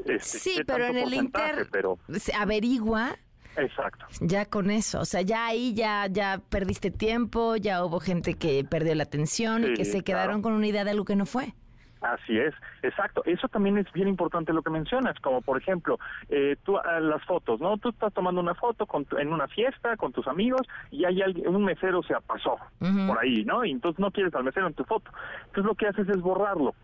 Este, 0.05 0.39
sí, 0.39 0.61
pero 0.65 0.85
en 0.85 0.99
el 0.99 1.13
inter 1.13 1.67
pero... 1.73 1.99
averigua 2.39 3.17
Exacto. 3.57 4.07
Ya 4.21 4.45
con 4.45 4.71
eso, 4.71 5.01
o 5.01 5.05
sea, 5.05 5.23
ya 5.23 5.47
ahí 5.47 5.75
ya 5.75 6.07
ya 6.09 6.41
perdiste 6.51 6.91
tiempo, 6.91 7.57
ya 7.57 7.85
hubo 7.85 8.01
gente 8.01 8.35
que 8.35 8.65
perdió 8.65 8.95
la 8.95 9.05
atención 9.05 9.65
y 9.65 9.75
que 9.75 9.85
se 9.85 10.03
quedaron 10.03 10.43
con 10.43 10.53
una 10.53 10.67
idea 10.67 10.85
de 10.85 10.91
algo 10.91 11.05
que 11.05 11.17
no 11.17 11.27
fue. 11.27 11.55
Así 12.03 12.39
es, 12.39 12.55
exacto. 12.83 13.23
Eso 13.25 13.49
también 13.49 13.79
es 13.79 13.91
bien 13.93 14.07
importante 14.07 14.53
lo 14.53 14.63
que 14.63 14.71
mencionas, 14.71 15.19
como 15.21 15.41
por 15.41 15.61
ejemplo, 15.61 15.99
eh, 16.29 16.57
tú, 16.63 16.77
ah, 16.77 17.01
las 17.01 17.25
fotos, 17.25 17.61
¿no? 17.61 17.79
Tú 17.79 17.89
estás 17.89 18.13
tomando 18.13 18.41
una 18.41 18.55
foto 18.55 18.87
con 18.87 19.07
en 19.19 19.33
una 19.33 19.49
fiesta 19.49 19.97
con 19.97 20.13
tus 20.13 20.27
amigos 20.29 20.63
y 20.91 21.05
hay 21.05 21.23
alguien, 21.23 21.49
un 21.49 21.65
mesero 21.65 22.03
se 22.03 22.15
pasó 22.27 22.59
por 22.79 23.19
ahí, 23.19 23.45
¿no? 23.45 23.65
Y 23.65 23.71
entonces 23.71 23.99
no 23.99 24.11
quieres 24.11 24.35
al 24.35 24.45
mesero 24.45 24.67
en 24.67 24.75
tu 24.75 24.85
foto. 24.85 25.11
Entonces 25.47 25.65
lo 25.65 25.75
que 25.75 25.87
haces 25.87 26.09
es 26.09 26.21
borrarlo. 26.21 26.75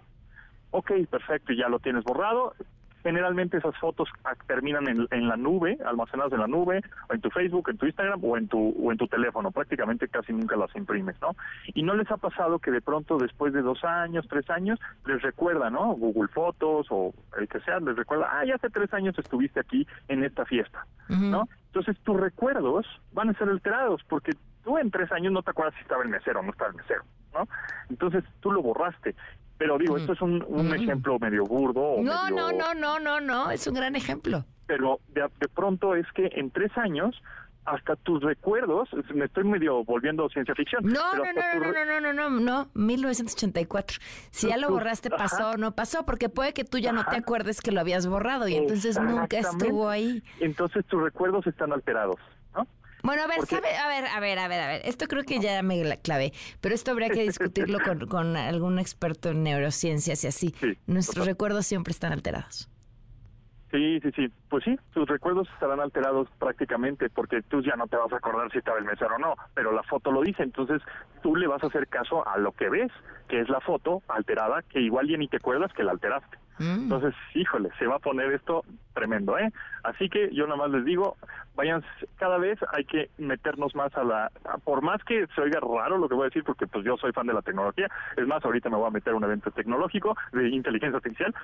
Ok, 0.71 0.91
perfecto, 1.11 1.53
ya 1.53 1.69
lo 1.69 1.79
tienes 1.79 2.03
borrado, 2.03 2.55
Generalmente 3.03 3.59
esas 3.59 3.77
fotos 3.79 4.09
terminan 4.47 4.85
en, 4.89 5.29
la 5.29 5.37
nube, 5.37 5.79
almacenadas 5.85 6.33
en 6.33 6.41
la 6.41 6.47
nube, 6.47 6.83
o 7.09 7.15
en 7.15 7.21
tu 7.21 7.31
Facebook, 7.31 7.69
en 7.69 7.79
tu 7.79 7.87
Instagram 7.87 8.25
o 8.25 8.37
en 8.37 8.49
tu, 8.49 8.75
o 8.81 8.93
en 8.93 8.99
tu 8.99 9.07
teléfono. 9.09 9.51
Prácticamente 9.51 10.09
casi 10.09 10.33
nunca 10.33 10.57
las 10.57 10.75
imprimes, 10.77 11.21
¿no? 11.21 11.35
Y 11.67 11.83
no 11.83 11.95
les 11.95 12.11
ha 12.11 12.17
pasado 12.17 12.59
que 12.59 12.71
de 12.71 12.81
pronto 12.81 13.19
después 13.19 13.53
de 13.53 13.63
dos 13.63 13.83
años, 13.85 14.27
tres 14.29 14.49
años, 14.51 14.79
les 15.07 15.21
recuerda, 15.23 15.71
¿no? 15.71 15.95
Google 15.95 16.29
Fotos 16.29 16.87
o 16.91 17.13
el 17.39 17.49
que 17.49 17.61
sea, 17.61 17.81
les 17.81 17.97
recuerda, 17.97 18.29
ah, 18.31 18.45
ya 18.45 18.55
hace 18.55 18.71
tres 18.71 18.93
años 18.93 19.19
estuviste 19.19 19.61
aquí 19.61 19.87
en 20.09 20.25
esta 20.25 20.45
fiesta, 20.45 20.87
¿no? 21.09 21.49
Entonces 21.67 21.97
tus 22.05 22.19
recuerdos 22.21 22.87
van 23.13 23.31
a 23.31 23.35
ser 23.35 23.49
alterados 23.49 24.03
porque 24.09 24.33
tú 24.63 24.79
en 24.79 24.91
tres 24.91 25.11
años 25.13 25.33
no 25.33 25.43
te 25.43 25.51
acuerdas 25.51 25.75
si 25.75 25.83
estaba 25.83 26.03
el 26.03 26.09
mesero 26.09 26.41
o 26.41 26.43
no 26.43 26.51
estaba 26.51 26.71
el 26.71 26.77
mesero, 26.77 27.03
¿no? 27.33 27.49
Entonces 27.89 28.25
tú 28.41 28.53
lo 28.53 28.63
borraste 28.63 29.15
pero 29.63 29.79
digo, 29.79 29.97
esto 29.97 30.15
es 30.15 30.21
un, 30.21 30.45
un 30.49 30.75
ejemplo 30.75 31.21
medio 31.21 31.45
burdo. 31.45 32.03
no, 32.03 32.29
no, 32.31 32.51
no, 32.51 32.75
no, 32.75 32.99
no, 32.99 33.21
no, 33.21 33.51
es 33.53 33.65
un 33.69 33.75
gran 33.75 33.95
ejemplo. 33.95 34.45
Pero 34.67 34.99
de, 35.15 35.29
pronto 35.55 35.95
es 35.95 36.05
que 36.17 36.31
en 36.35 36.51
tres 36.51 36.77
años 36.77 37.15
hasta 37.65 37.95
tus 37.95 38.21
recuerdos, 38.25 38.89
me 39.15 39.27
estoy 39.27 39.45
medio 39.45 39.85
volviendo 39.85 40.29
ciencia 40.31 40.53
ficción. 40.57 40.85
No, 40.85 41.15
no, 41.15 41.23
no, 41.27 41.61
no, 41.61 41.73
no, 41.73 41.85
no, 41.85 42.01
no, 42.01 42.13
no, 42.13 42.41
no, 42.41 42.71
1984. 42.75 43.99
Si 44.33 44.49
ya 44.49 44.57
lo 44.57 44.69
borraste, 44.69 45.11
pasó 45.11 45.51
o 45.51 45.57
no 45.57 45.71
pasó, 45.77 46.05
porque 46.05 46.29
puede 46.29 46.55
que 46.55 46.65
tú 46.65 46.79
ya 46.79 46.91
no 46.91 47.05
te 47.05 47.19
acuerdes 47.19 47.61
que 47.61 47.71
lo 47.71 47.79
habías 47.79 48.09
borrado 48.09 48.49
y 48.49 48.57
entonces 48.57 49.01
nunca 49.01 49.39
estuvo 49.39 49.89
ahí. 49.89 50.25
Entonces 50.41 50.85
tus 50.87 51.01
recuerdos 51.01 51.47
están 51.47 51.73
alterados. 51.73 52.17
Bueno, 53.03 53.23
a 53.23 53.27
ver, 53.27 53.45
sabe, 53.47 53.77
a 53.77 53.89
ver, 53.89 54.07
a 54.07 54.21
ver, 54.21 54.39
a 54.39 54.49
ver, 54.49 54.61
a 54.61 54.67
ver. 54.69 54.83
Esto 54.85 55.09
creo 55.09 55.25
que 55.25 55.41
ya 55.41 55.61
me 55.63 55.83
la 55.85 55.97
clave, 55.97 56.33
pero 56.61 56.75
esto 56.75 56.93
habría 56.93 57.11
que 57.11 57.23
discutirlo 57.23 57.79
con, 58.09 58.37
algún 58.37 58.79
experto 58.79 59.31
en 59.31 59.43
neurociencias 59.43 60.25
y 60.25 60.27
así. 60.29 60.55
Nuestros 60.87 61.27
recuerdos 61.27 61.67
siempre 61.67 61.93
están 61.93 62.13
alterados. 62.13 62.69
Sí, 63.73 64.01
sí, 64.01 64.11
sí. 64.15 64.33
Pues 64.51 64.65
sí, 64.65 64.79
tus 64.93 65.09
recuerdos 65.09 65.49
estarán 65.55 65.81
alterados 65.81 66.29
prácticamente 66.39 67.09
porque 67.09 67.41
tú 67.41 67.63
ya 67.63 67.75
no 67.75 67.87
te 67.87 67.97
vas 67.97 68.13
a 68.13 68.17
acordar 68.17 68.53
si 68.53 68.59
estaba 68.59 68.79
el 68.79 68.85
mesero 68.85 69.17
o 69.17 69.19
no, 69.19 69.35
pero 69.55 69.73
la 69.73 69.83
foto 69.83 70.13
lo 70.13 70.21
dice, 70.21 70.43
entonces 70.43 70.83
tú 71.23 71.35
le 71.35 71.47
vas 71.47 71.65
a 71.65 71.69
hacer 71.69 71.89
caso 71.89 72.27
a 72.29 72.37
lo 72.37 72.53
que 72.53 72.69
ves, 72.69 72.93
que 73.29 73.41
es 73.41 73.49
la 73.49 73.61
foto 73.61 74.03
alterada, 74.09 74.61
que 74.63 74.81
igual 74.81 75.09
ya 75.09 75.17
ni 75.17 75.27
te 75.27 75.39
acuerdas 75.39 75.73
que 75.73 75.85
la 75.85 75.93
alteraste. 75.93 76.37
Mm. 76.59 76.83
Entonces, 76.83 77.15
híjole, 77.35 77.71
se 77.79 77.87
va 77.87 77.97
a 77.97 77.99
poner 77.99 78.31
esto 78.33 78.63
tremendo, 78.93 79.39
¿eh? 79.39 79.51
Así 79.85 80.11
que 80.11 80.29
yo 80.35 80.45
nada 80.45 80.59
más 80.59 80.71
les 80.71 80.85
digo, 80.85 81.17
vayan, 81.55 81.83
cada 82.17 82.37
vez 82.37 82.59
hay 82.75 82.85
que 82.85 83.09
meternos 83.17 83.75
más 83.75 83.97
a 83.97 84.05
la, 84.05 84.31
por 84.65 84.83
más 84.83 85.03
que 85.05 85.27
se 85.35 85.41
oiga 85.41 85.61
raro 85.61 85.97
lo 85.97 86.09
que 86.09 86.15
voy 86.15 86.25
a 86.25 86.29
decir, 86.29 86.45
porque 86.45 86.67
pues 86.67 86.85
yo 86.85 86.97
soy 86.99 87.13
fan 87.13 87.27
de 87.27 87.33
la 87.33 87.43
tecnología, 87.43 87.89
es 88.17 88.27
más, 88.27 88.45
ahorita 88.45 88.69
me 88.69 88.77
voy 88.77 88.89
a 88.89 88.91
meter 88.91 89.15
a 89.15 89.17
un 89.17 89.25
evento 89.25 89.51
tecnológico 89.51 90.15
de 90.33 90.51
inteligencia 90.51 90.99
artificial, 90.99 91.35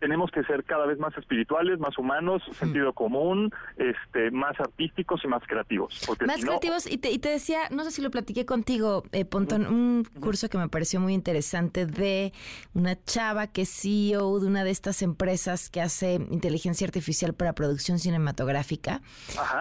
tenemos 0.00 0.30
que 0.30 0.42
ser 0.44 0.64
cada 0.64 0.86
vez 0.86 0.98
más 0.98 1.16
espirituales, 1.16 1.78
más 1.78 1.96
humanos, 1.98 2.42
sentido 2.52 2.92
común, 2.92 3.52
este, 3.76 4.30
más 4.30 4.58
artísticos 4.58 5.20
y 5.24 5.28
más 5.28 5.42
creativos. 5.46 6.00
más 6.26 6.40
creativos, 6.40 6.90
y 6.90 6.98
te, 6.98 7.10
y 7.10 7.18
te 7.18 7.28
decía, 7.28 7.60
no 7.70 7.84
sé 7.84 7.90
si 7.90 8.02
lo 8.02 8.10
platiqué 8.10 8.46
contigo, 8.46 9.04
eh, 9.12 9.24
Pontón, 9.24 9.66
un 9.66 10.04
curso 10.20 10.48
que 10.48 10.58
me 10.58 10.68
pareció 10.68 11.00
muy 11.00 11.12
interesante 11.12 11.86
de 11.86 12.32
una 12.74 12.96
chava 13.04 13.46
que 13.46 13.62
es 13.62 13.70
CEO 13.70 14.40
de 14.40 14.46
una 14.46 14.64
de 14.64 14.70
estas 14.70 15.02
empresas 15.02 15.68
que 15.68 15.80
hace 15.82 16.14
inteligencia 16.14 16.86
artificial 16.86 17.34
para 17.34 17.52
producción 17.52 17.98
cinematográfica, 17.98 19.02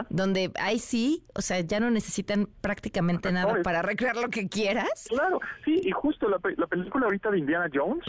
donde 0.10 0.52
ahí 0.60 0.80
sí, 0.80 1.26
o 1.36 1.42
sea, 1.42 1.60
ya 1.60 1.80
no 1.80 1.92
necesitan 1.92 2.48
prácticamente 2.62 3.32
nada 3.32 3.62
para 3.62 3.82
recrear 3.82 4.16
lo 4.16 4.30
que 4.30 4.48
quieras. 4.48 5.08
Claro, 5.10 5.42
sí, 5.66 5.82
y 5.84 5.92
justo 5.92 6.30
la, 6.30 6.40
película 6.40 7.06
ahorita 7.06 7.30
de 7.32 7.40
Indiana 7.40 7.70
Jones, 7.74 8.06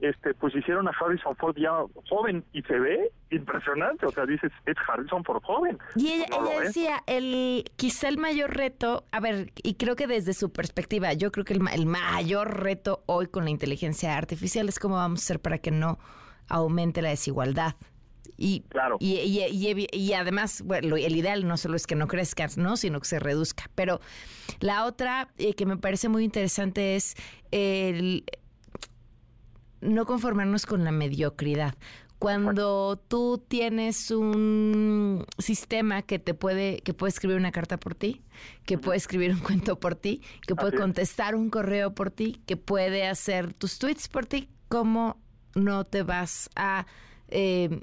este, 0.00 0.34
pues 0.34 0.54
hicieron 0.54 0.86
a 0.86 0.92
Harrison 0.92 1.34
Ford 1.36 1.56
ya 1.56 1.71
joven 2.08 2.44
y 2.52 2.62
se 2.62 2.78
ve 2.78 3.10
impresionante, 3.30 4.06
o 4.06 4.12
sea, 4.12 4.26
dices, 4.26 4.52
es 4.66 4.76
Harrison 4.86 5.22
por 5.22 5.42
joven. 5.42 5.78
Y 5.96 6.08
ella, 6.12 6.26
decía, 6.60 7.02
el 7.06 7.64
quizá 7.76 8.08
el 8.08 8.18
mayor 8.18 8.56
reto, 8.56 9.04
a 9.10 9.20
ver, 9.20 9.52
y 9.62 9.74
creo 9.74 9.96
que 9.96 10.06
desde 10.06 10.34
su 10.34 10.52
perspectiva, 10.52 11.12
yo 11.12 11.32
creo 11.32 11.44
que 11.44 11.54
el, 11.54 11.62
el 11.72 11.86
mayor 11.86 12.62
reto 12.62 13.02
hoy 13.06 13.26
con 13.26 13.44
la 13.44 13.50
inteligencia 13.50 14.16
artificial 14.16 14.68
es 14.68 14.78
cómo 14.78 14.96
vamos 14.96 15.20
a 15.20 15.22
hacer 15.22 15.40
para 15.40 15.58
que 15.58 15.70
no 15.70 15.98
aumente 16.48 17.02
la 17.02 17.10
desigualdad. 17.10 17.76
Y, 18.36 18.62
claro. 18.68 18.96
y, 18.98 19.14
y, 19.18 19.86
y, 19.92 20.12
además, 20.14 20.62
bueno, 20.62 20.96
el 20.96 21.16
ideal 21.16 21.46
no 21.46 21.56
solo 21.56 21.76
es 21.76 21.86
que 21.86 21.94
no 21.94 22.08
crezca, 22.08 22.48
¿no? 22.56 22.76
sino 22.76 23.00
que 23.00 23.06
se 23.06 23.20
reduzca. 23.20 23.70
Pero 23.74 24.00
la 24.60 24.84
otra 24.84 25.28
eh, 25.38 25.54
que 25.54 25.66
me 25.66 25.76
parece 25.76 26.08
muy 26.08 26.24
interesante 26.24 26.96
es 26.96 27.14
el, 27.50 28.24
no 29.82 30.06
conformarnos 30.06 30.64
con 30.64 30.84
la 30.84 30.92
mediocridad. 30.92 31.74
Cuando 32.18 33.02
tú 33.08 33.44
tienes 33.48 34.12
un 34.12 35.26
sistema 35.38 36.02
que 36.02 36.20
te 36.20 36.34
puede, 36.34 36.78
que 36.78 36.94
puede 36.94 37.10
escribir 37.10 37.36
una 37.36 37.50
carta 37.50 37.78
por 37.78 37.96
ti, 37.96 38.22
que 38.64 38.78
puede 38.78 38.96
escribir 38.96 39.32
un 39.32 39.40
cuento 39.40 39.80
por 39.80 39.96
ti, 39.96 40.22
que 40.46 40.54
puede 40.54 40.78
contestar 40.78 41.34
un 41.34 41.50
correo 41.50 41.94
por 41.96 42.12
ti, 42.12 42.40
que 42.46 42.56
puede 42.56 43.08
hacer 43.08 43.52
tus 43.52 43.80
tweets 43.80 44.06
por 44.06 44.26
ti, 44.26 44.48
¿cómo 44.68 45.20
no 45.56 45.82
te 45.82 46.04
vas 46.04 46.48
a 46.54 46.86
eh, 47.26 47.80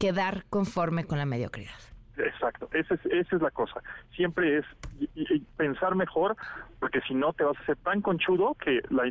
quedar 0.00 0.46
conforme 0.50 1.04
con 1.04 1.18
la 1.18 1.26
mediocridad? 1.26 1.95
Exacto, 2.18 2.68
esa 2.72 2.94
es, 2.94 3.00
esa 3.06 3.36
es 3.36 3.42
la 3.42 3.50
cosa. 3.50 3.82
Siempre 4.14 4.58
es 4.58 4.64
pensar 5.56 5.94
mejor, 5.94 6.36
porque 6.80 7.00
si 7.02 7.14
no 7.14 7.32
te 7.32 7.44
vas 7.44 7.56
a 7.58 7.62
hacer 7.62 7.76
tan 7.76 8.00
conchudo 8.00 8.54
que 8.54 8.80
la, 8.90 9.04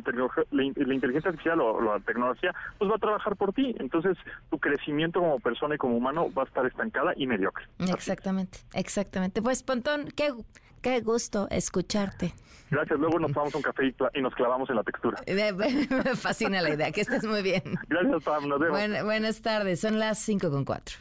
la, 0.50 0.64
inteligencia 0.64 1.30
artificial 1.30 1.60
o 1.60 1.80
la 1.80 2.00
tecnología 2.00 2.54
pues 2.78 2.90
va 2.90 2.96
a 2.96 2.98
trabajar 2.98 3.36
por 3.36 3.52
ti. 3.52 3.74
Entonces 3.78 4.16
tu 4.50 4.58
crecimiento 4.58 5.20
como 5.20 5.38
persona 5.40 5.74
y 5.74 5.78
como 5.78 5.96
humano 5.96 6.32
va 6.32 6.42
a 6.42 6.46
estar 6.46 6.66
estancada 6.66 7.12
y 7.16 7.26
mediocre. 7.26 7.66
Exactamente, 7.78 8.58
exactamente. 8.74 9.42
Pues 9.42 9.62
Pontón, 9.62 10.08
qué, 10.16 10.32
qué 10.82 11.00
gusto 11.00 11.48
escucharte. 11.50 12.34
Gracias, 12.70 12.98
luego 12.98 13.20
nos 13.20 13.32
tomamos 13.32 13.54
un 13.54 13.62
café 13.62 13.94
y, 14.14 14.20
nos 14.20 14.34
clavamos 14.34 14.68
en 14.70 14.76
la 14.76 14.82
textura. 14.82 15.20
Me 15.26 16.16
fascina 16.16 16.60
la 16.62 16.70
idea, 16.70 16.90
que 16.90 17.02
estés 17.02 17.24
muy 17.24 17.42
bien. 17.42 17.62
Gracias, 17.88 18.24
Pam, 18.24 18.48
nos 18.48 18.58
vemos. 18.58 19.04
buenas 19.04 19.40
tardes, 19.40 19.80
son 19.80 19.98
las 19.98 20.18
5 20.18 20.50
con 20.50 20.64
4. 20.64 20.96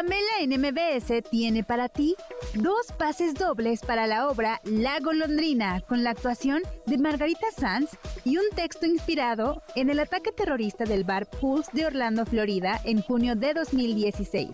Pamela 0.00 0.40
en 0.40 0.58
MBS 0.58 1.28
tiene 1.30 1.62
para 1.62 1.90
ti 1.90 2.16
dos 2.54 2.90
pases 2.96 3.34
dobles 3.34 3.82
para 3.82 4.06
la 4.06 4.30
obra 4.30 4.58
La 4.64 4.98
Golondrina, 4.98 5.82
con 5.82 6.02
la 6.02 6.12
actuación 6.12 6.62
de 6.86 6.96
Margarita 6.96 7.48
Sanz 7.54 7.90
y 8.24 8.38
un 8.38 8.44
texto 8.56 8.86
inspirado 8.86 9.62
en 9.76 9.90
el 9.90 10.00
ataque 10.00 10.32
terrorista 10.32 10.84
del 10.84 11.04
bar 11.04 11.28
Pulse 11.28 11.70
de 11.74 11.84
Orlando, 11.84 12.24
Florida, 12.24 12.80
en 12.84 13.02
junio 13.02 13.36
de 13.36 13.52
2016. 13.52 14.48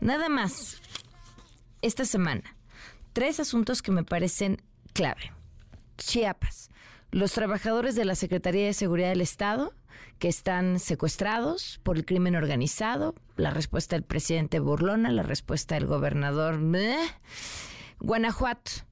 Nada 0.00 0.30
más, 0.30 0.80
esta 1.82 2.06
semana, 2.06 2.56
tres 3.12 3.40
asuntos 3.40 3.82
que 3.82 3.92
me 3.92 4.04
parecen 4.04 4.62
clave. 4.94 5.34
Chiapas 5.98 6.70
los 7.10 7.32
trabajadores 7.32 7.94
de 7.94 8.06
la 8.06 8.14
Secretaría 8.14 8.64
de 8.64 8.72
Seguridad 8.72 9.10
del 9.10 9.20
Estado 9.20 9.74
que 10.18 10.28
están 10.28 10.80
secuestrados 10.80 11.78
por 11.82 11.98
el 11.98 12.06
crimen 12.06 12.36
organizado, 12.36 13.14
la 13.36 13.50
respuesta 13.50 13.96
del 13.96 14.02
presidente 14.02 14.60
Burlona, 14.60 15.10
la 15.10 15.24
respuesta 15.24 15.74
del 15.74 15.84
gobernador. 15.84 16.58
Guanajuato, 18.00 18.85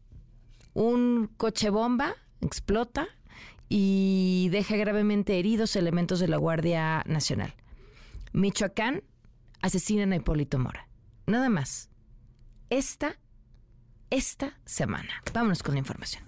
un 0.74 1.30
coche 1.36 1.70
bomba 1.70 2.14
explota 2.40 3.08
y 3.68 4.48
deja 4.50 4.76
gravemente 4.76 5.38
heridos 5.38 5.76
elementos 5.76 6.20
de 6.20 6.28
la 6.28 6.36
Guardia 6.36 7.02
Nacional. 7.06 7.54
Michoacán, 8.32 9.02
asesinan 9.62 10.12
a 10.12 10.16
Hipólito 10.16 10.58
Mora. 10.58 10.88
Nada 11.26 11.48
más. 11.48 11.88
Esta, 12.68 13.16
esta 14.10 14.58
semana. 14.64 15.22
Vámonos 15.32 15.62
con 15.62 15.74
la 15.74 15.78
información. 15.80 16.23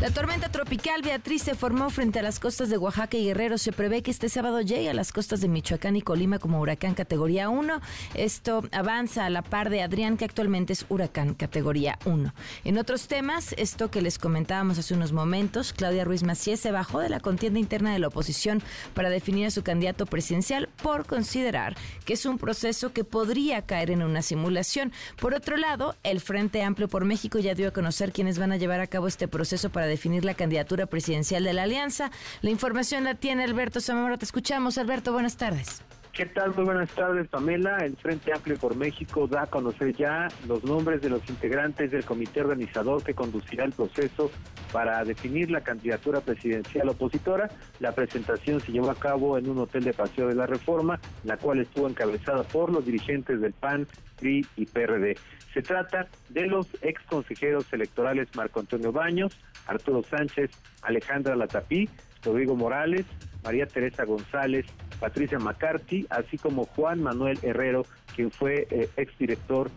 La 0.00 0.10
tormenta 0.10 0.48
tropical 0.48 1.02
Beatriz 1.02 1.42
se 1.42 1.54
formó 1.54 1.90
frente 1.90 2.20
a 2.20 2.22
las 2.22 2.40
costas 2.40 2.70
de 2.70 2.78
Oaxaca 2.78 3.18
y 3.18 3.26
Guerrero. 3.26 3.58
Se 3.58 3.70
prevé 3.70 4.00
que 4.02 4.10
este 4.10 4.30
sábado 4.30 4.62
llegue 4.62 4.88
a 4.88 4.94
las 4.94 5.12
costas 5.12 5.42
de 5.42 5.48
Michoacán 5.48 5.94
y 5.94 6.00
Colima 6.00 6.38
como 6.38 6.58
huracán 6.58 6.94
categoría 6.94 7.50
1. 7.50 7.82
Esto 8.14 8.62
avanza 8.72 9.26
a 9.26 9.30
la 9.30 9.42
par 9.42 9.68
de 9.68 9.82
Adrián, 9.82 10.16
que 10.16 10.24
actualmente 10.24 10.72
es 10.72 10.86
huracán 10.88 11.34
categoría 11.34 11.98
1. 12.06 12.32
En 12.64 12.78
otros 12.78 13.08
temas, 13.08 13.54
esto 13.58 13.90
que 13.90 14.00
les 14.00 14.18
comentábamos 14.18 14.78
hace 14.78 14.94
unos 14.94 15.12
momentos, 15.12 15.74
Claudia 15.74 16.04
Ruiz 16.04 16.22
Maciés 16.22 16.60
se 16.60 16.72
bajó 16.72 17.00
de 17.00 17.10
la 17.10 17.20
contienda 17.20 17.58
interna 17.58 17.92
de 17.92 17.98
la 17.98 18.08
oposición 18.08 18.62
para 18.94 19.10
definir 19.10 19.48
a 19.48 19.50
su 19.50 19.62
candidato 19.62 20.06
presidencial 20.06 20.70
por 20.82 21.04
considerar 21.04 21.76
que 22.06 22.14
es 22.14 22.24
un 22.24 22.38
proceso 22.38 22.94
que 22.94 23.04
podría 23.04 23.60
caer 23.66 23.90
en 23.90 24.02
una 24.02 24.22
simulación. 24.22 24.92
Por 25.20 25.34
otro 25.34 25.58
lado, 25.58 25.94
el 26.04 26.22
Frente 26.22 26.62
Amplio 26.62 26.88
por 26.88 27.04
México 27.04 27.38
ya 27.38 27.54
dio 27.54 27.68
a 27.68 27.72
conocer 27.72 28.12
quiénes 28.12 28.38
van 28.38 28.52
a 28.52 28.56
llevar 28.56 28.80
a 28.80 28.86
cabo 28.86 29.06
este 29.06 29.28
proceso 29.28 29.68
para 29.68 29.89
definir 29.90 30.24
la 30.24 30.34
candidatura 30.34 30.86
presidencial 30.86 31.44
de 31.44 31.52
la 31.52 31.64
alianza. 31.64 32.10
La 32.40 32.50
información 32.50 33.04
la 33.04 33.14
tiene 33.14 33.44
Alberto 33.44 33.80
Zamora. 33.80 34.16
Te 34.16 34.24
escuchamos, 34.24 34.78
Alberto. 34.78 35.12
Buenas 35.12 35.36
tardes. 35.36 35.82
¿Qué 36.12 36.26
tal? 36.26 36.52
Muy 36.54 36.64
buenas 36.64 36.90
tardes, 36.90 37.28
Pamela. 37.28 37.78
El 37.78 37.96
Frente 37.96 38.32
Amplio 38.32 38.58
por 38.58 38.76
México 38.76 39.28
da 39.28 39.42
a 39.42 39.46
conocer 39.46 39.94
ya 39.94 40.28
los 40.48 40.64
nombres 40.64 41.00
de 41.02 41.08
los 41.08 41.26
integrantes 41.30 41.92
del 41.92 42.04
comité 42.04 42.40
organizador 42.40 43.04
que 43.04 43.14
conducirá 43.14 43.64
el 43.64 43.72
proceso 43.72 44.30
para 44.72 45.04
definir 45.04 45.50
la 45.50 45.60
candidatura 45.60 46.20
presidencial 46.20 46.88
opositora. 46.88 47.48
La 47.78 47.92
presentación 47.92 48.60
se 48.60 48.72
llevó 48.72 48.90
a 48.90 48.96
cabo 48.96 49.38
en 49.38 49.48
un 49.48 49.58
hotel 49.58 49.84
de 49.84 49.92
Paseo 49.92 50.26
de 50.26 50.34
la 50.34 50.46
Reforma, 50.46 51.00
la 51.22 51.36
cual 51.36 51.60
estuvo 51.60 51.88
encabezada 51.88 52.42
por 52.42 52.72
los 52.72 52.84
dirigentes 52.84 53.40
del 53.40 53.52
PAN, 53.52 53.86
PRI 54.18 54.44
y 54.56 54.66
PRD. 54.66 55.16
Se 55.54 55.62
trata 55.62 56.08
de 56.28 56.46
los 56.46 56.66
ex 56.82 57.02
consejeros 57.04 57.72
electorales 57.72 58.28
Marco 58.34 58.60
Antonio 58.60 58.92
Baños, 58.92 59.38
Arturo 59.66 60.02
Sánchez, 60.02 60.50
Alejandra 60.82 61.36
Latapí, 61.36 61.88
Rodrigo 62.22 62.56
Morales, 62.56 63.06
María 63.44 63.66
Teresa 63.66 64.04
González, 64.04 64.66
Patricia 64.98 65.38
McCarthy, 65.38 66.06
así 66.10 66.36
como 66.36 66.64
Juan 66.64 67.02
Manuel 67.02 67.38
Herrero, 67.42 67.84
quien 68.14 68.30
fue 68.30 68.66
eh, 68.70 68.88
exdirector 68.96 69.70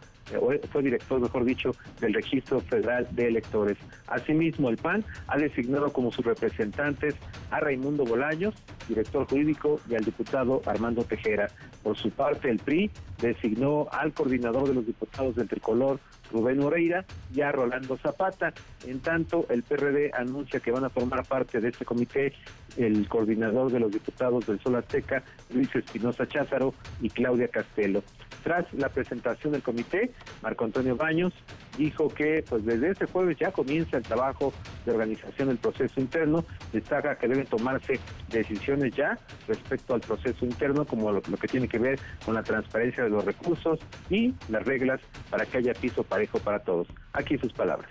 fue 0.72 0.82
director, 0.82 1.20
mejor 1.20 1.46
dicho, 1.46 1.76
del 2.00 2.14
Registro 2.14 2.62
Federal 2.62 3.08
de 3.12 3.28
Electores. 3.28 3.78
Asimismo, 4.08 4.70
el 4.70 4.78
PAN 4.78 5.04
ha 5.28 5.38
designado 5.38 5.92
como 5.92 6.12
sus 6.12 6.26
representantes 6.26 7.16
a 7.52 7.60
Raimundo 7.60 8.06
Bolaños, 8.06 8.56
director 8.88 9.28
jurídico, 9.28 9.80
y 9.90 9.96
al 9.96 10.04
diputado 10.04 10.62
Armando 10.66 11.04
Tejera. 11.04 11.50
Por 11.84 11.98
su 11.98 12.10
parte, 12.12 12.50
el 12.50 12.60
PRI 12.60 12.92
designó 13.22 13.88
al 13.92 14.14
coordinador 14.14 14.68
de 14.68 14.76
los 14.76 14.86
diputados 14.86 15.36
del 15.36 15.48
Tricolor, 15.48 16.00
Rubén 16.32 16.60
Moreira, 16.60 17.06
y 17.34 17.42
a 17.42 17.52
Rolando 17.52 17.98
Zapata. 17.98 18.54
En 18.86 19.00
tanto, 19.00 19.46
el 19.50 19.64
PRD 19.64 20.12
anuncia 20.14 20.60
que 20.60 20.72
van 20.72 20.86
a 20.86 20.90
formar 20.90 21.26
parte 21.26 21.60
de 21.60 21.70
este 21.70 21.86
comité 21.86 22.34
el 22.78 23.08
coordinador 23.08 23.72
de 23.72 23.80
los 23.80 23.92
diputados 23.92 24.46
del 24.46 24.60
Sol 24.60 24.76
Azteca, 24.76 25.24
Luis 25.50 25.74
Espinosa 25.76 26.28
Cházaro, 26.28 26.74
y 27.02 27.10
Claudia 27.10 27.48
Castelo. 27.48 28.04
Tras 28.44 28.72
la 28.74 28.90
presentación 28.90 29.54
del 29.54 29.62
comité, 29.62 30.12
Marco 30.42 30.66
Antonio 30.66 30.96
Baños 30.96 31.34
dijo 31.78 32.10
que 32.10 32.44
pues 32.48 32.66
desde 32.66 32.92
este 32.92 33.06
jueves 33.06 33.38
ya 33.40 33.52
comienza 33.52 33.98
el 33.98 34.04
trabajo 34.04 34.54
de 34.86 34.92
organización 34.92 35.48
del 35.48 35.58
proceso 35.58 36.00
interno, 36.00 36.44
destaca 36.72 37.18
que 37.18 37.28
deben 37.28 37.46
tomarse 37.46 38.00
decisiones 38.30 38.94
ya 38.96 39.18
respecto 39.48 39.94
al 39.94 40.02
proceso 40.02 40.46
interno 40.46 40.86
como 40.86 41.12
lo, 41.12 41.22
que 41.22 41.48
tiene 41.48 41.68
que 41.68 41.80
ver 41.80 42.00
con 42.26 42.34
la 42.34 42.44
transparencia 42.44 43.04
de 43.04 43.10
los 43.10 43.24
recursos 43.24 43.80
y 44.10 44.34
las 44.50 44.64
reglas 44.66 45.00
para 45.30 45.46
que 45.46 45.60
haya 45.60 45.74
piso 45.74 46.04
parejo 46.04 46.40
para 46.40 46.60
todos. 46.60 46.88
Aquí 47.14 47.38
sus 47.38 47.54
palabras. 47.54 47.90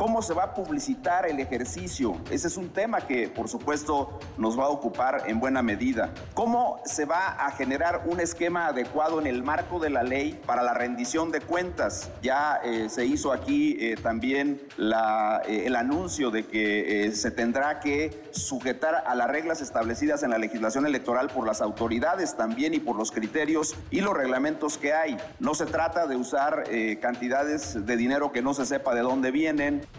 ¿Cómo 0.00 0.22
se 0.22 0.32
va 0.32 0.44
a 0.44 0.54
publicitar 0.54 1.28
el 1.28 1.40
ejercicio? 1.40 2.16
Ese 2.30 2.48
es 2.48 2.56
un 2.56 2.70
tema 2.70 3.02
que, 3.02 3.28
por 3.28 3.50
supuesto, 3.50 4.18
nos 4.38 4.58
va 4.58 4.64
a 4.64 4.68
ocupar 4.70 5.24
en 5.26 5.40
buena 5.40 5.62
medida. 5.62 6.14
¿Cómo 6.32 6.80
se 6.86 7.04
va 7.04 7.32
a 7.32 7.50
generar 7.50 8.04
un 8.06 8.18
esquema 8.18 8.68
adecuado 8.68 9.20
en 9.20 9.26
el 9.26 9.42
marco 9.42 9.78
de 9.78 9.90
la 9.90 10.02
ley 10.02 10.40
para 10.46 10.62
la 10.62 10.72
rendición 10.72 11.30
de 11.30 11.42
cuentas? 11.42 12.10
Ya 12.22 12.62
eh, 12.64 12.88
se 12.88 13.04
hizo 13.04 13.30
aquí 13.30 13.76
eh, 13.78 13.96
también 14.02 14.62
la, 14.78 15.42
eh, 15.46 15.64
el 15.66 15.76
anuncio 15.76 16.30
de 16.30 16.46
que 16.46 17.12
se 17.12 17.30
tendrá 17.30 17.78
que 17.80 18.22
sujetar 18.30 19.04
a 19.06 19.14
las 19.14 19.28
reglas 19.28 19.60
establecidas 19.60 20.22
en 20.22 20.30
la 20.30 20.38
legislación 20.38 20.86
electoral 20.86 21.28
por 21.28 21.46
las 21.46 21.60
autoridades 21.60 22.38
también 22.38 22.72
y 22.72 22.78
por 22.78 22.96
los 22.96 23.12
criterios 23.12 23.76
y 23.90 24.00
los 24.00 24.16
reglamentos 24.16 24.78
que 24.78 24.94
hay. 24.94 25.18
No 25.40 25.54
se 25.54 25.66
trata 25.66 26.06
de 26.06 26.16
usar 26.16 26.64
cantidades 27.02 27.84
de 27.84 27.96
dinero 27.98 28.32
que 28.32 28.40
no 28.40 28.54
se 28.54 28.64
sepa 28.64 28.94
de 28.94 29.02
dónde 29.02 29.30
vienen, 29.30 29.89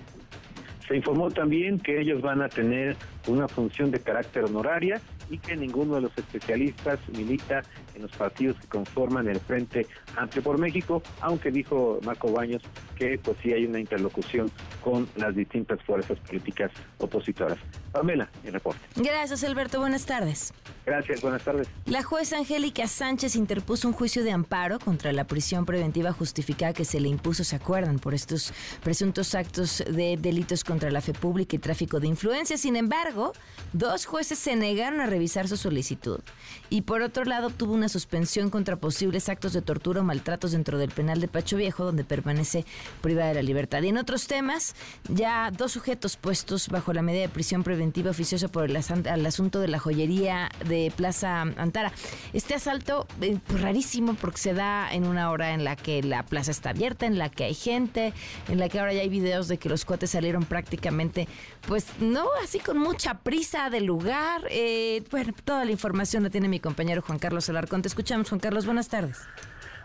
se 0.91 0.97
informó 0.97 1.31
también 1.31 1.79
que 1.79 2.01
ellos 2.01 2.21
van 2.21 2.41
a 2.41 2.49
tener 2.49 2.97
una 3.27 3.47
función 3.47 3.91
de 3.91 4.01
carácter 4.01 4.43
honoraria 4.43 4.99
y 5.29 5.37
que 5.37 5.55
ninguno 5.55 5.95
de 5.95 6.01
los 6.01 6.17
especialistas 6.17 6.99
milita 7.15 7.63
en 7.95 8.03
los 8.03 8.11
partidos 8.11 8.57
que 8.59 8.67
conforman 8.67 9.27
el 9.27 9.39
Frente 9.39 9.87
Amplio 10.15 10.43
por 10.43 10.57
México, 10.57 11.01
aunque 11.19 11.51
dijo 11.51 11.99
Marco 12.03 12.31
Baños 12.31 12.61
que 12.95 13.17
pues 13.17 13.37
sí 13.41 13.51
hay 13.51 13.65
una 13.65 13.79
interlocución 13.79 14.51
con 14.83 15.07
las 15.15 15.35
distintas 15.35 15.81
fuerzas 15.83 16.19
políticas 16.19 16.71
opositoras. 16.99 17.57
Pamela, 17.91 18.29
mi 18.43 18.51
reporte. 18.51 18.79
Gracias, 18.95 19.43
Alberto. 19.43 19.79
Buenas 19.79 20.05
tardes. 20.05 20.53
Gracias, 20.85 21.21
buenas 21.21 21.43
tardes. 21.43 21.67
La 21.85 22.03
jueza 22.03 22.37
Angélica 22.37 22.87
Sánchez 22.87 23.35
interpuso 23.35 23.87
un 23.87 23.93
juicio 23.93 24.23
de 24.23 24.31
amparo 24.31 24.79
contra 24.79 25.11
la 25.11 25.25
prisión 25.25 25.65
preventiva 25.65 26.11
justificada 26.11 26.73
que 26.73 26.85
se 26.85 26.99
le 26.99 27.07
impuso, 27.09 27.43
¿se 27.43 27.55
acuerdan?, 27.55 27.99
por 27.99 28.13
estos 28.13 28.53
presuntos 28.83 29.35
actos 29.35 29.83
de 29.87 30.17
delitos 30.17 30.63
contra 30.63 30.91
la 30.91 31.01
fe 31.01 31.13
pública 31.13 31.55
y 31.55 31.59
tráfico 31.59 31.99
de 31.99 32.07
influencia. 32.07 32.57
Sin 32.57 32.75
embargo, 32.75 33.33
dos 33.73 34.05
jueces 34.05 34.39
se 34.39 34.55
negaron 34.55 35.01
a 35.01 35.05
revisar 35.05 35.47
su 35.47 35.57
solicitud. 35.57 36.19
Y 36.69 36.81
por 36.83 37.01
otro 37.01 37.25
lado, 37.25 37.49
tuvo 37.49 37.73
una 37.82 37.89
suspensión 37.89 38.51
contra 38.51 38.75
posibles 38.75 39.27
actos 39.27 39.53
de 39.53 39.63
tortura 39.63 40.01
o 40.01 40.03
maltratos 40.03 40.51
dentro 40.51 40.77
del 40.77 40.91
penal 40.91 41.19
de 41.19 41.27
Pacho 41.27 41.57
Viejo, 41.57 41.84
donde 41.84 42.03
permanece 42.03 42.63
privada 43.01 43.29
de 43.29 43.34
la 43.34 43.41
libertad. 43.41 43.82
Y 43.82 43.88
en 43.88 43.97
otros 43.97 44.27
temas, 44.27 44.75
ya 45.09 45.49
dos 45.49 45.71
sujetos 45.71 46.15
puestos 46.15 46.69
bajo 46.69 46.93
la 46.93 47.01
medida 47.01 47.23
de 47.23 47.29
prisión 47.29 47.63
preventiva 47.63 48.11
oficiosa 48.11 48.49
por 48.49 48.65
el, 48.69 48.75
asunto 49.25 49.59
de 49.59 49.67
la 49.67 49.79
joyería 49.79 50.51
de 50.67 50.93
Plaza 50.95 51.41
Antara. 51.41 51.91
Este 52.34 52.53
asalto, 52.53 53.07
eh, 53.19 53.39
pues, 53.47 53.59
rarísimo, 53.59 54.13
porque 54.13 54.38
se 54.38 54.53
da 54.53 54.93
en 54.93 55.07
una 55.07 55.32
hora 55.32 55.55
en 55.55 55.63
la 55.63 55.75
que 55.75 56.03
la 56.03 56.23
plaza 56.23 56.51
está 56.51 56.69
abierta, 56.69 57.07
en 57.07 57.17
la 57.17 57.29
que 57.29 57.45
hay 57.45 57.55
gente, 57.55 58.13
en 58.47 58.59
la 58.59 58.69
que 58.69 58.79
ahora 58.79 58.93
ya 58.93 59.01
hay 59.01 59.09
videos 59.09 59.47
de 59.47 59.57
que 59.57 59.69
los 59.69 59.86
cuates 59.86 60.11
salieron 60.11 60.45
prácticamente, 60.45 61.27
pues 61.67 61.88
no 61.99 62.27
así 62.43 62.59
con 62.59 62.77
mucha 62.77 63.15
prisa 63.21 63.71
del 63.71 63.86
lugar. 63.86 64.43
Eh, 64.51 65.03
bueno, 65.09 65.34
toda 65.43 65.65
la 65.65 65.71
información 65.71 66.21
la 66.21 66.29
tiene 66.29 66.47
mi 66.47 66.59
compañero 66.59 67.01
Juan 67.01 67.17
Carlos 67.17 67.49
Alarcón. 67.72 67.82
Te 67.82 67.88
escuchamos, 67.88 68.30
Juan 68.30 68.39
Carlos. 68.39 68.65
Buenas 68.65 68.89
tardes. 68.89 69.28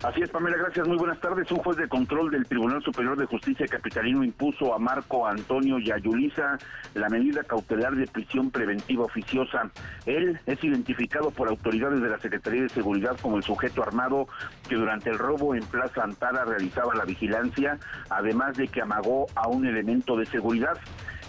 Así 0.03 0.21
es, 0.21 0.29
Pamela, 0.29 0.59
gracias. 0.59 0.87
Muy 0.87 0.99
buenas 0.99 1.19
tardes. 1.21 1.51
Un 1.51 1.59
juez 1.59 1.79
de 1.79 1.89
control 1.89 2.31
del 2.31 2.47
Tribunal 2.47 2.83
Superior 2.83 3.17
de 3.17 3.25
Justicia 3.25 3.67
Capitalino 3.67 4.23
impuso 4.23 4.75
a 4.75 4.79
Marco 4.79 5.27
Antonio 5.27 5.79
Yayuliza 5.79 6.59
la 6.95 7.09
medida 7.09 7.43
cautelar 7.45 7.95
de 7.95 8.07
prisión 8.07 8.51
preventiva 8.51 9.05
oficiosa. 9.05 9.71
Él 10.05 10.39
es 10.45 10.63
identificado 10.63 11.31
por 11.31 11.49
autoridades 11.49 12.03
de 12.03 12.11
la 12.11 12.19
Secretaría 12.19 12.63
de 12.63 12.69
Seguridad 12.69 13.17
como 13.23 13.39
el 13.39 13.43
sujeto 13.43 13.83
armado 13.83 14.29
que 14.69 14.75
durante 14.75 15.09
el 15.09 15.19
robo 15.19 15.55
en 15.55 15.65
Plaza 15.65 16.03
Antara 16.05 16.45
realizaba 16.45 16.95
la 16.95 17.07
vigilancia, 17.07 17.79
además 18.11 18.57
de 18.59 18.69
que 18.69 18.83
amagó 18.83 19.27
a 19.35 19.49
un 19.49 19.67
elemento 19.67 20.17
de 20.17 20.27
seguridad. 20.27 20.77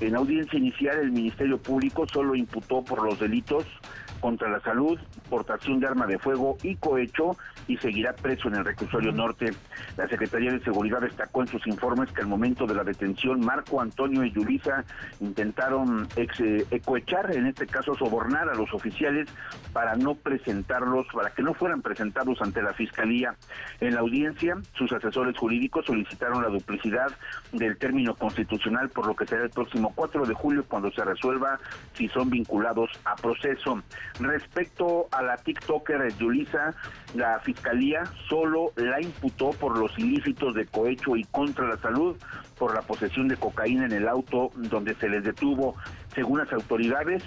En 0.02 0.16
audiencia 0.16 0.60
inicial, 0.60 1.00
el 1.00 1.12
Ministerio 1.12 1.58
Público 1.58 2.06
solo 2.06 2.36
imputó 2.36 2.84
por 2.84 3.02
los 3.02 3.18
delitos 3.20 3.66
contra 4.20 4.50
la 4.50 4.60
salud, 4.62 5.00
portación 5.30 5.80
de 5.80 5.88
arma 5.88 6.08
de 6.08 6.20
fuego 6.20 6.58
y 6.64 6.76
cohecho 6.76 7.38
y 7.68 7.78
seguirá 7.78 8.14
preso 8.14 8.48
en 8.48 8.56
el 8.56 8.66
reclusorio 8.66 9.12
norte. 9.12 9.54
La 9.98 10.08
Secretaría 10.08 10.52
de 10.52 10.64
Seguridad 10.64 11.02
destacó 11.02 11.42
en 11.42 11.48
sus 11.48 11.66
informes 11.68 12.12
que 12.12 12.22
al 12.22 12.28
momento 12.28 12.66
de 12.66 12.76
la 12.76 12.84
detención 12.84 13.40
Marco 13.42 13.82
Antonio 13.82 14.24
y 14.24 14.32
Yulisa 14.32 14.84
intentaron 15.20 16.08
ex, 16.16 16.40
eh, 16.40 16.66
ecoechar, 16.72 17.36
en 17.36 17.48
este 17.48 17.68
caso 17.68 17.96
sobornar 17.96 18.50
a 18.50 18.56
los 18.56 18.74
oficiales 18.74 19.28
para 19.74 19.96
no 19.96 20.16
presentarlos, 20.16 21.08
para 21.14 21.32
que 21.32 21.44
no 21.44 21.54
fueran 21.54 21.82
presentados 21.82 22.42
ante 22.42 22.62
la 22.62 22.74
Fiscalía. 22.74 23.36
En 23.80 23.96
la 23.96 24.02
audiencia, 24.02 24.56
sus 24.74 24.92
asesores 24.92 25.38
jurídicos 25.38 25.86
solicitaron 25.86 26.42
la 26.42 26.50
duplicidad 26.50 27.12
del 27.52 27.78
término 27.78 28.16
constitucional, 28.16 28.90
por 28.90 29.08
lo 29.08 29.16
que 29.16 29.26
será 29.26 29.44
el 29.44 29.50
próximo 29.50 29.92
4 29.96 30.26
de 30.26 30.34
julio 30.34 30.66
cuando 30.68 30.92
se 30.92 31.04
resuelva 31.04 31.60
si 31.94 32.08
son 32.10 32.30
vinculados 32.30 32.90
a 33.06 33.16
proceso. 33.16 33.82
Respecto 34.20 35.08
a 35.12 35.22
la 35.22 35.38
TikToker 35.38 36.14
Yulisa, 36.18 36.74
la 37.14 37.40
Fiscalía 37.40 38.04
solo 38.28 38.72
la 38.76 39.00
imputó 39.02 39.52
por 39.52 39.78
los 39.78 39.98
ilícitos 39.98 40.56
de 40.56 40.66
cohecho 40.66 41.16
y 41.16 41.24
contra 41.26 41.68
la 41.68 41.78
salud, 41.78 42.18
por 42.58 42.74
la 42.74 42.82
posesión 42.82 43.28
de 43.28 43.38
cocaína 43.38 43.86
en 43.86 43.94
el 43.94 44.08
auto 44.08 44.52
donde 44.56 44.96
se 44.96 45.10
les 45.10 45.24
detuvo. 45.24 45.76
Según 46.16 46.40
las 46.40 46.52
autoridades, 46.52 47.24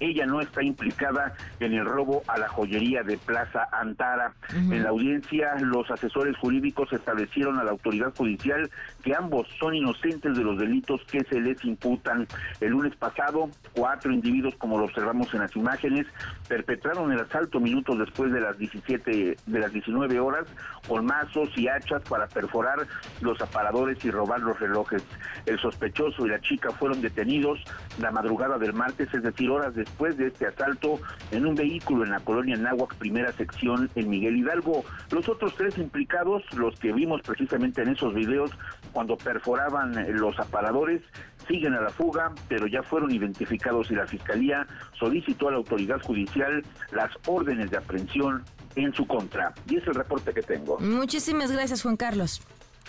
ella 0.00 0.24
no 0.26 0.40
está 0.40 0.62
implicada 0.62 1.34
en 1.60 1.74
el 1.74 1.84
robo 1.84 2.22
a 2.26 2.38
la 2.38 2.48
joyería 2.48 3.02
de 3.02 3.18
Plaza 3.18 3.68
Antara. 3.70 4.32
En 4.52 4.82
la 4.82 4.88
audiencia, 4.88 5.54
los 5.60 5.90
asesores 5.90 6.36
jurídicos 6.38 6.92
establecieron 6.92 7.58
a 7.58 7.64
la 7.64 7.70
autoridad 7.70 8.12
judicial 8.16 8.70
que 9.00 9.14
ambos 9.14 9.46
son 9.58 9.74
inocentes 9.74 10.36
de 10.36 10.44
los 10.44 10.58
delitos 10.58 11.00
que 11.10 11.24
se 11.24 11.40
les 11.40 11.62
imputan. 11.64 12.26
El 12.60 12.70
lunes 12.70 12.94
pasado, 12.96 13.50
cuatro 13.74 14.12
individuos, 14.12 14.54
como 14.56 14.78
lo 14.78 14.84
observamos 14.84 15.32
en 15.34 15.40
las 15.40 15.54
imágenes, 15.56 16.06
perpetraron 16.48 17.10
el 17.12 17.20
asalto 17.20 17.60
minutos 17.60 17.98
después 17.98 18.32
de 18.32 18.40
las 18.40 18.56
17, 18.56 19.36
de 19.44 19.58
las 19.58 19.72
19 19.72 20.20
horas, 20.20 20.46
con 20.86 21.04
mazos 21.04 21.50
y 21.56 21.68
hachas 21.68 22.02
para 22.08 22.28
perforar 22.28 22.86
los 23.20 23.40
aparadores 23.40 24.04
y 24.04 24.10
robar 24.10 24.40
los 24.40 24.58
relojes. 24.60 25.02
El 25.46 25.58
sospechoso 25.58 26.26
y 26.26 26.30
la 26.30 26.40
chica 26.40 26.70
fueron 26.70 27.00
detenidos 27.00 27.58
la 27.98 28.10
madrugada 28.10 28.56
del 28.58 28.72
martes, 28.72 29.12
es 29.12 29.22
decir, 29.22 29.50
horas 29.50 29.74
de 29.74 29.80
después 29.80 30.16
de 30.16 30.28
este 30.28 30.46
asalto 30.46 31.00
en 31.30 31.46
un 31.46 31.54
vehículo 31.54 32.04
en 32.04 32.10
la 32.10 32.20
colonia 32.20 32.56
Náhuac, 32.56 32.94
primera 32.96 33.32
sección 33.32 33.90
en 33.94 34.08
Miguel 34.08 34.36
Hidalgo. 34.36 34.84
Los 35.10 35.28
otros 35.28 35.54
tres 35.56 35.76
implicados, 35.78 36.42
los 36.54 36.78
que 36.78 36.92
vimos 36.92 37.22
precisamente 37.22 37.82
en 37.82 37.88
esos 37.88 38.14
videos 38.14 38.50
cuando 38.92 39.16
perforaban 39.16 39.92
los 40.16 40.38
aparadores, 40.38 41.02
siguen 41.48 41.74
a 41.74 41.80
la 41.80 41.90
fuga, 41.90 42.32
pero 42.48 42.66
ya 42.66 42.82
fueron 42.82 43.10
identificados 43.10 43.90
y 43.90 43.94
la 43.94 44.06
Fiscalía 44.06 44.66
solicitó 44.98 45.48
a 45.48 45.52
la 45.52 45.56
autoridad 45.58 46.00
judicial 46.00 46.64
las 46.92 47.10
órdenes 47.26 47.70
de 47.70 47.78
aprehensión 47.78 48.44
en 48.76 48.92
su 48.94 49.06
contra. 49.06 49.52
Y 49.68 49.76
es 49.76 49.86
el 49.86 49.94
reporte 49.94 50.32
que 50.32 50.42
tengo. 50.42 50.78
Muchísimas 50.78 51.50
gracias, 51.50 51.82
Juan 51.82 51.96
Carlos. 51.96 52.42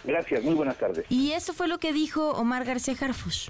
Gracias, 0.03 0.43
muy 0.43 0.55
buenas 0.55 0.77
tardes. 0.77 1.05
Y 1.09 1.31
eso 1.31 1.53
fue 1.53 1.67
lo 1.67 1.77
que 1.77 1.93
dijo 1.93 2.31
Omar 2.31 2.65
García 2.65 2.95
Harfush. 2.99 3.49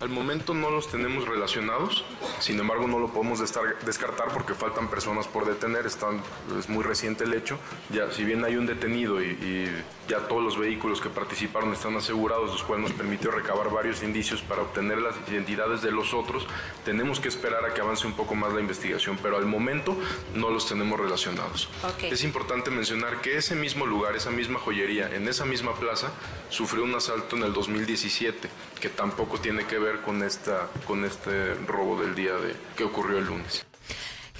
Al 0.00 0.08
momento 0.08 0.54
no 0.54 0.70
los 0.70 0.88
tenemos 0.88 1.28
relacionados, 1.28 2.06
sin 2.38 2.58
embargo 2.58 2.88
no 2.88 2.98
lo 2.98 3.12
podemos 3.12 3.38
descartar 3.38 4.32
porque 4.32 4.54
faltan 4.54 4.88
personas 4.88 5.28
por 5.28 5.44
detener, 5.44 5.84
están, 5.84 6.22
es 6.58 6.70
muy 6.70 6.82
reciente 6.82 7.24
el 7.24 7.34
hecho. 7.34 7.58
Ya, 7.90 8.10
si 8.10 8.24
bien 8.24 8.42
hay 8.42 8.56
un 8.56 8.64
detenido 8.64 9.22
y, 9.22 9.68
ya 10.08 10.26
todos 10.26 10.42
los 10.42 10.58
vehículos 10.58 11.02
que 11.02 11.10
participaron 11.10 11.74
están 11.74 11.96
asegurados, 11.96 12.50
los 12.50 12.62
cuales 12.62 12.88
nos 12.88 12.98
permitió 12.98 13.30
recabar 13.30 13.70
varios 13.70 14.02
indicios 14.02 14.40
para 14.40 14.62
obtener 14.62 14.98
las 15.02 15.14
identidades 15.28 15.82
de 15.82 15.92
los 15.92 16.14
otros, 16.14 16.46
tenemos 16.82 17.20
que 17.20 17.28
esperar 17.28 17.66
a 17.66 17.74
que 17.74 17.82
avance 17.82 18.06
un 18.06 18.14
poco 18.14 18.34
más 18.34 18.54
la 18.54 18.60
investigación, 18.60 19.18
pero 19.22 19.36
al 19.36 19.44
momento 19.44 19.96
no 20.34 20.48
los 20.48 20.66
tenemos 20.66 20.98
relacionados. 20.98 21.68
Es 22.02 22.24
importante 22.24 22.70
mencionar 22.70 23.20
que 23.20 23.36
ese 23.36 23.54
mismo 23.54 23.84
lugar, 23.84 24.16
esa 24.16 24.30
misma 24.30 24.58
joyería, 24.58 25.14
en 25.14 25.28
esa 25.28 25.44
misma 25.44 25.74
plaza, 25.74 26.10
sufrió 26.48 26.84
un 26.84 26.94
asalto 26.94 27.36
en 27.36 27.44
el 27.44 27.52
2017, 27.52 28.48
que 28.80 28.88
tampoco 28.88 29.38
tiene 29.38 29.66
que 29.66 29.78
ver 29.78 29.89
con, 30.04 30.22
esta, 30.22 30.68
con 30.86 31.04
este 31.04 31.54
robo 31.66 32.00
del 32.00 32.14
día 32.14 32.34
de, 32.34 32.54
que 32.76 32.84
ocurrió 32.84 33.18
el 33.18 33.26
lunes. 33.26 33.66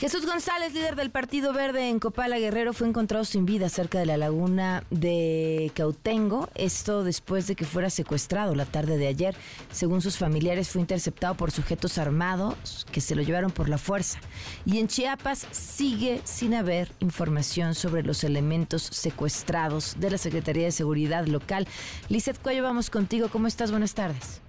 Jesús 0.01 0.25
González, 0.25 0.73
líder 0.73 0.97
del 0.97 1.11
Partido 1.11 1.53
Verde 1.53 1.91
en 1.91 1.99
Copala 1.99 2.39
Guerrero, 2.39 2.73
fue 2.73 2.89
encontrado 2.89 3.23
sin 3.27 3.45
vida 3.45 3.69
cerca 3.69 3.99
de 3.99 4.07
la 4.07 4.17
laguna 4.17 4.83
de 4.89 5.71
Cautengo. 5.75 6.49
Esto 6.55 7.05
después 7.05 7.47
de 7.47 7.55
que 7.55 7.67
fuera 7.67 7.91
secuestrado 7.91 8.55
la 8.55 8.65
tarde 8.65 8.97
de 8.97 9.09
ayer. 9.09 9.37
Según 9.71 10.01
sus 10.01 10.17
familiares, 10.17 10.71
fue 10.71 10.81
interceptado 10.81 11.35
por 11.35 11.51
sujetos 11.51 11.99
armados 11.99 12.87
que 12.91 13.03
se 13.03 13.15
lo 13.15 13.21
llevaron 13.21 13.51
por 13.51 13.69
la 13.69 13.77
fuerza. 13.77 14.21
Y 14.65 14.79
en 14.79 14.89
Chiapas 14.89 15.47
sigue 15.51 16.23
sin 16.25 16.55
haber 16.55 16.91
información 17.01 17.75
sobre 17.75 18.03
los 18.03 18.25
elementos 18.25 18.81
secuestrados 18.81 19.97
de 20.01 20.13
la 20.13 20.17
Secretaría 20.17 20.65
de 20.65 20.73
Seguridad 20.73 21.27
Local. 21.27 21.69
Lizeth 22.09 22.41
Cuello, 22.41 22.63
vamos 22.63 22.89
contigo. 22.89 23.29
¿Cómo 23.29 23.49
estás? 23.49 23.71
Buenas 23.71 23.93
tardes. 23.93 24.41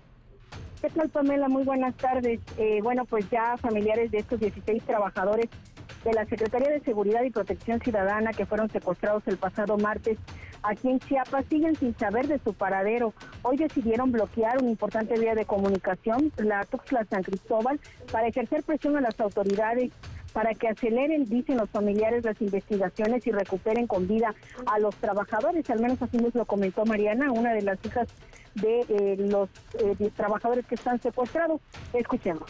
¿Qué 0.82 0.90
Pamela? 1.10 1.48
Muy 1.48 1.64
buenas 1.64 1.96
tardes. 1.96 2.40
Eh, 2.58 2.80
bueno, 2.82 3.06
pues 3.06 3.30
ya 3.30 3.56
familiares 3.58 4.10
de 4.10 4.18
estos 4.18 4.40
16 4.40 4.82
trabajadores 4.84 5.48
de 6.04 6.14
la 6.14 6.26
Secretaría 6.26 6.72
de 6.72 6.80
Seguridad 6.80 7.22
y 7.24 7.30
Protección 7.30 7.80
Ciudadana 7.80 8.32
que 8.32 8.48
fueron 8.48 8.68
secuestrados 8.72 9.22
el 9.28 9.38
pasado 9.38 9.78
martes 9.78 10.18
aquí 10.64 10.90
en 10.90 11.00
Chiapas 11.00 11.46
siguen 11.50 11.76
sin 11.76 11.96
saber 11.98 12.28
de 12.28 12.40
su 12.40 12.54
paradero. 12.54 13.14
Hoy 13.44 13.58
decidieron 13.58 14.12
bloquear 14.12 14.58
una 14.60 14.70
importante 14.70 15.20
vía 15.20 15.36
de 15.36 15.46
comunicación, 15.46 16.32
la 16.38 16.66
Tuxtla 16.66 17.06
San 17.06 17.24
Cristóbal, 17.24 17.80
para 18.12 18.28
ejercer 18.28 18.64
presión 18.64 18.98
a 18.98 19.02
las 19.02 19.20
autoridades 19.20 19.92
para 20.34 20.54
que 20.54 20.70
aceleren, 20.70 21.26
dicen 21.26 21.58
los 21.58 21.70
familiares, 21.70 22.24
las 22.24 22.42
investigaciones 22.42 23.28
y 23.28 23.32
recuperen 23.32 23.86
con 23.86 24.08
vida 24.08 24.34
a 24.66 24.80
los 24.80 24.96
trabajadores. 24.96 25.70
Al 25.70 25.82
menos 25.82 26.02
así 26.02 26.18
nos 26.18 26.34
lo 26.34 26.46
comentó 26.46 26.86
Mariana, 26.86 27.32
una 27.32 27.54
de 27.54 27.62
las 27.62 27.78
hijas 27.86 28.08
de 28.56 28.82
eh, 28.90 29.16
los 29.18 29.50
eh, 29.80 30.12
trabajadores 30.16 30.66
que 30.66 30.76
están 30.76 31.02
secuestrados. 31.02 31.62
Escuchemos 31.94 32.50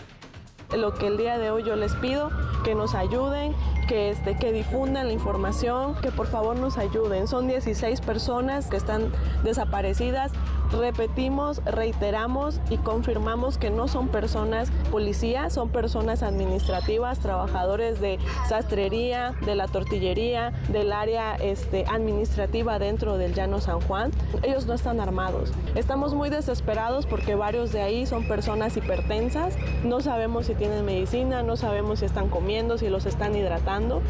lo 0.77 0.93
que 0.93 1.07
el 1.07 1.17
día 1.17 1.37
de 1.37 1.51
hoy 1.51 1.63
yo 1.63 1.75
les 1.75 1.93
pido, 1.95 2.29
que 2.63 2.75
nos 2.75 2.95
ayuden, 2.95 3.53
que, 3.87 4.09
este, 4.09 4.37
que 4.37 4.51
difundan 4.51 5.07
la 5.07 5.13
información, 5.13 5.95
que 6.01 6.11
por 6.11 6.27
favor 6.27 6.57
nos 6.57 6.77
ayuden. 6.77 7.27
Son 7.27 7.47
16 7.47 8.01
personas 8.01 8.67
que 8.67 8.77
están 8.77 9.11
desaparecidas. 9.43 10.31
Repetimos, 10.71 11.61
reiteramos 11.65 12.61
y 12.69 12.77
confirmamos 12.77 13.57
que 13.57 13.69
no 13.69 13.87
son 13.87 14.07
personas 14.07 14.71
policías, 14.89 15.53
son 15.53 15.69
personas 15.69 16.23
administrativas, 16.23 17.19
trabajadores 17.19 17.99
de 17.99 18.19
sastrería, 18.47 19.33
de 19.45 19.55
la 19.55 19.67
tortillería, 19.67 20.53
del 20.69 20.93
área 20.93 21.35
este, 21.35 21.85
administrativa 21.87 22.79
dentro 22.79 23.17
del 23.17 23.33
Llano 23.33 23.59
San 23.59 23.81
Juan. 23.81 24.11
Ellos 24.43 24.65
no 24.65 24.73
están 24.73 24.99
armados. 24.99 25.51
Estamos 25.75 26.13
muy 26.13 26.29
desesperados 26.29 27.05
porque 27.05 27.35
varios 27.35 27.71
de 27.71 27.81
ahí 27.81 28.05
son 28.05 28.27
personas 28.27 28.77
hipertensas. 28.77 29.57
No 29.83 29.99
sabemos 29.99 30.45
si 30.45 30.55
tienen 30.55 30.85
medicina, 30.85 31.43
no 31.43 31.57
sabemos 31.57 31.99
si 31.99 32.05
están 32.05 32.29
comiendo, 32.29 32.77
si 32.77 32.89
los 32.89 33.05
están 33.05 33.35
hidratando. 33.35 34.01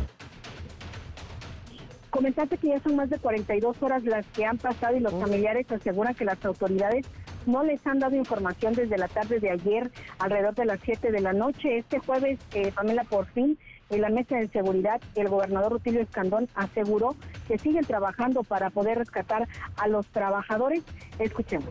Comentaste 2.11 2.57
que 2.57 2.67
ya 2.67 2.79
son 2.81 2.97
más 2.97 3.09
de 3.09 3.17
42 3.17 3.81
horas 3.81 4.03
las 4.03 4.25
que 4.27 4.45
han 4.45 4.57
pasado 4.57 4.97
y 4.97 4.99
los 4.99 5.13
familiares 5.13 5.65
aseguran 5.71 6.13
que 6.13 6.25
las 6.25 6.43
autoridades 6.43 7.05
no 7.45 7.63
les 7.63 7.85
han 7.87 7.99
dado 7.99 8.17
información 8.17 8.73
desde 8.73 8.97
la 8.97 9.07
tarde 9.07 9.39
de 9.39 9.49
ayer, 9.49 9.89
alrededor 10.19 10.53
de 10.55 10.65
las 10.65 10.79
7 10.83 11.09
de 11.09 11.21
la 11.21 11.31
noche. 11.31 11.77
Este 11.77 11.99
jueves, 11.99 12.37
eh, 12.53 12.73
Pamela, 12.75 13.05
por 13.05 13.27
fin, 13.27 13.57
en 13.89 14.01
la 14.01 14.09
mesa 14.09 14.35
de 14.35 14.49
seguridad, 14.49 15.01
el 15.15 15.29
gobernador 15.29 15.71
Rutilio 15.71 16.01
Escandón 16.01 16.49
aseguró 16.53 17.15
que 17.47 17.57
siguen 17.57 17.85
trabajando 17.85 18.43
para 18.43 18.69
poder 18.69 18.97
rescatar 18.97 19.47
a 19.77 19.87
los 19.87 20.05
trabajadores. 20.07 20.83
Escuchemos. 21.17 21.69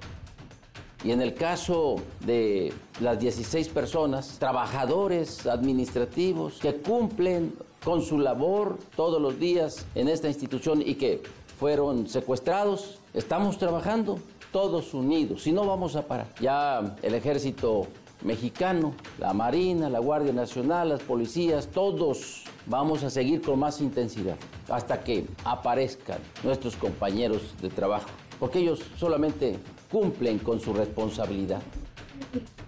Y 1.04 1.12
en 1.12 1.20
el 1.20 1.34
caso 1.34 1.96
de 2.24 2.72
las 3.00 3.18
16 3.18 3.68
personas, 3.68 4.38
trabajadores 4.38 5.46
administrativos 5.46 6.58
que 6.60 6.74
cumplen 6.76 7.54
con 7.84 8.02
su 8.02 8.18
labor 8.18 8.78
todos 8.96 9.20
los 9.20 9.38
días 9.38 9.86
en 9.94 10.08
esta 10.08 10.28
institución 10.28 10.82
y 10.84 10.94
que 10.94 11.22
fueron 11.58 12.08
secuestrados, 12.08 12.98
estamos 13.14 13.58
trabajando 13.58 14.18
todos 14.52 14.94
unidos, 14.94 15.42
si 15.42 15.52
no 15.52 15.66
vamos 15.66 15.96
a 15.96 16.06
parar. 16.06 16.28
Ya 16.40 16.96
el 17.02 17.14
ejército 17.14 17.86
mexicano, 18.22 18.94
la 19.18 19.32
Marina, 19.32 19.88
la 19.88 19.98
Guardia 19.98 20.32
Nacional, 20.32 20.90
las 20.90 21.02
policías, 21.02 21.68
todos 21.68 22.44
vamos 22.66 23.02
a 23.02 23.10
seguir 23.10 23.40
con 23.40 23.58
más 23.58 23.80
intensidad 23.80 24.36
hasta 24.68 25.02
que 25.02 25.26
aparezcan 25.44 26.18
nuestros 26.42 26.76
compañeros 26.76 27.54
de 27.60 27.68
trabajo, 27.68 28.08
porque 28.38 28.58
ellos 28.58 28.80
solamente 28.96 29.58
cumplen 29.90 30.38
con 30.38 30.60
su 30.60 30.72
responsabilidad. 30.72 31.62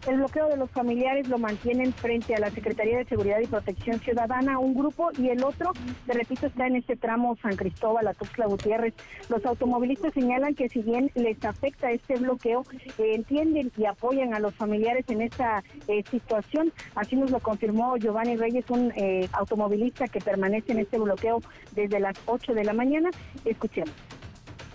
El 0.07 0.17
bloqueo 0.17 0.49
de 0.49 0.57
los 0.57 0.69
familiares 0.71 1.29
lo 1.29 1.39
mantienen 1.39 1.93
frente 1.93 2.35
a 2.35 2.41
la 2.41 2.51
Secretaría 2.51 2.99
de 2.99 3.05
Seguridad 3.05 3.39
y 3.39 3.47
Protección 3.47 4.01
Ciudadana, 4.01 4.59
un 4.59 4.75
grupo, 4.75 5.11
y 5.17 5.29
el 5.29 5.45
otro, 5.45 5.73
te 6.07 6.13
repito, 6.13 6.49
está 6.49 6.67
en 6.67 6.75
este 6.75 6.97
tramo 6.97 7.37
San 7.41 7.55
Cristóbal, 7.55 8.09
a 8.09 8.15
Tuxtla 8.15 8.47
Gutiérrez. 8.47 8.95
Los 9.29 9.47
automovilistas 9.47 10.13
señalan 10.13 10.57
que 10.57 10.69
si 10.69 10.83
bien 10.83 11.13
les 11.15 11.43
afecta 11.45 11.93
este 11.93 12.17
bloqueo, 12.17 12.65
eh, 12.99 13.15
entienden 13.15 13.71
y 13.77 13.85
apoyan 13.85 14.35
a 14.35 14.41
los 14.41 14.55
familiares 14.57 15.05
en 15.09 15.23
esta 15.23 15.63
eh, 15.87 16.03
situación. 16.11 16.73
Así 16.97 17.15
nos 17.15 17.31
lo 17.31 17.39
confirmó 17.39 17.97
Giovanni 17.97 18.37
Reyes, 18.37 18.69
un 18.71 18.93
eh, 18.97 19.29
automovilista 19.33 20.09
que 20.09 20.21
permanece 20.21 20.73
en 20.73 20.81
este 20.81 20.99
bloqueo 20.99 21.41
desde 21.77 22.01
las 22.01 22.17
8 22.27 22.55
de 22.55 22.65
la 22.65 22.73
mañana. 22.73 23.11
Escuchemos 23.45 23.95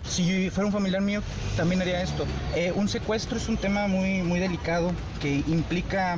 si 0.08 0.50
fuera 0.50 0.66
un 0.66 0.72
familiar 0.72 1.02
mío, 1.02 1.22
también 1.56 1.80
haría 1.82 2.02
esto. 2.02 2.26
Eh, 2.54 2.72
un 2.74 2.88
secuestro 2.88 3.38
es 3.38 3.48
un 3.48 3.56
tema 3.56 3.86
muy, 3.86 4.22
muy 4.22 4.40
delicado 4.40 4.92
que 5.20 5.42
implica 5.46 6.16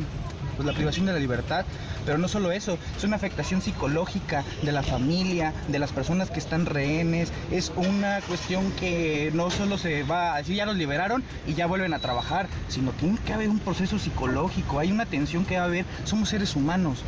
pues, 0.57 0.67
la 0.67 0.73
privación 0.73 1.07
de 1.07 1.13
la 1.13 1.19
libertad, 1.19 1.65
pero 2.05 2.19
no 2.19 2.29
solo 2.29 2.53
eso, 2.53 2.79
es 2.97 3.05
una 3.05 3.17
afectación 3.17 3.61
psicológica 3.61 4.45
de 4.63 4.73
la 4.73 4.83
familia, 4.83 5.53
de 5.69 5.79
las 5.79 5.93
personas 5.93 6.31
que 6.31 6.39
están 6.39 6.67
rehenes, 6.67 7.31
es 7.51 7.73
una 7.77 8.21
cuestión 8.23 8.71
que 8.73 9.31
no 9.35 9.51
solo 9.51 9.79
se 9.79 10.03
va 10.03 10.35
a 10.35 10.39
decir 10.39 10.57
ya 10.57 10.67
los 10.67 10.77
liberaron 10.77 11.23
y 11.47 11.55
ya 11.55 11.67
vuelven 11.67 11.95
a 11.95 11.99
trabajar, 11.99 12.49
sino 12.69 12.93
tiene 12.93 13.19
que 13.25 13.33
haber 13.33 13.49
un 13.49 13.59
proceso 13.59 13.99
psicológico, 13.99 14.79
hay 14.79 14.93
una 14.93 15.07
tensión 15.07 15.45
que 15.45 15.57
va 15.57 15.63
a 15.63 15.67
haber, 15.67 15.85
somos 16.05 16.29
seres 16.31 16.57
humanos. 16.57 17.05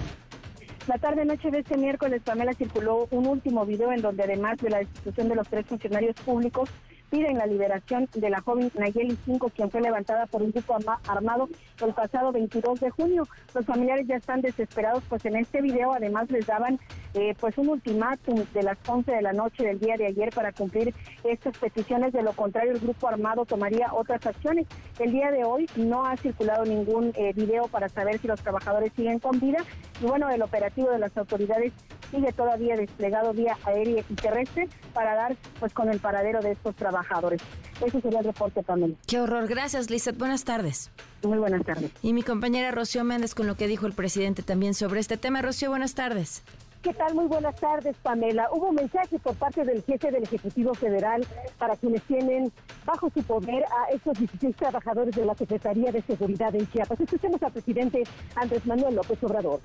La 0.89 0.99
tarde-noche 0.99 1.53
de 1.53 1.61
este 1.61 1.77
miércoles, 1.77 2.23
Pamela 2.25 2.55
circuló 2.55 3.07
un 3.13 3.29
último 3.29 3.65
video 3.65 3.93
en 3.93 4.03
donde 4.03 4.25
además 4.25 4.59
de 4.59 4.69
la 4.69 4.79
destitución 4.79 5.29
de 5.29 5.37
los 5.37 5.49
tres 5.49 5.65
funcionarios 5.67 6.17
públicos, 6.17 6.69
piden 7.09 7.39
la 7.39 7.47
liberación 7.47 8.09
de 8.15 8.31
la 8.31 8.41
joven 8.41 8.73
Nayeli 8.75 9.17
5, 9.25 9.51
quien 9.55 9.71
fue 9.71 9.81
levantada 9.81 10.27
por 10.27 10.43
un 10.43 10.51
grupo 10.51 10.77
armado 11.07 11.49
el 11.85 11.95
pasado 11.95 12.33
22 12.33 12.81
de 12.81 12.91
junio. 12.91 13.29
Los 13.55 13.65
familiares 13.65 14.09
ya 14.09 14.17
están 14.17 14.41
desesperados, 14.41 15.05
pues 15.09 15.25
en 15.25 15.37
este 15.37 15.63
video 15.63 15.93
además 15.93 16.29
les 16.33 16.47
daban 16.47 16.81
eh, 17.15 17.35
pues 17.39 17.57
un 17.59 17.69
ultimátum 17.69 18.45
de 18.53 18.63
las 18.63 18.79
11 18.87 19.13
de 19.13 19.23
la 19.23 19.33
noche 19.33 19.65
del 19.65 19.79
día 19.79 19.97
de 19.97 20.07
ayer 20.07 20.31
para 20.31 20.53
cumplir 20.53 20.95
estas 21.25 21.57
peticiones. 21.59 22.13
De 22.13 22.23
lo 22.23 22.33
contrario, 22.33 22.73
el 22.73 22.81
grupo 22.81 23.09
armado 23.09 23.45
tomaría 23.45 23.93
otras 23.93 24.25
acciones. 24.27 24.67
El 24.99 25.13
día 25.13 25.31
de 25.31 25.45
hoy 25.45 25.67
no 25.77 26.07
ha 26.07 26.17
circulado 26.17 26.65
ningún 26.65 27.13
eh, 27.15 27.33
video 27.35 27.69
para 27.69 27.89
saber 27.89 28.19
si 28.19 28.29
los 28.29 28.41
trabajadores 28.41 28.93
siguen 28.95 29.19
con 29.19 29.39
vida. 29.41 29.59
Y 30.01 30.07
bueno, 30.07 30.31
el 30.31 30.43
operativo 30.43 30.91
de 30.91 30.99
las 30.99 31.17
autoridades 31.17 31.73
sigue 32.11 32.33
todavía 32.33 32.77
desplegado 32.77 33.33
vía 33.33 33.57
aérea 33.65 34.05
y 34.09 34.15
terrestre 34.15 34.69
para 34.93 35.15
dar 35.15 35.37
pues 35.59 35.73
con 35.73 35.89
el 35.89 35.99
paradero 35.99 36.41
de 36.41 36.53
estos 36.53 36.77
trabajadores. 36.77 37.41
Ese 37.85 38.01
sería 38.01 38.21
el 38.21 38.27
reporte, 38.27 38.63
Pamela. 38.63 38.95
Qué 39.07 39.21
horror. 39.21 39.49
Gracias, 39.49 39.91
Lizeth. 39.91 40.19
Buenas 40.19 40.45
tardes. 40.45 40.91
Muy 41.23 41.39
buenas 41.39 41.65
tardes. 41.65 41.91
Y 42.03 42.13
mi 42.13 42.23
compañera 42.23 42.71
Rocío 42.71 43.05
Méndez 43.05 43.35
con 43.35 43.47
lo 43.47 43.57
que 43.57 43.67
dijo 43.67 43.87
el 43.87 43.93
presidente 43.93 44.43
también 44.43 44.75
sobre 44.75 45.01
este 45.01 45.17
tema. 45.17 45.43
Rocío, 45.43 45.71
buenas 45.71 45.95
tardes. 45.95 46.43
¿Qué 46.83 46.93
tal? 46.95 47.15
Muy 47.15 47.27
buenas 47.27 47.55
tardes, 47.55 47.97
Pamela. 48.03 48.49
Hubo 48.51 48.71
un 48.71 48.75
mensaje 48.75 49.17
por 49.21 49.37
parte 49.37 49.65
del 49.65 49.85
jefe 49.85 50.11
del 50.11 50.25
Ejecutivo 50.25 50.75
Federal 50.75 51.25
para 51.57 51.77
quienes 51.77 52.03
tienen 52.03 52.51
bajo 52.85 53.09
su 53.09 53.23
poder 53.23 53.65
a 53.67 53.93
estos 53.93 54.19
16 54.19 54.57
trabajadores 54.57 55.15
de 55.15 55.25
la 55.25 55.37
Secretaría 55.37 55.93
de 55.93 56.03
Seguridad 56.03 56.53
en 56.57 56.69
Chiapas. 56.73 56.99
Escuchemos 56.99 57.41
al 57.41 57.53
presidente 57.53 58.03
Andrés 58.35 58.67
Manuel 58.67 58.97
López 58.97 59.23
Obrador. 59.23 59.61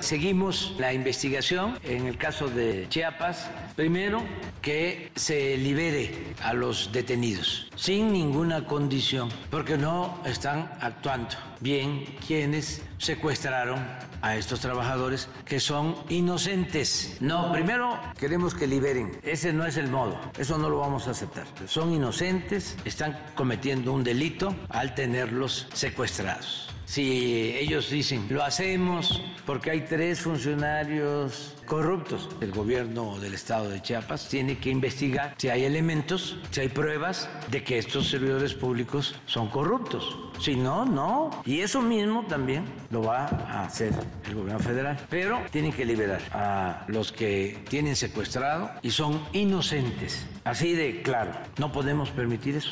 Seguimos 0.00 0.74
la 0.78 0.92
investigación 0.92 1.78
en 1.82 2.06
el 2.06 2.18
caso 2.18 2.48
de 2.48 2.86
Chiapas. 2.88 3.50
Primero, 3.74 4.22
que 4.60 5.10
se 5.16 5.56
libere 5.56 6.34
a 6.42 6.52
los 6.52 6.92
detenidos 6.92 7.68
sin 7.76 8.12
ninguna 8.12 8.66
condición, 8.66 9.28
porque 9.50 9.78
no 9.78 10.20
están 10.24 10.70
actuando 10.80 11.36
bien 11.60 12.04
quienes 12.26 12.82
secuestraron 12.98 13.78
a 14.22 14.36
estos 14.36 14.60
trabajadores 14.60 15.28
que 15.44 15.60
son 15.60 15.96
inocentes. 16.08 17.16
No, 17.20 17.52
primero 17.52 17.98
queremos 18.18 18.54
que 18.54 18.66
liberen. 18.66 19.18
Ese 19.22 19.52
no 19.52 19.66
es 19.66 19.76
el 19.76 19.88
modo. 19.88 20.18
Eso 20.38 20.58
no 20.58 20.68
lo 20.68 20.78
vamos 20.78 21.08
a 21.08 21.12
aceptar. 21.12 21.46
Son 21.66 21.92
inocentes, 21.92 22.76
están 22.84 23.18
cometiendo 23.34 23.92
un 23.92 24.04
delito 24.04 24.54
al 24.68 24.94
tenerlos 24.94 25.68
secuestrados 25.72 26.75
si 26.86 27.52
ellos 27.58 27.90
dicen, 27.90 28.26
lo 28.30 28.44
hacemos 28.44 29.20
porque 29.44 29.72
hay 29.72 29.80
tres 29.82 30.20
funcionarios 30.20 31.54
corruptos. 31.66 32.28
El 32.40 32.52
gobierno 32.52 33.18
del 33.18 33.34
estado 33.34 33.68
de 33.68 33.82
Chiapas 33.82 34.28
tiene 34.28 34.58
que 34.58 34.70
investigar 34.70 35.34
si 35.36 35.48
hay 35.48 35.64
elementos, 35.64 36.38
si 36.52 36.60
hay 36.60 36.68
pruebas 36.68 37.28
de 37.50 37.64
que 37.64 37.78
estos 37.78 38.08
servidores 38.08 38.54
públicos 38.54 39.16
son 39.26 39.48
corruptos. 39.48 40.16
Si 40.40 40.54
no, 40.54 40.84
no. 40.84 41.42
Y 41.44 41.60
eso 41.60 41.82
mismo 41.82 42.24
también 42.26 42.64
lo 42.90 43.02
va 43.02 43.26
a 43.26 43.64
hacer 43.64 43.92
el 44.28 44.34
gobierno 44.34 44.60
federal. 44.60 44.96
Pero 45.10 45.40
tienen 45.50 45.72
que 45.72 45.84
liberar 45.84 46.20
a 46.32 46.84
los 46.86 47.10
que 47.10 47.64
tienen 47.68 47.96
secuestrado 47.96 48.70
y 48.82 48.90
son 48.90 49.20
inocentes. 49.32 50.24
Así 50.44 50.74
de 50.74 51.02
claro, 51.02 51.32
no 51.58 51.72
podemos 51.72 52.10
permitir 52.10 52.56
eso. 52.56 52.70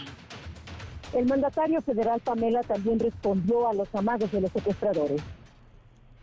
El 1.15 1.27
mandatario 1.27 1.81
federal 1.81 2.21
Pamela 2.21 2.61
también 2.63 2.99
respondió 2.99 3.69
a 3.69 3.75
los 3.75 3.89
amados 3.95 4.33
de 4.33 4.41
los 4.41 4.51
secuestradores. 4.51 5.23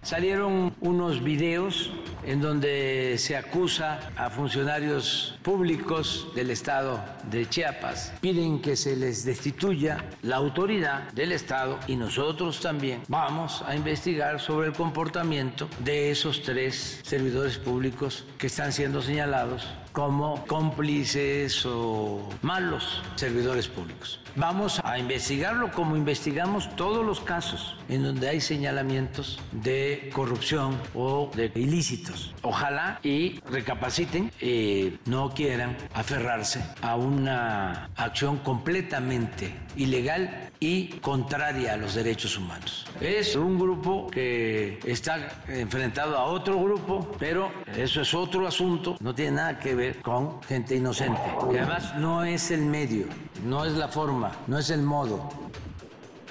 Salieron 0.01 0.75
unos 0.81 1.23
videos 1.23 1.91
en 2.25 2.41
donde 2.41 3.15
se 3.17 3.37
acusa 3.37 3.99
a 4.17 4.29
funcionarios 4.31 5.39
públicos 5.43 6.27
del 6.35 6.49
estado 6.49 6.99
de 7.29 7.47
Chiapas. 7.47 8.11
Piden 8.19 8.61
que 8.61 8.75
se 8.75 8.95
les 8.97 9.23
destituya 9.23 10.03
la 10.23 10.37
autoridad 10.37 11.11
del 11.13 11.31
estado 11.31 11.79
y 11.87 11.95
nosotros 11.95 12.59
también 12.59 13.01
vamos 13.07 13.63
a 13.67 13.75
investigar 13.75 14.41
sobre 14.41 14.67
el 14.67 14.73
comportamiento 14.73 15.69
de 15.85 16.11
esos 16.11 16.41
tres 16.41 16.99
servidores 17.03 17.59
públicos 17.59 18.25
que 18.39 18.47
están 18.47 18.73
siendo 18.73 19.01
señalados 19.01 19.67
como 19.91 20.45
cómplices 20.47 21.65
o 21.65 22.27
malos 22.41 23.01
servidores 23.15 23.67
públicos. 23.67 24.19
Vamos 24.35 24.79
a 24.83 24.97
investigarlo 24.97 25.71
como 25.71 25.97
investigamos 25.97 26.73
todos 26.77 27.05
los 27.05 27.19
casos 27.19 27.75
en 27.89 28.03
donde 28.03 28.29
hay 28.29 28.39
señalamientos 28.39 29.39
de 29.51 30.09
corrupción 30.13 30.79
o 30.93 31.29
de 31.35 31.51
ilícitos. 31.55 32.33
Ojalá 32.41 32.99
y 33.03 33.41
recapaciten 33.49 34.31
y 34.39 34.93
no 35.05 35.31
quieran 35.31 35.77
aferrarse 35.93 36.63
a 36.81 36.95
una 36.95 37.89
acción 37.97 38.37
completamente 38.37 39.53
ilegal 39.75 40.51
y 40.59 40.87
contraria 40.99 41.73
a 41.73 41.77
los 41.77 41.95
derechos 41.95 42.37
humanos. 42.37 42.85
Es 42.99 43.35
un 43.35 43.59
grupo 43.59 44.07
que 44.09 44.79
está 44.85 45.43
enfrentado 45.47 46.17
a 46.17 46.25
otro 46.25 46.61
grupo, 46.61 47.15
pero 47.17 47.51
eso 47.75 48.01
es 48.01 48.13
otro 48.13 48.47
asunto, 48.47 48.95
no 48.99 49.15
tiene 49.15 49.31
nada 49.37 49.59
que 49.59 49.75
ver 49.75 50.01
con 50.01 50.41
gente 50.43 50.75
inocente. 50.75 51.21
Y 51.51 51.57
además 51.57 51.95
no 51.97 52.23
es 52.23 52.51
el 52.51 52.61
medio, 52.61 53.07
no 53.43 53.65
es 53.65 53.73
la 53.73 53.87
forma, 53.87 54.31
no 54.47 54.59
es 54.59 54.69
el 54.69 54.81
modo. 54.81 55.29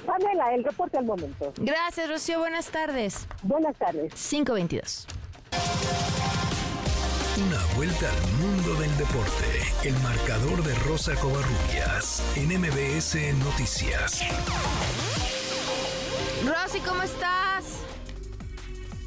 Pamela, 0.07 0.55
el 0.55 0.65
reporte 0.65 0.99
al 0.99 1.05
momento. 1.05 1.53
Gracias, 1.59 2.09
Rocío. 2.09 2.39
Buenas 2.41 2.71
tardes. 2.71 3.27
Buenas 3.43 3.77
tardes. 3.77 4.13
522. 4.15 5.07
Una 7.47 7.65
vuelta 7.75 8.11
al 8.11 8.33
mundo 8.33 8.75
del 8.75 8.95
deporte. 8.99 9.47
El 9.85 9.95
marcador 10.01 10.63
de 10.63 10.75
Rosa 10.81 11.15
Covarrubias 11.15 12.23
en 12.37 12.49
MBS 12.61 13.17
Noticias. 13.39 14.21
Rosy, 16.45 16.81
¿cómo 16.81 17.03
estás? 17.03 17.65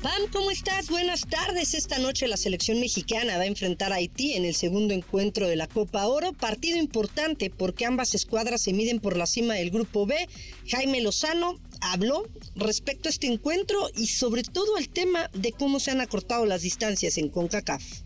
Pam, 0.01 0.23
¿cómo 0.31 0.49
estás? 0.49 0.89
Buenas 0.89 1.27
tardes. 1.27 1.75
Esta 1.75 1.99
noche 1.99 2.27
la 2.27 2.37
selección 2.37 2.79
mexicana 2.79 3.37
va 3.37 3.43
a 3.43 3.45
enfrentar 3.45 3.91
a 3.93 3.97
Haití 3.97 4.33
en 4.33 4.45
el 4.45 4.55
segundo 4.55 4.95
encuentro 4.95 5.47
de 5.47 5.55
la 5.55 5.67
Copa 5.67 6.07
Oro. 6.07 6.33
Partido 6.33 6.77
importante 6.77 7.51
porque 7.51 7.85
ambas 7.85 8.15
escuadras 8.15 8.61
se 8.61 8.73
miden 8.73 8.99
por 8.99 9.15
la 9.15 9.27
cima 9.27 9.53
del 9.53 9.69
Grupo 9.69 10.07
B. 10.07 10.27
Jaime 10.69 11.01
Lozano 11.01 11.59
habló 11.81 12.23
respecto 12.55 13.09
a 13.09 13.11
este 13.11 13.27
encuentro 13.27 13.89
y 13.95 14.07
sobre 14.07 14.41
todo 14.41 14.77
el 14.77 14.89
tema 14.89 15.29
de 15.33 15.51
cómo 15.51 15.79
se 15.79 15.91
han 15.91 16.01
acortado 16.01 16.47
las 16.47 16.63
distancias 16.63 17.17
en 17.19 17.29
CONCACAF 17.29 18.02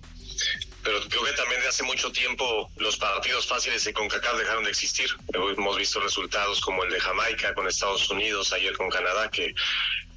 pero 0.83 1.01
creo 1.09 1.23
que 1.25 1.33
también 1.33 1.61
de 1.61 1.67
hace 1.67 1.83
mucho 1.83 2.11
tiempo 2.11 2.71
los 2.77 2.97
partidos 2.97 3.45
fáciles 3.45 3.83
de 3.83 3.93
CONCACAF 3.93 4.37
dejaron 4.37 4.63
de 4.63 4.69
existir. 4.69 5.09
Hemos 5.33 5.77
visto 5.77 5.99
resultados 5.99 6.61
como 6.61 6.83
el 6.83 6.91
de 6.91 6.99
Jamaica 6.99 7.53
con 7.53 7.67
Estados 7.67 8.09
Unidos, 8.09 8.53
ayer 8.53 8.75
con 8.77 8.89
Canadá, 8.89 9.29
que 9.29 9.53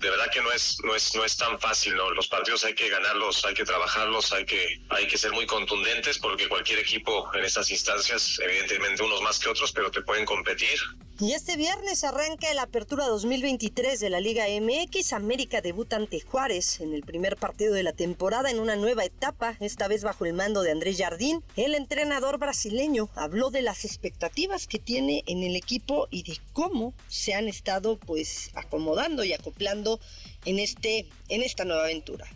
de 0.00 0.10
verdad 0.10 0.30
que 0.32 0.40
no 0.40 0.50
es 0.52 0.78
no 0.82 0.94
es 0.94 1.14
no 1.14 1.24
es 1.24 1.36
tan 1.36 1.58
fácil 1.60 1.94
los 1.94 2.26
partidos 2.26 2.64
hay 2.64 2.74
que 2.74 2.88
ganarlos 2.88 3.44
hay 3.44 3.52
que 3.52 3.64
trabajarlos 3.64 4.32
hay 4.32 4.46
que 4.46 4.80
hay 4.88 5.06
que 5.06 5.18
ser 5.18 5.30
muy 5.32 5.44
contundentes 5.44 6.18
porque 6.18 6.48
cualquier 6.48 6.78
equipo 6.78 7.30
en 7.34 7.44
estas 7.44 7.70
instancias 7.70 8.38
evidentemente 8.42 9.02
unos 9.02 9.20
más 9.20 9.38
que 9.38 9.50
otros 9.50 9.72
pero 9.72 9.90
te 9.90 10.00
pueden 10.00 10.24
competir 10.24 10.80
y 11.20 11.34
este 11.34 11.56
viernes 11.56 12.02
arranca 12.02 12.52
la 12.54 12.62
apertura 12.62 13.06
2023 13.06 14.00
de 14.00 14.08
la 14.08 14.20
Liga 14.20 14.46
MX. 14.48 15.12
América 15.12 15.60
debuta 15.60 15.96
ante 15.96 16.20
Juárez 16.20 16.80
en 16.80 16.94
el 16.94 17.02
primer 17.02 17.36
partido 17.36 17.74
de 17.74 17.82
la 17.82 17.92
temporada 17.92 18.50
en 18.50 18.58
una 18.58 18.76
nueva 18.76 19.04
etapa, 19.04 19.54
esta 19.60 19.86
vez 19.86 20.02
bajo 20.02 20.24
el 20.24 20.32
mando 20.32 20.62
de 20.62 20.70
Andrés 20.70 20.96
Jardín. 20.98 21.44
El 21.56 21.74
entrenador 21.74 22.38
brasileño 22.38 23.10
habló 23.16 23.50
de 23.50 23.60
las 23.60 23.84
expectativas 23.84 24.66
que 24.66 24.78
tiene 24.78 25.22
en 25.26 25.42
el 25.42 25.56
equipo 25.56 26.08
y 26.10 26.22
de 26.22 26.38
cómo 26.54 26.94
se 27.08 27.34
han 27.34 27.48
estado 27.48 27.98
pues 27.98 28.50
acomodando 28.54 29.22
y 29.22 29.34
acoplando 29.34 30.00
en 30.46 30.58
este 30.58 31.06
en 31.28 31.42
esta 31.42 31.66
nueva 31.66 31.84
aventura. 31.84 32.26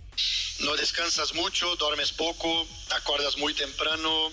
No 0.61 0.77
descansas 0.77 1.35
mucho, 1.35 1.74
duermes 1.77 2.12
poco, 2.12 2.66
acuerdas 2.90 3.39
muy 3.39 3.55
temprano 3.55 4.31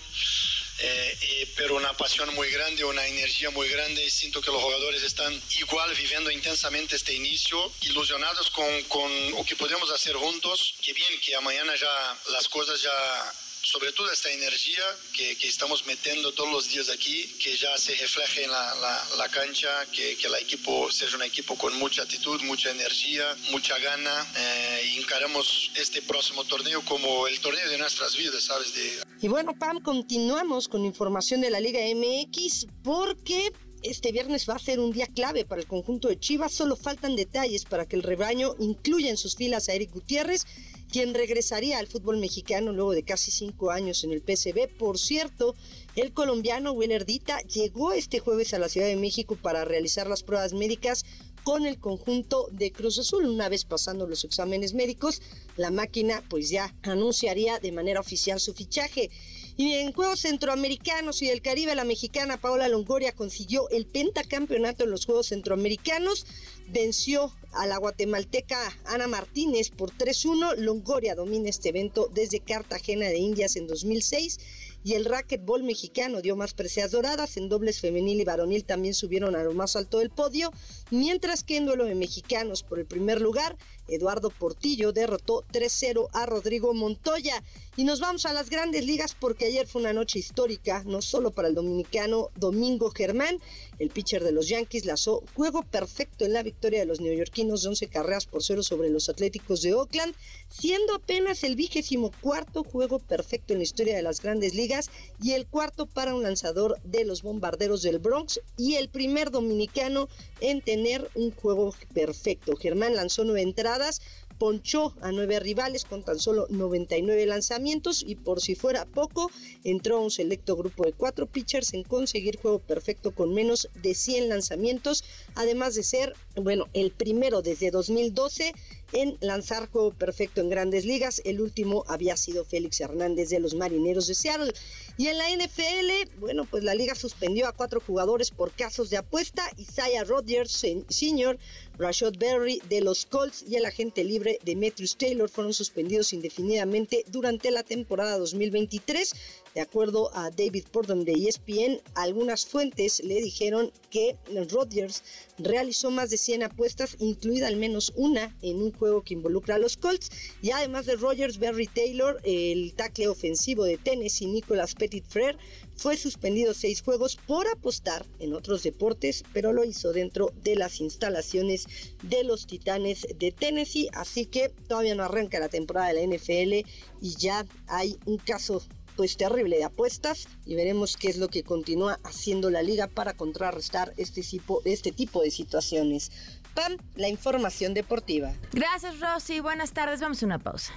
eh, 0.84 1.48
pero 1.56 1.76
una 1.76 1.92
pasión 1.96 2.34
muy 2.34 2.50
grande, 2.50 2.84
una 2.84 3.06
energía 3.06 3.50
muy 3.50 3.68
grande. 3.68 4.10
Siento 4.10 4.40
que 4.40 4.50
los 4.50 4.62
jugadores 4.62 5.02
están 5.02 5.32
igual 5.58 5.94
viviendo 5.94 6.30
intensamente 6.30 6.96
este 6.96 7.14
inicio, 7.14 7.70
ilusionados 7.82 8.50
con, 8.50 8.82
con 8.84 9.30
lo 9.30 9.44
que 9.44 9.56
podemos 9.56 9.90
hacer 9.90 10.16
juntos, 10.16 10.74
que 10.82 10.92
bien, 10.92 11.20
que 11.20 11.38
mañana 11.40 11.74
ya 11.76 12.18
las 12.32 12.48
cosas 12.48 12.82
ya 12.82 13.32
sobre 13.62 13.92
todo 13.92 14.10
esta 14.10 14.30
energía 14.30 14.82
que, 15.16 15.36
que, 15.36 15.48
estamos 15.48 15.86
metiendo 15.86 16.32
todos 16.32 16.50
los 16.50 16.68
días 16.68 16.90
aquí, 16.90 17.26
que 17.42 17.56
ya 17.56 17.76
se 17.78 17.94
refleje 17.94 18.44
en 18.44 18.50
la, 18.50 18.74
la, 19.16 19.28
cancha, 19.28 19.68
que, 19.92 20.16
que, 20.16 20.26
el 20.26 20.34
equipo 20.34 20.90
sea 20.90 21.08
un 21.14 21.22
equipo 21.22 21.56
con 21.56 21.78
mucha 21.78 22.02
actitud, 22.02 22.40
mucha 22.42 22.70
energía, 22.70 23.24
mucha 23.50 23.78
gana, 23.78 24.26
eh, 24.36 24.92
y 24.92 24.98
encaramos 24.98 25.70
este 25.76 26.02
próximo 26.02 26.44
torneo 26.44 26.82
como 26.84 27.26
el 27.28 27.38
torneo 27.40 27.68
de 27.70 27.78
nuestras 27.78 28.16
vidas, 28.16 28.42
¿sabes? 28.42 28.74
De... 28.74 29.02
Y 29.20 29.28
bueno, 29.28 29.56
Pam, 29.56 29.80
continuamos 29.80 30.68
con 30.68 30.84
información 30.84 31.40
de 31.40 31.50
la 31.50 31.60
Liga 31.60 31.80
MX 31.94 32.66
porque 32.82 33.52
este 33.82 34.12
viernes 34.12 34.48
va 34.48 34.54
a 34.54 34.58
ser 34.58 34.80
un 34.80 34.92
día 34.92 35.06
clave 35.06 35.44
para 35.44 35.60
el 35.60 35.66
conjunto 35.66 36.08
de 36.08 36.18
Chivas. 36.18 36.52
Solo 36.52 36.76
faltan 36.76 37.16
detalles 37.16 37.64
para 37.64 37.86
que 37.86 37.96
el 37.96 38.02
rebaño 38.02 38.54
incluya 38.58 39.10
en 39.10 39.16
sus 39.16 39.36
filas 39.36 39.68
a 39.68 39.74
Eric 39.74 39.92
Gutiérrez 39.92 40.44
quien 40.92 41.14
regresaría 41.14 41.78
al 41.78 41.86
fútbol 41.86 42.18
mexicano 42.18 42.70
luego 42.70 42.92
de 42.92 43.02
casi 43.02 43.30
cinco 43.30 43.70
años 43.70 44.04
en 44.04 44.12
el 44.12 44.20
PCB. 44.20 44.68
Por 44.78 44.98
cierto, 44.98 45.54
el 45.96 46.12
colombiano 46.12 46.72
Willer 46.72 47.06
Dita 47.06 47.40
llegó 47.40 47.92
este 47.92 48.20
jueves 48.20 48.52
a 48.52 48.58
la 48.58 48.68
Ciudad 48.68 48.86
de 48.86 48.96
México 48.96 49.36
para 49.40 49.64
realizar 49.64 50.06
las 50.06 50.22
pruebas 50.22 50.52
médicas 50.52 51.04
con 51.44 51.66
el 51.66 51.78
conjunto 51.78 52.46
de 52.52 52.72
Cruz 52.72 52.98
Azul. 52.98 53.26
Una 53.26 53.48
vez 53.48 53.64
pasando 53.64 54.06
los 54.06 54.24
exámenes 54.24 54.74
médicos, 54.74 55.22
la 55.56 55.70
máquina 55.70 56.22
pues 56.28 56.50
ya 56.50 56.74
anunciaría 56.82 57.58
de 57.58 57.72
manera 57.72 57.98
oficial 57.98 58.38
su 58.38 58.52
fichaje. 58.52 59.10
Y 59.56 59.72
en 59.74 59.92
Juegos 59.92 60.20
Centroamericanos 60.20 61.20
y 61.22 61.28
del 61.28 61.42
Caribe, 61.42 61.74
la 61.74 61.84
mexicana 61.84 62.40
Paola 62.40 62.68
Longoria 62.68 63.12
consiguió 63.12 63.68
el 63.70 63.86
pentacampeonato 63.86 64.84
en 64.84 64.90
los 64.90 65.04
Juegos 65.04 65.28
Centroamericanos. 65.28 66.26
Venció 66.72 67.30
a 67.52 67.66
la 67.66 67.76
guatemalteca 67.76 68.56
Ana 68.86 69.06
Martínez 69.06 69.68
por 69.68 69.90
3-1. 69.90 70.56
Longoria 70.56 71.14
domina 71.14 71.50
este 71.50 71.68
evento 71.68 72.08
desde 72.14 72.40
Cartagena 72.40 73.08
de 73.08 73.18
Indias 73.18 73.56
en 73.56 73.66
2006 73.66 74.38
y 74.82 74.94
el 74.94 75.04
racquetball 75.04 75.62
mexicano 75.62 76.22
dio 76.22 76.34
más 76.34 76.54
preseas 76.54 76.90
doradas. 76.90 77.36
En 77.36 77.50
dobles 77.50 77.78
femenil 77.78 78.22
y 78.22 78.24
varonil 78.24 78.64
también 78.64 78.94
subieron 78.94 79.36
a 79.36 79.44
lo 79.44 79.52
más 79.52 79.76
alto 79.76 79.98
del 79.98 80.08
podio, 80.08 80.50
mientras 80.92 81.42
que 81.42 81.56
en 81.56 81.66
duelo 81.66 81.86
de 81.86 81.94
mexicanos 81.94 82.62
por 82.62 82.78
el 82.78 82.84
primer 82.84 83.20
lugar, 83.20 83.56
Eduardo 83.88 84.30
Portillo 84.30 84.92
derrotó 84.92 85.42
3-0 85.52 86.08
a 86.12 86.26
Rodrigo 86.26 86.72
Montoya. 86.74 87.42
Y 87.74 87.84
nos 87.84 88.00
vamos 88.00 88.26
a 88.26 88.34
las 88.34 88.50
grandes 88.50 88.84
ligas 88.84 89.16
porque 89.18 89.46
ayer 89.46 89.66
fue 89.66 89.80
una 89.80 89.94
noche 89.94 90.18
histórica, 90.18 90.82
no 90.84 91.00
solo 91.00 91.30
para 91.30 91.48
el 91.48 91.54
dominicano 91.54 92.28
Domingo 92.36 92.90
Germán, 92.90 93.38
el 93.78 93.88
pitcher 93.88 94.22
de 94.22 94.32
los 94.32 94.48
Yankees 94.48 94.84
lanzó 94.84 95.22
juego 95.34 95.62
perfecto 95.62 96.26
en 96.26 96.34
la 96.34 96.42
victoria 96.42 96.80
de 96.80 96.84
los 96.84 97.00
neoyorquinos 97.00 97.62
de 97.62 97.70
11 97.70 97.86
carreras 97.88 98.26
por 98.26 98.42
cero 98.42 98.62
sobre 98.62 98.90
los 98.90 99.08
Atléticos 99.08 99.62
de 99.62 99.72
Oakland, 99.72 100.14
siendo 100.50 100.94
apenas 100.94 101.42
el 101.44 101.56
vigésimo 101.56 102.12
cuarto 102.20 102.62
juego 102.62 102.98
perfecto 102.98 103.54
en 103.54 103.60
la 103.60 103.64
historia 103.64 103.96
de 103.96 104.02
las 104.02 104.20
grandes 104.20 104.54
ligas 104.54 104.90
y 105.22 105.32
el 105.32 105.46
cuarto 105.46 105.86
para 105.86 106.14
un 106.14 106.22
lanzador 106.22 106.78
de 106.84 107.06
los 107.06 107.22
bombarderos 107.22 107.80
del 107.80 107.98
Bronx 107.98 108.38
y 108.58 108.74
el 108.74 108.90
primer 108.90 109.30
dominicano 109.30 110.08
en 110.40 110.60
tener 110.60 110.81
un 111.14 111.30
juego 111.30 111.74
perfecto. 111.94 112.56
Germán 112.56 112.96
lanzó 112.96 113.24
nueve 113.24 113.42
entradas, 113.42 114.00
ponchó 114.38 114.94
a 115.00 115.12
nueve 115.12 115.38
rivales 115.38 115.84
con 115.84 116.02
tan 116.02 116.18
solo 116.18 116.46
99 116.50 117.26
lanzamientos 117.26 118.02
y 118.04 118.16
por 118.16 118.40
si 118.40 118.54
fuera 118.54 118.84
poco, 118.86 119.30
entró 119.62 119.98
a 119.98 120.00
un 120.00 120.10
selecto 120.10 120.56
grupo 120.56 120.84
de 120.84 120.92
cuatro 120.92 121.26
pitchers 121.26 121.74
en 121.74 121.84
conseguir 121.84 122.38
juego 122.38 122.58
perfecto 122.58 123.12
con 123.14 123.32
menos 123.32 123.68
de 123.82 123.94
100 123.94 124.28
lanzamientos, 124.28 125.04
además 125.36 125.74
de 125.76 125.84
ser, 125.84 126.14
bueno, 126.34 126.66
el 126.72 126.90
primero 126.90 127.42
desde 127.42 127.70
2012 127.70 128.52
en 128.92 129.16
lanzar 129.20 129.68
juego 129.70 129.92
perfecto 129.92 130.40
en 130.40 130.50
grandes 130.50 130.84
ligas. 130.84 131.22
El 131.24 131.40
último 131.40 131.84
había 131.88 132.16
sido 132.16 132.44
Félix 132.44 132.80
Hernández 132.80 133.30
de 133.30 133.40
los 133.40 133.54
Marineros 133.54 134.06
de 134.06 134.14
Seattle. 134.14 134.52
Y 134.96 135.08
en 135.08 135.18
la 135.18 135.30
NFL, 135.30 136.18
bueno, 136.20 136.44
pues 136.44 136.64
la 136.64 136.74
liga 136.74 136.94
suspendió 136.94 137.46
a 137.46 137.52
cuatro 137.52 137.80
jugadores 137.80 138.30
por 138.30 138.52
casos 138.52 138.90
de 138.90 138.98
apuesta. 138.98 139.42
Isaiah 139.56 140.04
Rodgers 140.04 140.64
Sr., 140.88 141.38
Rashad 141.78 142.14
Berry 142.18 142.60
de 142.68 142.82
los 142.82 143.06
Colts 143.06 143.44
y 143.48 143.56
el 143.56 143.64
agente 143.64 144.04
libre 144.04 144.38
Demetrius 144.44 144.96
Taylor 144.96 145.28
fueron 145.28 145.54
suspendidos 145.54 146.12
indefinidamente 146.12 147.04
durante 147.08 147.50
la 147.50 147.62
temporada 147.62 148.18
2023. 148.18 149.14
De 149.54 149.60
acuerdo 149.60 150.10
a 150.16 150.30
David 150.30 150.64
Portman 150.72 151.04
de 151.04 151.12
ESPN, 151.12 151.82
algunas 151.94 152.46
fuentes 152.46 153.02
le 153.04 153.20
dijeron 153.20 153.70
que 153.90 154.16
Rodgers 154.50 155.04
realizó 155.36 155.90
más 155.90 156.08
de 156.08 156.16
100 156.16 156.44
apuestas, 156.44 156.96
incluida 157.00 157.48
al 157.48 157.56
menos 157.56 157.92
una 157.94 158.34
en 158.40 158.62
un 158.62 158.72
juego 158.72 159.02
que 159.02 159.12
involucra 159.12 159.56
a 159.56 159.58
los 159.58 159.76
Colts. 159.76 160.08
Y 160.40 160.52
además 160.52 160.86
de 160.86 160.96
Rodgers, 160.96 161.38
Berry 161.38 161.66
Taylor, 161.66 162.18
el 162.24 162.72
tackle 162.74 163.08
ofensivo 163.08 163.64
de 163.64 163.76
Tennessee, 163.76 164.26
Nicolas 164.26 164.74
Petit 164.74 165.04
Frere, 165.04 165.36
fue 165.76 165.98
suspendido 165.98 166.54
seis 166.54 166.80
juegos 166.80 167.16
por 167.16 167.46
apostar 167.48 168.06
en 168.20 168.32
otros 168.32 168.62
deportes, 168.62 169.22
pero 169.34 169.52
lo 169.52 169.64
hizo 169.64 169.92
dentro 169.92 170.32
de 170.42 170.56
las 170.56 170.80
instalaciones 170.80 171.66
de 172.02 172.24
los 172.24 172.46
Titanes 172.46 173.06
de 173.18 173.32
Tennessee. 173.32 173.90
Así 173.92 174.24
que 174.24 174.48
todavía 174.68 174.94
no 174.94 175.02
arranca 175.02 175.40
la 175.40 175.48
temporada 175.48 175.92
de 175.92 176.06
la 176.06 176.16
NFL 176.16 176.66
y 177.02 177.16
ya 177.18 177.44
hay 177.66 177.98
un 178.06 178.16
caso 178.16 178.62
pues 178.96 179.16
terrible 179.16 179.56
de 179.56 179.64
apuestas 179.64 180.28
y 180.46 180.54
veremos 180.54 180.96
qué 180.96 181.08
es 181.08 181.16
lo 181.16 181.28
que 181.28 181.42
continúa 181.42 181.98
haciendo 182.04 182.50
la 182.50 182.62
liga 182.62 182.86
para 182.86 183.14
contrarrestar 183.14 183.92
este 183.96 184.22
tipo, 184.22 184.62
este 184.64 184.92
tipo 184.92 185.22
de 185.22 185.30
situaciones. 185.30 186.10
Pam, 186.54 186.76
la 186.96 187.08
información 187.08 187.74
deportiva. 187.74 188.32
Gracias 188.52 189.00
Rosy, 189.00 189.40
buenas 189.40 189.72
tardes, 189.72 190.00
vamos 190.00 190.22
a 190.22 190.26
una 190.26 190.38
pausa. 190.38 190.72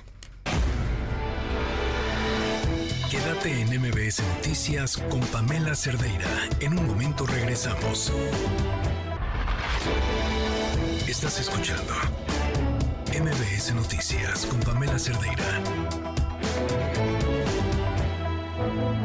Quédate 3.09 3.61
en 3.61 3.69
MBS 3.81 4.21
Noticias 4.35 4.97
con 4.97 5.21
Pamela 5.27 5.75
Cerdeira. 5.75 6.27
En 6.59 6.77
un 6.77 6.87
momento 6.87 7.25
regresamos. 7.25 8.11
Estás 11.07 11.39
escuchando 11.39 11.93
MBS 13.13 13.73
Noticias 13.73 14.45
con 14.47 14.59
Pamela 14.59 14.99
Cerdeira. 14.99 15.61
Este 18.57 19.04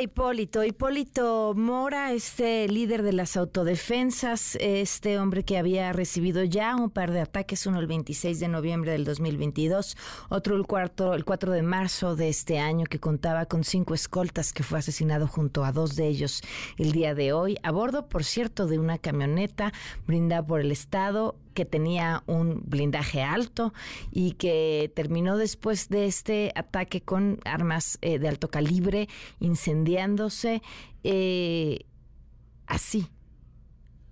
Hipólito. 0.00 0.64
Hipólito 0.64 1.52
Mora, 1.54 2.12
este 2.12 2.66
líder 2.68 3.02
de 3.02 3.12
las 3.12 3.36
autodefensas, 3.36 4.56
este 4.60 5.18
hombre 5.18 5.44
que 5.44 5.58
había 5.58 5.92
recibido 5.92 6.42
ya 6.42 6.74
un 6.74 6.90
par 6.90 7.10
de 7.10 7.20
ataques, 7.20 7.66
uno 7.66 7.80
el 7.80 7.86
26 7.86 8.40
de 8.40 8.48
noviembre 8.48 8.92
del 8.92 9.04
2022, 9.04 9.96
otro 10.30 10.56
el, 10.56 10.66
cuarto, 10.66 11.12
el 11.14 11.24
4 11.24 11.52
de 11.52 11.62
marzo 11.62 12.16
de 12.16 12.30
este 12.30 12.58
año, 12.58 12.86
que 12.86 12.98
contaba 12.98 13.44
con 13.44 13.62
cinco 13.62 13.92
escoltas, 13.92 14.52
que 14.52 14.62
fue 14.62 14.78
asesinado 14.78 15.26
junto 15.26 15.64
a 15.64 15.72
dos 15.72 15.96
de 15.96 16.06
ellos 16.06 16.42
el 16.78 16.92
día 16.92 17.14
de 17.14 17.32
hoy, 17.34 17.58
a 17.62 17.70
bordo, 17.70 18.08
por 18.08 18.24
cierto, 18.24 18.66
de 18.66 18.78
una 18.78 18.96
camioneta 18.96 19.72
brindada 20.06 20.46
por 20.46 20.60
el 20.60 20.72
Estado 20.72 21.36
que 21.54 21.64
tenía 21.64 22.22
un 22.26 22.62
blindaje 22.64 23.22
alto 23.22 23.72
y 24.10 24.32
que 24.32 24.92
terminó 24.94 25.36
después 25.36 25.88
de 25.88 26.06
este 26.06 26.52
ataque 26.54 27.00
con 27.00 27.40
armas 27.44 27.98
eh, 28.02 28.18
de 28.18 28.28
alto 28.28 28.48
calibre 28.48 29.08
incendiándose. 29.38 30.62
Eh, 31.04 31.84
así, 32.66 33.08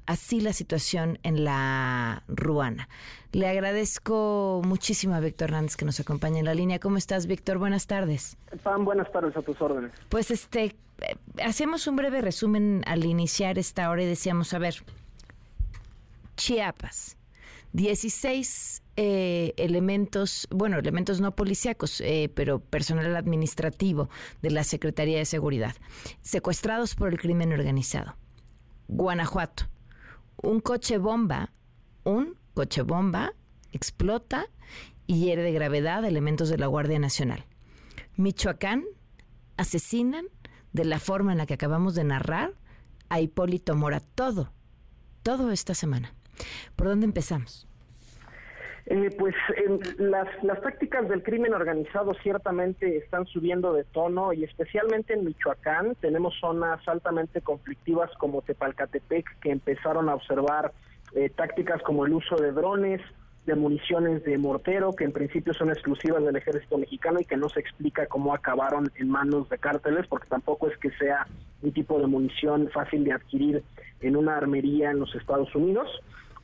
así 0.06 0.40
la 0.40 0.52
situación 0.52 1.18
en 1.22 1.44
la 1.44 2.24
Ruana. 2.28 2.88
Le 3.32 3.46
agradezco 3.46 4.62
muchísimo 4.64 5.14
a 5.14 5.20
Víctor 5.20 5.50
Hernández 5.50 5.76
que 5.76 5.84
nos 5.84 6.00
acompaña 6.00 6.38
en 6.38 6.46
la 6.46 6.54
línea. 6.54 6.78
¿Cómo 6.78 6.96
estás, 6.96 7.26
Víctor? 7.26 7.58
Buenas 7.58 7.86
tardes. 7.86 8.38
Pam, 8.62 8.84
buenas 8.84 9.10
tardes 9.12 9.36
a 9.36 9.42
tus 9.42 9.60
órdenes. 9.60 9.92
Pues 10.08 10.30
este, 10.30 10.64
eh, 11.02 11.16
hacemos 11.44 11.86
un 11.86 11.96
breve 11.96 12.22
resumen 12.22 12.82
al 12.86 13.04
iniciar 13.04 13.58
esta 13.58 13.90
hora 13.90 14.02
y 14.02 14.06
decíamos, 14.06 14.54
a 14.54 14.58
ver, 14.58 14.76
Chiapas, 16.38 17.17
16 17.72 18.82
eh, 18.96 19.54
elementos, 19.56 20.48
bueno, 20.50 20.78
elementos 20.78 21.20
no 21.20 21.34
policíacos, 21.34 22.00
eh, 22.00 22.30
pero 22.34 22.60
personal 22.60 23.14
administrativo 23.16 24.08
de 24.42 24.50
la 24.50 24.64
Secretaría 24.64 25.18
de 25.18 25.24
Seguridad, 25.24 25.76
secuestrados 26.22 26.94
por 26.94 27.08
el 27.08 27.18
crimen 27.18 27.52
organizado. 27.52 28.16
Guanajuato, 28.88 29.68
un 30.42 30.60
coche 30.60 30.98
bomba, 30.98 31.52
un 32.04 32.36
coche 32.54 32.82
bomba 32.82 33.34
explota 33.72 34.46
y 35.06 35.20
hiere 35.20 35.42
de 35.42 35.52
gravedad 35.52 36.04
elementos 36.04 36.48
de 36.48 36.58
la 36.58 36.66
Guardia 36.66 36.98
Nacional. 36.98 37.44
Michoacán, 38.16 38.84
asesinan 39.56 40.26
de 40.72 40.84
la 40.84 40.98
forma 40.98 41.32
en 41.32 41.38
la 41.38 41.46
que 41.46 41.54
acabamos 41.54 41.94
de 41.94 42.04
narrar 42.04 42.54
a 43.08 43.20
Hipólito 43.20 43.76
Mora. 43.76 44.00
Todo, 44.00 44.52
todo 45.22 45.50
esta 45.52 45.74
semana. 45.74 46.14
¿Por 46.76 46.88
dónde 46.88 47.06
empezamos? 47.06 47.68
Eh, 48.90 49.10
pues 49.18 49.34
las, 49.98 50.26
las 50.42 50.62
tácticas 50.62 51.06
del 51.10 51.22
crimen 51.22 51.52
organizado 51.52 52.14
ciertamente 52.22 52.96
están 52.96 53.26
subiendo 53.26 53.74
de 53.74 53.84
tono 53.84 54.32
y 54.32 54.44
especialmente 54.44 55.12
en 55.12 55.26
Michoacán 55.26 55.94
tenemos 56.00 56.34
zonas 56.40 56.80
altamente 56.88 57.42
conflictivas 57.42 58.10
como 58.18 58.40
Tepalcatepec 58.40 59.40
que 59.40 59.50
empezaron 59.50 60.08
a 60.08 60.14
observar 60.14 60.72
eh, 61.14 61.28
tácticas 61.28 61.82
como 61.82 62.06
el 62.06 62.14
uso 62.14 62.36
de 62.36 62.50
drones, 62.50 63.02
de 63.44 63.54
municiones 63.56 64.24
de 64.24 64.38
mortero 64.38 64.94
que 64.94 65.04
en 65.04 65.12
principio 65.12 65.52
son 65.52 65.68
exclusivas 65.68 66.24
del 66.24 66.36
ejército 66.36 66.78
mexicano 66.78 67.20
y 67.20 67.26
que 67.26 67.36
no 67.36 67.50
se 67.50 67.60
explica 67.60 68.06
cómo 68.06 68.34
acabaron 68.34 68.90
en 68.96 69.10
manos 69.10 69.50
de 69.50 69.58
cárteles 69.58 70.06
porque 70.06 70.28
tampoco 70.28 70.66
es 70.68 70.78
que 70.78 70.90
sea 70.92 71.26
un 71.60 71.72
tipo 71.72 72.00
de 72.00 72.06
munición 72.06 72.70
fácil 72.72 73.04
de 73.04 73.12
adquirir 73.12 73.62
en 74.00 74.16
una 74.16 74.38
armería 74.38 74.92
en 74.92 75.00
los 75.00 75.14
Estados 75.14 75.54
Unidos. 75.54 75.90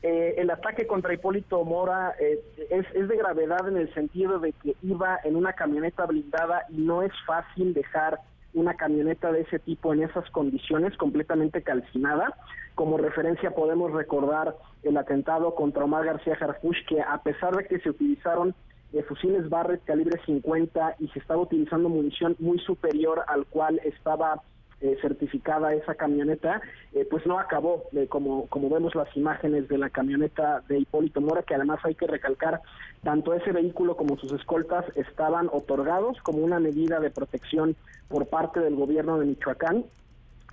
Eh, 0.07 0.35
el 0.37 0.51
ataque 0.51 0.85
contra 0.85 1.15
Hipólito 1.15 1.65
Mora 1.65 2.13
eh, 2.19 2.39
es, 2.69 3.07
de 3.07 3.17
gravedad 3.17 3.67
en 3.67 3.77
el 3.77 3.91
sentido 3.95 4.37
de 4.37 4.51
que 4.51 4.75
iba 4.83 5.19
en 5.23 5.35
una 5.35 5.53
camioneta 5.53 6.05
blindada 6.05 6.63
y 6.69 6.77
no 6.77 7.01
es 7.01 7.11
fácil 7.25 7.73
dejar 7.73 8.19
una 8.53 8.75
camioneta 8.75 9.31
de 9.31 9.41
ese 9.41 9.57
tipo 9.57 9.95
en 9.95 10.03
esas 10.03 10.29
condiciones 10.29 10.95
completamente 10.97 11.63
calcinada. 11.63 12.37
Como 12.75 12.99
referencia 12.99 13.55
podemos 13.55 13.93
recordar 13.93 14.55
el 14.83 14.95
atentado 14.95 15.55
contra 15.55 15.85
Omar 15.85 16.05
García 16.05 16.37
Harfuch, 16.39 16.85
que 16.87 17.01
a 17.01 17.17
pesar 17.23 17.55
de 17.55 17.65
que 17.65 17.79
se 17.79 17.89
utilizaron 17.89 18.53
eh, 18.93 19.01
fusiles 19.01 19.49
Barrett 19.49 19.85
calibre 19.85 20.21
50 20.23 20.97
y 20.99 21.07
se 21.07 21.17
estaba 21.17 21.41
utilizando 21.41 21.89
munición 21.89 22.35
muy 22.37 22.59
superior 22.59 23.23
al 23.27 23.47
cual 23.47 23.81
estaba 23.83 24.43
eh, 24.81 24.97
certificada 25.01 25.73
esa 25.73 25.95
camioneta, 25.95 26.61
eh, 26.93 27.07
pues 27.09 27.25
no 27.25 27.39
acabó, 27.39 27.83
como, 28.09 28.47
como 28.47 28.69
vemos 28.69 28.93
las 28.95 29.15
imágenes 29.15 29.67
de 29.67 29.77
la 29.77 29.89
camioneta 29.89 30.63
de 30.67 30.79
Hipólito 30.79 31.21
Mora, 31.21 31.43
que 31.43 31.55
además 31.55 31.79
hay 31.83 31.95
que 31.95 32.07
recalcar, 32.07 32.61
tanto 33.03 33.33
ese 33.33 33.51
vehículo 33.51 33.95
como 33.95 34.17
sus 34.17 34.31
escoltas 34.33 34.85
estaban 34.95 35.49
otorgados 35.51 36.21
como 36.21 36.39
una 36.39 36.59
medida 36.59 36.99
de 36.99 37.09
protección 37.09 37.75
por 38.09 38.27
parte 38.27 38.59
del 38.59 38.75
gobierno 38.75 39.19
de 39.19 39.25
Michoacán. 39.27 39.85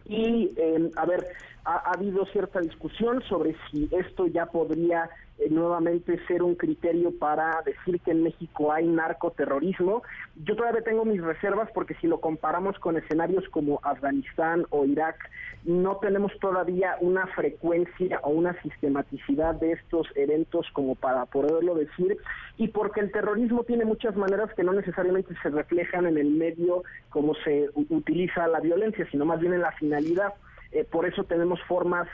Y, 0.04 0.52
eh, 0.56 0.90
a 0.96 1.06
ver, 1.06 1.26
ha, 1.64 1.92
habido 1.92 2.26
cierta 2.26 2.60
discusión 2.60 3.22
sobre 3.28 3.56
si 3.70 3.88
esto 3.92 4.26
ya 4.26 4.46
podría 4.46 5.08
eh, 5.38 5.48
nuevamente 5.50 6.18
ser 6.26 6.42
un 6.42 6.54
criterio 6.54 7.16
para 7.18 7.62
decir 7.64 8.00
que 8.00 8.10
en 8.10 8.22
México 8.22 8.72
hay 8.72 8.86
narcoterrorismo. 8.86 10.02
Yo 10.44 10.56
todavía 10.56 10.82
tengo 10.82 11.04
mis 11.04 11.22
reservas 11.22 11.68
porque 11.72 11.94
si 12.00 12.06
lo 12.06 12.20
comparamos 12.20 12.78
con 12.78 12.96
escenarios 12.96 13.48
como 13.50 13.80
Afganistán 13.82 14.66
o 14.70 14.84
Irak, 14.84 15.16
no 15.64 15.96
tenemos 15.96 16.32
todavía 16.40 16.96
una 17.00 17.26
frecuencia 17.28 18.20
o 18.24 18.30
una 18.30 18.60
sistematicidad 18.62 19.54
de 19.54 19.72
estos 19.72 20.08
eventos 20.16 20.66
como 20.72 20.96
para 20.96 21.26
poderlo 21.26 21.74
decir 21.76 22.16
y 22.58 22.68
porque 22.68 23.00
el 23.00 23.12
terrorismo 23.12 23.62
tiene 23.64 23.84
muchas 23.84 24.16
maneras 24.16 24.52
que 24.54 24.64
no 24.64 24.72
necesariamente 24.72 25.34
se 25.42 25.50
reflejan 25.50 26.06
en 26.06 26.18
el 26.18 26.30
medio 26.30 26.82
como 27.10 27.34
se 27.36 27.70
utiliza 27.74 28.48
la 28.48 28.60
violencia, 28.60 29.06
sino 29.10 29.24
más 29.24 29.40
bien 29.40 29.54
en 29.54 29.60
la 29.60 29.72
finalidad. 29.72 30.34
Eh, 30.72 30.84
por 30.84 31.06
eso 31.06 31.24
tenemos 31.24 31.60
formas 31.68 32.08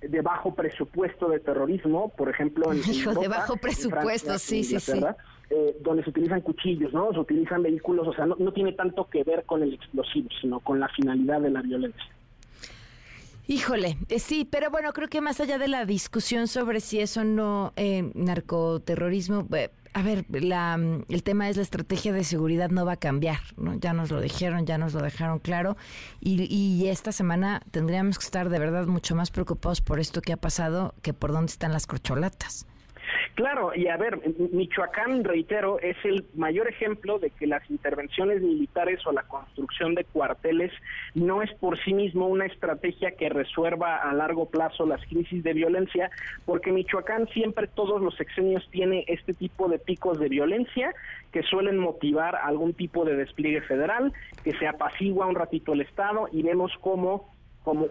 de 0.00 0.20
bajo 0.20 0.54
presupuesto 0.54 1.28
de 1.28 1.40
terrorismo, 1.40 2.10
por 2.10 2.28
ejemplo, 2.28 2.72
en, 2.72 2.78
Hijo, 2.78 3.14
de 3.14 3.28
bajo 3.28 3.56
presupuesto, 3.56 4.38
sí, 4.38 4.64
sí, 4.64 4.78
sí. 4.80 5.00
Eh, 5.50 5.76
donde 5.80 6.02
se 6.02 6.10
utilizan 6.10 6.40
cuchillos, 6.40 6.92
¿no? 6.92 7.12
Se 7.12 7.18
utilizan 7.18 7.62
vehículos, 7.62 8.08
o 8.08 8.12
sea, 8.12 8.26
no, 8.26 8.36
no 8.38 8.52
tiene 8.52 8.72
tanto 8.72 9.08
que 9.08 9.22
ver 9.22 9.44
con 9.44 9.62
el 9.62 9.74
explosivo, 9.74 10.28
sino 10.40 10.60
con 10.60 10.80
la 10.80 10.88
finalidad 10.88 11.40
de 11.40 11.50
la 11.50 11.62
violencia. 11.62 12.10
Híjole, 13.52 13.98
eh, 14.08 14.18
sí, 14.18 14.48
pero 14.50 14.70
bueno, 14.70 14.94
creo 14.94 15.08
que 15.08 15.20
más 15.20 15.38
allá 15.38 15.58
de 15.58 15.68
la 15.68 15.84
discusión 15.84 16.48
sobre 16.48 16.80
si 16.80 17.00
eso 17.00 17.22
no 17.22 17.74
eh, 17.76 18.10
narcoterrorismo, 18.14 19.46
eh, 19.54 19.70
a 19.92 20.00
ver, 20.00 20.24
la, 20.30 20.80
el 21.06 21.22
tema 21.22 21.50
es 21.50 21.56
la 21.58 21.62
estrategia 21.62 22.14
de 22.14 22.24
seguridad 22.24 22.70
no 22.70 22.86
va 22.86 22.92
a 22.92 22.96
cambiar, 22.96 23.40
¿no? 23.58 23.74
Ya 23.74 23.92
nos 23.92 24.10
lo 24.10 24.22
dijeron, 24.22 24.64
ya 24.64 24.78
nos 24.78 24.94
lo 24.94 25.02
dejaron 25.02 25.38
claro 25.38 25.76
y, 26.18 26.44
y 26.44 26.88
esta 26.88 27.12
semana 27.12 27.60
tendríamos 27.70 28.18
que 28.18 28.24
estar 28.24 28.48
de 28.48 28.58
verdad 28.58 28.86
mucho 28.86 29.14
más 29.14 29.30
preocupados 29.30 29.82
por 29.82 30.00
esto 30.00 30.22
que 30.22 30.32
ha 30.32 30.38
pasado 30.38 30.94
que 31.02 31.12
por 31.12 31.32
dónde 31.32 31.52
están 31.52 31.74
las 31.74 31.86
corcholatas. 31.86 32.66
Claro, 33.34 33.72
y 33.74 33.88
a 33.88 33.96
ver, 33.96 34.20
Michoacán, 34.52 35.24
reitero, 35.24 35.78
es 35.80 35.96
el 36.04 36.26
mayor 36.34 36.68
ejemplo 36.68 37.18
de 37.18 37.30
que 37.30 37.46
las 37.46 37.68
intervenciones 37.70 38.42
militares 38.42 39.00
o 39.06 39.12
la 39.12 39.22
construcción 39.22 39.94
de 39.94 40.04
cuarteles 40.04 40.70
no 41.14 41.40
es 41.40 41.50
por 41.54 41.82
sí 41.82 41.94
mismo 41.94 42.26
una 42.26 42.44
estrategia 42.44 43.12
que 43.12 43.30
resuelva 43.30 43.96
a 43.96 44.12
largo 44.12 44.50
plazo 44.50 44.84
las 44.84 45.02
crisis 45.06 45.42
de 45.42 45.54
violencia, 45.54 46.10
porque 46.44 46.72
Michoacán 46.72 47.26
siempre 47.28 47.68
todos 47.68 48.02
los 48.02 48.14
sexenios 48.16 48.68
tiene 48.70 49.04
este 49.08 49.32
tipo 49.32 49.66
de 49.68 49.78
picos 49.78 50.20
de 50.20 50.28
violencia 50.28 50.94
que 51.32 51.42
suelen 51.42 51.78
motivar 51.78 52.36
algún 52.36 52.74
tipo 52.74 53.06
de 53.06 53.16
despliegue 53.16 53.62
federal, 53.62 54.12
que 54.44 54.52
se 54.58 54.68
apacigua 54.68 55.26
un 55.26 55.36
ratito 55.36 55.72
el 55.72 55.80
Estado 55.80 56.28
y 56.32 56.42
vemos 56.42 56.70
cómo 56.82 57.32
como, 57.64 57.88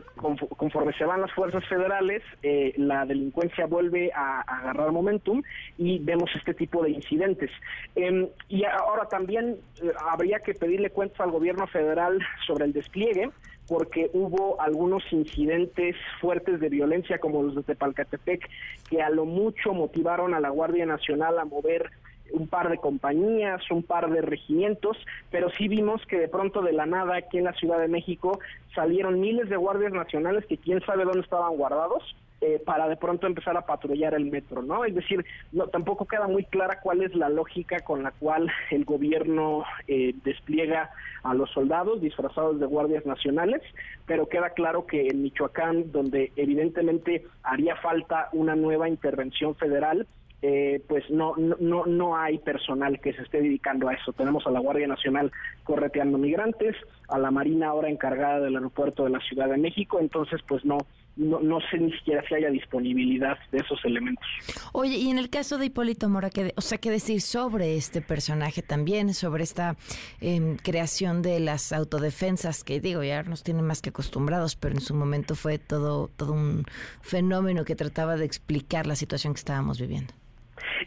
conforme 0.57 0.93
se 0.93 1.05
van 1.05 1.21
las 1.21 1.31
fuerzas 1.33 1.65
federales, 1.67 2.21
eh, 2.43 2.73
la 2.77 3.05
delincuencia 3.05 3.65
vuelve 3.65 4.11
a, 4.13 4.41
agarrar 4.41 4.91
momentum 4.91 5.41
y 5.77 5.99
vemos 5.99 6.29
este 6.35 6.53
tipo 6.53 6.83
de 6.83 6.91
incidentes. 6.91 7.49
Em, 7.95 8.27
y 8.49 8.63
ahora 8.65 9.05
también 9.07 9.57
eh, 9.81 9.91
habría 10.09 10.39
que 10.39 10.53
pedirle 10.53 10.89
cuentas 10.89 11.21
al 11.21 11.31
gobierno 11.31 11.67
federal 11.67 12.19
sobre 12.45 12.65
el 12.65 12.73
despliegue, 12.73 13.29
porque 13.67 14.09
hubo 14.13 14.59
algunos 14.59 15.03
incidentes 15.11 15.95
fuertes 16.19 16.59
de 16.59 16.67
violencia 16.67 17.19
como 17.19 17.43
los 17.43 17.55
de 17.55 17.63
Tepalcatepec, 17.63 18.49
que 18.89 19.01
a 19.01 19.09
lo 19.09 19.25
mucho 19.25 19.73
motivaron 19.73 20.33
a 20.33 20.41
la 20.41 20.49
Guardia 20.49 20.85
Nacional 20.85 21.39
a 21.39 21.45
mover 21.45 21.89
un 22.31 22.47
par 22.47 22.69
de 22.69 22.77
compañías, 22.77 23.61
un 23.71 23.83
par 23.83 24.09
de 24.09 24.21
regimientos, 24.21 24.97
pero 25.29 25.49
sí 25.51 25.67
vimos 25.67 26.05
que 26.07 26.19
de 26.19 26.27
pronto 26.27 26.61
de 26.61 26.73
la 26.73 26.85
nada 26.85 27.15
aquí 27.15 27.37
en 27.37 27.45
la 27.45 27.53
Ciudad 27.53 27.79
de 27.79 27.87
México 27.87 28.39
salieron 28.75 29.19
miles 29.19 29.49
de 29.49 29.57
guardias 29.57 29.93
nacionales 29.93 30.45
que 30.45 30.57
quién 30.57 30.81
sabe 30.81 31.03
dónde 31.03 31.21
estaban 31.21 31.55
guardados 31.55 32.03
eh, 32.43 32.59
para 32.65 32.89
de 32.89 32.97
pronto 32.97 33.27
empezar 33.27 33.55
a 33.55 33.67
patrullar 33.67 34.15
el 34.15 34.25
metro, 34.25 34.63
¿no? 34.63 34.83
Es 34.83 34.95
decir, 34.95 35.23
no, 35.51 35.67
tampoco 35.67 36.07
queda 36.07 36.27
muy 36.27 36.43
clara 36.43 36.79
cuál 36.81 37.03
es 37.03 37.13
la 37.13 37.29
lógica 37.29 37.81
con 37.81 38.01
la 38.01 38.09
cual 38.09 38.51
el 38.71 38.83
gobierno 38.83 39.63
eh, 39.87 40.15
despliega 40.23 40.89
a 41.21 41.35
los 41.35 41.51
soldados 41.51 42.01
disfrazados 42.01 42.59
de 42.59 42.65
guardias 42.65 43.05
nacionales, 43.05 43.61
pero 44.07 44.27
queda 44.27 44.49
claro 44.49 44.87
que 44.87 45.09
en 45.09 45.21
Michoacán, 45.21 45.91
donde 45.91 46.31
evidentemente 46.35 47.27
haría 47.43 47.75
falta 47.75 48.29
una 48.33 48.55
nueva 48.55 48.89
intervención 48.89 49.53
federal, 49.53 50.07
eh, 50.41 50.81
pues 50.87 51.07
no, 51.11 51.35
no, 51.37 51.85
no 51.85 52.17
hay 52.17 52.39
personal 52.39 52.99
que 52.99 53.13
se 53.13 53.21
esté 53.21 53.41
dedicando 53.41 53.89
a 53.89 53.93
eso. 53.93 54.11
Tenemos 54.13 54.45
a 54.47 54.51
la 54.51 54.59
Guardia 54.59 54.87
Nacional 54.87 55.31
correteando 55.63 56.17
migrantes, 56.17 56.75
a 57.09 57.19
la 57.19 57.29
Marina 57.29 57.67
ahora 57.67 57.89
encargada 57.89 58.39
del 58.39 58.55
aeropuerto 58.55 59.03
de 59.03 59.11
la 59.11 59.19
Ciudad 59.19 59.49
de 59.49 59.57
México, 59.57 59.99
entonces 59.99 60.41
pues 60.47 60.65
no, 60.65 60.79
no, 61.15 61.39
no 61.41 61.59
sé 61.69 61.77
ni 61.77 61.91
siquiera 61.91 62.23
si 62.27 62.33
haya 62.33 62.49
disponibilidad 62.49 63.37
de 63.51 63.59
esos 63.59 63.83
elementos. 63.85 64.25
Oye, 64.71 64.97
y 64.97 65.09
en 65.11 65.19
el 65.19 65.29
caso 65.29 65.59
de 65.59 65.67
Hipólito 65.67 66.09
Mora, 66.09 66.31
¿qué, 66.31 66.53
o 66.55 66.61
sea, 66.61 66.79
¿qué 66.79 66.89
decir 66.89 67.21
sobre 67.21 67.75
este 67.75 68.01
personaje 68.01 68.63
también, 68.63 69.13
sobre 69.13 69.43
esta 69.43 69.75
em, 70.21 70.57
creación 70.57 71.21
de 71.21 71.39
las 71.39 71.71
autodefensas, 71.71 72.63
que 72.63 72.79
digo, 72.79 73.03
ya 73.03 73.21
nos 73.23 73.43
tienen 73.43 73.65
más 73.65 73.81
que 73.81 73.89
acostumbrados, 73.89 74.55
pero 74.55 74.73
en 74.73 74.81
su 74.81 74.95
momento 74.95 75.35
fue 75.35 75.59
todo, 75.59 76.09
todo 76.15 76.33
un 76.33 76.65
fenómeno 77.01 77.63
que 77.63 77.75
trataba 77.75 78.15
de 78.15 78.25
explicar 78.25 78.87
la 78.87 78.95
situación 78.95 79.33
que 79.33 79.39
estábamos 79.39 79.79
viviendo? 79.79 80.13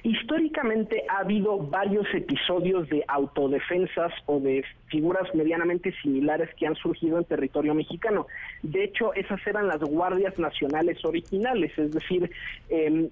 Históricamente 0.04 1.02
ha 1.08 1.20
habido 1.20 1.56
varios 1.56 2.06
episodios 2.12 2.86
de 2.90 3.02
autodefensas 3.08 4.12
o 4.26 4.38
de 4.38 4.62
figuras 4.88 5.34
medianamente 5.34 5.94
similares 6.02 6.50
que 6.56 6.66
han 6.66 6.74
surgido 6.74 7.16
en 7.16 7.24
territorio 7.24 7.74
mexicano. 7.74 8.26
De 8.62 8.84
hecho, 8.84 9.14
esas 9.14 9.40
eran 9.46 9.66
las 9.66 9.80
guardias 9.80 10.38
nacionales 10.38 11.02
originales, 11.06 11.72
es 11.78 11.90
decir, 11.90 12.30
eh, 12.68 13.08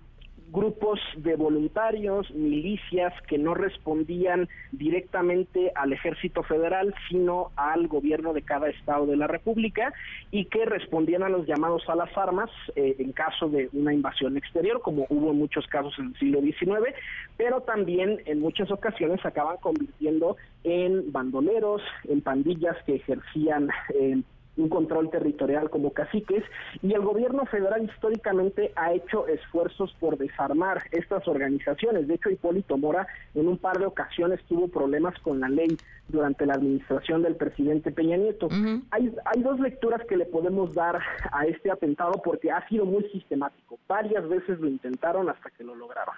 grupos 0.53 1.01
de 1.17 1.35
voluntarios, 1.35 2.31
milicias 2.33 3.13
que 3.27 3.39
no 3.39 3.55
respondían 3.55 4.49
directamente 4.71 5.73
al 5.75 5.93
ejército 5.95 6.43
federal, 6.43 6.95
sino 7.09 7.51
al 7.57 7.89
gobierno 7.89 8.35
de 8.35 8.43
cada 8.43 8.69
estado 8.69 9.07
de 9.07 9.17
la 9.17 9.27
República 9.27 9.95
y 10.31 10.45
que 10.45 10.67
respondían 10.67 11.23
a 11.23 11.31
los 11.31 11.47
llamados 11.47 11.89
a 11.89 11.97
las 11.97 12.17
armas 12.17 12.51
eh, 12.77 12.97
en 12.99 13.13
caso 13.13 13.49
de 13.49 13.71
una 13.73 13.95
invasión 13.95 14.37
exterior, 14.37 14.83
como 14.83 15.07
hubo 15.09 15.31
en 15.31 15.39
muchos 15.39 15.67
casos 15.69 15.95
en 15.99 16.09
el 16.09 16.19
siglo 16.19 16.41
XIX, 16.43 16.95
pero 17.39 17.63
también 17.63 18.21
en 18.27 18.41
muchas 18.41 18.71
ocasiones 18.71 19.25
acaban 19.25 19.57
convirtiendo 19.57 20.37
en 20.65 21.11
bandoleros, 21.13 21.81
en 22.05 22.21
pandillas 22.21 22.77
que 22.85 22.97
ejercían 22.97 23.71
eh, 23.95 24.21
un 24.57 24.69
control 24.69 25.11
territorial 25.11 25.71
como 25.71 25.93
caciques 25.93 26.45
y 26.83 26.93
el 26.93 27.01
gobierno 27.01 27.47
federal 27.47 27.85
históricamente 27.85 28.73
ha 28.77 28.93
hecho 28.93 29.27
esfuerzos 29.27 29.95
por 29.99 30.19
desarmar 30.19 30.83
estas 30.91 31.27
organizaciones. 31.27 32.07
De 32.07 32.15
hecho, 32.15 32.31
Hipólito 32.31 32.77
Mora 32.77 33.07
en 33.35 33.49
un 33.49 33.59
par 33.59 33.79
de 33.79 33.87
ocasiones 33.87 34.41
tuvo 34.49 34.69
problemas 34.69 35.19
con 35.21 35.41
la 35.41 35.49
ley 35.49 35.77
durante 36.09 36.47
la 36.47 36.55
administración 36.55 37.23
del 37.23 37.37
presidente 37.37 37.91
Peña 37.91 38.17
Nieto. 38.17 38.49
hay, 38.91 39.15
hay 39.25 39.43
dos 39.43 39.59
lecturas 39.61 40.03
que 40.07 40.17
le 40.17 40.27
podemos 40.27 40.75
dar 40.75 41.01
a 41.31 41.47
este 41.47 41.71
atentado 41.71 42.21
porque 42.23 42.51
ha 42.51 42.67
sido 42.69 42.85
muy 42.85 43.05
sistemático. 43.11 43.79
Varias 43.89 44.29
veces 44.29 44.61
lo 44.61 44.69
intentaron 44.69 45.29
hasta 45.29 45.51
que 45.51 45.65
lo 45.65 45.75
lograron 45.75 46.15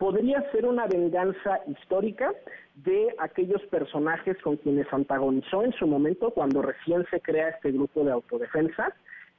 podría 0.00 0.40
ser 0.50 0.64
una 0.64 0.86
venganza 0.86 1.60
histórica 1.66 2.32
de 2.76 3.14
aquellos 3.18 3.60
personajes 3.66 4.34
con 4.42 4.56
quienes 4.56 4.90
antagonizó 4.94 5.62
en 5.62 5.74
su 5.74 5.86
momento 5.86 6.30
cuando 6.30 6.62
recién 6.62 7.04
se 7.10 7.20
crea 7.20 7.50
este 7.50 7.70
grupo 7.70 8.02
de 8.02 8.12
autodefensa, 8.12 8.94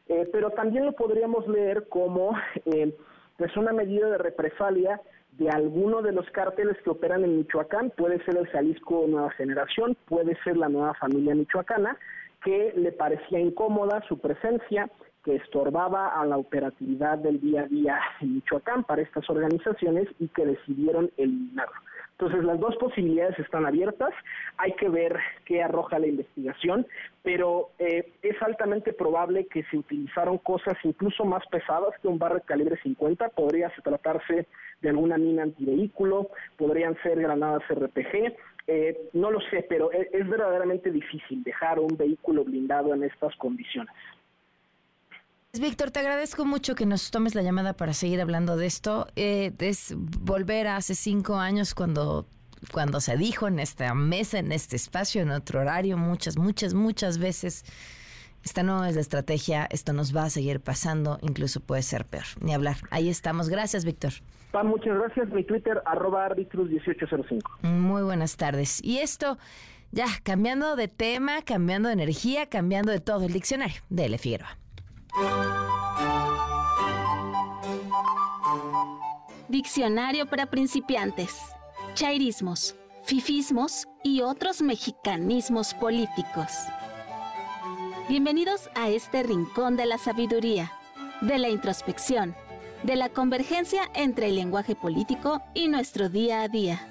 eh, 0.08 0.30
pero 0.32 0.52
también 0.52 0.86
lo 0.86 0.92
podríamos 0.92 1.48
leer 1.48 1.88
como 1.90 2.38
eh, 2.66 2.96
pues 3.38 3.58
una 3.58 3.74
medida 3.74 4.08
de 4.12 4.20
represalia 4.20 5.02
de 5.32 5.50
alguno 5.50 6.04
de 6.04 6.12
los 6.12 6.30
cárteles 6.30 6.78
que 6.84 6.92
operan 6.92 7.24
en 7.24 7.40
Michoacán, 7.40 7.90
puede 7.98 8.24
ser 8.24 8.38
el 8.38 8.46
Jalisco 8.46 9.06
Nueva 9.08 9.32
Generación, 9.32 9.98
puede 10.06 10.38
ser 10.44 10.58
la 10.58 10.70
nueva 10.70 10.94
familia 10.94 11.34
michoacana, 11.34 11.98
que 12.44 12.72
le 12.76 12.92
parecía 12.92 13.40
incómoda 13.40 14.04
su 14.08 14.20
presencia, 14.20 14.92
que 15.23 15.35
estorbaba 15.35 16.19
a 16.19 16.26
la 16.26 16.38
operatividad 16.38 17.18
del 17.19 17.39
día 17.39 17.61
a 17.61 17.68
día 17.68 17.99
en 18.22 18.35
Michoacán 18.35 18.84
para 18.84 19.02
estas 19.02 19.30
organizaciones 19.30 20.07
y 20.19 20.27
que 20.30 20.45
decidieron 20.45 21.11
eliminarlo. 21.18 21.76
Entonces 22.22 22.43
las 22.43 22.60
dos 22.60 22.76
posibilidades 22.76 23.39
están 23.39 23.65
abiertas, 23.65 24.14
hay 24.57 24.73
que 24.73 24.89
ver 24.89 25.18
qué 25.43 25.64
arroja 25.64 25.98
la 25.98 26.06
investigación, 26.06 26.85
pero 27.23 27.69
eh, 27.80 28.11
es 28.22 28.39
altamente 28.43 28.93
probable 28.93 29.48
que 29.48 29.64
se 29.64 29.77
utilizaron 29.77 30.38
cosas 30.38 30.76
incluso 30.84 31.26
más 31.26 31.43
pesadas 31.48 31.98
que 31.99 32.07
un 32.07 32.19
barrio 32.19 32.38
de 32.38 32.45
calibre 32.45 32.80
50, 32.84 33.30
podría 33.30 33.72
tratarse 33.84 34.45
de 34.81 34.89
alguna 34.89 35.18
mina 35.18 35.41
antivehículo, 35.41 36.30
podrían 36.57 36.95
ser 37.02 37.19
granadas 37.19 37.64
RPG, 37.68 38.35
eh, 38.68 39.10
no 39.14 39.31
lo 39.31 39.41
sé, 39.49 39.65
pero 39.68 39.91
es, 39.91 40.07
es 40.14 40.30
verdaderamente 40.30 40.91
difícil 40.91 41.43
dejar 41.43 41.80
un 41.80 41.98
vehículo 41.98 42.43
blindado 42.43 42.93
en 42.93 43.03
estas 43.03 43.35
condiciones. 43.38 43.95
Víctor, 45.60 45.91
te 45.91 45.99
agradezco 45.99 46.45
mucho 46.45 46.76
que 46.76 46.86
nos 46.86 47.11
tomes 47.11 47.36
la 47.36 47.41
llamada 47.41 47.73
para 47.73 47.91
seguir 47.91 48.22
hablando 48.22 48.56
de 48.56 48.68
esto. 48.68 49.07
Eh, 49.18 49.52
es 49.60 49.94
volver 49.98 50.68
a 50.68 50.78
hace 50.78 50.95
cinco 50.95 51.36
años 51.36 51.76
cuando, 51.76 52.26
cuando 52.72 53.02
se 53.02 53.18
dijo 53.18 53.49
en 53.49 53.60
esta 53.60 53.94
mesa, 53.94 54.40
en 54.40 54.53
este 54.53 54.78
espacio, 54.78 55.22
en 55.22 55.30
otro 55.30 55.60
horario, 55.60 55.98
muchas, 55.98 56.38
muchas, 56.38 56.73
muchas 56.73 57.18
veces 57.18 57.65
Esta 58.45 58.64
no 58.64 58.86
es 58.86 58.95
la 58.95 59.02
estrategia, 59.02 59.68
esto 59.69 59.91
nos 59.91 60.15
va 60.15 60.23
a 60.23 60.30
seguir 60.30 60.61
pasando, 60.61 61.19
incluso 61.22 61.60
puede 61.60 61.82
ser 61.82 62.06
peor. 62.06 62.23
Ni 62.40 62.53
hablar. 62.53 62.78
Ahí 62.90 63.10
estamos. 63.10 63.49
Gracias, 63.49 63.84
Víctor. 63.84 64.14
Pa, 64.52 64.64
muchas 64.64 64.98
gracias. 64.98 65.30
Mi 65.32 65.44
Twitter, 65.44 65.82
arroba 65.86 66.28
arbitrus 66.28 66.69
1805. 66.69 67.60
Muy 67.64 68.03
buenas 68.03 68.38
tardes. 68.38 68.82
Y 68.82 68.99
esto, 68.99 69.38
ya, 69.91 70.06
cambiando 70.23 70.78
de 70.78 70.88
tema, 70.88 71.41
cambiando 71.41 71.90
de 71.90 71.94
energía, 71.94 72.48
cambiando 72.48 72.94
de 72.94 73.02
todo. 73.02 73.26
El 73.26 73.34
diccionario 73.34 73.82
de 73.90 74.06
L. 74.06 74.18
Figueroa. 74.18 74.61
Diccionario 79.50 80.26
para 80.26 80.46
principiantes. 80.46 81.38
Chairismos, 81.94 82.76
fifismos 83.04 83.88
y 84.04 84.22
otros 84.22 84.62
mexicanismos 84.62 85.74
políticos. 85.74 86.52
Bienvenidos 88.08 88.70
a 88.76 88.90
este 88.90 89.24
rincón 89.24 89.76
de 89.76 89.86
la 89.86 89.98
sabiduría, 89.98 90.72
de 91.22 91.38
la 91.40 91.50
introspección, 91.50 92.36
de 92.84 92.96
la 92.96 93.10
convergencia 93.10 93.90
entre 93.94 94.28
el 94.28 94.36
lenguaje 94.36 94.76
político 94.76 95.42
y 95.54 95.68
nuestro 95.68 96.08
día 96.08 96.42
a 96.42 96.48
día. 96.48 96.90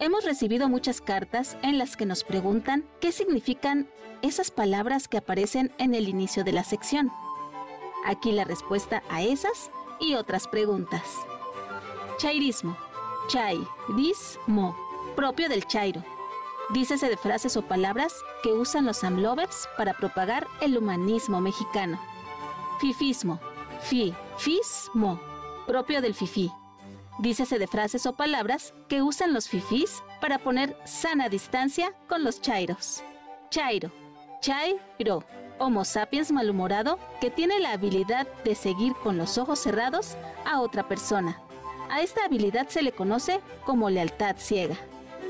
Hemos 0.00 0.24
recibido 0.24 0.68
muchas 0.68 1.00
cartas 1.00 1.56
en 1.62 1.76
las 1.76 1.96
que 1.96 2.06
nos 2.06 2.22
preguntan 2.22 2.84
qué 3.00 3.10
significan 3.10 3.88
esas 4.22 4.50
palabras 4.52 5.08
que 5.08 5.18
aparecen 5.18 5.72
en 5.78 5.94
el 5.94 6.08
inicio 6.08 6.44
de 6.44 6.52
la 6.52 6.62
sección. 6.62 7.10
Aquí 8.06 8.30
la 8.30 8.44
respuesta 8.44 9.02
a 9.10 9.22
esas 9.22 9.70
y 9.98 10.14
otras 10.14 10.46
preguntas. 10.46 11.02
Chairismo. 12.18 12.76
Chairismo. 13.28 14.76
Propio 15.16 15.48
del 15.48 15.66
chairo 15.66 16.04
Dícese 16.70 17.08
de 17.08 17.16
frases 17.16 17.56
o 17.56 17.62
palabras 17.62 18.14
que 18.42 18.52
usan 18.52 18.84
los 18.84 19.02
amlovers 19.02 19.68
para 19.76 19.94
propagar 19.94 20.46
el 20.60 20.76
humanismo 20.76 21.40
mexicano. 21.40 21.98
Fifismo. 22.78 23.40
Fifismo. 23.80 25.18
Propio 25.66 26.02
del 26.02 26.14
fifí. 26.14 26.52
Dícese 27.18 27.58
de 27.58 27.66
frases 27.66 28.06
o 28.06 28.12
palabras 28.12 28.74
que 28.88 29.02
usan 29.02 29.34
los 29.34 29.48
fifís 29.48 30.04
para 30.20 30.38
poner 30.38 30.76
sana 30.84 31.28
distancia 31.28 31.92
con 32.08 32.22
los 32.22 32.40
chairos. 32.40 33.02
Chairo. 33.50 33.90
Chairo. 34.40 35.24
Homo 35.58 35.84
sapiens 35.84 36.30
malhumorado 36.30 37.00
que 37.20 37.30
tiene 37.30 37.58
la 37.58 37.72
habilidad 37.72 38.28
de 38.44 38.54
seguir 38.54 38.94
con 39.02 39.16
los 39.16 39.36
ojos 39.36 39.58
cerrados 39.58 40.16
a 40.44 40.60
otra 40.60 40.86
persona. 40.86 41.40
A 41.90 42.02
esta 42.02 42.24
habilidad 42.24 42.68
se 42.68 42.82
le 42.82 42.92
conoce 42.92 43.40
como 43.64 43.90
lealtad 43.90 44.36
ciega. 44.38 44.76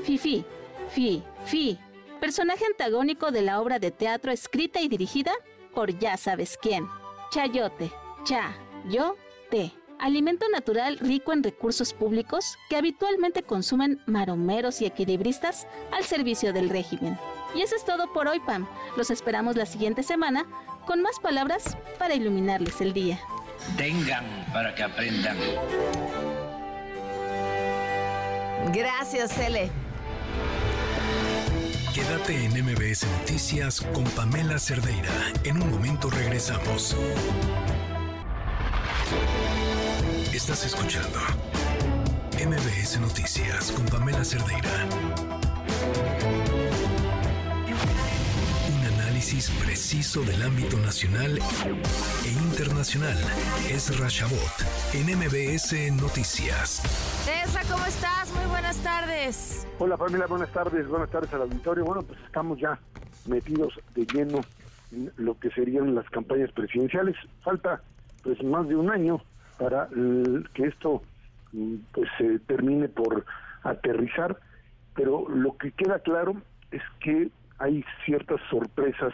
Fifi, 0.03 0.45
Fi, 0.89 1.23
Fi, 1.45 1.79
personaje 2.19 2.65
antagónico 2.65 3.31
de 3.31 3.41
la 3.41 3.59
obra 3.59 3.79
de 3.79 3.89
teatro 3.89 4.31
escrita 4.31 4.79
y 4.79 4.87
dirigida 4.87 5.31
por 5.73 5.97
ya 5.97 6.17
sabes 6.17 6.55
quién. 6.61 6.87
Chayote, 7.31 7.91
cha, 8.25 8.53
yo, 8.87 9.15
te. 9.49 9.78
Alimento 9.99 10.47
natural 10.47 10.97
rico 10.99 11.33
en 11.33 11.43
recursos 11.43 11.93
públicos 11.93 12.57
que 12.69 12.77
habitualmente 12.77 13.43
consumen 13.43 14.01
maromeros 14.05 14.81
y 14.81 14.85
equilibristas 14.85 15.67
al 15.91 16.05
servicio 16.05 16.53
del 16.53 16.69
régimen. 16.69 17.17
Y 17.53 17.61
eso 17.61 17.75
es 17.75 17.83
todo 17.83 18.11
por 18.13 18.27
hoy, 18.29 18.39
Pam. 18.39 18.65
Los 18.95 19.11
esperamos 19.11 19.57
la 19.57 19.65
siguiente 19.65 20.03
semana 20.03 20.45
con 20.85 21.01
más 21.01 21.19
palabras 21.19 21.77
para 21.97 22.15
iluminarles 22.15 22.79
el 22.79 22.93
día. 22.93 23.19
Tengan 23.75 24.23
para 24.53 24.73
que 24.73 24.83
aprendan. 24.83 25.37
Gracias, 28.73 29.33
Cele. 29.33 29.69
Quédate 31.93 32.45
en 32.45 32.53
MBS 32.63 33.05
Noticias 33.19 33.81
con 33.81 34.05
Pamela 34.11 34.59
Cerdeira. 34.59 35.11
En 35.43 35.61
un 35.61 35.69
momento 35.71 36.09
regresamos. 36.09 36.95
Estás 40.39 40.65
escuchando 40.67 41.19
MBS 42.33 43.01
Noticias 43.01 43.73
con 43.73 43.85
Pamela 43.87 44.23
Cerdeira. 44.23 44.69
Un 48.73 48.85
análisis 48.99 49.51
preciso 49.61 50.21
del 50.21 50.41
ámbito 50.41 50.77
nacional 50.77 51.37
e 51.37 52.29
internacional. 52.47 53.17
Es 53.69 53.99
Rashabot 53.99 54.39
en 54.93 55.07
MBS 55.17 55.73
Noticias. 56.01 56.83
Ezra, 57.43 57.61
¿cómo 57.69 57.85
estás? 57.85 58.33
Muy 58.33 58.45
buenas 58.45 58.77
tardes. 58.77 59.67
Hola 59.77 59.97
familia, 59.97 60.25
buenas 60.25 60.53
tardes, 60.53 60.87
buenas 60.87 61.09
tardes 61.09 61.33
al 61.33 61.41
auditorio. 61.41 61.83
Bueno, 61.83 62.01
pues 62.03 62.17
estamos 62.25 62.57
ya 62.59 62.79
metidos 63.27 63.73
de 63.93 64.05
lleno 64.05 64.39
en 64.93 65.11
lo 65.17 65.37
que 65.37 65.51
serían 65.51 65.93
las 65.93 66.09
campañas 66.09 66.49
presidenciales. 66.53 67.17
Falta 67.43 67.83
pues 68.23 68.41
más 68.41 68.69
de 68.69 68.77
un 68.77 68.89
año 68.89 69.21
para 69.59 69.89
que 70.53 70.63
esto 70.63 71.03
mm, 71.51 71.75
pues 71.91 72.09
se 72.17 72.39
termine 72.39 72.87
por 72.87 73.25
aterrizar, 73.63 74.37
pero 74.95 75.27
lo 75.29 75.57
que 75.57 75.71
queda 75.71 75.99
claro 75.99 76.41
es 76.71 76.81
que 77.01 77.29
hay 77.59 77.83
ciertas 78.05 78.39
sorpresas 78.49 79.13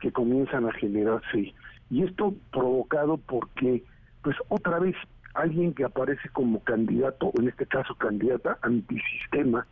que 0.00 0.10
comienzan 0.10 0.66
a 0.66 0.72
generarse 0.72 1.54
y 1.90 2.02
esto 2.02 2.34
provocado 2.50 3.18
porque 3.18 3.84
pues 4.22 4.36
otra 4.48 4.78
vez 4.78 4.96
alguien 5.34 5.74
que 5.74 5.84
aparece 5.84 6.28
como 6.30 6.60
candidato, 6.60 7.26
o 7.26 7.40
en 7.40 7.48
este 7.48 7.66
caso 7.66 7.94
candidata 7.96 8.58
antisistema, 8.62 9.66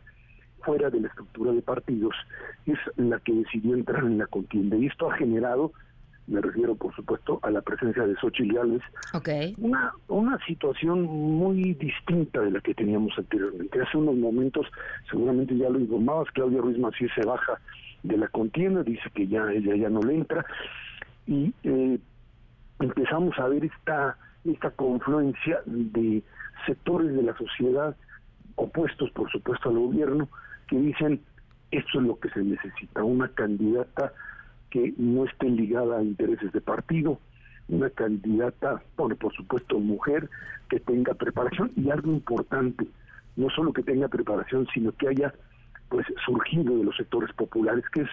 fuera 0.63 0.89
de 0.89 0.99
la 0.99 1.07
estructura 1.07 1.51
de 1.51 1.61
partidos, 1.61 2.15
es 2.67 2.77
la 2.97 3.19
que 3.19 3.33
decidió 3.33 3.75
entrar 3.75 4.03
en 4.03 4.19
la 4.19 4.27
contienda. 4.27 4.75
Y 4.77 4.85
esto 4.85 5.09
ha 5.09 5.17
generado, 5.17 5.71
me 6.31 6.41
refiero 6.41 6.75
por 6.75 6.95
supuesto 6.95 7.39
a 7.43 7.51
la 7.51 7.61
presencia 7.61 8.07
de 8.07 8.15
Xochitl 8.15 8.55
Gálvez, 8.55 8.81
una, 9.57 9.93
una 10.07 10.45
situación 10.45 11.03
muy 11.03 11.73
distinta 11.73 12.39
de 12.41 12.51
la 12.51 12.61
que 12.61 12.73
teníamos 12.73 13.11
anteriormente. 13.17 13.81
Hace 13.81 13.97
unos 13.97 14.15
momentos, 14.15 14.65
seguramente 15.09 15.55
ya 15.57 15.69
lo 15.69 15.79
informabas, 15.79 16.31
Claudia 16.31 16.61
Ruiz 16.61 16.79
Macías 16.79 17.11
se 17.15 17.25
baja 17.25 17.59
de 18.03 18.17
la 18.17 18.27
contienda, 18.29 18.81
dice 18.81 19.09
que 19.13 19.27
ya 19.27 19.51
ella 19.51 19.75
ya 19.75 19.89
no 19.89 20.01
le 20.01 20.15
entra, 20.15 20.45
y 21.27 21.53
eh, 21.63 21.99
empezamos 22.79 23.37
a 23.37 23.47
ver 23.47 23.65
esta 23.65 24.17
esta 24.45 24.71
confluencia 24.71 25.61
de 25.65 26.23
sectores 26.65 27.13
de 27.13 27.21
la 27.21 27.37
sociedad 27.37 27.95
opuestos, 28.55 29.11
por 29.11 29.29
supuesto, 29.31 29.69
al 29.69 29.77
gobierno, 29.77 30.29
que 30.67 30.77
dicen 30.77 31.21
esto 31.71 31.99
es 31.99 32.07
lo 32.07 32.19
que 32.19 32.29
se 32.29 32.43
necesita, 32.43 33.03
una 33.03 33.27
candidata 33.29 34.13
que 34.71 34.93
no 34.97 35.25
esté 35.25 35.49
ligada 35.49 35.99
a 35.99 36.03
intereses 36.03 36.51
de 36.51 36.61
partido, 36.61 37.19
una 37.69 37.89
candidata, 37.89 38.81
bueno, 38.97 39.15
por 39.15 39.33
supuesto, 39.33 39.79
mujer, 39.79 40.29
que 40.69 40.79
tenga 40.79 41.13
preparación 41.13 41.71
y 41.75 41.91
algo 41.91 42.11
importante, 42.11 42.87
no 43.35 43.49
solo 43.49 43.71
que 43.71 43.83
tenga 43.83 44.07
preparación, 44.07 44.67
sino 44.73 44.91
que 44.93 45.09
haya 45.09 45.33
pues 45.89 46.07
surgido 46.25 46.77
de 46.77 46.85
los 46.85 46.95
sectores 46.95 47.31
populares, 47.35 47.83
que 47.93 48.01
es 48.01 48.09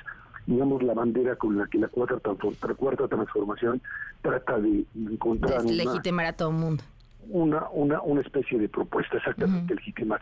digamos, 0.48 0.82
la 0.82 0.94
bandera 0.94 1.36
con 1.36 1.58
la 1.58 1.66
que 1.66 1.76
la 1.78 1.88
cuarta, 1.88 2.30
la 2.66 2.74
cuarta 2.74 3.06
transformación 3.06 3.82
trata 4.22 4.58
de 4.58 4.86
encontrar... 4.94 5.62
legitimar 5.62 6.24
a 6.24 6.32
todo 6.32 6.50
el 6.50 6.56
mundo. 6.56 6.82
Una, 7.28 7.68
una, 7.68 8.00
una 8.00 8.22
especie 8.22 8.58
de 8.58 8.66
propuesta 8.66 9.18
exactamente 9.18 9.74
legitimar. 9.74 10.20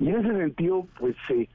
Y 0.00 0.08
en 0.08 0.16
ese 0.16 0.36
sentido, 0.36 0.84
pues 0.98 1.14
se 1.28 1.48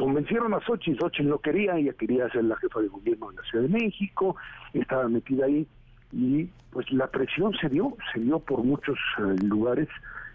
convencieron 0.00 0.54
a 0.54 0.60
Xochitl, 0.60 0.98
Xochitl 0.98 1.28
no 1.28 1.38
quería, 1.40 1.76
ella 1.76 1.92
quería 1.92 2.26
ser 2.30 2.44
la 2.44 2.56
jefa 2.56 2.80
de 2.80 2.88
gobierno 2.88 3.30
de 3.30 3.36
la 3.36 3.42
Ciudad 3.42 3.64
de 3.64 3.68
México, 3.68 4.34
estaba 4.72 5.06
metida 5.08 5.44
ahí, 5.44 5.66
y 6.10 6.48
pues 6.70 6.90
la 6.90 7.06
presión 7.08 7.52
se 7.60 7.68
dio, 7.68 7.94
se 8.14 8.20
dio 8.20 8.38
por 8.38 8.64
muchos 8.64 8.98
eh, 9.18 9.36
lugares, 9.44 9.88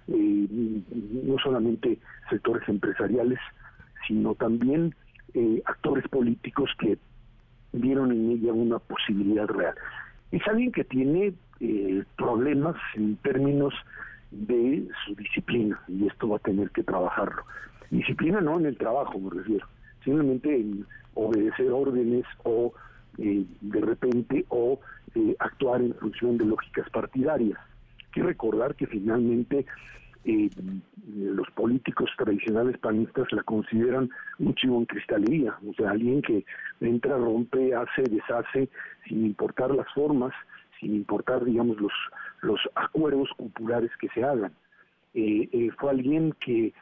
eh, 0.07 0.47
no 1.23 1.39
solamente 1.39 1.97
sectores 2.29 2.69
empresariales, 2.69 3.39
sino 4.07 4.35
también 4.35 4.93
eh, 5.33 5.63
actores 5.65 6.07
políticos 6.09 6.69
que 6.77 6.99
vieron 7.73 8.11
en 8.11 8.33
ella 8.33 8.53
una 8.53 8.77
posibilidad 8.77 9.47
real. 9.47 9.73
Es 10.31 10.47
alguien 10.47 10.71
que 10.71 10.83
tiene 10.83 11.33
problemas 12.17 12.75
en 12.93 13.15
términos 13.17 13.73
de 14.29 14.87
su 15.03 15.15
disciplina 15.15 15.81
y 15.87 16.05
esto 16.05 16.29
va 16.29 16.35
a 16.35 16.39
tener 16.39 16.69
que 16.69 16.83
trabajarlo. 16.83 17.43
Disciplina 17.89 18.41
no 18.41 18.59
en 18.59 18.67
el 18.67 18.77
trabajo, 18.77 19.19
me 19.19 19.29
refiero, 19.29 19.67
simplemente 20.03 20.55
en 20.55 20.85
obedecer 21.13 21.71
órdenes 21.71 22.25
o 22.43 22.73
eh, 23.17 23.45
de 23.61 23.81
repente 23.81 24.45
o 24.49 24.79
eh, 25.15 25.35
actuar 25.39 25.81
en 25.81 25.93
función 25.95 26.37
de 26.37 26.45
lógicas 26.45 26.89
partidarias. 26.89 27.57
Hay 27.99 28.11
que 28.11 28.23
recordar 28.23 28.75
que 28.75 28.87
finalmente 28.87 29.65
eh, 30.25 30.49
los 31.07 31.49
políticos 31.51 32.09
tradicionales 32.17 32.77
panistas 32.79 33.31
la 33.31 33.43
consideran 33.43 34.09
un 34.39 34.55
chivo 34.55 34.79
en 34.79 34.85
cristalería, 34.85 35.55
o 35.67 35.73
sea, 35.73 35.91
alguien 35.91 36.21
que 36.21 36.45
entra, 36.81 37.15
rompe, 37.17 37.75
hace, 37.75 38.03
deshace, 38.09 38.69
sin 39.07 39.25
importar 39.25 39.71
las 39.71 39.87
formas, 39.93 40.33
sin 40.79 40.95
importar, 40.95 41.45
digamos, 41.45 41.79
los, 41.79 41.93
los 42.41 42.59
acuerdos 42.75 43.29
populares 43.37 43.91
que 43.99 44.09
se 44.09 44.23
hagan. 44.23 44.51
Eh, 45.15 45.49
eh, 45.51 45.69
fue 45.79 45.91
alguien 45.91 46.33
que 46.39 46.73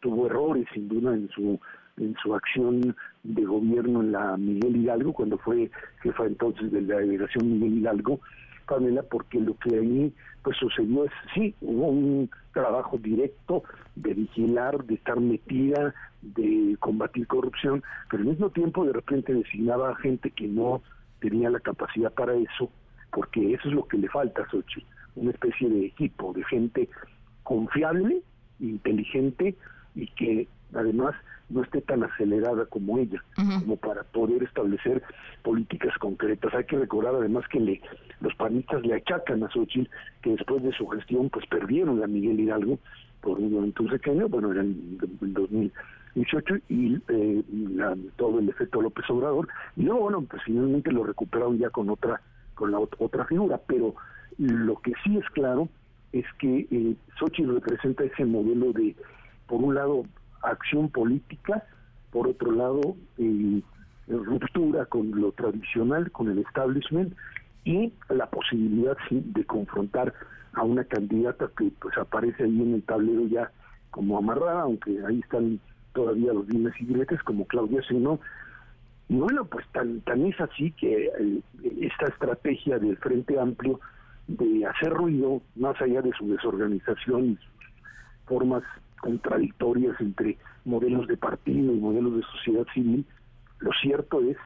tuvo 0.00 0.26
errores, 0.26 0.66
sin 0.72 0.88
duda, 0.88 1.14
en 1.14 1.28
su 1.30 1.58
en 2.00 2.14
su 2.22 2.34
acción 2.34 2.94
de 3.24 3.44
gobierno 3.44 4.00
en 4.00 4.12
la 4.12 4.36
Miguel 4.36 4.76
Hidalgo, 4.76 5.12
cuando 5.12 5.38
fue 5.38 5.70
jefa 6.02 6.26
entonces 6.26 6.70
de 6.70 6.82
la 6.82 6.98
delegación 6.98 7.52
Miguel 7.52 7.78
Hidalgo, 7.78 8.20
Pamela, 8.66 9.02
porque 9.02 9.40
lo 9.40 9.56
que 9.58 9.76
ahí 9.76 10.12
pues 10.42 10.56
sucedió 10.58 11.04
es, 11.04 11.12
sí, 11.34 11.54
hubo 11.60 11.88
un 11.88 12.30
trabajo 12.52 12.98
directo 12.98 13.64
de 13.96 14.14
vigilar, 14.14 14.84
de 14.84 14.94
estar 14.94 15.18
metida, 15.18 15.94
de 16.22 16.76
combatir 16.78 17.26
corrupción, 17.26 17.82
pero 18.10 18.22
al 18.22 18.28
mismo 18.28 18.50
tiempo 18.50 18.84
de 18.84 18.92
repente 18.92 19.34
designaba 19.34 19.90
a 19.90 19.96
gente 19.96 20.30
que 20.30 20.46
no 20.46 20.82
tenía 21.20 21.50
la 21.50 21.60
capacidad 21.60 22.12
para 22.12 22.34
eso, 22.34 22.70
porque 23.10 23.54
eso 23.54 23.68
es 23.68 23.74
lo 23.74 23.86
que 23.88 23.98
le 23.98 24.08
falta 24.08 24.42
a 24.42 24.50
Xochitl, 24.50 24.86
una 25.16 25.30
especie 25.30 25.68
de 25.68 25.86
equipo, 25.86 26.32
de 26.32 26.44
gente 26.44 26.88
confiable, 27.48 28.20
inteligente 28.60 29.54
y 29.94 30.06
que 30.08 30.46
además 30.74 31.14
no 31.48 31.62
esté 31.62 31.80
tan 31.80 32.04
acelerada 32.04 32.66
como 32.66 32.98
ella, 32.98 33.24
como 33.34 33.76
para 33.76 34.02
poder 34.02 34.42
establecer 34.42 35.02
políticas 35.42 35.96
concretas. 35.96 36.52
Hay 36.52 36.64
que 36.64 36.78
recordar 36.78 37.14
además 37.14 37.46
que 37.48 37.58
le, 37.58 37.80
los 38.20 38.34
panistas 38.34 38.82
le 38.82 38.96
achacan 38.96 39.42
a 39.42 39.48
Xochitl 39.48 39.88
que 40.20 40.32
después 40.32 40.62
de 40.62 40.72
su 40.72 40.86
gestión 40.88 41.30
pues 41.30 41.46
perdieron 41.46 42.04
a 42.04 42.06
Miguel 42.06 42.38
Hidalgo 42.38 42.78
por 43.22 43.38
un 43.38 43.50
momento 43.50 43.82
un 43.82 44.30
bueno, 44.30 44.52
era 44.52 44.60
en, 44.60 44.98
2018 44.98 46.54
y 46.68 46.96
eh, 47.08 47.42
todo 48.16 48.40
el 48.40 48.48
efecto 48.50 48.82
López 48.82 49.08
Obrador, 49.08 49.48
y 49.74 49.84
luego, 49.84 50.00
bueno, 50.00 50.22
pues 50.28 50.42
finalmente 50.44 50.92
lo 50.92 51.02
recuperaron 51.02 51.56
ya 51.56 51.70
con 51.70 51.88
otra 51.88 52.20
con 52.54 52.72
la 52.72 52.78
otra 52.78 53.24
figura, 53.24 53.58
pero 53.66 53.94
lo 54.36 54.76
que 54.80 54.92
sí 55.02 55.16
es 55.16 55.24
claro 55.30 55.68
es 56.12 56.24
que 56.38 56.66
eh, 56.70 56.96
Xochitl 57.18 57.54
representa 57.54 58.04
ese 58.04 58.24
modelo 58.24 58.72
de, 58.72 58.96
por 59.46 59.62
un 59.62 59.74
lado, 59.74 60.04
acción 60.42 60.88
política, 60.88 61.64
por 62.10 62.28
otro 62.28 62.52
lado, 62.52 62.96
eh, 63.18 63.62
ruptura 64.08 64.86
con 64.86 65.20
lo 65.20 65.32
tradicional, 65.32 66.10
con 66.10 66.30
el 66.30 66.38
establishment 66.38 67.14
y 67.64 67.92
la 68.08 68.26
posibilidad 68.26 68.96
de 69.10 69.44
confrontar 69.44 70.14
a 70.54 70.62
una 70.62 70.84
candidata 70.84 71.50
que 71.56 71.70
pues 71.80 71.96
aparece 71.98 72.44
ahí 72.44 72.62
en 72.62 72.74
el 72.74 72.82
tablero 72.82 73.26
ya 73.26 73.50
como 73.90 74.18
amarrada, 74.18 74.62
aunque 74.62 74.98
ahí 75.06 75.20
están 75.20 75.60
todavía 75.92 76.32
los 76.32 76.46
dimes 76.48 76.72
y 76.80 76.86
diretes 76.86 77.22
como 77.22 77.46
Claudia 77.46 77.82
Sino. 77.88 78.20
Y 79.08 79.16
bueno, 79.16 79.44
pues 79.44 79.66
tan, 79.72 80.00
tan 80.02 80.24
es 80.26 80.40
así 80.40 80.70
que 80.72 81.06
eh, 81.06 81.40
esta 81.80 82.06
estrategia 82.06 82.78
del 82.78 82.96
Frente 82.98 83.38
Amplio 83.38 83.80
de 84.28 84.66
hacer 84.66 84.92
ruido, 84.92 85.42
más 85.56 85.80
allá 85.80 86.02
de 86.02 86.12
su 86.16 86.28
desorganización 86.28 87.30
y 87.30 87.36
sus 87.36 88.26
formas 88.26 88.62
contradictorias 89.00 89.98
entre 90.00 90.36
modelos 90.64 91.06
de 91.08 91.16
partido 91.16 91.72
y 91.72 91.78
modelos 91.78 92.16
de 92.16 92.22
sociedad 92.22 92.66
civil, 92.74 93.04
lo 93.60 93.70
cierto 93.80 94.20
es 94.20 94.36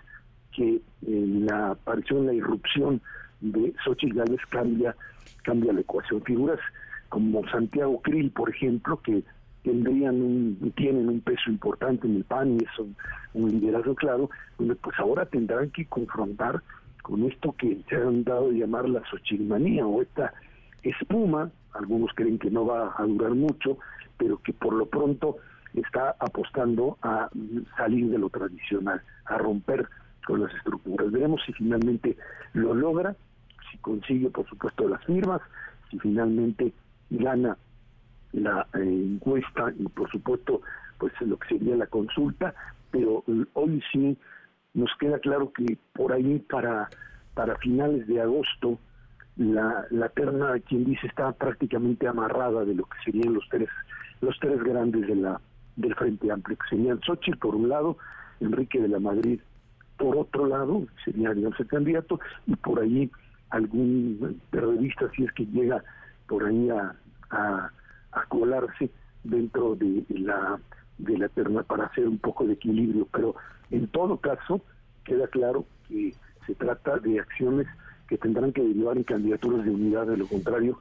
que 0.53 0.81
en 1.07 1.47
la 1.47 1.71
aparición, 1.73 2.27
la 2.27 2.35
irrupción 2.35 3.01
de 3.41 3.75
Xochitl 3.85 4.21
cambia, 4.49 4.95
cambia 5.43 5.73
la 5.73 5.81
ecuación. 5.81 6.23
Figuras 6.23 6.61
como 7.09 7.47
Santiago 7.49 8.01
Krill, 8.03 8.31
por 8.31 8.51
ejemplo, 8.51 9.01
que 9.03 9.25
tendrían 9.65 10.21
un, 10.21 10.73
tienen 10.77 11.09
un 11.09 11.21
peso 11.21 11.51
importante 11.51 12.07
en 12.07 12.17
el 12.17 12.25
PAN 12.25 12.59
y 12.61 12.65
son 12.77 12.95
un 13.35 13.51
liderazgo 13.51 13.95
claro, 13.95 14.31
pues 14.57 14.99
ahora 14.99 15.27
tendrán 15.27 15.71
que 15.71 15.87
confrontar 15.87 16.63
con 17.03 17.25
esto 17.25 17.55
que 17.59 17.83
se 17.89 17.97
han 17.97 18.25
dado 18.25 18.49
a 18.49 18.53
llamar 18.53 18.89
la 18.89 19.03
Xochitl-manía 19.11 19.87
o 19.87 20.03
esta 20.03 20.33
espuma, 20.83 21.51
algunos 21.75 22.11
creen 22.15 22.39
que 22.39 22.51
no 22.51 22.67
va 22.67 22.95
a 22.97 23.05
durar 23.05 23.35
mucho, 23.35 23.79
pero 24.17 24.39
que 24.39 24.53
por 24.53 24.73
lo 24.75 24.87
pronto 24.87 25.37
está 25.75 26.17
apostando 26.19 26.99
a 27.03 27.29
salir 27.77 28.11
de 28.11 28.19
lo 28.19 28.29
tradicional, 28.31 29.03
a 29.25 29.39
romper 29.39 29.89
con 30.27 30.43
las 30.43 30.55
estructuras. 30.55 31.11
Veremos 31.11 31.41
si 31.45 31.53
finalmente 31.53 32.17
lo 32.53 32.75
logra, 32.75 33.17
si 33.71 33.79
consigue, 33.79 34.31
por 34.31 34.47
supuesto, 34.49 34.89
las 34.89 35.05
firmas, 35.05 35.41
si 35.91 35.99
finalmente 35.99 36.73
gana 37.11 37.57
la 38.33 38.67
eh, 38.75 38.79
encuesta 38.81 39.73
y, 39.79 39.85
por 39.89 40.11
supuesto, 40.11 40.63
pues 40.99 41.13
lo 41.21 41.39
que 41.39 41.49
sería 41.49 41.77
la 41.77 41.87
consulta, 41.87 42.55
pero 42.91 43.25
eh, 43.27 43.45
hoy 43.55 43.83
sí 43.93 44.17
nos 44.75 44.91
queda 44.99 45.19
claro 45.19 45.53
que 45.53 45.79
por 45.93 46.13
ahí 46.13 46.39
para 46.39 46.89
para 47.35 47.57
finales 47.57 48.07
de 48.07 48.21
agosto 48.21 48.79
la, 49.37 49.87
la 49.91 50.11
terna, 50.11 50.53
quien 50.61 50.85
dice, 50.85 51.07
está 51.07 51.33
prácticamente 51.33 52.07
amarrada 52.07 52.67
de 52.67 52.75
lo 52.75 52.85
que 52.85 52.99
serían 53.05 53.33
los 53.35 53.49
tres 53.51 53.69
los 54.21 54.39
tres 54.41 54.63
grandes 54.63 55.07
de 55.07 55.17
la 55.17 55.41
del 55.77 55.95
Frente 55.95 56.31
Amplio, 56.31 56.59
que 56.59 56.77
serían 56.77 57.01
Xochitl 57.01 57.39
por 57.39 57.55
un 57.55 57.69
lado, 57.69 57.97
Enrique 58.41 58.81
de 58.81 58.89
la 58.89 59.01
Madrid 59.01 59.41
por 59.97 60.17
otro 60.17 60.47
lado, 60.47 60.85
sería 61.05 61.33
digamos 61.33 61.59
el 61.61 61.67
candidato, 61.69 62.19
y 62.47 62.57
por 62.57 62.81
ahí 62.81 63.11
algún 63.51 64.41
periodista, 64.51 65.09
si 65.15 65.25
es 65.25 65.33
que 65.33 65.47
llega 65.47 65.83
por 66.27 66.45
ahí 66.45 66.71
a, 66.71 66.95
a, 67.31 67.71
colarse 68.29 68.91
dentro 69.23 69.77
de 69.77 70.05
la 70.09 70.59
de 70.99 71.19
la 71.19 71.29
terna 71.29 71.63
para 71.63 71.87
hacer 71.87 72.09
un 72.09 72.19
poco 72.19 72.45
de 72.47 72.55
equilibrio, 72.55 73.07
pero 73.13 73.35
en 73.73 73.89
todo 73.89 74.19
caso 74.19 74.61
queda 75.05 75.27
claro 75.29 75.65
que 75.89 76.15
se 76.47 76.55
trata 76.55 76.99
de 76.99 77.19
acciones 77.19 77.67
que 78.09 78.19
tendrán 78.19 78.53
que 78.53 78.63
derivar 78.63 78.97
en 78.97 79.05
candidaturas 79.05 79.65
de 79.65 79.71
unidad, 79.71 80.07
de 80.07 80.19
lo 80.19 80.27
contrario, 80.27 80.79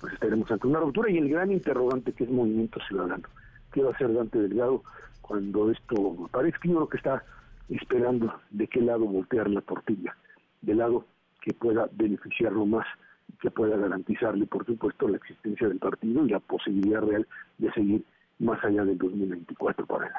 pues 0.00 0.14
estaremos 0.14 0.50
ante 0.50 0.66
una 0.66 0.80
ruptura 0.80 1.10
y 1.10 1.18
el 1.18 1.28
gran 1.28 1.52
interrogante 1.52 2.12
que 2.12 2.24
es 2.24 2.30
Movimiento 2.30 2.80
Ciudadano. 2.88 3.28
¿Qué 3.72 3.82
va 3.82 3.90
a 3.90 3.92
hacer 3.92 4.12
Dante 4.12 4.38
Delgado 4.38 4.82
cuando 5.20 5.70
esto 5.70 6.28
parezca? 6.32 6.66
Yo 6.66 6.80
lo 6.80 6.88
que 6.88 6.96
está 6.96 7.22
esperando 7.68 8.34
de 8.50 8.66
qué 8.66 8.80
lado 8.80 9.04
voltear 9.04 9.48
la 9.50 9.60
tortilla, 9.60 10.16
del 10.62 10.78
lado 10.78 11.04
que 11.42 11.52
pueda 11.52 11.88
beneficiarlo 11.92 12.64
más 12.64 12.86
y 13.28 13.34
que 13.34 13.50
pueda 13.50 13.76
garantizarle, 13.76 14.46
por 14.46 14.64
supuesto, 14.64 15.06
la 15.06 15.18
existencia 15.18 15.68
del 15.68 15.78
partido 15.78 16.24
y 16.24 16.30
la 16.30 16.40
posibilidad 16.40 17.02
real 17.02 17.26
de 17.58 17.70
seguir 17.72 18.04
más 18.38 18.64
allá 18.64 18.84
del 18.84 18.96
2024 18.96 19.86
para 19.86 20.06
él. 20.06 20.12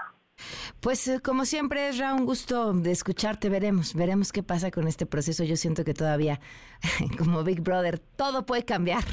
Pues 0.81 1.07
eh, 1.07 1.19
como 1.23 1.45
siempre, 1.45 1.89
es 1.89 1.99
un 1.99 2.25
gusto 2.25 2.73
de 2.73 2.91
escucharte. 2.91 3.49
Veremos, 3.49 3.93
veremos 3.93 4.31
qué 4.31 4.41
pasa 4.41 4.71
con 4.71 4.87
este 4.87 5.05
proceso. 5.05 5.43
Yo 5.43 5.55
siento 5.55 5.83
que 5.83 5.93
todavía, 5.93 6.39
como 7.19 7.43
Big 7.43 7.61
Brother, 7.61 7.99
todo 7.99 8.47
puede 8.47 8.65
cambiar. 8.65 9.03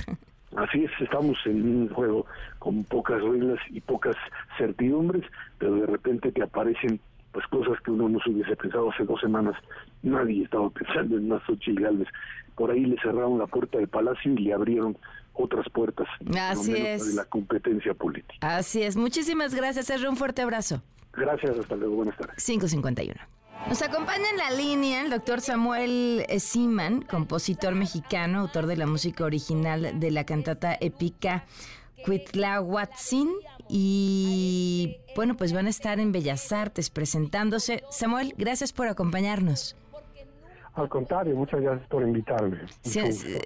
Así 0.57 0.85
es, 0.85 0.91
estamos 0.99 1.37
en 1.45 1.63
un 1.63 1.89
juego 1.91 2.25
con 2.59 2.85
pocas 2.85 3.21
reglas 3.21 3.59
y 3.69 3.83
pocas 3.83 4.17
certidumbres, 4.57 5.25
pero 5.59 5.75
de 5.75 5.87
repente 5.87 6.33
te 6.33 6.43
aparecen 6.43 6.99
pues 7.33 7.47
cosas 7.49 7.79
que 7.83 7.91
uno 7.91 8.09
no 8.09 8.19
se 8.21 8.31
hubiese 8.31 8.57
pensado 8.57 8.91
hace 8.91 9.05
dos 9.05 9.21
semanas. 9.21 9.55
Nadie 10.03 10.45
estaba 10.45 10.71
pensando 10.71 11.19
en 11.19 11.29
más 11.29 11.43
Xochitl 11.47 11.83
Galvez. 11.83 12.09
Por 12.57 12.71
ahí 12.71 12.87
le 12.87 12.97
cerraron 13.03 13.39
la 13.39 13.47
puerta 13.47 13.77
del 13.77 13.89
palacio 13.89 14.33
y 14.33 14.39
le 14.39 14.55
abrieron 14.55 14.97
otras 15.35 15.69
puertas. 15.69 16.09
Así 16.35 16.75
es. 16.75 17.11
De 17.11 17.15
la 17.15 17.27
competencia 17.27 17.93
política. 17.93 18.57
Así 18.57 18.83
es. 18.83 18.97
Muchísimas 18.97 19.55
gracias, 19.55 19.91
Ezra. 19.91 20.09
Un 20.09 20.17
fuerte 20.17 20.41
abrazo. 20.41 20.83
Gracias, 21.19 21.59
hasta 21.59 21.77
luego, 21.77 21.97
buenas 21.97 22.17
tardes. 22.17 22.45
551. 22.45 23.15
Nos 23.69 23.83
acompaña 23.83 24.31
en 24.31 24.37
la 24.39 24.51
línea 24.51 25.03
el 25.03 25.11
doctor 25.11 25.41
Samuel 25.41 26.25
Siman, 26.39 27.03
compositor 27.03 27.75
mexicano, 27.75 28.41
autor 28.41 28.67
de 28.67 28.77
la 28.77 28.87
música 28.87 29.25
original 29.25 29.99
de 30.01 30.11
la 30.11 30.25
cantata 30.25 30.77
épica 30.81 31.45
Cuitlahuatzin. 32.05 33.29
Y 33.69 34.97
bueno, 35.15 35.37
pues 35.37 35.53
van 35.53 35.67
a 35.67 35.71
estar 35.71 36.01
en 36.01 36.13
Bellas 36.13 36.51
Artes 36.53 36.89
presentándose. 36.89 37.83
Samuel, 37.91 38.35
gracias 38.39 38.73
por 38.73 38.89
acompañarnos. 38.89 39.77
Al 40.79 40.89
contrario, 40.89 41.35
muchas 41.35 41.61
gracias 41.61 41.89
por 41.89 42.05
invitarme. 42.05 42.57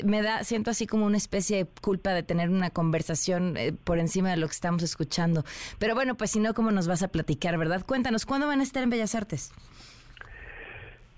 me 0.04 0.20
da, 0.20 0.44
siento 0.44 0.70
así 0.70 0.86
como 0.86 1.06
una 1.06 1.16
especie 1.16 1.64
de 1.64 1.70
culpa 1.80 2.10
de 2.10 2.22
tener 2.22 2.50
una 2.50 2.68
conversación 2.68 3.56
eh, 3.56 3.72
por 3.72 3.98
encima 3.98 4.28
de 4.28 4.36
lo 4.36 4.46
que 4.46 4.52
estamos 4.52 4.82
escuchando. 4.82 5.42
Pero 5.78 5.94
bueno, 5.94 6.14
pues 6.14 6.32
si 6.32 6.40
no, 6.40 6.52
¿cómo 6.52 6.70
nos 6.72 6.88
vas 6.88 7.02
a 7.02 7.09
platicar, 7.09 7.56
verdad? 7.56 7.86
Cuéntanos, 7.86 8.26
¿cuándo 8.26 8.46
van 8.46 8.60
a 8.60 8.62
estar 8.62 8.82
en 8.82 8.90
Bellas 8.90 9.14
Artes? 9.14 9.50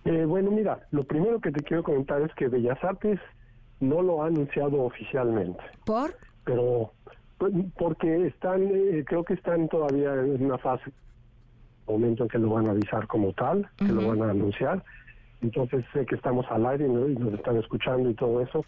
Eh, 0.05 0.25
bueno, 0.25 0.53
mira, 0.53 0.87
lo 0.93 1.03
primero 1.03 1.41
que 1.41 1.51
te 1.51 1.65
quiero 1.65 1.83
comentar 1.83 2.23
es 2.23 2.33
que 2.35 2.47
Bellas 2.47 2.79
Artes 2.85 3.19
no 3.81 4.01
lo 4.01 4.23
ha 4.23 4.29
anunciado 4.29 4.85
oficialmente. 4.85 5.65
¿Por? 5.85 6.17
Pero 6.45 6.93
pues, 7.39 7.53
porque 7.77 8.29
están, 8.29 8.63
eh, 8.63 9.03
creo 9.05 9.25
que 9.25 9.35
están 9.35 9.69
todavía 9.69 10.13
en 10.13 10.45
una 10.45 10.59
fase, 10.59 10.93
momento 11.89 12.23
en 12.23 12.29
que 12.29 12.39
lo 12.39 12.51
van 12.51 12.69
a 12.69 12.71
avisar 12.71 13.09
como 13.09 13.33
tal, 13.33 13.69
que 13.79 13.87
lo 13.87 14.07
van 14.07 14.23
a 14.23 14.31
anunciar 14.31 14.85
entonces 15.43 15.85
sé 15.93 16.07
que 16.07 16.15
estamos 16.15 16.47
al 16.51 16.67
aire 16.67 16.87
y 16.87 16.91
nos 16.91 17.35
están 17.35 17.57
escuchando 17.57 18.11
y 18.11 18.15
todo 18.15 18.41
eso. 18.41 18.65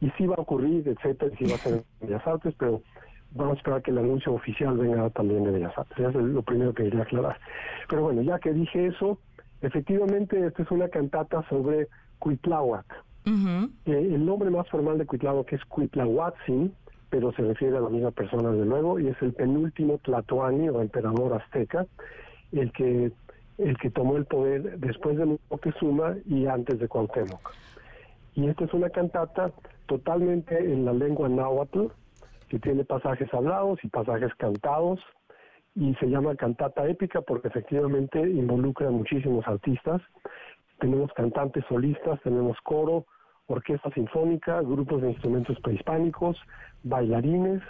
Y 0.00 0.10
sí 0.10 0.26
va 0.26 0.34
a 0.36 0.42
ocurrir, 0.42 0.86
etcétera, 0.86 1.32
y 1.32 1.36
sí 1.36 1.50
va 1.50 1.56
a 1.56 1.58
ser 1.58 1.72
en 1.74 2.08
Bellas 2.08 2.26
Artes, 2.26 2.54
pero 2.58 2.82
vamos 3.32 3.54
a 3.54 3.56
esperar 3.58 3.82
que 3.82 3.90
el 3.90 3.98
anuncio 3.98 4.32
oficial 4.32 4.76
venga 4.76 5.08
también 5.10 5.44
de 5.44 5.52
Bellas 5.52 5.76
Artes. 5.76 5.98
Eso 5.98 6.20
es 6.20 6.26
lo 6.26 6.42
primero 6.42 6.74
que 6.74 6.84
quería 6.84 7.02
aclarar. 7.02 7.38
Pero 7.88 8.02
bueno, 8.02 8.22
ya 8.22 8.38
que 8.38 8.52
dije 8.52 8.86
eso, 8.86 9.18
efectivamente 9.62 10.46
esta 10.46 10.62
es 10.62 10.70
una 10.70 10.88
cantata 10.88 11.44
sobre 11.48 11.88
Cuitláhuac. 12.18 12.86
el 13.86 14.24
nombre 14.24 14.50
más 14.50 14.68
formal 14.68 14.98
de 14.98 15.06
Cuitláhuac 15.06 15.52
es 15.52 15.64
Cuitlahuatzin, 15.64 16.72
pero 17.10 17.32
se 17.32 17.42
refiere 17.42 17.76
a 17.76 17.80
la 17.80 17.88
misma 17.88 18.10
persona, 18.10 18.50
desde 18.50 18.66
luego, 18.66 18.98
y 18.98 19.08
es 19.08 19.16
el 19.22 19.32
penúltimo 19.32 19.98
Tlatoani 19.98 20.68
o 20.68 20.80
emperador 20.80 21.34
azteca, 21.34 21.86
el 22.52 22.72
que 22.72 23.12
el 23.58 23.76
que 23.78 23.90
tomó 23.90 24.16
el 24.16 24.26
poder 24.26 24.78
después 24.78 25.16
de 25.16 25.38
Moctezuma 25.50 26.16
y 26.26 26.46
antes 26.46 26.78
de 26.78 26.88
Cuauhtémoc. 26.88 27.52
Y 28.34 28.48
esta 28.48 28.64
es 28.64 28.74
una 28.74 28.90
cantata 28.90 29.50
totalmente 29.86 30.58
en 30.58 30.84
la 30.84 30.92
lengua 30.92 31.28
náhuatl, 31.28 31.86
que 32.48 32.58
tiene 32.58 32.84
pasajes 32.84 33.32
hablados 33.32 33.78
y 33.82 33.88
pasajes 33.88 34.34
cantados, 34.34 35.00
y 35.74 35.94
se 35.96 36.06
llama 36.06 36.34
cantata 36.36 36.88
épica 36.88 37.20
porque 37.20 37.48
efectivamente 37.48 38.18
involucra 38.20 38.88
a 38.88 38.90
muchísimos 38.90 39.46
artistas. 39.46 40.00
Tenemos 40.78 41.12
cantantes 41.12 41.64
solistas, 41.68 42.20
tenemos 42.22 42.58
coro, 42.62 43.06
orquesta 43.46 43.90
sinfónica, 43.90 44.60
grupos 44.62 45.02
de 45.02 45.10
instrumentos 45.10 45.58
prehispánicos, 45.60 46.38
bailarines, 46.82 47.62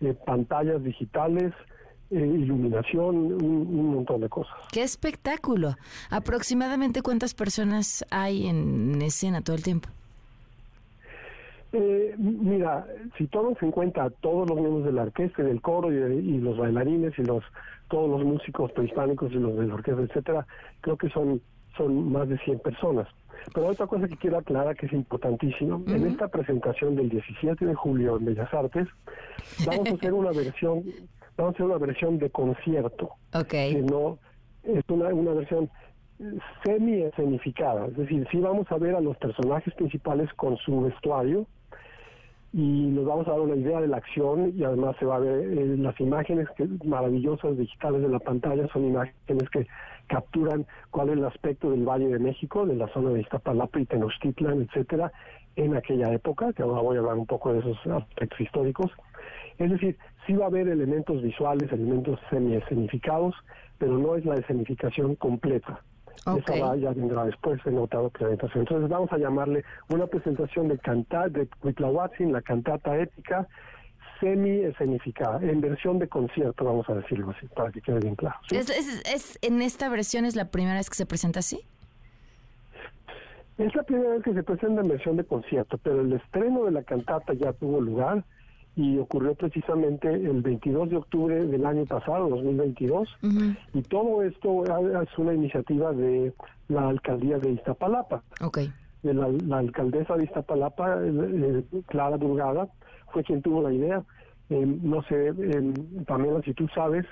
eh, 0.00 0.14
pantallas 0.26 0.82
digitales, 0.82 1.52
eh, 2.12 2.26
iluminación, 2.26 3.42
un, 3.42 3.94
montón 3.94 4.20
de 4.20 4.28
cosas. 4.28 4.54
¡Qué 4.70 4.82
espectáculo! 4.82 5.76
¿Aproximadamente 6.10 7.00
cuántas 7.00 7.34
personas 7.34 8.04
hay 8.10 8.46
en 8.48 9.00
escena 9.00 9.40
todo 9.40 9.56
el 9.56 9.62
tiempo? 9.62 9.88
Eh, 11.72 12.14
mira, 12.18 12.86
si 13.16 13.26
tomas 13.28 13.60
en 13.62 13.70
cuenta 13.70 14.04
a 14.04 14.10
todos 14.10 14.46
los 14.48 14.60
miembros 14.60 14.84
de 14.84 14.92
la 14.92 15.04
orquesta, 15.04 15.42
del 15.42 15.62
coro 15.62 15.90
y, 15.90 16.38
los 16.38 16.58
bailarines 16.58 17.18
y 17.18 17.22
los 17.22 17.42
todos 17.88 18.10
los 18.10 18.24
músicos 18.24 18.70
prehispánicos 18.72 19.32
y 19.32 19.36
los 19.36 19.56
de 19.56 19.66
la 19.66 19.74
orquesta, 19.74 20.02
etcétera, 20.02 20.46
creo 20.82 20.98
que 20.98 21.08
son 21.08 21.40
son 21.76 22.12
más 22.12 22.28
de 22.28 22.36
100 22.38 22.58
personas. 22.58 23.08
Pero 23.54 23.68
otra 23.68 23.86
cosa 23.86 24.06
que 24.06 24.16
quiero 24.16 24.38
aclarar 24.38 24.76
que 24.76 24.86
es 24.86 24.92
importantísimo, 24.92 25.82
en 25.86 26.06
esta 26.06 26.28
presentación 26.28 26.94
del 26.94 27.08
17 27.08 27.64
de 27.64 27.74
julio 27.74 28.18
en 28.18 28.26
Bellas 28.26 28.52
Artes, 28.52 28.86
vamos 29.66 29.90
a 29.90 29.94
hacer 29.94 30.12
una 30.12 30.30
versión 30.30 30.84
vamos 31.36 31.52
a 31.52 31.54
hacer 31.54 31.66
una 31.66 31.78
versión 31.78 32.18
de 32.18 32.30
concierto. 32.30 33.10
Que 33.74 33.82
no 33.82 34.18
es 34.64 34.84
una, 34.88 35.08
una 35.08 35.32
versión 35.32 35.70
semi 36.64 37.02
escenificada, 37.02 37.86
es 37.86 37.96
decir, 37.96 38.26
sí 38.30 38.38
vamos 38.38 38.70
a 38.70 38.78
ver 38.78 38.94
a 38.94 39.00
los 39.00 39.16
personajes 39.16 39.74
principales 39.74 40.32
con 40.34 40.56
su 40.58 40.82
vestuario 40.82 41.46
y 42.52 42.60
nos 42.60 43.06
vamos 43.06 43.26
a 43.26 43.30
dar 43.30 43.40
una 43.40 43.56
idea 43.56 43.80
de 43.80 43.88
la 43.88 43.96
acción 43.96 44.52
y 44.54 44.62
además 44.62 44.94
se 44.98 45.06
va 45.06 45.16
a 45.16 45.20
ver 45.20 45.58
eh, 45.58 45.76
las 45.78 45.98
imágenes 45.98 46.46
que, 46.56 46.68
maravillosas 46.84 47.56
digitales 47.56 48.02
de 48.02 48.08
la 48.08 48.18
pantalla 48.18 48.68
son 48.68 48.84
imágenes 48.84 49.48
que 49.50 49.66
capturan 50.06 50.66
cuál 50.90 51.08
es 51.08 51.16
el 51.16 51.24
aspecto 51.24 51.70
del 51.70 51.88
Valle 51.88 52.08
de 52.08 52.18
México, 52.18 52.66
de 52.66 52.76
la 52.76 52.88
zona 52.88 53.10
de 53.10 53.22
Iztapalapa 53.22 53.80
y 53.80 53.86
Tenochtitlan, 53.86 54.62
etcétera, 54.62 55.10
en 55.56 55.74
aquella 55.74 56.12
época, 56.12 56.52
que 56.52 56.62
ahora 56.62 56.82
voy 56.82 56.96
a 56.96 57.00
hablar 57.00 57.16
un 57.16 57.26
poco 57.26 57.54
de 57.54 57.60
esos 57.60 57.78
aspectos 57.86 58.40
históricos. 58.40 58.90
Es 59.58 59.70
decir, 59.70 59.96
sí 60.26 60.34
va 60.34 60.44
a 60.44 60.48
haber 60.48 60.68
elementos 60.68 61.22
visuales, 61.22 61.70
elementos 61.72 62.18
semi-escenificados, 62.30 63.34
pero 63.78 63.98
no 63.98 64.16
es 64.16 64.24
la 64.24 64.36
escenificación 64.36 65.16
completa. 65.16 65.80
Okay. 66.24 66.60
Esa 66.60 66.76
ya 66.76 66.90
vendrá 66.92 67.24
después 67.24 67.60
en 67.66 67.78
otra 67.78 68.08
presentación. 68.08 68.60
Entonces 68.60 68.88
vamos 68.88 69.12
a 69.12 69.18
llamarle 69.18 69.64
una 69.88 70.06
presentación 70.06 70.68
de 70.68 70.78
cantar 70.78 71.30
de 71.32 71.48
Huitlahuatzin, 71.62 72.32
la 72.32 72.42
cantata 72.42 72.96
épica, 72.96 73.48
semi-escenificada, 74.20 75.42
en 75.42 75.60
versión 75.60 75.98
de 75.98 76.08
concierto, 76.08 76.64
vamos 76.64 76.88
a 76.88 76.94
decirlo 76.94 77.30
así, 77.30 77.46
para 77.48 77.72
que 77.72 77.80
quede 77.80 77.98
bien 77.98 78.14
claro. 78.14 78.36
¿Es, 78.52 78.70
es, 78.70 79.38
en 79.42 79.60
esta 79.62 79.88
versión 79.88 80.24
es 80.24 80.36
la 80.36 80.44
primera 80.44 80.76
vez 80.76 80.88
que 80.88 80.94
se 80.94 81.06
presenta 81.06 81.40
así? 81.40 81.60
Es 83.58 83.74
la 83.74 83.82
primera 83.82 84.10
vez 84.10 84.22
que 84.22 84.32
se 84.32 84.42
presenta 84.44 84.80
en 84.80 84.88
versión 84.88 85.16
de 85.16 85.24
concierto, 85.24 85.76
pero 85.78 86.02
el 86.02 86.12
estreno 86.12 86.64
de 86.64 86.70
la 86.70 86.84
cantata 86.84 87.32
ya 87.34 87.52
tuvo 87.52 87.80
lugar 87.80 88.24
y 88.74 88.98
ocurrió 88.98 89.34
precisamente 89.34 90.08
el 90.08 90.40
22 90.40 90.90
de 90.90 90.96
octubre 90.96 91.46
del 91.46 91.66
año 91.66 91.84
pasado, 91.84 92.28
2022, 92.28 93.08
y 93.74 93.82
todo 93.82 94.22
esto 94.22 94.64
es 95.02 95.18
una 95.18 95.34
iniciativa 95.34 95.92
de 95.92 96.32
la 96.68 96.88
alcaldía 96.88 97.38
de 97.38 97.50
Iztapalapa. 97.50 98.22
Okay. 98.40 98.72
De 99.02 99.12
la, 99.14 99.58
alcaldesa 99.58 100.16
de 100.16 100.24
Iztapalapa, 100.24 101.02
eh, 101.02 101.12
eh, 101.72 101.82
Clara 101.86 102.16
Durgada, 102.16 102.68
fue 103.12 103.24
quien 103.24 103.42
tuvo 103.42 103.62
la 103.62 103.72
idea. 103.72 104.02
Eh, 104.48 104.64
no 104.64 105.02
sé, 105.02 105.34
Pamela, 106.06 106.40
si 106.42 106.54
tú 106.54 106.66
sabes, 106.68 107.04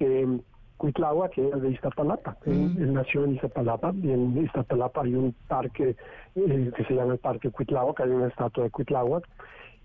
eh, 0.00 0.38
Cuitlagua, 0.76 1.30
que 1.30 1.48
es 1.48 1.62
de 1.62 1.70
Iztapalapa, 1.70 2.36
él, 2.46 2.92
nació 2.92 3.24
en 3.24 3.34
Iztapalapa, 3.34 3.92
y 4.02 4.10
en 4.10 4.44
Iztapalapa 4.44 5.02
hay 5.02 5.14
un 5.14 5.34
parque 5.48 5.96
que 6.34 6.84
se 6.86 6.94
llama 6.94 7.12
el 7.12 7.18
Parque 7.18 7.50
Cuitlagua, 7.50 7.94
que 7.94 8.02
hay 8.02 8.10
una 8.10 8.26
estatua 8.26 8.64
de 8.64 8.70
Cuitlagua, 8.70 9.22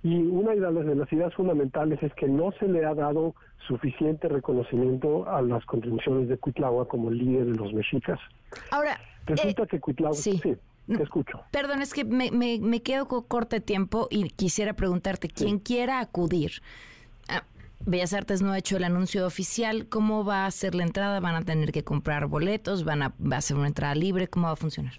y 0.01 0.15
una 0.15 0.53
de 0.53 0.95
las, 0.95 1.11
ideas 1.11 1.34
fundamentales 1.34 2.01
es 2.01 2.13
que 2.13 2.27
no 2.27 2.51
se 2.59 2.67
le 2.67 2.85
ha 2.85 2.93
dado 2.93 3.35
suficiente 3.67 4.30
reconocimiento 4.30 5.30
a 5.30 5.41
las 5.41 5.65
contribuciones 5.65 6.30
de 6.30 6.38
Cuitlagua 6.38 6.88
como 6.88 7.11
líder 7.11 7.47
de 7.47 7.55
los 7.57 7.73
mexicas. 7.73 8.19
Ahora, 8.71 8.97
resulta 9.26 9.63
eh, 9.63 9.67
que 9.67 9.80
Cuitlagua, 9.80 10.15
sí. 10.15 10.39
te 10.39 11.03
escucho. 11.03 11.41
Perdón, 11.51 11.81
es 11.81 11.93
que 11.93 12.05
me, 12.05 12.31
me, 12.31 12.81
quedo 12.81 13.09
con 13.09 13.23
corto 13.23 13.61
tiempo 13.61 14.07
y 14.09 14.30
quisiera 14.30 14.73
preguntarte, 14.73 15.27
¿quién 15.27 15.59
quiera 15.59 15.99
acudir? 15.99 16.51
Bellas 17.85 18.13
Artes 18.13 18.41
no 18.41 18.51
ha 18.51 18.57
hecho 18.57 18.77
el 18.77 18.84
anuncio 18.84 19.26
oficial. 19.26 19.88
¿Cómo 19.88 20.26
va 20.26 20.45
a 20.45 20.51
ser 20.51 20.76
la 20.76 20.84
entrada? 20.84 21.19
¿Van 21.21 21.35
a 21.35 21.43
tener 21.43 21.71
que 21.71 21.84
comprar 21.84 22.27
boletos? 22.27 22.84
¿Van 22.84 23.01
a, 23.01 23.13
¿Va 23.19 23.38
a 23.38 23.41
ser 23.41 23.55
una 23.55 23.67
entrada 23.67 23.95
libre? 23.95 24.27
¿Cómo 24.27 24.47
va 24.47 24.53
a 24.53 24.57
funcionar? 24.57 24.93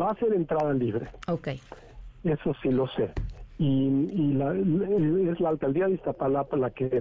Va 0.00 0.10
a 0.10 0.14
ser 0.14 0.32
entrada 0.34 0.72
libre. 0.72 1.08
Ok. 1.26 1.48
Eso 2.22 2.54
sí 2.62 2.70
lo 2.70 2.86
sé 2.88 3.12
y, 3.64 4.32
la, 4.34 4.54
es 4.54 5.40
la 5.40 5.50
alcaldía 5.50 5.86
de 5.86 5.94
Iztapalapa 5.94 6.56
la 6.56 6.70
que 6.70 7.00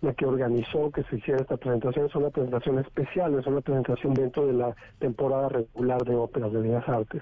la 0.00 0.12
que 0.14 0.26
organizó 0.26 0.92
que 0.92 1.02
se 1.04 1.16
hiciera 1.16 1.40
esta 1.40 1.56
presentación 1.56 2.06
es 2.06 2.14
una 2.14 2.30
presentación 2.30 2.78
especial, 2.78 3.36
es 3.36 3.46
una 3.46 3.60
presentación 3.60 4.14
dentro 4.14 4.46
de 4.46 4.52
la 4.52 4.76
temporada 5.00 5.48
regular 5.48 6.04
de 6.04 6.14
óperas 6.14 6.52
de 6.52 6.60
Bellas 6.60 6.88
Artes. 6.88 7.20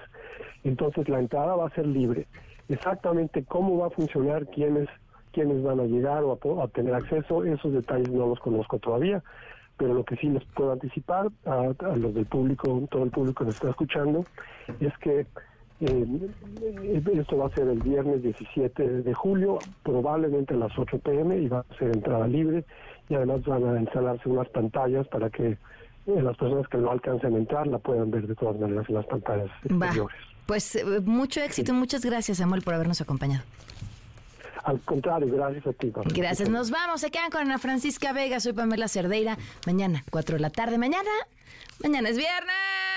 Entonces 0.63 1.09
la 1.09 1.19
entrada 1.19 1.55
va 1.55 1.67
a 1.67 1.71
ser 1.71 1.87
libre. 1.87 2.27
Exactamente 2.69 3.43
cómo 3.45 3.79
va 3.79 3.87
a 3.87 3.89
funcionar, 3.89 4.45
quiénes 4.47 4.87
quiénes 5.31 5.61
van 5.63 5.79
a 5.79 5.85
llegar 5.85 6.23
o 6.23 6.61
a, 6.61 6.67
tener 6.69 6.93
acceso, 6.93 7.43
esos 7.43 7.73
detalles 7.73 8.09
no 8.09 8.27
los 8.27 8.39
conozco 8.39 8.79
todavía, 8.79 9.23
pero 9.77 9.93
lo 9.93 10.03
que 10.03 10.15
sí 10.15 10.29
les 10.29 10.43
puedo 10.45 10.71
anticipar 10.71 11.27
a, 11.45 11.73
a 11.79 11.95
los 11.95 12.13
del 12.13 12.25
público, 12.25 12.87
todo 12.89 13.03
el 13.03 13.11
público 13.11 13.39
que 13.39 13.45
nos 13.45 13.55
está 13.55 13.69
escuchando, 13.69 14.23
es 14.79 14.97
que 14.99 15.27
eh, 15.79 17.01
esto 17.13 17.37
va 17.37 17.47
a 17.47 17.55
ser 17.55 17.67
el 17.67 17.79
viernes 17.79 18.23
17 18.23 19.03
de 19.03 19.13
julio, 19.13 19.59
probablemente 19.83 20.55
a 20.55 20.57
las 20.57 20.77
8 20.77 20.99
pm 20.99 21.37
y 21.37 21.47
va 21.47 21.59
a 21.59 21.77
ser 21.77 21.95
entrada 21.95 22.27
libre 22.27 22.65
y 23.09 23.15
además 23.15 23.43
van 23.45 23.63
a 23.63 23.79
instalarse 23.79 24.27
unas 24.27 24.49
pantallas 24.49 25.07
para 25.07 25.29
que 25.29 25.49
eh, 25.51 25.57
las 26.21 26.35
personas 26.37 26.67
que 26.67 26.77
no 26.77 26.91
alcancen 26.91 27.35
a 27.35 27.37
entrar 27.37 27.67
la 27.67 27.77
puedan 27.77 28.09
ver 28.09 28.27
de 28.27 28.35
todas 28.35 28.59
maneras 28.59 28.85
en 28.89 28.95
las 28.95 29.05
pantallas 29.05 29.49
exteriores. 29.63 30.17
Pues 30.47 30.75
eh, 30.75 30.83
mucho 31.05 31.41
éxito, 31.41 31.73
muchas 31.73 32.03
gracias 32.03 32.39
Samuel 32.39 32.63
por 32.63 32.73
habernos 32.73 33.01
acompañado. 33.01 33.43
Al 34.63 34.79
contrario, 34.81 35.31
gracias 35.33 35.65
a 35.67 35.73
ti. 35.73 35.93
Gracias, 36.13 36.49
nos 36.49 36.71
vamos, 36.71 37.01
se 37.01 37.11
quedan 37.11 37.29
con 37.29 37.41
Ana 37.41 37.57
Francisca 37.57 38.11
Vega, 38.13 38.39
soy 38.39 38.53
Pamela 38.53 38.87
Cerdeira, 38.87 39.37
mañana 39.65 40.03
4 40.09 40.35
de 40.37 40.41
la 40.41 40.49
tarde, 40.49 40.77
mañana, 40.77 41.09
mañana 41.81 42.09
es 42.09 42.17
viernes. 42.17 42.96